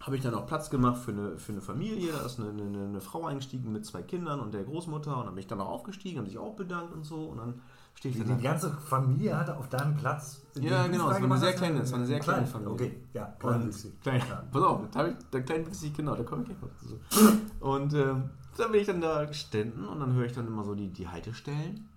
habe 0.00 0.16
ich 0.16 0.22
dann 0.22 0.34
auch 0.34 0.46
Platz 0.46 0.70
gemacht 0.70 0.98
für 1.02 1.10
eine, 1.10 1.38
für 1.38 1.52
eine 1.52 1.60
Familie. 1.60 2.12
Da 2.12 2.24
ist 2.26 2.38
eine, 2.38 2.50
eine, 2.50 2.84
eine 2.84 3.00
Frau 3.00 3.24
eingestiegen 3.24 3.72
mit 3.72 3.84
zwei 3.86 4.02
Kindern 4.02 4.38
und 4.40 4.52
der 4.54 4.62
Großmutter. 4.64 5.16
Und 5.16 5.24
dann 5.26 5.34
bin 5.34 5.40
ich 5.42 5.48
dann 5.48 5.60
auch 5.60 5.68
aufgestiegen, 5.70 6.18
haben 6.18 6.26
sich 6.26 6.38
auch 6.38 6.54
bedankt 6.54 6.92
und 6.92 7.04
so. 7.04 7.24
Und 7.24 7.38
dann 7.38 7.60
stehe 7.96 8.14
ich 8.14 8.20
Die, 8.20 8.26
die 8.26 8.42
da. 8.42 8.50
ganze 8.50 8.70
Familie 8.72 9.36
hatte 9.36 9.56
auf 9.56 9.68
deinem 9.68 9.96
Platz. 9.96 10.42
in 10.54 10.62
Ja, 10.64 10.86
genau, 10.86 11.10
es 11.10 11.20
war 11.20 11.24
eine 11.30 11.38
sehr 11.38 11.52
kleine- 11.54 11.80
es 11.80 11.90
war 11.90 11.98
eine 11.98 12.06
sehr 12.06 12.20
klein. 12.20 12.36
kleine 12.36 12.46
Familie. 12.50 12.72
Okay, 12.74 13.00
ja, 13.12 13.24
Und 13.26 13.38
kleinwüchsig. 13.40 14.00
klein, 14.00 14.22
pass 14.52 14.62
auf, 14.62 14.80
da 14.92 14.98
habe 15.00 15.08
ich 15.10 15.30
der 15.32 15.42
kleine 15.42 15.66
Wüchsig, 15.66 15.94
genau, 15.96 16.14
da 16.14 16.22
komme 16.22 16.42
ich 16.42 16.48
gleich 16.48 16.60
noch 16.60 16.76
zu. 16.76 17.40
Und 17.60 17.92
ähm, 17.94 18.30
dann 18.56 18.72
bin 18.72 18.80
ich 18.80 18.86
dann 18.86 19.00
da 19.00 19.24
gestanden 19.24 19.86
und 19.86 20.00
dann 20.00 20.14
höre 20.14 20.24
ich 20.26 20.32
dann 20.32 20.46
immer 20.46 20.64
so 20.64 20.74
die, 20.74 20.88
die 20.92 21.08
Haltestellen. 21.08 21.88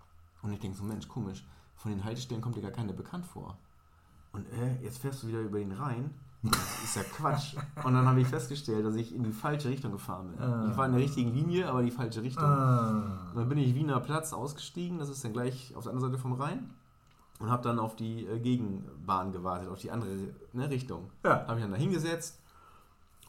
Und 0.41 0.52
ich 0.54 0.60
denke 0.60 0.78
so, 0.78 0.84
Mensch, 0.84 1.08
komisch, 1.08 1.45
von 1.76 1.91
den 1.91 2.04
Haltestellen 2.04 2.41
kommt 2.41 2.56
dir 2.56 2.62
gar 2.62 2.72
keiner 2.72 2.93
bekannt 2.93 3.26
vor. 3.26 3.58
Und 4.32 4.45
äh, 4.54 4.82
jetzt 4.84 5.00
fährst 5.00 5.24
du 5.24 5.28
wieder 5.28 5.39
über 5.39 5.60
ihn 5.60 5.72
rein. 5.72 6.12
Das 6.42 6.84
ist 6.84 6.96
ja 6.96 7.04
Quatsch. 7.04 7.56
Und 7.84 7.94
dann 7.94 8.08
habe 8.08 8.22
ich 8.22 8.28
festgestellt, 8.28 8.86
dass 8.86 8.96
ich 8.96 9.14
in 9.14 9.24
die 9.24 9.32
falsche 9.32 9.70
Richtung 9.70 9.92
gefahren 9.92 10.30
bin. 10.32 10.42
Ah. 10.42 10.68
Ich 10.72 10.78
war 10.78 10.86
in 10.86 10.94
der 10.94 11.02
richtigen 11.02 11.34
Linie, 11.34 11.68
aber 11.68 11.84
die 11.84 11.92
falsche 11.92 12.24
Richtung. 12.24 12.46
Ah. 12.46 13.30
Und 13.32 13.36
dann 13.36 13.50
bin 13.50 13.58
ich 13.58 13.76
Wiener 13.76 14.00
Platz 14.00 14.32
ausgestiegen, 14.32 15.00
das 15.00 15.10
ist 15.10 15.24
dann 15.24 15.34
gleich 15.34 15.76
auf 15.76 15.84
der 15.84 15.92
anderen 15.94 16.12
Seite 16.12 16.22
vom 16.22 16.34
Rhein. 16.34 16.70
Und 17.40 17.50
habe 17.50 17.64
dann 17.64 17.80
auf 17.80 17.96
die 17.96 18.26
äh, 18.26 18.40
Gegenbahn 18.40 19.32
gewartet, 19.32 19.70
auf 19.70 19.80
die 19.80 19.92
andere 19.92 20.10
ne, 20.52 20.70
Richtung. 20.70 21.10
Ja. 21.24 21.42
Habe 21.42 21.56
mich 21.56 21.64
dann 21.64 21.72
da 21.72 21.78
hingesetzt 21.78 22.40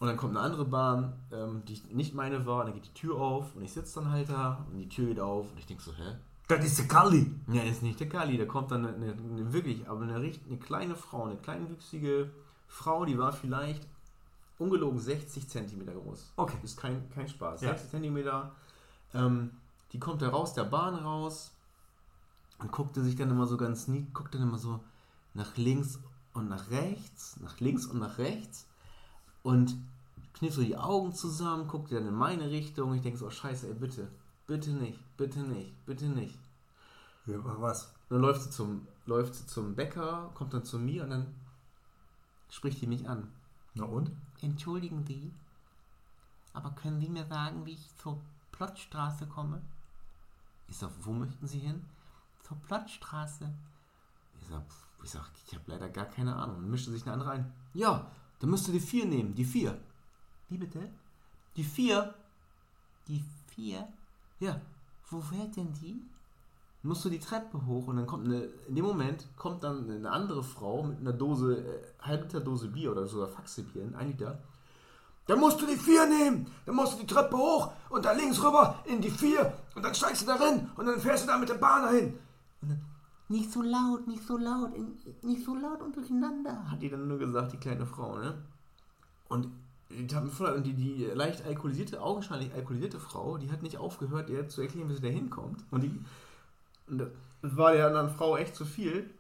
und 0.01 0.09
dann 0.09 0.17
kommt 0.17 0.37
eine 0.37 0.45
andere 0.45 0.65
Bahn, 0.65 1.13
ähm, 1.31 1.63
die 1.69 1.81
nicht 1.95 2.15
meine 2.15 2.45
war, 2.47 2.61
und 2.61 2.67
dann 2.67 2.75
geht 2.75 2.87
die 2.87 2.95
Tür 2.95 3.21
auf 3.21 3.55
und 3.55 3.63
ich 3.63 3.73
sitze 3.73 4.01
dann 4.01 4.11
halt 4.11 4.31
da 4.31 4.67
und 4.73 4.79
die 4.79 4.89
Tür 4.89 5.07
geht 5.07 5.21
auf 5.21 5.53
und 5.53 5.59
ich 5.59 5.67
denke 5.67 5.83
so, 5.83 5.93
hä? 5.93 6.17
Das 6.49 6.65
ist 6.65 6.79
der 6.79 6.89
Kalli. 6.89 7.31
Ja, 7.53 7.63
ist 7.63 7.83
nicht 7.83 8.01
der 8.01 8.09
Kali, 8.09 8.37
da 8.37 8.47
kommt 8.47 8.73
dann 8.73 8.85
eine, 8.85 8.97
eine, 8.97 9.13
eine 9.13 9.53
wirklich, 9.53 9.89
aber 9.89 10.03
eine, 10.03 10.15
eine 10.15 10.59
kleine 10.59 10.97
Frau, 10.97 11.27
eine 11.27 11.37
kleinwüchsige 11.37 12.31
Frau, 12.71 13.05
die 13.05 13.19
war 13.19 13.33
vielleicht 13.33 13.87
ungelogen 14.59 15.01
60 15.01 15.49
Zentimeter 15.49 15.93
groß. 15.93 16.33
Okay. 16.37 16.57
Ist 16.63 16.79
kein, 16.79 17.11
kein 17.11 17.29
Spaß. 17.29 17.63
Ja. 17.63 17.71
60 17.71 17.91
Zentimeter. 17.91 18.53
Ähm, 19.13 19.51
die 19.93 19.99
kommt 19.99 20.23
da 20.23 20.29
raus 20.29 20.55
der 20.55 20.65
Bahn 20.65 20.95
raus 20.95 21.51
und 22.59 22.71
guckte 22.71 23.03
sich 23.03 23.17
dann 23.17 23.31
immer 23.31 23.47
so 23.47 23.57
ganz 23.57 23.89
nie, 23.89 24.07
guckt 24.15 24.35
dann 24.35 24.43
immer 24.43 24.59
so 24.59 24.81
nach 25.35 25.57
links 25.57 25.99
und 26.33 26.49
nach 26.49 26.71
rechts, 26.71 27.39
nach 27.41 27.59
links 27.59 27.87
und 27.87 27.99
nach 27.99 28.19
rechts 28.19 28.67
und 29.43 29.77
kniff 30.35 30.55
so 30.55 30.63
die 30.63 30.77
Augen 30.77 31.13
zusammen, 31.13 31.67
guckte 31.67 31.97
dann 31.97 32.07
in 32.07 32.15
meine 32.15 32.51
Richtung. 32.51 32.95
Ich 32.95 33.03
denke 33.03 33.19
so, 33.19 33.27
oh, 33.27 33.31
scheiße, 33.31 33.67
ey, 33.67 33.75
bitte, 33.75 34.09
bitte 34.47 34.71
nicht, 34.71 35.01
bitte 35.17 35.41
nicht, 35.41 35.75
bitte 35.87 36.07
nicht. 36.07 36.39
Ja, 37.27 37.39
was? 37.43 37.93
Dann 38.09 38.21
läuft 38.21 38.43
sie 38.43 38.51
zum, 38.51 38.87
läuft 39.07 39.35
sie 39.35 39.47
zum 39.47 39.75
Bäcker, 39.75 40.31
kommt 40.35 40.55
dann 40.55 40.65
zu 40.65 40.79
mir 40.79 41.03
und 41.03 41.11
dann 41.11 41.27
spricht 42.51 42.81
die 42.81 42.87
mich 42.87 43.09
an. 43.09 43.33
Na 43.75 43.85
und? 43.85 44.11
Entschuldigen 44.43 45.05
Sie, 45.05 45.33
aber 46.53 46.71
können 46.73 47.01
Sie 47.01 47.09
mir 47.09 47.25
sagen, 47.27 47.65
wie 47.67 47.73
ich 47.73 47.97
zur 47.97 48.21
Plotzstraße 48.53 49.27
komme? 49.27 49.63
Ich 50.69 50.77
sag, 50.77 50.91
wo 51.01 51.13
möchten 51.13 51.47
Sie 51.47 51.59
hin? 51.61 51.85
Zur 52.43 52.57
Plotzstraße. 52.59 53.53
Ich 54.41 54.47
sag, 54.49 54.63
ich, 55.03 55.11
sag, 55.11 55.31
ich 55.47 55.55
habe 55.55 55.65
leider 55.67 55.89
gar 55.89 56.07
keine 56.07 56.35
Ahnung. 56.35 56.57
Dann 56.61 56.71
mischte 56.71 56.91
sich 56.91 57.03
eine 57.05 57.13
andere 57.13 57.31
ein. 57.31 57.53
Ja, 57.75 58.11
dann 58.39 58.51
müsst 58.51 58.67
ihr 58.69 58.75
die 58.75 58.81
vier 58.81 59.07
nehmen, 59.07 59.35
die 59.35 59.45
vier. 59.45 59.81
Wie 60.49 60.59
bitte? 60.59 60.91
Die 61.57 61.65
vier? 61.65 62.15
Die 63.07 63.25
vier? 63.49 63.87
Ja, 64.41 64.61
Wo 65.09 65.21
fährt 65.21 65.57
denn 65.57 65.73
die? 65.75 66.01
Musst 66.83 67.05
du 67.05 67.11
die 67.11 67.19
Treppe 67.19 67.67
hoch 67.67 67.89
und 67.89 67.97
dann 67.97 68.07
kommt 68.07 68.27
eine, 68.27 68.45
in 68.69 68.75
dem 68.75 68.85
Moment 68.85 69.27
kommt 69.37 69.63
dann 69.63 69.91
eine 69.91 70.11
andere 70.11 70.43
Frau 70.43 70.83
mit 70.83 71.01
einer 71.01 71.13
Dose, 71.13 71.59
äh, 71.59 71.83
halb 72.01 72.23
Liter 72.23 72.41
Dose 72.41 72.69
Bier 72.69 72.93
oder 72.93 73.07
sogar 73.07 73.29
Faxebier, 73.29 73.83
ein 73.97 74.09
Liter. 74.09 74.39
Dann 75.27 75.39
musst 75.39 75.61
du 75.61 75.67
die 75.67 75.77
vier 75.77 76.07
nehmen, 76.07 76.47
dann 76.67 76.75
musst 76.75 76.95
du 76.95 77.01
die 77.01 77.07
Treppe 77.07 77.37
hoch 77.37 77.71
und 77.91 78.05
dann 78.05 78.17
links 78.17 78.43
rüber 78.43 78.79
in 78.85 79.01
die 79.01 79.11
vier 79.11 79.53
und 79.75 79.85
dann 79.85 79.95
steigst 79.95 80.23
du 80.23 80.27
da 80.27 80.37
rein 80.37 80.71
und 80.77 80.87
dann 80.87 80.99
fährst 80.99 81.25
du 81.25 81.29
da 81.29 81.39
mit 81.39 81.49
der 81.49 81.55
Bahn 81.55 81.83
dahin. 81.83 82.19
Nicht 83.29 83.53
so 83.53 83.63
laut, 83.63 84.09
nicht 84.09 84.27
so 84.27 84.37
laut, 84.37 84.71
nicht 85.23 85.45
so 85.45 85.55
laut 85.55 85.83
und 85.83 85.95
durcheinander. 85.95 86.71
Hat 86.71 86.83
die 86.83 86.89
dann 86.89 87.07
nur 87.07 87.19
gesagt, 87.19 87.53
die 87.53 87.59
kleine 87.59 87.87
Frau, 87.87 88.19
ne? 88.19 88.35
Und 89.29 89.49
Die, 89.91 90.07
die, 90.07 90.73
die 90.73 91.05
leicht 91.15 91.45
alkoholisierte, 91.45 92.01
augenscheinlich 92.01 92.53
alkoholisierte 92.55 93.01
Frau, 93.01 93.39
die 93.39 93.51
hat 93.51 93.63
nicht 93.63 93.77
aufgehört, 93.77 94.31
ihr 94.31 94.49
zu 94.49 94.63
erklären, 94.63 94.89
wie 94.89 94.95
sie 94.95 95.03
da 95.03 95.09
hinkommt. 95.09 95.65
Und 95.73 95.83
die 95.83 96.05
und 96.91 96.99
das 96.99 97.57
war 97.57 97.73
der 97.73 97.87
anderen 97.87 98.11
Frau 98.11 98.37
echt 98.37 98.55
zu 98.55 98.65
viel. 98.65 99.11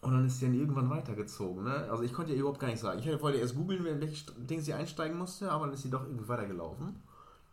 Und 0.00 0.12
dann 0.12 0.26
ist 0.26 0.38
sie 0.38 0.46
dann 0.46 0.54
irgendwann 0.54 0.90
weitergezogen. 0.90 1.64
Ne? 1.64 1.88
Also 1.90 2.04
ich 2.04 2.12
konnte 2.12 2.32
ihr 2.32 2.38
überhaupt 2.38 2.60
gar 2.60 2.68
nicht 2.68 2.78
sagen. 2.78 3.00
Ich 3.00 3.20
wollte 3.20 3.38
erst 3.38 3.56
googeln, 3.56 3.84
in 3.84 4.00
welches 4.00 4.26
Ding 4.36 4.60
sie 4.60 4.72
einsteigen 4.72 5.18
musste, 5.18 5.50
aber 5.50 5.66
dann 5.66 5.74
ist 5.74 5.82
sie 5.82 5.90
doch 5.90 6.04
irgendwie 6.04 6.28
weitergelaufen. 6.28 7.02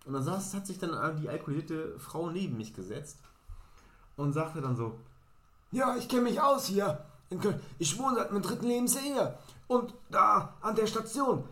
Und 0.06 0.14
dann 0.14 0.24
saß, 0.24 0.54
hat 0.54 0.68
sich 0.68 0.78
dann 0.78 1.18
die 1.20 1.28
alkoholisierte 1.28 1.98
Frau 1.98 2.30
neben 2.30 2.58
mich 2.58 2.76
gesetzt 2.76 3.18
und 4.16 4.34
sagte 4.34 4.62
dann 4.62 4.76
so, 4.76 5.00
Ja, 5.72 5.96
ich 5.98 6.08
kenne 6.08 6.24
mich 6.24 6.40
aus 6.40 6.68
hier 6.68 7.04
in 7.32 7.40
Köln. 7.40 7.60
Ich 7.80 7.98
wohne 7.98 8.18
seit 8.18 8.32
meinem 8.32 8.44
dritten 8.44 8.68
Lebensjahr 8.68 9.04
hier. 9.04 9.38
Und 9.68 9.96
da 10.12 10.54
an 10.62 10.76
der 10.76 10.86
Station, 10.86 11.44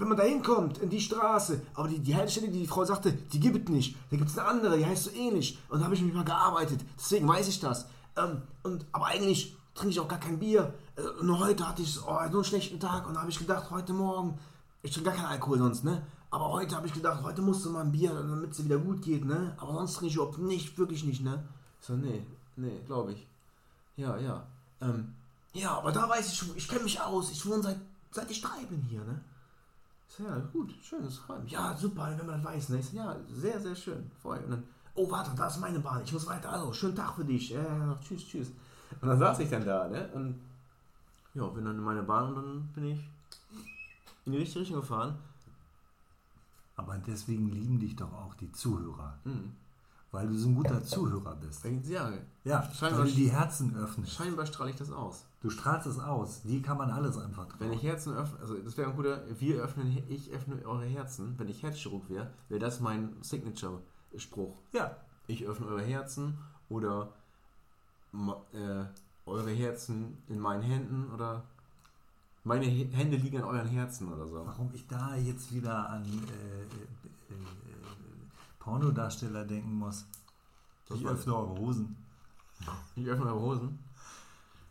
wenn 0.00 0.08
man 0.08 0.16
da 0.16 0.22
hinkommt, 0.22 0.78
in 0.78 0.88
die 0.88 1.00
Straße, 1.00 1.60
aber 1.74 1.86
die, 1.86 1.98
die 1.98 2.16
Haltestelle, 2.16 2.48
die 2.48 2.60
die 2.60 2.66
Frau 2.66 2.86
sagte, 2.86 3.12
die 3.12 3.38
gibt 3.38 3.68
es 3.68 3.74
nicht. 3.74 3.96
Da 4.10 4.16
gibt 4.16 4.30
es 4.30 4.38
eine 4.38 4.48
andere, 4.48 4.78
die 4.78 4.86
heißt 4.86 5.04
so 5.04 5.10
ähnlich. 5.10 5.58
Und 5.68 5.80
da 5.80 5.84
habe 5.84 5.94
ich 5.94 6.00
mich 6.00 6.14
mal 6.14 6.24
gearbeitet. 6.24 6.80
Deswegen 6.98 7.28
weiß 7.28 7.48
ich 7.48 7.60
das. 7.60 7.86
Ähm, 8.16 8.40
und, 8.62 8.86
aber 8.92 9.06
eigentlich 9.06 9.54
trinke 9.74 9.90
ich 9.90 10.00
auch 10.00 10.08
gar 10.08 10.18
kein 10.18 10.38
Bier. 10.38 10.72
Äh, 10.96 11.02
nur 11.22 11.38
heute 11.40 11.68
hatte 11.68 11.82
ich 11.82 11.98
oh, 11.98 12.04
so 12.04 12.12
einen 12.38 12.44
schlechten 12.44 12.80
Tag 12.80 13.06
und 13.06 13.14
da 13.14 13.20
habe 13.20 13.30
ich 13.30 13.38
gedacht, 13.38 13.70
heute 13.70 13.92
Morgen, 13.92 14.38
ich 14.82 14.90
trinke 14.90 15.10
gar 15.10 15.18
keinen 15.18 15.32
Alkohol 15.32 15.58
sonst, 15.58 15.84
ne? 15.84 16.02
Aber 16.30 16.50
heute 16.50 16.76
habe 16.76 16.86
ich 16.86 16.94
gedacht, 16.94 17.22
heute 17.22 17.42
musst 17.42 17.66
du 17.66 17.70
mal 17.70 17.82
ein 17.82 17.92
Bier, 17.92 18.14
damit 18.14 18.52
es 18.52 18.56
dir 18.56 18.64
wieder 18.64 18.78
gut 18.78 19.02
geht, 19.02 19.26
ne? 19.26 19.54
Aber 19.58 19.74
sonst 19.74 19.96
trinke 19.96 20.06
ich 20.06 20.14
überhaupt 20.14 20.38
nicht, 20.38 20.78
wirklich 20.78 21.04
nicht, 21.04 21.22
ne? 21.22 21.44
Ich 21.78 21.86
so, 21.86 21.92
nee, 21.92 22.24
nee, 22.56 22.80
glaube 22.86 23.12
ich. 23.12 23.26
Ja, 23.96 24.16
ja. 24.16 24.46
Ähm, 24.80 25.14
ja, 25.52 25.72
aber 25.72 25.92
da 25.92 26.08
weiß 26.08 26.32
ich 26.32 26.56
ich 26.56 26.68
kenne 26.68 26.84
mich 26.84 26.98
aus. 26.98 27.30
Ich 27.32 27.44
wohne 27.44 27.62
seit, 27.62 27.78
seit 28.12 28.30
ich 28.30 28.40
drei 28.40 28.64
bin 28.64 28.80
hier, 28.88 29.04
ne? 29.04 29.20
Ja, 30.18 30.38
gut, 30.52 30.74
schön, 30.82 31.04
das 31.04 31.16
freut 31.18 31.42
mich. 31.42 31.52
Ja, 31.52 31.74
super, 31.76 32.12
wenn 32.18 32.26
man 32.26 32.42
das 32.42 32.52
weiß, 32.52 32.68
ne? 32.70 32.80
Ja, 32.92 33.16
sehr, 33.32 33.60
sehr 33.60 33.74
schön. 33.76 34.10
Und 34.22 34.50
dann, 34.50 34.62
oh, 34.94 35.10
warte, 35.10 35.30
da 35.36 35.46
ist 35.46 35.58
meine 35.60 35.78
Bahn. 35.80 36.02
Ich 36.04 36.12
muss 36.12 36.26
weiter. 36.26 36.50
Also, 36.50 36.72
schönen 36.72 36.96
Tag 36.96 37.14
für 37.14 37.24
dich. 37.24 37.50
Ja, 37.50 37.96
tschüss, 38.02 38.26
tschüss. 38.26 38.48
Und 39.00 39.08
dann 39.08 39.18
saß 39.18 39.38
ich 39.38 39.48
dann 39.48 39.64
da, 39.64 39.88
ne? 39.88 40.08
Und 40.12 40.40
ja, 41.34 41.46
bin 41.46 41.64
dann 41.64 41.76
in 41.76 41.82
meine 41.84 42.02
Bahn 42.02 42.28
und 42.30 42.34
dann 42.36 42.68
bin 42.74 42.84
ich 42.86 43.08
in 44.24 44.32
die 44.32 44.38
richtige 44.38 44.60
Richtung 44.60 44.80
gefahren. 44.80 45.16
Aber 46.76 46.98
deswegen 46.98 47.48
lieben 47.50 47.78
dich 47.78 47.94
doch 47.94 48.12
auch 48.12 48.34
die 48.34 48.50
Zuhörer. 48.52 49.18
Hm. 49.24 49.52
Weil 50.10 50.26
du 50.26 50.34
so 50.36 50.48
ein 50.48 50.56
guter 50.56 50.82
Zuhörer 50.82 51.36
bist. 51.36 51.64
Ja, 51.84 52.10
Ja, 52.42 52.68
Scheinbar- 52.72 53.00
weil 53.04 53.08
du 53.10 53.14
die 53.14 53.30
Herzen 53.30 53.76
öffnest. 53.76 54.12
scheinbar 54.14 54.44
strahle 54.46 54.70
ich 54.70 54.76
das 54.76 54.90
aus. 54.90 55.24
Du 55.40 55.48
strahlst 55.48 55.86
es 55.86 55.98
aus. 55.98 56.42
Die 56.42 56.60
kann 56.60 56.76
man 56.76 56.90
alles 56.90 57.16
anvertrauen. 57.16 57.60
Wenn 57.60 57.72
ich 57.72 57.82
Herzen 57.82 58.14
öffne, 58.14 58.38
also 58.40 58.58
das 58.58 58.76
wäre 58.76 58.90
ein 58.90 58.96
guter, 58.96 59.22
wir 59.40 59.62
öffnen, 59.62 60.02
ich 60.08 60.30
öffne 60.30 60.62
eure 60.66 60.84
Herzen. 60.84 61.34
Wenn 61.38 61.48
ich 61.48 61.62
Herzchirurg 61.62 62.10
wäre, 62.10 62.30
wäre 62.48 62.60
das 62.60 62.80
mein 62.80 63.16
Signature-Spruch. 63.22 64.58
ja, 64.72 64.96
Ich 65.28 65.46
öffne 65.46 65.66
eure 65.66 65.82
Herzen 65.82 66.38
oder 66.68 67.14
äh, 68.52 68.84
eure 69.24 69.50
Herzen 69.50 70.18
in 70.28 70.40
meinen 70.40 70.62
Händen 70.62 71.10
oder 71.10 71.44
meine 72.44 72.66
Hände 72.66 73.16
liegen 73.16 73.38
an 73.38 73.44
euren 73.44 73.68
Herzen 73.68 74.12
oder 74.12 74.26
so. 74.26 74.44
warum 74.46 74.70
ich 74.74 74.86
da 74.86 75.14
jetzt 75.16 75.54
wieder 75.54 75.88
an 75.88 76.04
äh, 76.04 76.62
äh, 76.62 77.34
äh, 77.34 77.36
Pornodarsteller 78.58 79.44
denken 79.44 79.74
muss. 79.74 80.06
Das 80.88 80.98
ich 80.98 81.06
öffne 81.06 81.34
eure 81.34 81.58
Hosen. 81.58 81.96
Ich 82.96 83.06
öffne 83.06 83.26
eure 83.26 83.40
Hosen. 83.40 83.78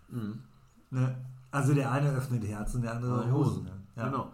Mhm. 0.09 0.43
Ne? 0.91 1.15
Also 1.51 1.73
der 1.73 1.91
eine 1.91 2.09
öffnet 2.11 2.43
Herzen, 2.47 2.81
der 2.81 2.95
andere 2.95 3.23
Eure 3.23 3.31
Hosen. 3.31 3.63
Ne? 3.63 3.71
Ja. 3.95 4.05
Genau. 4.05 4.31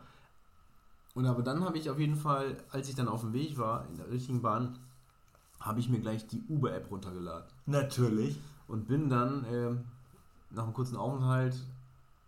Und 1.13 1.25
aber 1.25 1.43
dann 1.43 1.63
habe 1.63 1.77
ich 1.77 1.89
auf 1.89 1.97
jeden 1.97 2.17
Fall, 2.17 2.57
als 2.71 2.89
ich 2.89 2.95
dann 2.95 3.07
auf 3.07 3.21
dem 3.21 3.33
Weg 3.33 3.57
war, 3.57 3.85
in 3.87 3.97
der 3.97 4.09
richtigen 4.09 4.41
Bahn, 4.41 4.77
habe 5.59 5.79
ich 5.79 5.89
mir 5.89 5.99
gleich 5.99 6.27
die 6.27 6.43
Uber-App 6.49 6.91
runtergeladen. 6.91 7.47
Natürlich. 7.65 8.37
und 8.67 8.87
bin 8.87 9.09
dann 9.09 9.45
ähm, 9.51 9.85
nach 10.49 10.63
einem 10.63 10.73
kurzen 10.73 10.97
Aufenthalt 10.97 11.55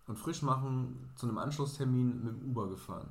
und 0.07 0.17
Frischmachen 0.17 1.09
zu 1.15 1.27
einem 1.27 1.37
Anschlusstermin 1.37 2.23
mit 2.23 2.41
dem 2.41 2.49
Uber 2.49 2.69
gefahren. 2.69 3.09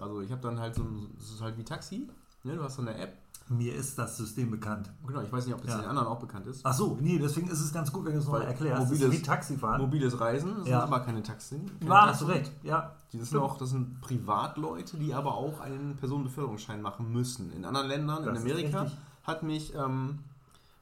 Also 0.00 0.20
ich 0.20 0.30
habe 0.30 0.40
dann 0.40 0.58
halt 0.58 0.74
so 0.74 0.82
ein, 0.82 1.08
das 1.18 1.30
ist 1.30 1.40
halt 1.40 1.58
wie 1.58 1.64
Taxi, 1.64 2.08
ne? 2.44 2.56
du 2.56 2.62
hast 2.62 2.76
so 2.76 2.82
eine 2.82 2.96
App. 2.96 3.16
Mir 3.50 3.74
ist 3.74 3.98
das 3.98 4.16
System 4.18 4.50
bekannt. 4.50 4.90
Genau, 5.06 5.22
ich 5.22 5.32
weiß 5.32 5.46
nicht, 5.46 5.54
ob 5.54 5.62
das 5.62 5.70
Ja. 5.72 5.78
den 5.80 5.88
anderen 5.88 6.08
auch 6.08 6.18
bekannt 6.18 6.46
ist. 6.46 6.60
Ach 6.64 6.74
so, 6.74 6.98
nee, 7.00 7.18
deswegen 7.18 7.48
ist 7.48 7.60
es 7.60 7.72
ganz 7.72 7.90
gut, 7.90 8.04
wenn 8.04 8.12
du 8.12 8.18
es 8.18 8.24
nochmal 8.26 8.42
erklärst. 8.42 8.82
Das 8.82 8.90
ist 8.90 9.00
mobiles- 9.00 9.18
wie 9.18 9.22
Taxifahren. 9.22 9.80
Mobiles 9.80 10.20
Reisen, 10.20 10.56
das 10.58 10.68
Ja. 10.68 10.80
sind 10.82 10.92
aber 10.92 11.04
keine 11.04 11.22
Taxen. 11.22 11.66
Keine 11.80 11.90
Ja, 11.90 12.06
hast 12.08 12.20
du 12.20 12.26
recht. 12.26 12.52
Ja. 12.62 12.94
Die 13.12 13.18
sind 13.18 13.38
auch, 13.40 13.56
das 13.56 13.70
sind 13.70 14.00
Privatleute, 14.02 14.98
die 14.98 15.14
aber 15.14 15.34
auch 15.34 15.60
einen 15.60 15.96
Personenbeförderungsschein 15.96 16.82
machen 16.82 17.10
müssen. 17.10 17.50
In 17.52 17.64
anderen 17.64 17.88
Ländern, 17.88 18.24
Das 18.24 18.36
in 18.36 18.42
Amerika, 18.42 18.86
hat 19.22 19.42
mich 19.42 19.74
ähm, 19.74 20.18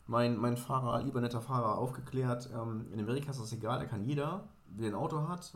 mein, 0.09 0.37
mein 0.37 0.57
Fahrer, 0.57 1.03
lieber 1.03 1.21
netter 1.21 1.41
Fahrer, 1.41 1.79
aufgeklärt, 1.79 2.49
ähm, 2.53 2.87
in 2.93 2.99
Amerika 3.01 3.31
ist 3.31 3.41
das 3.41 3.53
egal, 3.53 3.79
da 3.79 3.85
kann 3.85 4.05
jeder, 4.05 4.43
der 4.69 4.89
ein 4.89 4.95
Auto 4.97 5.29
hat, 5.29 5.53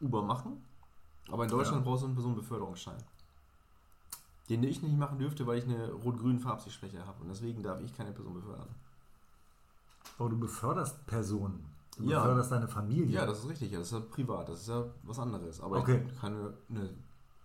Uber 0.00 0.22
machen. 0.22 0.62
Aber 1.30 1.44
in 1.44 1.50
Deutschland 1.50 1.84
Ja. 1.84 1.90
brauchst 1.90 2.02
du 2.02 2.06
einen 2.06 2.14
Personenbeförderungsschein. 2.14 2.96
Den 4.50 4.62
ich 4.62 4.82
nicht 4.82 4.96
machen 4.98 5.18
dürfte, 5.18 5.46
weil 5.46 5.58
ich 5.58 5.64
eine 5.64 5.90
rot-grüne 5.92 6.38
Farbsichtschwäche 6.38 7.06
habe. 7.06 7.22
Und 7.22 7.28
deswegen 7.28 7.62
darf 7.62 7.80
ich 7.80 7.96
keine 7.96 8.12
Person 8.12 8.34
befördern. 8.34 8.68
Aber 10.18 10.28
du 10.28 10.38
beförderst 10.38 11.06
Personen. 11.06 11.64
Du 11.96 12.04
Ja. 12.04 12.18
beförderst 12.20 12.52
deine 12.52 12.68
Familie. 12.68 13.06
Ja, 13.14 13.26
das 13.26 13.38
ist 13.38 13.48
richtig, 13.48 13.72
ja, 13.72 13.78
das 13.78 13.88
ist 13.88 13.94
ja 13.94 14.00
privat, 14.00 14.48
das 14.48 14.60
ist 14.62 14.68
ja 14.68 14.84
was 15.04 15.18
anderes. 15.18 15.60
Aber 15.60 15.78
Okay. 15.78 16.02
ich 16.06 16.20
kann 16.20 16.34
eine, 16.34 16.52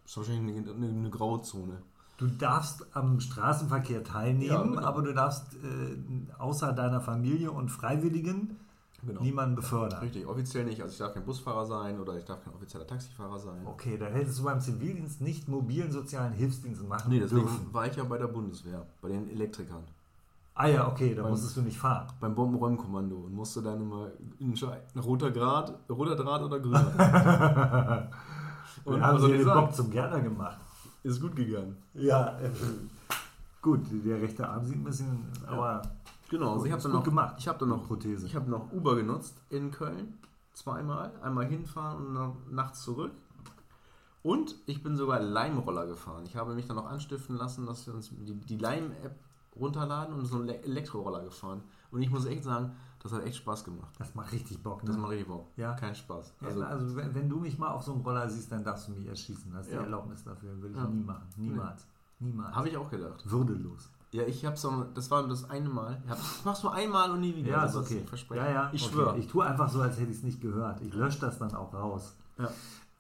das 0.04 0.12
ist 0.12 0.18
wahrscheinlich 0.18 0.58
eine, 0.58 0.72
eine, 0.72 0.88
eine 0.88 1.10
Grauzone. 1.10 1.82
Du 2.18 2.28
darfst 2.28 2.86
am 2.98 3.20
Straßenverkehr 3.22 4.04
teilnehmen, 4.04 4.52
Ja, 4.52 4.62
genau. 4.64 4.82
aber 4.82 5.04
du 5.04 5.14
darfst 5.14 5.54
äh, 5.56 6.34
außer 6.38 6.74
deiner 6.74 7.00
Familie 7.00 7.52
und 7.52 7.70
Freiwilligen 7.70 8.58
Genau. 9.06 9.22
niemanden 9.22 9.56
befördern. 9.56 10.00
Richtig, 10.02 10.28
offiziell 10.28 10.66
nicht. 10.66 10.82
Also 10.82 10.92
ich 10.94 11.00
darf 11.00 11.14
kein 11.14 11.24
Busfahrer 11.24 11.66
sein 11.66 12.00
oder 12.00 12.18
ich 12.18 12.26
darf 12.26 12.44
kein 12.44 12.54
offizieller 12.54 12.86
Taxifahrer 12.86 13.40
sein. 13.40 13.62
Okay, 13.66 13.98
dann 13.98 14.12
hättest 14.14 14.40
du 14.40 14.44
beim 14.44 14.60
Zivildienst 14.60 15.22
nicht 15.22 15.48
mobilen 15.48 15.92
sozialen 15.92 16.34
Hilfsdienst 16.34 16.88
machen 16.88 17.10
Nee, 17.12 17.20
deswegen 17.20 17.42
dürfen. 17.42 17.74
war 17.74 17.88
ich 17.88 17.96
ja 17.96 18.04
bei 18.04 18.18
der 18.18 18.28
Bundeswehr, 18.28 18.86
bei 19.02 19.10
den 19.10 19.30
Elektrikern, 19.30 19.84
Ah 20.56 20.68
ja, 20.68 20.88
okay, 20.90 21.16
da 21.16 21.22
Beim- 21.22 21.32
musstest 21.32 21.56
du 21.56 21.62
nicht 21.62 21.78
fahren. 21.78 22.08
beim 22.20 22.36
Bombenräumkommando 22.36 23.16
und 23.16 23.34
musste 23.34 23.62
dann 23.62 23.80
immer 23.80 24.08
entscheiden, 24.42 25.00
roter 25.00 25.32
Grad, 25.32 25.74
roter 25.90 26.18
Draht 26.18 26.42
oder 26.42 26.60
grüner. 26.60 28.10
Und 28.86 29.02
haben 29.02 29.20
sie 29.20 29.28
den? 29.30 29.46
Bock 29.46 29.74
zum 29.74 29.90
Gärtner 29.92 30.20
gemacht. 30.22 30.58
Ist 31.04 31.22
gut 31.22 31.36
gegangen. 31.36 31.78
Ja, 31.94 32.38
äh, 32.40 32.50
gut, 33.62 33.82
der 34.06 34.22
rechte 34.22 34.48
Arm 34.48 34.66
sieht 34.66 34.76
ein 34.78 34.84
bisschen, 34.84 35.26
aber 35.48 35.82
Genau, 36.30 36.54
also 36.54 36.66
ich 36.66 36.72
habe 36.72 36.82
dann 36.82 36.92
noch 36.92 37.04
gemacht, 37.04 37.36
Ich 37.40 37.48
habe 37.48 37.58
dann 37.60 37.70
noch 37.70 37.86
Prothese. 37.88 38.26
Ich 38.26 38.36
habe 38.36 38.50
noch 38.50 38.72
Uber 38.72 38.96
genutzt 38.96 39.42
in 39.50 39.72
Köln 39.72 40.18
zweimal, 40.54 41.12
einmal 41.22 41.46
hinfahren 41.46 42.08
und 42.08 42.16
dann 42.16 42.34
nachts 42.52 42.84
zurück. 42.84 43.12
Und 44.22 44.56
ich 44.66 44.84
bin 44.84 44.98
sogar 44.98 45.22
Lime-Roller 45.22 45.88
gefahren. 45.88 46.24
Ich 46.26 46.36
habe 46.36 46.54
mich 46.54 46.68
dann 46.68 46.76
noch 46.76 46.86
anstiften 46.88 47.38
lassen, 47.38 47.66
dass 47.66 47.88
wir 47.88 47.94
uns 47.94 48.10
die, 48.10 48.34
die 48.36 48.58
Lime-App 48.58 49.16
runterladen 49.56 50.14
und 50.14 50.26
so 50.26 50.36
einen 50.38 50.48
Le- 50.48 50.62
Elektroroller 50.64 51.24
gefahren. 51.24 51.62
Und 51.92 52.02
ich 52.02 52.10
muss 52.10 52.26
echt 52.26 52.44
sagen, 52.44 52.74
das 53.02 53.14
hat 53.14 53.24
echt 53.24 53.38
Spaß 53.38 53.64
gemacht. 53.64 53.94
das 53.98 54.14
macht 54.16 54.32
richtig 54.34 54.62
Bock. 54.62 54.82
Das 54.86 54.96
Ne? 54.96 55.02
macht 55.02 55.12
richtig 55.12 55.28
Bock. 55.30 55.48
Ja. 55.56 55.74
Kein 55.74 55.96
Spaß. 55.96 56.34
Also, 56.42 56.62
Also, 56.62 56.64
also 56.86 56.96
wenn, 56.98 57.16
wenn 57.16 57.30
du 57.30 57.40
mich 57.40 57.58
mal 57.58 57.70
auf 57.70 57.84
so 57.84 57.94
einem 57.94 58.02
Roller 58.02 58.30
siehst, 58.30 58.52
dann 58.52 58.64
darfst 58.64 58.90
du 58.90 58.92
mich 58.92 59.08
erschießen. 59.08 59.52
Das 59.54 59.66
ist 59.68 59.72
Ja. 59.74 59.80
die 59.80 59.86
Erlaubnis 59.86 60.24
dafür. 60.26 60.52
Würde 60.62 60.76
ich 60.76 60.76
Ja. 60.78 60.88
nie 60.88 61.04
machen. 61.04 61.28
Niemals. 61.38 61.88
Niemals. 62.20 62.54
habe 62.54 62.68
ich 62.68 62.76
auch 62.78 62.90
gedacht. 62.90 63.24
Würdelos. 63.30 63.90
Ja, 64.12 64.24
ich 64.24 64.44
habe 64.46 64.58
so, 64.58 64.86
das 64.96 65.12
war 65.12 65.28
das 65.28 65.50
eine 65.50 65.70
Mal. 65.70 66.02
Ich 66.04 66.10
hab- 66.10 66.18
Ich 66.18 66.44
mach's 66.46 66.64
nur 66.64 66.74
einmal 66.74 67.12
und 67.12 67.20
nie 67.22 67.36
wieder. 67.36 67.50
Ja, 67.52 67.66
ist 67.66 67.76
okay. 67.76 68.04
Versprechen. 68.08 68.44
Ja, 68.44 68.52
ja, 68.52 68.70
Ich 68.74 68.84
okay. 68.84 68.94
schwöre. 68.94 69.18
Ich 69.20 69.28
tue 69.28 69.46
einfach 69.46 69.70
so, 69.70 69.82
als 69.82 70.00
hätte 70.00 70.10
ich 70.12 70.18
es 70.18 70.24
nicht 70.24 70.42
gehört. 70.42 70.82
Ich 70.82 70.94
lösche 70.94 71.20
das 71.20 71.38
dann 71.38 71.54
auch 71.54 71.74
raus. 71.74 72.16
Ja. 72.40 72.50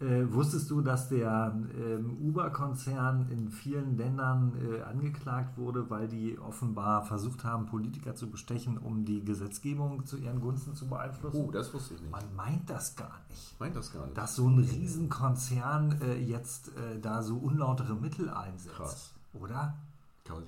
Äh, 0.02 0.31
wusstest 0.31 0.69
du, 0.72 0.80
dass 0.80 1.10
der 1.10 1.53
ähm, 1.77 2.15
Uber-Konzern 2.22 3.27
in 3.31 3.49
vielen 3.49 3.98
Ländern 3.98 4.53
äh, 4.72 4.81
angeklagt 4.84 5.57
wurde, 5.57 5.90
weil 5.90 6.07
die 6.07 6.40
offenbar 6.40 7.03
versucht 7.03 7.44
haben, 7.44 7.65
Politiker 7.65 8.15
zu 8.15 8.30
bestechen, 8.30 8.77
um 8.77 9.03
die 9.03 9.26
Gesetzgebung 9.26 10.06
zu 10.06 10.15
ihren 10.18 10.40
Gunsten 10.40 10.73
zu 10.73 10.88
beeinflussen? 10.88 11.44
Oh, 11.45 11.52
das 11.52 11.73
wusste 11.73 11.95
ich 11.95 12.02
nicht. 12.02 12.11
Man 12.11 12.23
meint 12.36 12.69
das 12.69 12.95
gar 12.95 13.11
nicht. 13.27 13.52
Ich 13.53 13.60
meint 13.60 13.76
das 13.76 13.91
gar 13.91 14.06
nicht. 14.06 14.18
Dass 14.18 14.36
so 14.38 14.48
ein 14.48 14.60
Riesenkonzern 14.60 15.99
äh, 16.02 16.18
jetzt 16.18 16.69
äh, 16.77 16.99
da 17.02 17.22
so 17.22 17.36
unlautere 17.36 17.95
Mittel 17.95 18.30
einsetzt. 18.30 18.76
Krass. 18.76 19.14
Oder? 19.34 19.76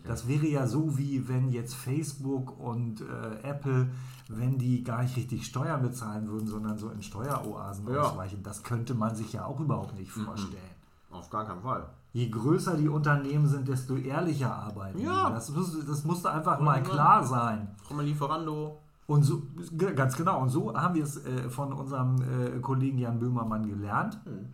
Das 0.03 0.27
wäre 0.27 0.45
ja 0.47 0.67
so, 0.67 0.97
wie 0.97 1.27
wenn 1.27 1.49
jetzt 1.49 1.73
Facebook 1.75 2.59
und 2.59 3.01
äh, 3.01 3.47
Apple, 3.47 3.89
wenn 4.29 4.57
die 4.57 4.83
gar 4.83 5.01
nicht 5.03 5.15
richtig 5.17 5.45
Steuern 5.45 5.81
bezahlen 5.81 6.27
würden, 6.29 6.47
sondern 6.47 6.77
so 6.77 6.89
in 6.89 7.01
Steueroasen 7.01 7.87
Ja. 7.91 8.01
ausweichen. 8.03 8.41
Das 8.43 8.63
könnte 8.63 8.93
man 8.93 9.15
sich 9.15 9.33
ja 9.33 9.45
auch 9.45 9.59
überhaupt 9.59 9.97
nicht 9.97 10.15
Mhm. 10.15 10.25
vorstellen. 10.25 10.75
Auf 11.11 11.29
gar 11.29 11.45
keinen 11.45 11.61
Fall. 11.61 11.85
Je 12.13 12.29
größer 12.29 12.75
die 12.77 12.87
Unternehmen 12.89 13.47
sind, 13.47 13.67
desto 13.67 13.95
ehrlicher 13.97 14.53
arbeiten. 14.53 14.99
Ja. 14.99 15.29
Das, 15.29 15.49
muss, 15.49 15.77
das 15.85 16.03
musste 16.05 16.31
einfach 16.31 16.59
Und 16.59 16.65
mal 16.65 16.81
klar 16.83 17.23
sein. 17.25 17.67
Komm 17.87 17.99
Lieferando. 18.01 18.77
Und 19.07 19.23
so, 19.23 19.41
ganz 19.95 20.15
genau, 20.15 20.41
und 20.41 20.49
so 20.49 20.73
haben 20.73 20.95
wir 20.95 21.03
es 21.03 21.17
äh, 21.25 21.49
von 21.49 21.73
unserem 21.73 22.15
äh, 22.21 22.59
Kollegen 22.61 22.97
Jan 22.97 23.19
Böhmermann 23.19 23.67
gelernt. 23.67 24.17
Hm. 24.23 24.47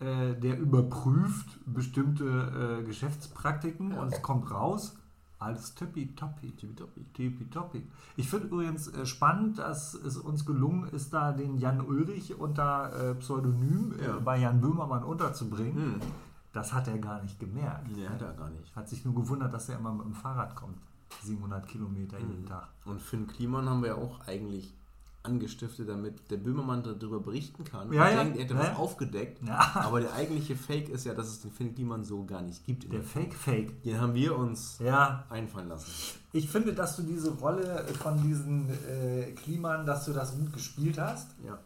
Äh, 0.00 0.34
der 0.34 0.58
überprüft 0.58 1.58
bestimmte 1.66 2.80
äh, 2.80 2.84
Geschäftspraktiken 2.84 3.92
und 3.92 4.12
es 4.12 4.22
kommt 4.22 4.50
raus, 4.50 4.96
alles 5.38 5.74
tippitoppi. 5.74 6.52
Tippitoppi. 6.52 7.04
Tippitoppi. 7.12 7.86
Ich 8.16 8.30
finde 8.30 8.46
übrigens 8.46 8.88
äh, 8.88 9.04
spannend, 9.04 9.58
dass 9.58 9.92
es 9.94 10.16
uns 10.16 10.46
gelungen 10.46 10.88
ist, 10.88 11.12
da 11.12 11.32
den 11.32 11.58
Jan 11.58 11.80
Ulrich 11.82 12.38
unter 12.38 13.10
äh, 13.10 13.14
Pseudonym 13.16 13.94
äh, 13.98 14.06
Ja. 14.06 14.18
bei 14.18 14.38
Jan 14.38 14.60
Böhmermann 14.60 15.04
unterzubringen. 15.04 15.94
Hm. 15.94 16.00
Das 16.54 16.72
hat 16.72 16.86
er 16.88 16.98
gar 16.98 17.20
nicht 17.20 17.38
gemerkt. 17.40 17.88
Nee, 17.94 18.06
hat 18.08 18.22
er 18.22 18.32
gar 18.32 18.48
nicht. 18.50 18.74
Hat 18.76 18.88
sich 18.88 19.04
nur 19.04 19.14
gewundert, 19.14 19.52
dass 19.52 19.68
er 19.68 19.78
immer 19.78 19.92
mit 19.92 20.06
dem 20.06 20.14
Fahrrad 20.14 20.54
kommt. 20.54 20.78
700 21.22 21.66
Kilometer 21.66 22.18
Mhm. 22.20 22.30
jeden 22.30 22.46
Tag. 22.46 22.68
Und 22.86 23.02
Finn 23.02 23.26
Kliman 23.26 23.68
haben 23.68 23.82
wir 23.82 23.88
ja 23.90 23.94
auch 23.96 24.20
eigentlich 24.26 24.72
angestiftet, 25.24 25.88
damit 25.88 26.30
der 26.30 26.36
Böhmermann 26.36 26.82
darüber 26.82 27.18
berichten 27.18 27.64
kann. 27.64 27.92
Ja, 27.92 28.08
ja. 28.10 28.22
denkt, 28.22 28.36
er 28.36 28.44
hätte 28.44 28.54
Ja, 28.54 28.60
was 28.60 28.76
aufgedeckt. 28.76 29.40
Aber 29.74 30.00
der 30.00 30.12
eigentliche 30.12 30.54
Fake 30.54 30.88
ist 30.90 31.04
ja, 31.06 31.14
dass 31.14 31.28
es 31.28 31.40
den 31.40 31.50
Finn 31.50 31.74
Kliman 31.74 32.04
so 32.04 32.24
gar 32.24 32.42
nicht 32.42 32.64
gibt. 32.64 32.92
Der 32.92 33.02
Fake-Fake. 33.02 33.82
Den 33.82 34.00
haben 34.00 34.14
wir 34.14 34.36
uns 34.36 34.78
Ja, 34.80 35.24
einfallen 35.30 35.68
lassen. 35.68 35.90
ich 36.32 36.48
finde, 36.48 36.72
dass 36.74 36.96
du 36.96 37.02
diese 37.02 37.30
Rolle 37.32 37.84
von 38.02 38.22
diesen 38.22 38.68
äh, 38.88 39.32
Kliman, 39.32 39.86
dass 39.86 40.04
du 40.04 40.12
das 40.12 40.36
gut 40.36 40.52
gespielt 40.52 40.98
hast. 40.98 41.30
Ja. 41.44 41.58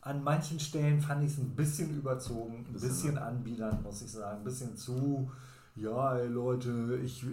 An 0.00 0.22
manchen 0.22 0.60
Stellen 0.60 1.00
fand 1.00 1.24
ich 1.24 1.32
es 1.32 1.38
ein 1.38 1.54
bisschen 1.56 1.96
überzogen, 1.96 2.66
ein 2.68 2.72
Bisschen, 2.74 2.88
bisschen 2.90 3.18
anbiedern, 3.18 3.82
muss 3.82 4.02
ich 4.02 4.10
sagen. 4.10 4.38
Ein 4.38 4.44
bisschen 4.44 4.76
zu, 4.76 5.30
ja, 5.76 6.16
ey, 6.16 6.26
Leute, 6.28 6.98
ich. 7.02 7.24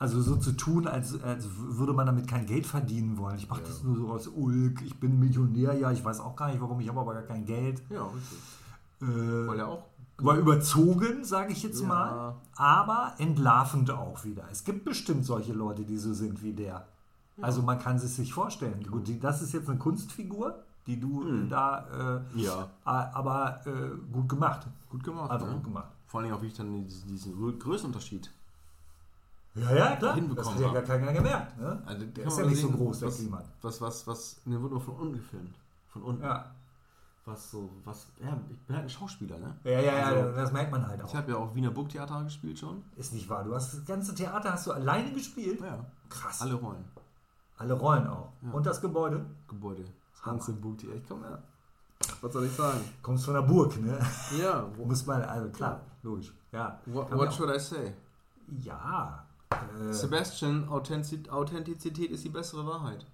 Also 0.00 0.22
so 0.22 0.36
zu 0.36 0.52
tun, 0.52 0.86
als, 0.86 1.22
als 1.22 1.46
würde 1.58 1.92
man 1.92 2.06
damit 2.06 2.26
kein 2.26 2.46
Geld 2.46 2.66
verdienen 2.66 3.18
wollen. 3.18 3.36
Ich 3.36 3.50
mache 3.50 3.60
Ja. 3.60 3.66
das 3.68 3.82
nur 3.84 3.96
so 3.96 4.10
aus 4.10 4.28
Ulk, 4.28 4.80
ich 4.80 4.98
bin 4.98 5.20
Millionär, 5.20 5.74
ja, 5.74 5.92
ich 5.92 6.02
weiß 6.02 6.20
auch 6.20 6.34
gar 6.34 6.48
nicht 6.48 6.58
warum, 6.60 6.80
ich 6.80 6.88
habe 6.88 7.00
aber 7.00 7.12
gar 7.12 7.22
kein 7.24 7.44
Geld. 7.44 7.82
Ja, 7.90 8.04
richtig. 8.06 8.38
Äh, 9.02 9.46
Weil 9.48 9.58
er 9.58 9.68
auch. 9.68 9.84
war 10.16 10.36
überzogen, 10.38 11.22
sage 11.22 11.52
ich 11.52 11.62
jetzt 11.62 11.82
Ja. 11.82 11.86
mal, 11.86 12.34
aber 12.56 13.12
entlarvend 13.18 13.90
auch 13.90 14.24
wieder. 14.24 14.44
Es 14.50 14.64
gibt 14.64 14.86
bestimmt 14.86 15.26
solche 15.26 15.52
Leute, 15.52 15.84
die 15.84 15.98
so 15.98 16.14
sind 16.14 16.42
wie 16.42 16.54
der. 16.54 16.86
Also 17.42 17.60
man 17.60 17.78
kann 17.78 17.96
es 17.96 18.16
sich 18.16 18.32
vorstellen. 18.32 18.82
Gut, 18.90 19.06
das 19.22 19.42
ist 19.42 19.52
jetzt 19.52 19.68
eine 19.68 19.78
Kunstfigur, 19.78 20.62
die 20.86 20.98
du 20.98 21.20
Mhm. 21.24 21.50
da, 21.50 22.22
äh, 22.34 22.40
Ja, 22.40 22.68
aber 22.84 23.60
äh, 23.66 23.70
gut 24.10 24.30
gemacht. 24.30 24.66
gut 24.88 25.04
gemacht. 25.04 25.30
Also 25.30 25.44
ne? 25.44 25.52
gut 25.52 25.64
gemacht. 25.64 25.88
Vor 26.06 26.20
allem 26.20 26.32
auch, 26.32 26.40
wie 26.42 26.46
ich 26.46 26.54
dann 26.54 26.84
diesen, 26.86 27.06
diesen 27.08 27.34
Grö- 27.34 27.58
Größenunterschied. 27.58 28.30
Ja, 29.54 29.74
ja, 29.74 29.96
klar. 29.96 30.14
Hinbekommen 30.14 30.36
das 30.36 30.54
hat 30.54 30.60
ja 30.60 30.72
gar 30.72 30.82
keiner 30.82 31.12
gemerkt. 31.12 31.58
Ne? 31.58 31.82
Also, 31.84 32.06
Der 32.06 32.26
ist 32.26 32.38
ja 32.38 32.46
nicht 32.46 32.60
so 32.60 32.68
sehen, 32.68 32.76
groß, 32.76 32.98
der 33.00 33.08
was, 33.08 33.16
Kliman. 33.16 33.44
Was, 33.62 33.80
was, 33.80 34.06
was, 34.06 34.40
ne, 34.44 34.60
wurde 34.60 34.74
nur 34.74 34.80
von 34.80 34.94
unten 34.94 35.14
gefilmt. 35.14 35.56
Von 35.88 36.02
unten. 36.02 36.22
Ja, 36.22 36.54
Was 37.24 37.50
so, 37.50 37.68
was, 37.84 38.06
ja, 38.22 38.38
ich 38.48 38.58
bin 38.60 38.76
halt 38.76 38.86
ein 38.86 38.90
Schauspieler, 38.90 39.38
ne? 39.38 39.56
ja, 39.64 39.80
ja, 39.80 39.80
ja 39.80 40.06
Also, 40.06 40.32
das 40.32 40.52
merkt 40.52 40.70
man 40.70 40.86
halt 40.86 41.02
auch. 41.02 41.08
Ich 41.08 41.14
habe 41.16 41.32
ja 41.32 41.38
auch 41.38 41.54
Wiener 41.54 41.70
Burgtheater 41.70 42.22
gespielt 42.22 42.58
schon. 42.58 42.82
Ist 42.96 43.12
nicht 43.12 43.28
wahr. 43.28 43.42
Du 43.42 43.54
hast 43.54 43.74
das 43.74 43.84
ganze 43.84 44.14
Theater 44.14 44.52
hast 44.52 44.66
du 44.68 44.72
alleine 44.72 45.12
gespielt. 45.12 45.60
Ja. 45.60 45.84
Krass. 46.08 46.42
Alle 46.42 46.54
Rollen. 46.54 46.84
Alle 47.58 47.74
Rollen 47.74 48.06
auch. 48.06 48.32
Ja. 48.42 48.52
Und 48.52 48.64
das 48.64 48.80
Gebäude. 48.80 49.26
Gebäude. 49.48 49.84
Das 50.12 50.22
ganze 50.22 50.52
Burgtheater. 50.52 50.94
Ich 50.94 51.08
komm, 51.08 51.22
ja. 51.22 51.38
Was 52.20 52.32
soll 52.32 52.46
ich 52.46 52.52
sagen? 52.52 52.80
Kommst 53.02 53.24
von 53.24 53.34
der 53.34 53.42
Burg, 53.42 53.78
ne? 53.80 53.98
Ja. 54.40 54.66
Muss 54.78 55.04
man, 55.06 55.22
also 55.22 55.48
klar, 55.50 55.80
logisch. 56.02 56.32
Ja. 56.52 56.80
What, 56.86 57.12
what 57.12 57.32
should 57.32 57.54
I 57.54 57.58
say? 57.58 57.92
Ja. 58.62 59.26
Äh, 59.50 59.92
Sebastian, 59.92 60.68
Authentiz 60.68 61.28
Authentizität 61.28 62.10
ist 62.10 62.24
die 62.24 62.28
bessere 62.28 62.66
Wahrheit. 62.66 63.06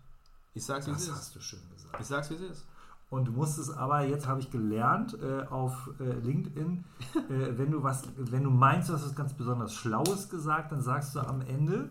Ich 0.55 0.65
sag's, 0.65 0.87
wie 0.87 0.91
es 0.93 0.99
das 0.99 1.09
ist. 1.09 1.15
hast 1.15 1.37
du 1.37 1.41
schön 1.41 1.61
gesagt. 1.75 2.01
Ich 2.01 2.07
sag's, 2.07 2.31
wie 2.31 2.35
es 2.35 2.41
ist. 2.41 2.67
Und 3.09 3.27
du 3.27 3.33
musst 3.33 3.59
es 3.59 3.71
aber, 3.71 4.03
jetzt 4.03 4.27
habe 4.27 4.41
ich 4.41 4.51
gelernt 4.51 5.17
äh, 5.23 5.43
auf 5.47 5.91
äh, 6.01 6.05
LinkedIn, 6.05 6.85
äh, 7.15 7.59
wenn 7.59 7.71
du 7.71 7.83
was, 7.83 8.03
wenn 8.17 8.43
du 8.43 8.51
meinst, 8.51 8.89
du 8.89 8.95
hast 8.95 9.05
was 9.05 9.15
ganz 9.15 9.33
besonders 9.33 9.75
Schlaues 9.75 10.29
gesagt, 10.29 10.73
dann 10.73 10.83
sagst 10.83 11.15
du 11.15 11.21
am 11.21 11.41
Ende 11.43 11.91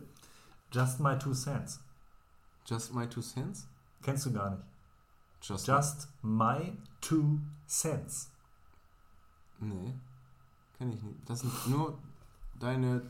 just 0.72 1.00
my 1.00 1.18
two 1.18 1.34
cents. 1.34 1.80
Just 2.66 2.94
my 2.94 3.08
two 3.08 3.22
cents? 3.22 3.68
Kennst 4.02 4.26
du 4.26 4.34
gar 4.34 4.52
nicht. 4.52 4.64
Just, 5.42 5.68
Just 5.68 6.10
my 6.22 6.74
two 7.02 7.40
cents. 7.68 8.32
Nee. 9.60 9.94
Kenn 10.78 10.92
ich 10.92 11.02
nicht. 11.02 11.30
Das 11.30 11.42
sind 11.42 11.68
nur 11.70 11.98
deine 12.60 13.04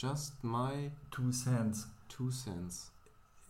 Just 0.00 0.42
my 0.42 0.90
Two 1.10 1.30
cents 1.30 1.88
two 2.08 2.30
cents. 2.30 2.90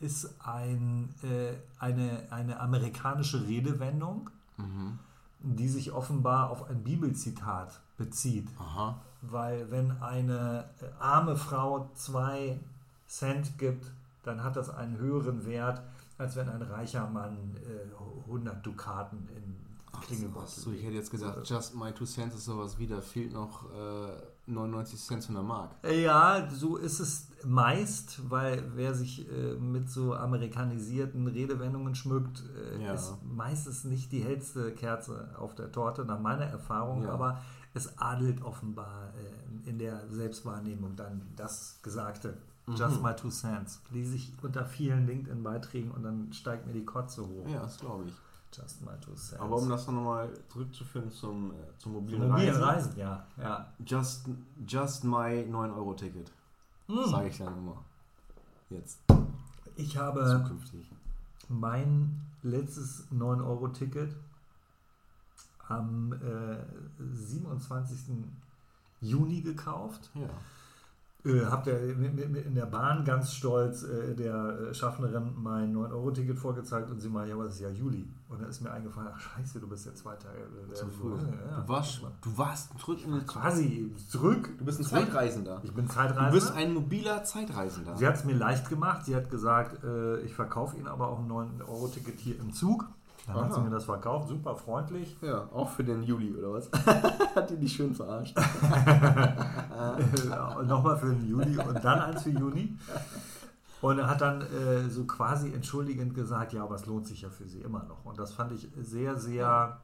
ist 0.01 0.28
ein, 0.44 1.09
äh, 1.22 1.52
eine, 1.78 2.27
eine 2.31 2.59
amerikanische 2.59 3.47
Redewendung, 3.47 4.31
Mhm. 4.56 4.98
die 5.40 5.68
sich 5.68 5.93
offenbar 5.93 6.51
auf 6.51 6.68
ein 6.68 6.82
Bibelzitat 6.82 7.81
bezieht. 7.97 8.48
Aha. 8.59 9.01
Weil 9.22 9.70
wenn 9.70 9.90
eine 10.02 10.64
äh, 10.81 10.86
arme 10.98 11.36
Frau 11.36 11.89
zwei 11.94 12.59
Cent 13.06 13.56
gibt, 13.59 13.86
dann 14.22 14.43
hat 14.43 14.56
das 14.56 14.70
einen 14.70 14.98
höheren 14.98 15.47
Wert, 15.47 15.82
als 16.18 16.36
wenn 16.36 16.48
ein 16.48 16.62
reicher 16.62 17.09
Mann 17.09 17.56
äh, 17.56 18.27
100 18.27 18.64
Dukaten 18.66 19.28
in 19.36 19.56
Ach 19.93 20.01
Klingelbeutel 20.02 20.48
so, 20.48 20.72
ich 20.72 20.82
hätte 20.82 20.94
jetzt 20.94 21.10
gesagt, 21.10 21.48
just 21.48 21.74
my 21.74 21.93
two 21.93 22.05
cents 22.06 22.35
ist 22.35 22.44
sowas 22.44 22.78
wie, 22.78 22.86
da 22.86 23.01
fehlt 23.01 23.32
noch 23.32 23.64
äh, 23.72 24.12
99 24.51 25.01
Cent 25.01 25.22
zu 25.22 25.31
einer 25.31 25.43
Mark. 25.43 25.70
Ja, 25.85 26.48
so 26.51 26.77
ist 26.77 27.01
es 27.01 27.28
meist, 27.44 28.28
weil 28.31 28.62
wer 28.74 28.94
sich 28.94 29.27
äh, 29.31 29.55
mit 29.55 29.89
so 29.90 30.14
amerikanisierten 30.14 31.27
Redewendungen 31.27 31.94
schmückt, 31.94 32.43
äh, 32.78 32.85
Ja. 32.85 32.94
ist 32.94 33.14
meistens 33.24 33.85
nicht 33.85 34.12
die 34.12 34.20
hellste 34.22 34.72
Kerze 34.72 35.31
auf 35.39 35.55
der 35.55 35.72
Torte, 35.72 36.05
nach 36.05 36.20
meiner 36.20 36.44
Erfahrung, 36.44 37.05
Ja. 37.05 37.10
aber 37.10 37.40
es 37.72 37.98
adelt 37.98 38.43
offenbar 38.43 39.12
äh, 39.64 39.68
in 39.70 39.78
der 39.78 40.09
Selbstwahrnehmung 40.10 40.97
dann 40.97 41.22
das 41.36 41.78
Gesagte. 41.82 42.36
Mhm. 42.66 42.74
Just 42.77 43.02
my 43.02 43.14
two 43.14 43.31
cents. 43.31 43.81
Lese 43.90 44.16
ich 44.16 44.32
unter 44.43 44.64
vielen 44.66 45.06
LinkedIn-Beiträgen 45.06 45.90
und 45.93 46.02
dann 46.02 46.32
steigt 46.32 46.66
mir 46.66 46.72
die 46.72 46.85
Kotze 46.85 47.27
hoch. 47.27 47.48
Ja, 47.48 47.62
das 47.62 47.78
glaube 47.78 48.05
ich. 48.06 48.12
Just 48.52 48.82
my 48.82 48.93
two 49.01 49.12
cents. 49.14 49.40
Aber 49.40 49.56
um 49.56 49.68
das 49.68 49.86
dann 49.86 49.94
nochmal 49.97 50.28
zurückzuführen 50.48 51.10
zum, 51.10 51.52
äh, 51.52 51.55
zum 51.78 51.93
mobilen, 51.93 52.28
Mobilen 52.28 52.56
Reisen. 52.56 52.62
Reisen, 52.62 52.98
ja. 52.98 53.27
ja. 53.39 53.72
Just, 53.86 54.28
just 54.66 55.05
my 55.05 55.47
9-Euro-Ticket. 55.48 56.32
Hm. 56.89 57.05
Sage 57.06 57.28
ich 57.28 57.39
dann 57.39 57.56
immer. 57.56 57.85
Jetzt. 58.68 58.98
Ich 59.77 59.97
habe 59.97 60.43
Zukünftig. 60.43 60.90
mein 61.48 62.20
letztes 62.43 63.05
9-Euro-Ticket 63.12 64.16
am 65.68 66.12
äh, 66.12 66.56
27. 66.98 67.98
Juni 69.01 69.40
gekauft. 69.43 70.10
Ja. 70.14 70.28
Äh, 71.25 71.45
hab 71.45 71.65
der, 71.65 71.79
mit- 71.97 72.15
mit- 72.31 72.47
in 72.47 72.55
der 72.55 72.67
Bahn 72.67 73.05
ganz 73.05 73.33
stolz 73.35 73.83
äh, 73.83 74.15
der 74.15 74.35
äh, 74.71 74.75
Schaffnerin 74.75 75.33
mein 75.37 75.75
9-Euro-Ticket 75.77 76.39
vorgezeigt 76.39 76.91
und 76.91 76.99
sie 77.01 77.09
mal, 77.11 77.29
ja, 77.29 77.35
aber 77.35 77.45
es 77.45 77.55
ist 77.57 77.61
ja 77.61 77.69
Juli. 77.69 78.09
Und 78.29 78.41
dann 78.41 78.49
ist 78.49 78.61
mir 78.63 78.71
eingefallen, 78.71 79.11
ach 79.15 79.19
scheiße, 79.21 79.61
du 79.61 79.69
bist 79.69 79.85
ja 79.85 79.95
zwei 79.95 80.15
Tage 80.17 80.39
äh, 80.71 80.75
Zu 80.75 80.87
früh. 80.89 81.13
ja, 81.17 81.61
du, 81.61 81.69
warst, 81.69 82.01
du 82.23 82.39
warst 82.39 82.79
zurück 82.79 82.99
in 83.05 83.13
die 83.13 83.27
quasi 83.27 83.93
zurück. 84.09 84.49
Du 84.59 84.65
bist 84.65 84.81
ein 84.81 84.85
Zurück. 84.85 85.03
Zeitreisender. 85.07 85.61
Ich 85.63 85.75
bin 85.75 85.87
Du 85.87 85.93
Zeitreisender. 85.93 86.31
bist 86.31 86.53
ein 86.55 86.73
mobiler 86.75 87.23
Zeitreisender. 87.25 87.97
Sie 87.97 88.07
hat 88.07 88.15
es 88.15 88.25
mir 88.25 88.35
leicht 88.37 88.69
gemacht. 88.71 89.05
Sie 89.05 89.15
hat 89.17 89.29
gesagt, 89.31 89.79
ich 90.25 90.35
verkaufe 90.35 90.77
Ihnen 90.77 90.87
aber 90.87 91.09
auch 91.09 91.19
ein 91.19 91.29
9-Euro-Ticket 91.31 92.19
hier 92.21 92.39
im 92.41 92.53
Zug. 92.53 92.87
Dann 93.32 93.44
hat 93.44 93.52
Aha. 93.52 93.55
sie 93.55 93.61
mir 93.62 93.70
das 93.70 93.85
verkauft, 93.85 94.28
super 94.28 94.55
freundlich. 94.57 95.16
Ja, 95.23 95.48
auch 95.52 95.69
für 95.69 95.85
den 95.85 96.02
Juli, 96.02 96.35
oder 96.35 96.52
was? 96.52 96.70
hat 97.35 97.51
die 97.51 97.57
dich 97.57 97.73
schön 97.73 97.94
verarscht. 97.94 98.36
Äh, 99.81 100.65
Nochmal 100.65 100.98
für 100.98 101.07
den 101.07 101.27
Juli 101.27 101.57
und 101.57 101.82
dann 101.82 102.01
eins 102.01 102.23
für 102.23 102.31
Juni. 102.31 102.77
Und 103.81 103.98
er 103.98 104.09
hat 104.09 104.20
dann 104.20 104.43
äh, 104.43 104.89
so 104.90 105.05
quasi 105.05 105.52
entschuldigend 105.55 106.15
gesagt, 106.15 106.52
ja, 106.52 106.62
aber 106.62 106.74
es 106.74 106.85
lohnt 106.85 107.07
sich 107.07 107.23
ja 107.23 107.31
für 107.31 107.48
sie 107.48 107.61
immer 107.61 107.82
noch. 107.85 108.05
Und 108.05 108.19
das 108.19 108.32
fand 108.32 108.52
ich 108.52 108.69
sehr, 108.78 109.16
sehr, 109.16 109.81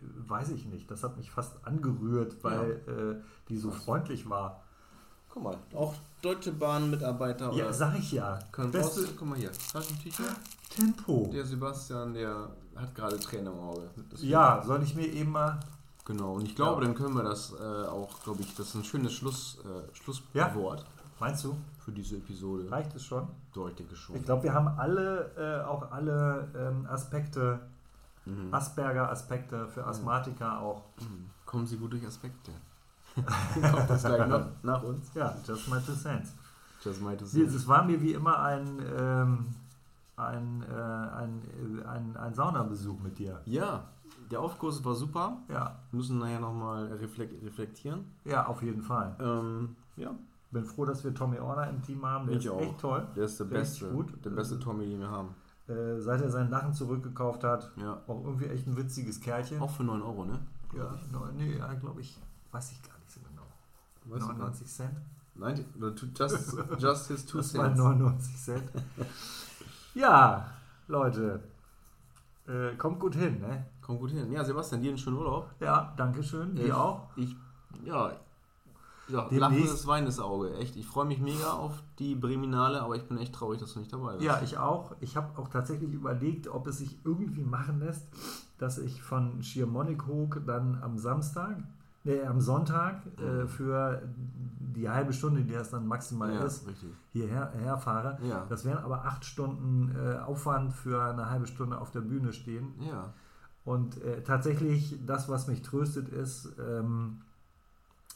äh, 0.00 0.04
weiß 0.28 0.50
ich 0.50 0.64
nicht, 0.64 0.90
das 0.90 1.02
hat 1.04 1.18
mich 1.18 1.30
fast 1.30 1.52
angerührt, 1.66 2.36
weil 2.42 2.70
äh, 3.20 3.22
die 3.50 3.58
so 3.58 3.70
freundlich 3.70 4.28
war. 4.30 4.62
Guck 5.28 5.42
mal, 5.42 5.56
auch 5.74 5.94
Deutsche 6.22 6.52
Bahn-Mitarbeiter 6.52 7.52
Ja, 7.52 7.72
sag 7.72 7.98
ich 7.98 8.12
ja. 8.12 8.38
können 8.50 8.72
Beste 8.72 9.02
Beste, 9.02 9.16
Guck 9.16 9.28
mal 9.28 9.38
hier, 9.38 9.52
Taschentücher. 9.72 10.24
Tempo. 10.80 11.30
Der 11.32 11.44
Sebastian, 11.44 12.14
der 12.14 12.48
hat 12.76 12.94
gerade 12.94 13.18
Tränen 13.20 13.52
im 13.52 13.58
Auge. 13.60 13.82
Ja, 14.18 14.62
soll 14.66 14.82
ich 14.82 14.94
mir 14.94 15.06
eben 15.06 15.30
mal. 15.30 15.60
Genau, 16.04 16.32
und 16.34 16.42
ich 16.46 16.56
glaube, 16.56 16.80
Ja. 16.82 16.86
dann 16.88 16.96
können 16.96 17.14
wir 17.14 17.22
das 17.22 17.52
äh, 17.52 17.86
auch, 17.86 18.22
glaube 18.24 18.40
ich, 18.42 18.54
das 18.56 18.68
ist 18.68 18.74
ein 18.74 18.84
schönes 18.84 19.12
Schluss, 19.12 19.58
äh, 19.64 19.94
Schlusswort 19.96 20.84
Meinst 21.20 21.44
du? 21.44 21.54
für 21.84 21.92
diese 21.92 22.16
Episode. 22.16 22.70
Reicht 22.70 22.94
es 22.96 23.04
schon? 23.04 23.28
So, 23.54 23.68
ich 23.68 23.74
denke 23.74 23.94
schon. 23.94 24.16
Ich 24.16 24.24
glaube, 24.24 24.42
wir 24.44 24.54
haben 24.54 24.68
alle, 24.68 25.30
äh, 25.36 25.64
auch 25.66 25.90
alle 25.92 26.48
ähm, 26.56 26.86
Aspekte, 26.90 27.60
Mhm. 28.26 28.52
Asperger-Aspekte 28.52 29.66
für 29.68 29.86
Asthmatiker 29.86 30.60
auch. 30.60 30.82
Mhm. 31.00 31.30
Kommen 31.46 31.66
Sie 31.66 31.78
gut 31.78 31.92
durch 31.92 32.06
Aspekte. 32.06 32.52
Kommt 33.14 33.88
das 33.90 34.04
gleich 34.04 34.26
nach, 34.28 34.46
nach 34.62 34.82
uns? 34.82 35.06
Ja, 35.14 35.34
just 35.46 35.68
my 35.68 35.78
two 35.80 35.94
cents. 35.94 36.32
Just 36.84 37.00
my 37.00 37.16
to 37.16 37.24
Sie- 37.24 37.42
Es 37.42 37.66
war 37.66 37.82
mir 37.84 38.00
wie 38.00 38.12
immer 38.12 38.38
ein, 38.40 38.78
ähm, 38.98 39.46
ein, 40.26 40.62
äh, 40.62 40.66
ein, 40.74 41.42
äh, 41.80 41.84
ein, 41.86 42.16
ein 42.16 42.34
Saunabesuch 42.34 42.98
mit 43.00 43.18
dir. 43.18 43.40
Ja, 43.44 43.84
der 44.30 44.40
Aufkurs 44.40 44.84
war 44.84 44.94
super. 44.94 45.38
Ja, 45.48 45.78
Wir 45.90 45.96
müssen 45.98 46.18
nachher 46.18 46.40
nochmal 46.40 46.86
reflekt 46.86 47.42
reflektieren. 47.44 48.04
ja, 48.24 48.46
auf 48.46 48.62
jeden 48.62 48.82
Fall. 48.82 49.16
Ähm, 49.20 49.76
ja, 49.96 50.14
Bin 50.50 50.64
froh, 50.64 50.84
dass 50.84 51.02
wir 51.04 51.14
Tommy 51.14 51.38
Orner 51.38 51.68
im 51.68 51.82
Team 51.82 52.04
haben. 52.06 52.26
Der 52.28 52.36
Ich 52.36 52.44
ist 52.44 52.50
auch. 52.50 52.60
echt 52.60 52.78
toll. 52.78 53.06
der 53.16 53.24
ist 53.24 53.38
der 53.40 53.46
Der 53.46 53.60
ist 53.62 53.80
beste, 53.80 53.94
gut. 53.94 54.24
der 54.24 54.30
beste 54.30 54.58
Tommy, 54.58 54.86
den 54.88 55.00
wir 55.00 55.10
haben. 55.10 55.34
Äh, 55.68 56.00
seit 56.00 56.20
er 56.20 56.30
seinen 56.30 56.50
Lachen 56.50 56.72
zurückgekauft 56.74 57.44
hat, 57.44 57.70
Ja. 57.76 58.00
auch 58.08 58.24
irgendwie 58.24 58.46
echt 58.46 58.66
ein 58.66 58.76
witziges 58.76 59.20
Kerlchen. 59.20 59.60
Auch 59.60 59.70
für 59.70 59.84
9 59.84 60.02
Euro, 60.02 60.24
ne? 60.24 60.40
Ja, 60.76 60.94
no, 61.12 61.26
nee, 61.36 61.56
ja, 61.58 61.72
glaube 61.74 62.00
ich, 62.00 62.20
weiß 62.52 62.72
ich 62.72 62.82
gar 62.82 62.96
nicht 62.98 63.10
so 63.10 63.20
genau. 63.20 63.42
Weißt 64.06 64.24
du 64.24 64.32
99 64.32 64.66
Cent? 64.66 64.90
Nein, 65.36 65.64
just, 66.18 66.56
just 66.78 67.08
his 67.08 67.24
two 67.26 67.38
Das 67.38 67.54
waren 67.56 67.68
cents. 67.76 67.78
99 67.80 68.36
Cent. 68.36 68.62
Ja, 69.94 70.46
Leute, 70.88 71.40
äh, 72.46 72.74
kommt 72.76 72.98
gut 73.00 73.14
hin, 73.14 73.40
ne? 73.40 73.66
Kommt 73.82 74.00
gut 74.00 74.10
hin. 74.10 74.30
Ja, 74.32 74.44
Sebastian, 74.44 74.82
dir 74.82 74.88
einen 74.90 74.98
schönen 74.98 75.16
Urlaub. 75.18 75.48
Ja, 75.60 75.92
danke 75.96 76.22
schön. 76.22 76.56
Ich- 76.56 76.64
Dir 76.64 76.76
auch? 76.78 77.08
Ich, 77.16 77.36
ja, 77.84 78.12
ja 79.08 79.26
lachendes, 79.30 79.86
weinendes 79.86 80.20
Auge. 80.20 80.54
Echt, 80.56 80.76
ich 80.76 80.86
freue 80.86 81.06
mich 81.06 81.18
mega 81.20 81.52
auf 81.52 81.72
die 81.98 82.14
Breminale, 82.14 82.80
aber 82.82 82.96
ich 82.96 83.06
bin 83.08 83.18
echt 83.18 83.34
traurig, 83.34 83.58
dass 83.60 83.72
du 83.74 83.80
nicht 83.80 83.92
dabei 83.92 84.12
bist. 84.14 84.24
Ja, 84.24 84.40
ich 84.42 84.58
auch. 84.58 84.92
Ich 85.00 85.16
habe 85.16 85.36
auch 85.40 85.48
tatsächlich 85.48 85.92
überlegt, 85.92 86.48
ob 86.48 86.66
es 86.68 86.78
sich 86.78 86.98
irgendwie 87.04 87.42
machen 87.42 87.80
lässt, 87.80 88.06
dass 88.58 88.78
ich 88.78 89.02
von 89.02 89.42
Schiermonnikoog 89.42 90.42
dann 90.46 90.80
am 90.82 90.98
Samstag, 90.98 91.56
nee, 92.04 92.22
am 92.22 92.40
Sonntag 92.40 93.02
äh, 93.18 93.46
für 93.46 94.02
die 94.74 94.88
halbe 94.88 95.12
Stunde, 95.12 95.42
die 95.42 95.52
das 95.52 95.70
dann 95.70 95.86
maximal 95.86 96.32
ja, 96.32 96.44
ist, 96.44 96.66
richtig. 96.66 96.90
hierher 97.12 97.52
herfahre. 97.52 98.18
Ja. 98.22 98.46
Das 98.48 98.64
wären 98.64 98.78
aber 98.78 99.04
acht 99.04 99.24
Stunden 99.24 99.94
äh, 99.96 100.18
Aufwand 100.18 100.72
für 100.72 101.02
eine 101.02 101.28
halbe 101.28 101.46
Stunde 101.46 101.78
auf 101.78 101.90
der 101.90 102.00
Bühne 102.00 102.32
stehen. 102.32 102.74
Ja. 102.80 103.12
Und 103.64 104.02
äh, 104.02 104.22
tatsächlich, 104.22 104.98
das, 105.06 105.28
was 105.28 105.46
mich 105.48 105.62
tröstet, 105.62 106.08
ist, 106.08 106.50
ähm, 106.58 107.20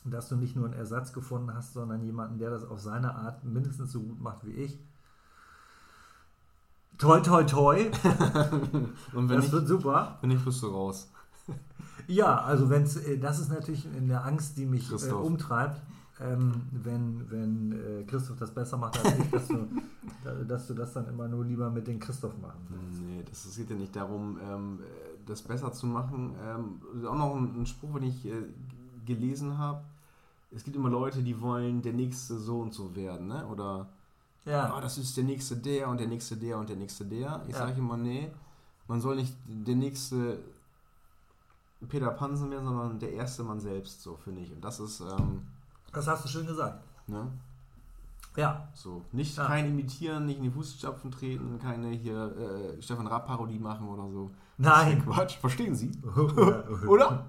dass 0.04 0.28
du 0.28 0.36
nicht 0.36 0.56
nur 0.56 0.66
einen 0.66 0.74
Ersatz 0.74 1.12
gefunden 1.12 1.54
hast, 1.54 1.72
sondern 1.72 2.02
jemanden, 2.02 2.38
der 2.38 2.50
das 2.50 2.64
auf 2.64 2.80
seine 2.80 3.14
Art 3.14 3.44
mindestens 3.44 3.92
so 3.92 4.00
gut 4.00 4.20
macht 4.20 4.44
wie 4.46 4.52
ich. 4.52 4.78
Toi, 6.98 7.20
toi, 7.20 7.42
toi. 7.44 7.76
Und 9.12 9.28
wenn 9.28 9.36
Das 9.36 9.44
nicht, 9.46 9.52
wird 9.52 9.66
super. 9.66 10.18
wenn 10.20 10.28
nicht, 10.30 10.44
bist 10.44 10.62
du 10.62 10.68
raus. 10.68 11.10
Ja, 12.06 12.38
also 12.42 12.68
wenn's, 12.70 12.96
äh, 12.96 13.18
das 13.18 13.38
ist 13.40 13.48
natürlich 13.50 13.86
eine 13.96 14.22
Angst, 14.22 14.56
die 14.58 14.66
mich 14.66 14.90
äh, 14.90 15.12
umtreibt. 15.12 15.80
Ähm, 16.20 16.62
wenn 16.70 17.28
wenn 17.30 17.72
äh, 17.72 18.04
Christoph 18.04 18.38
das 18.38 18.52
besser 18.52 18.76
macht 18.76 19.04
als 19.04 19.18
ich, 19.18 19.30
dass 19.30 19.48
du, 19.48 19.66
da- 20.24 20.44
dass 20.44 20.66
du 20.68 20.74
das 20.74 20.92
dann 20.92 21.08
immer 21.08 21.26
nur 21.26 21.44
lieber 21.44 21.68
mit 21.70 21.88
den 21.88 21.98
Christoph 21.98 22.38
machen 22.40 22.60
willst. 22.68 23.02
Nee, 23.02 23.24
das 23.28 23.44
es 23.44 23.56
geht 23.56 23.68
ja 23.70 23.76
nicht 23.76 23.96
darum, 23.96 24.38
ähm, 24.48 24.78
das 25.26 25.42
besser 25.42 25.72
zu 25.72 25.86
machen. 25.86 26.32
Ähm, 26.44 27.06
auch 27.06 27.16
noch 27.16 27.34
ein, 27.34 27.60
ein 27.62 27.66
Spruch, 27.66 27.94
den 27.98 28.04
ich 28.10 28.24
äh, 28.26 28.30
gelesen 29.04 29.58
habe. 29.58 29.82
Es 30.52 30.62
gibt 30.62 30.76
immer 30.76 30.88
Leute, 30.88 31.20
die 31.22 31.40
wollen 31.40 31.82
der 31.82 31.92
nächste 31.94 32.38
so 32.38 32.60
und 32.60 32.72
so 32.72 32.94
werden, 32.94 33.26
ne? 33.26 33.44
Oder 33.48 33.88
Ja, 34.44 34.72
ah, 34.72 34.80
das 34.80 34.98
ist 34.98 35.16
der 35.16 35.24
nächste 35.24 35.56
der 35.56 35.88
und 35.88 35.98
der 35.98 36.06
nächste 36.06 36.36
der 36.36 36.58
und 36.58 36.68
der 36.68 36.76
nächste 36.76 37.04
der. 37.04 37.42
Ich 37.48 37.54
Ja. 37.54 37.66
sage 37.66 37.78
immer, 37.80 37.96
nee, 37.96 38.30
man 38.86 39.00
soll 39.00 39.16
nicht 39.16 39.34
der 39.48 39.74
nächste 39.74 40.38
Peter 41.88 42.10
Pansen 42.10 42.50
werden, 42.50 42.64
sondern 42.66 42.98
der 42.98 43.12
erste 43.12 43.42
Mann 43.44 43.60
selbst, 43.60 44.02
so 44.02 44.16
finde 44.16 44.40
ich. 44.42 44.52
Und 44.52 44.64
das 44.64 44.80
ist, 44.80 45.00
ähm, 45.00 45.42
das 45.92 46.06
hast 46.08 46.24
du 46.24 46.28
schön 46.28 46.46
gesagt. 46.46 46.82
ne? 47.06 47.26
Ja, 48.36 48.66
So, 48.74 49.02
nicht 49.12 49.36
Ja. 49.36 49.46
kein 49.46 49.66
Imitieren, 49.66 50.26
nicht 50.26 50.38
in 50.38 50.42
die 50.44 50.50
Fußstapfen 50.50 51.10
treten, 51.12 51.58
keine 51.60 51.90
hier 51.90 52.34
äh, 52.76 52.82
Stefan 52.82 53.06
Raab-Parodie 53.06 53.60
machen 53.60 53.86
oder 53.88 54.10
so. 54.10 54.30
nein. 54.58 55.04
Quatsch, 55.04 55.36
verstehen 55.38 55.74
Sie? 55.76 55.92
Oder? 56.88 57.24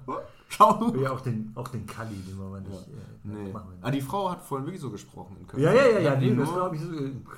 Schau. 0.48 0.92
Ja, 0.96 1.12
auch 1.12 1.22
den, 1.22 1.52
auch 1.56 1.68
den 1.68 1.86
Kalli, 1.86 2.16
den 2.16 2.38
wollen 2.40 2.54
wir 2.54 2.62
nicht. 2.62 2.88
Äh, 2.88 2.92
Nee. 3.24 3.52
machen 3.52 3.70
wir 3.80 3.88
Ah, 3.88 3.92
die 3.92 4.02
Frau 4.02 4.30
hat 4.32 4.42
vorhin 4.42 4.66
wirklich 4.68 4.82
so 4.82 4.90
gesprochen 4.92 5.36
in 5.40 5.46
Köln. 5.48 5.62
Ja, 5.64 5.74
ja, 5.74 5.86
ja, 5.88 6.00
ja, 6.00 6.16
nee, 6.16 6.36
das 6.36 6.52
glaube 6.52 6.76
ich, 6.76 6.82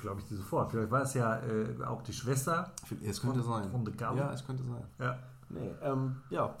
glaub 0.02 0.18
ich 0.18 0.24
sofort. 0.26 0.70
Vielleicht 0.70 0.90
war 0.90 1.02
es 1.02 1.14
ja 1.14 1.36
äh, 1.36 1.82
auch 1.86 2.02
die 2.02 2.12
Schwester. 2.12 2.70
Es 3.04 3.20
könnte 3.20 3.42
von- 3.42 3.62
sein. 3.62 3.70
von. 3.70 4.16
Ja, 4.16 4.32
es 4.32 4.44
könnte 4.46 4.62
sein. 4.64 4.84
Ja. 4.98 5.18
Nee, 5.50 5.70
ähm, 5.82 6.16
ja. 6.30 6.54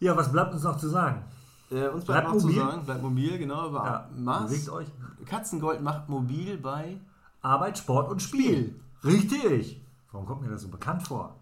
Ja, 0.00 0.16
was 0.16 0.30
bleibt 0.32 0.52
uns 0.54 0.62
noch 0.62 0.76
zu 0.76 0.88
sagen? 0.88 1.24
Äh, 1.70 1.88
uns 1.88 2.04
bleibt 2.04 2.24
Bleibt 2.24 2.26
noch 2.28 2.34
mobil. 2.42 2.54
zu 2.54 2.60
sagen, 2.60 2.84
bleibt 2.84 3.02
mobil, 3.02 3.38
genau, 3.38 3.68
über 3.68 3.84
Ja, 3.84 4.08
Mars. 4.16 4.68
euch. 4.68 4.86
Katzengold 5.24 5.82
macht 5.82 6.08
mobil 6.08 6.58
bei 6.58 6.98
Arbeit, 7.42 7.78
Sport 7.78 8.10
und 8.10 8.22
Spiel. 8.22 8.78
Richtig. 9.04 9.80
Warum 10.12 10.26
kommt 10.26 10.42
mir 10.42 10.48
das 10.50 10.62
so 10.62 10.68
bekannt 10.68 11.02
vor? 11.06 11.34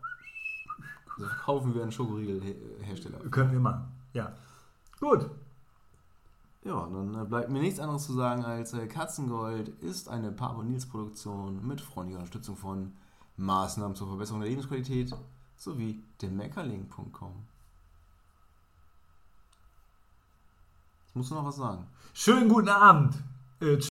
so 1.16 1.24
verkaufen 1.26 1.74
wir 1.74 1.82
einen 1.82 1.92
Schokoriegelhersteller. 1.92 3.18
Können 3.30 3.52
wir 3.52 3.60
machen. 3.60 3.84
Ja. 4.14 4.32
Gut. 4.98 5.30
Ja, 6.64 6.88
dann 6.92 7.14
äh, 7.14 7.24
bleibt 7.24 7.50
mir 7.50 7.60
nichts 7.60 7.78
anderes 7.78 8.06
zu 8.06 8.14
sagen 8.14 8.44
als 8.44 8.72
äh, 8.72 8.86
Katzengold 8.86 9.68
ist 9.80 10.08
eine 10.08 10.34
Nils 10.64 10.86
Produktion 10.86 11.64
mit 11.66 11.80
freundlicher 11.80 12.18
Unterstützung 12.20 12.56
von 12.56 12.92
Maßnahmen 13.36 13.94
zur 13.94 14.08
Verbesserung 14.08 14.40
der 14.40 14.48
Lebensqualität 14.48 15.14
sowie 15.56 16.02
dem 16.22 16.36
Meckerling.com. 16.36 17.32
muss 21.14 21.30
noch 21.30 21.44
was 21.44 21.56
sagen. 21.56 21.86
Schönen 22.12 22.48
guten 22.48 22.68
Abend. 22.68 23.14
Äh, 23.60 23.78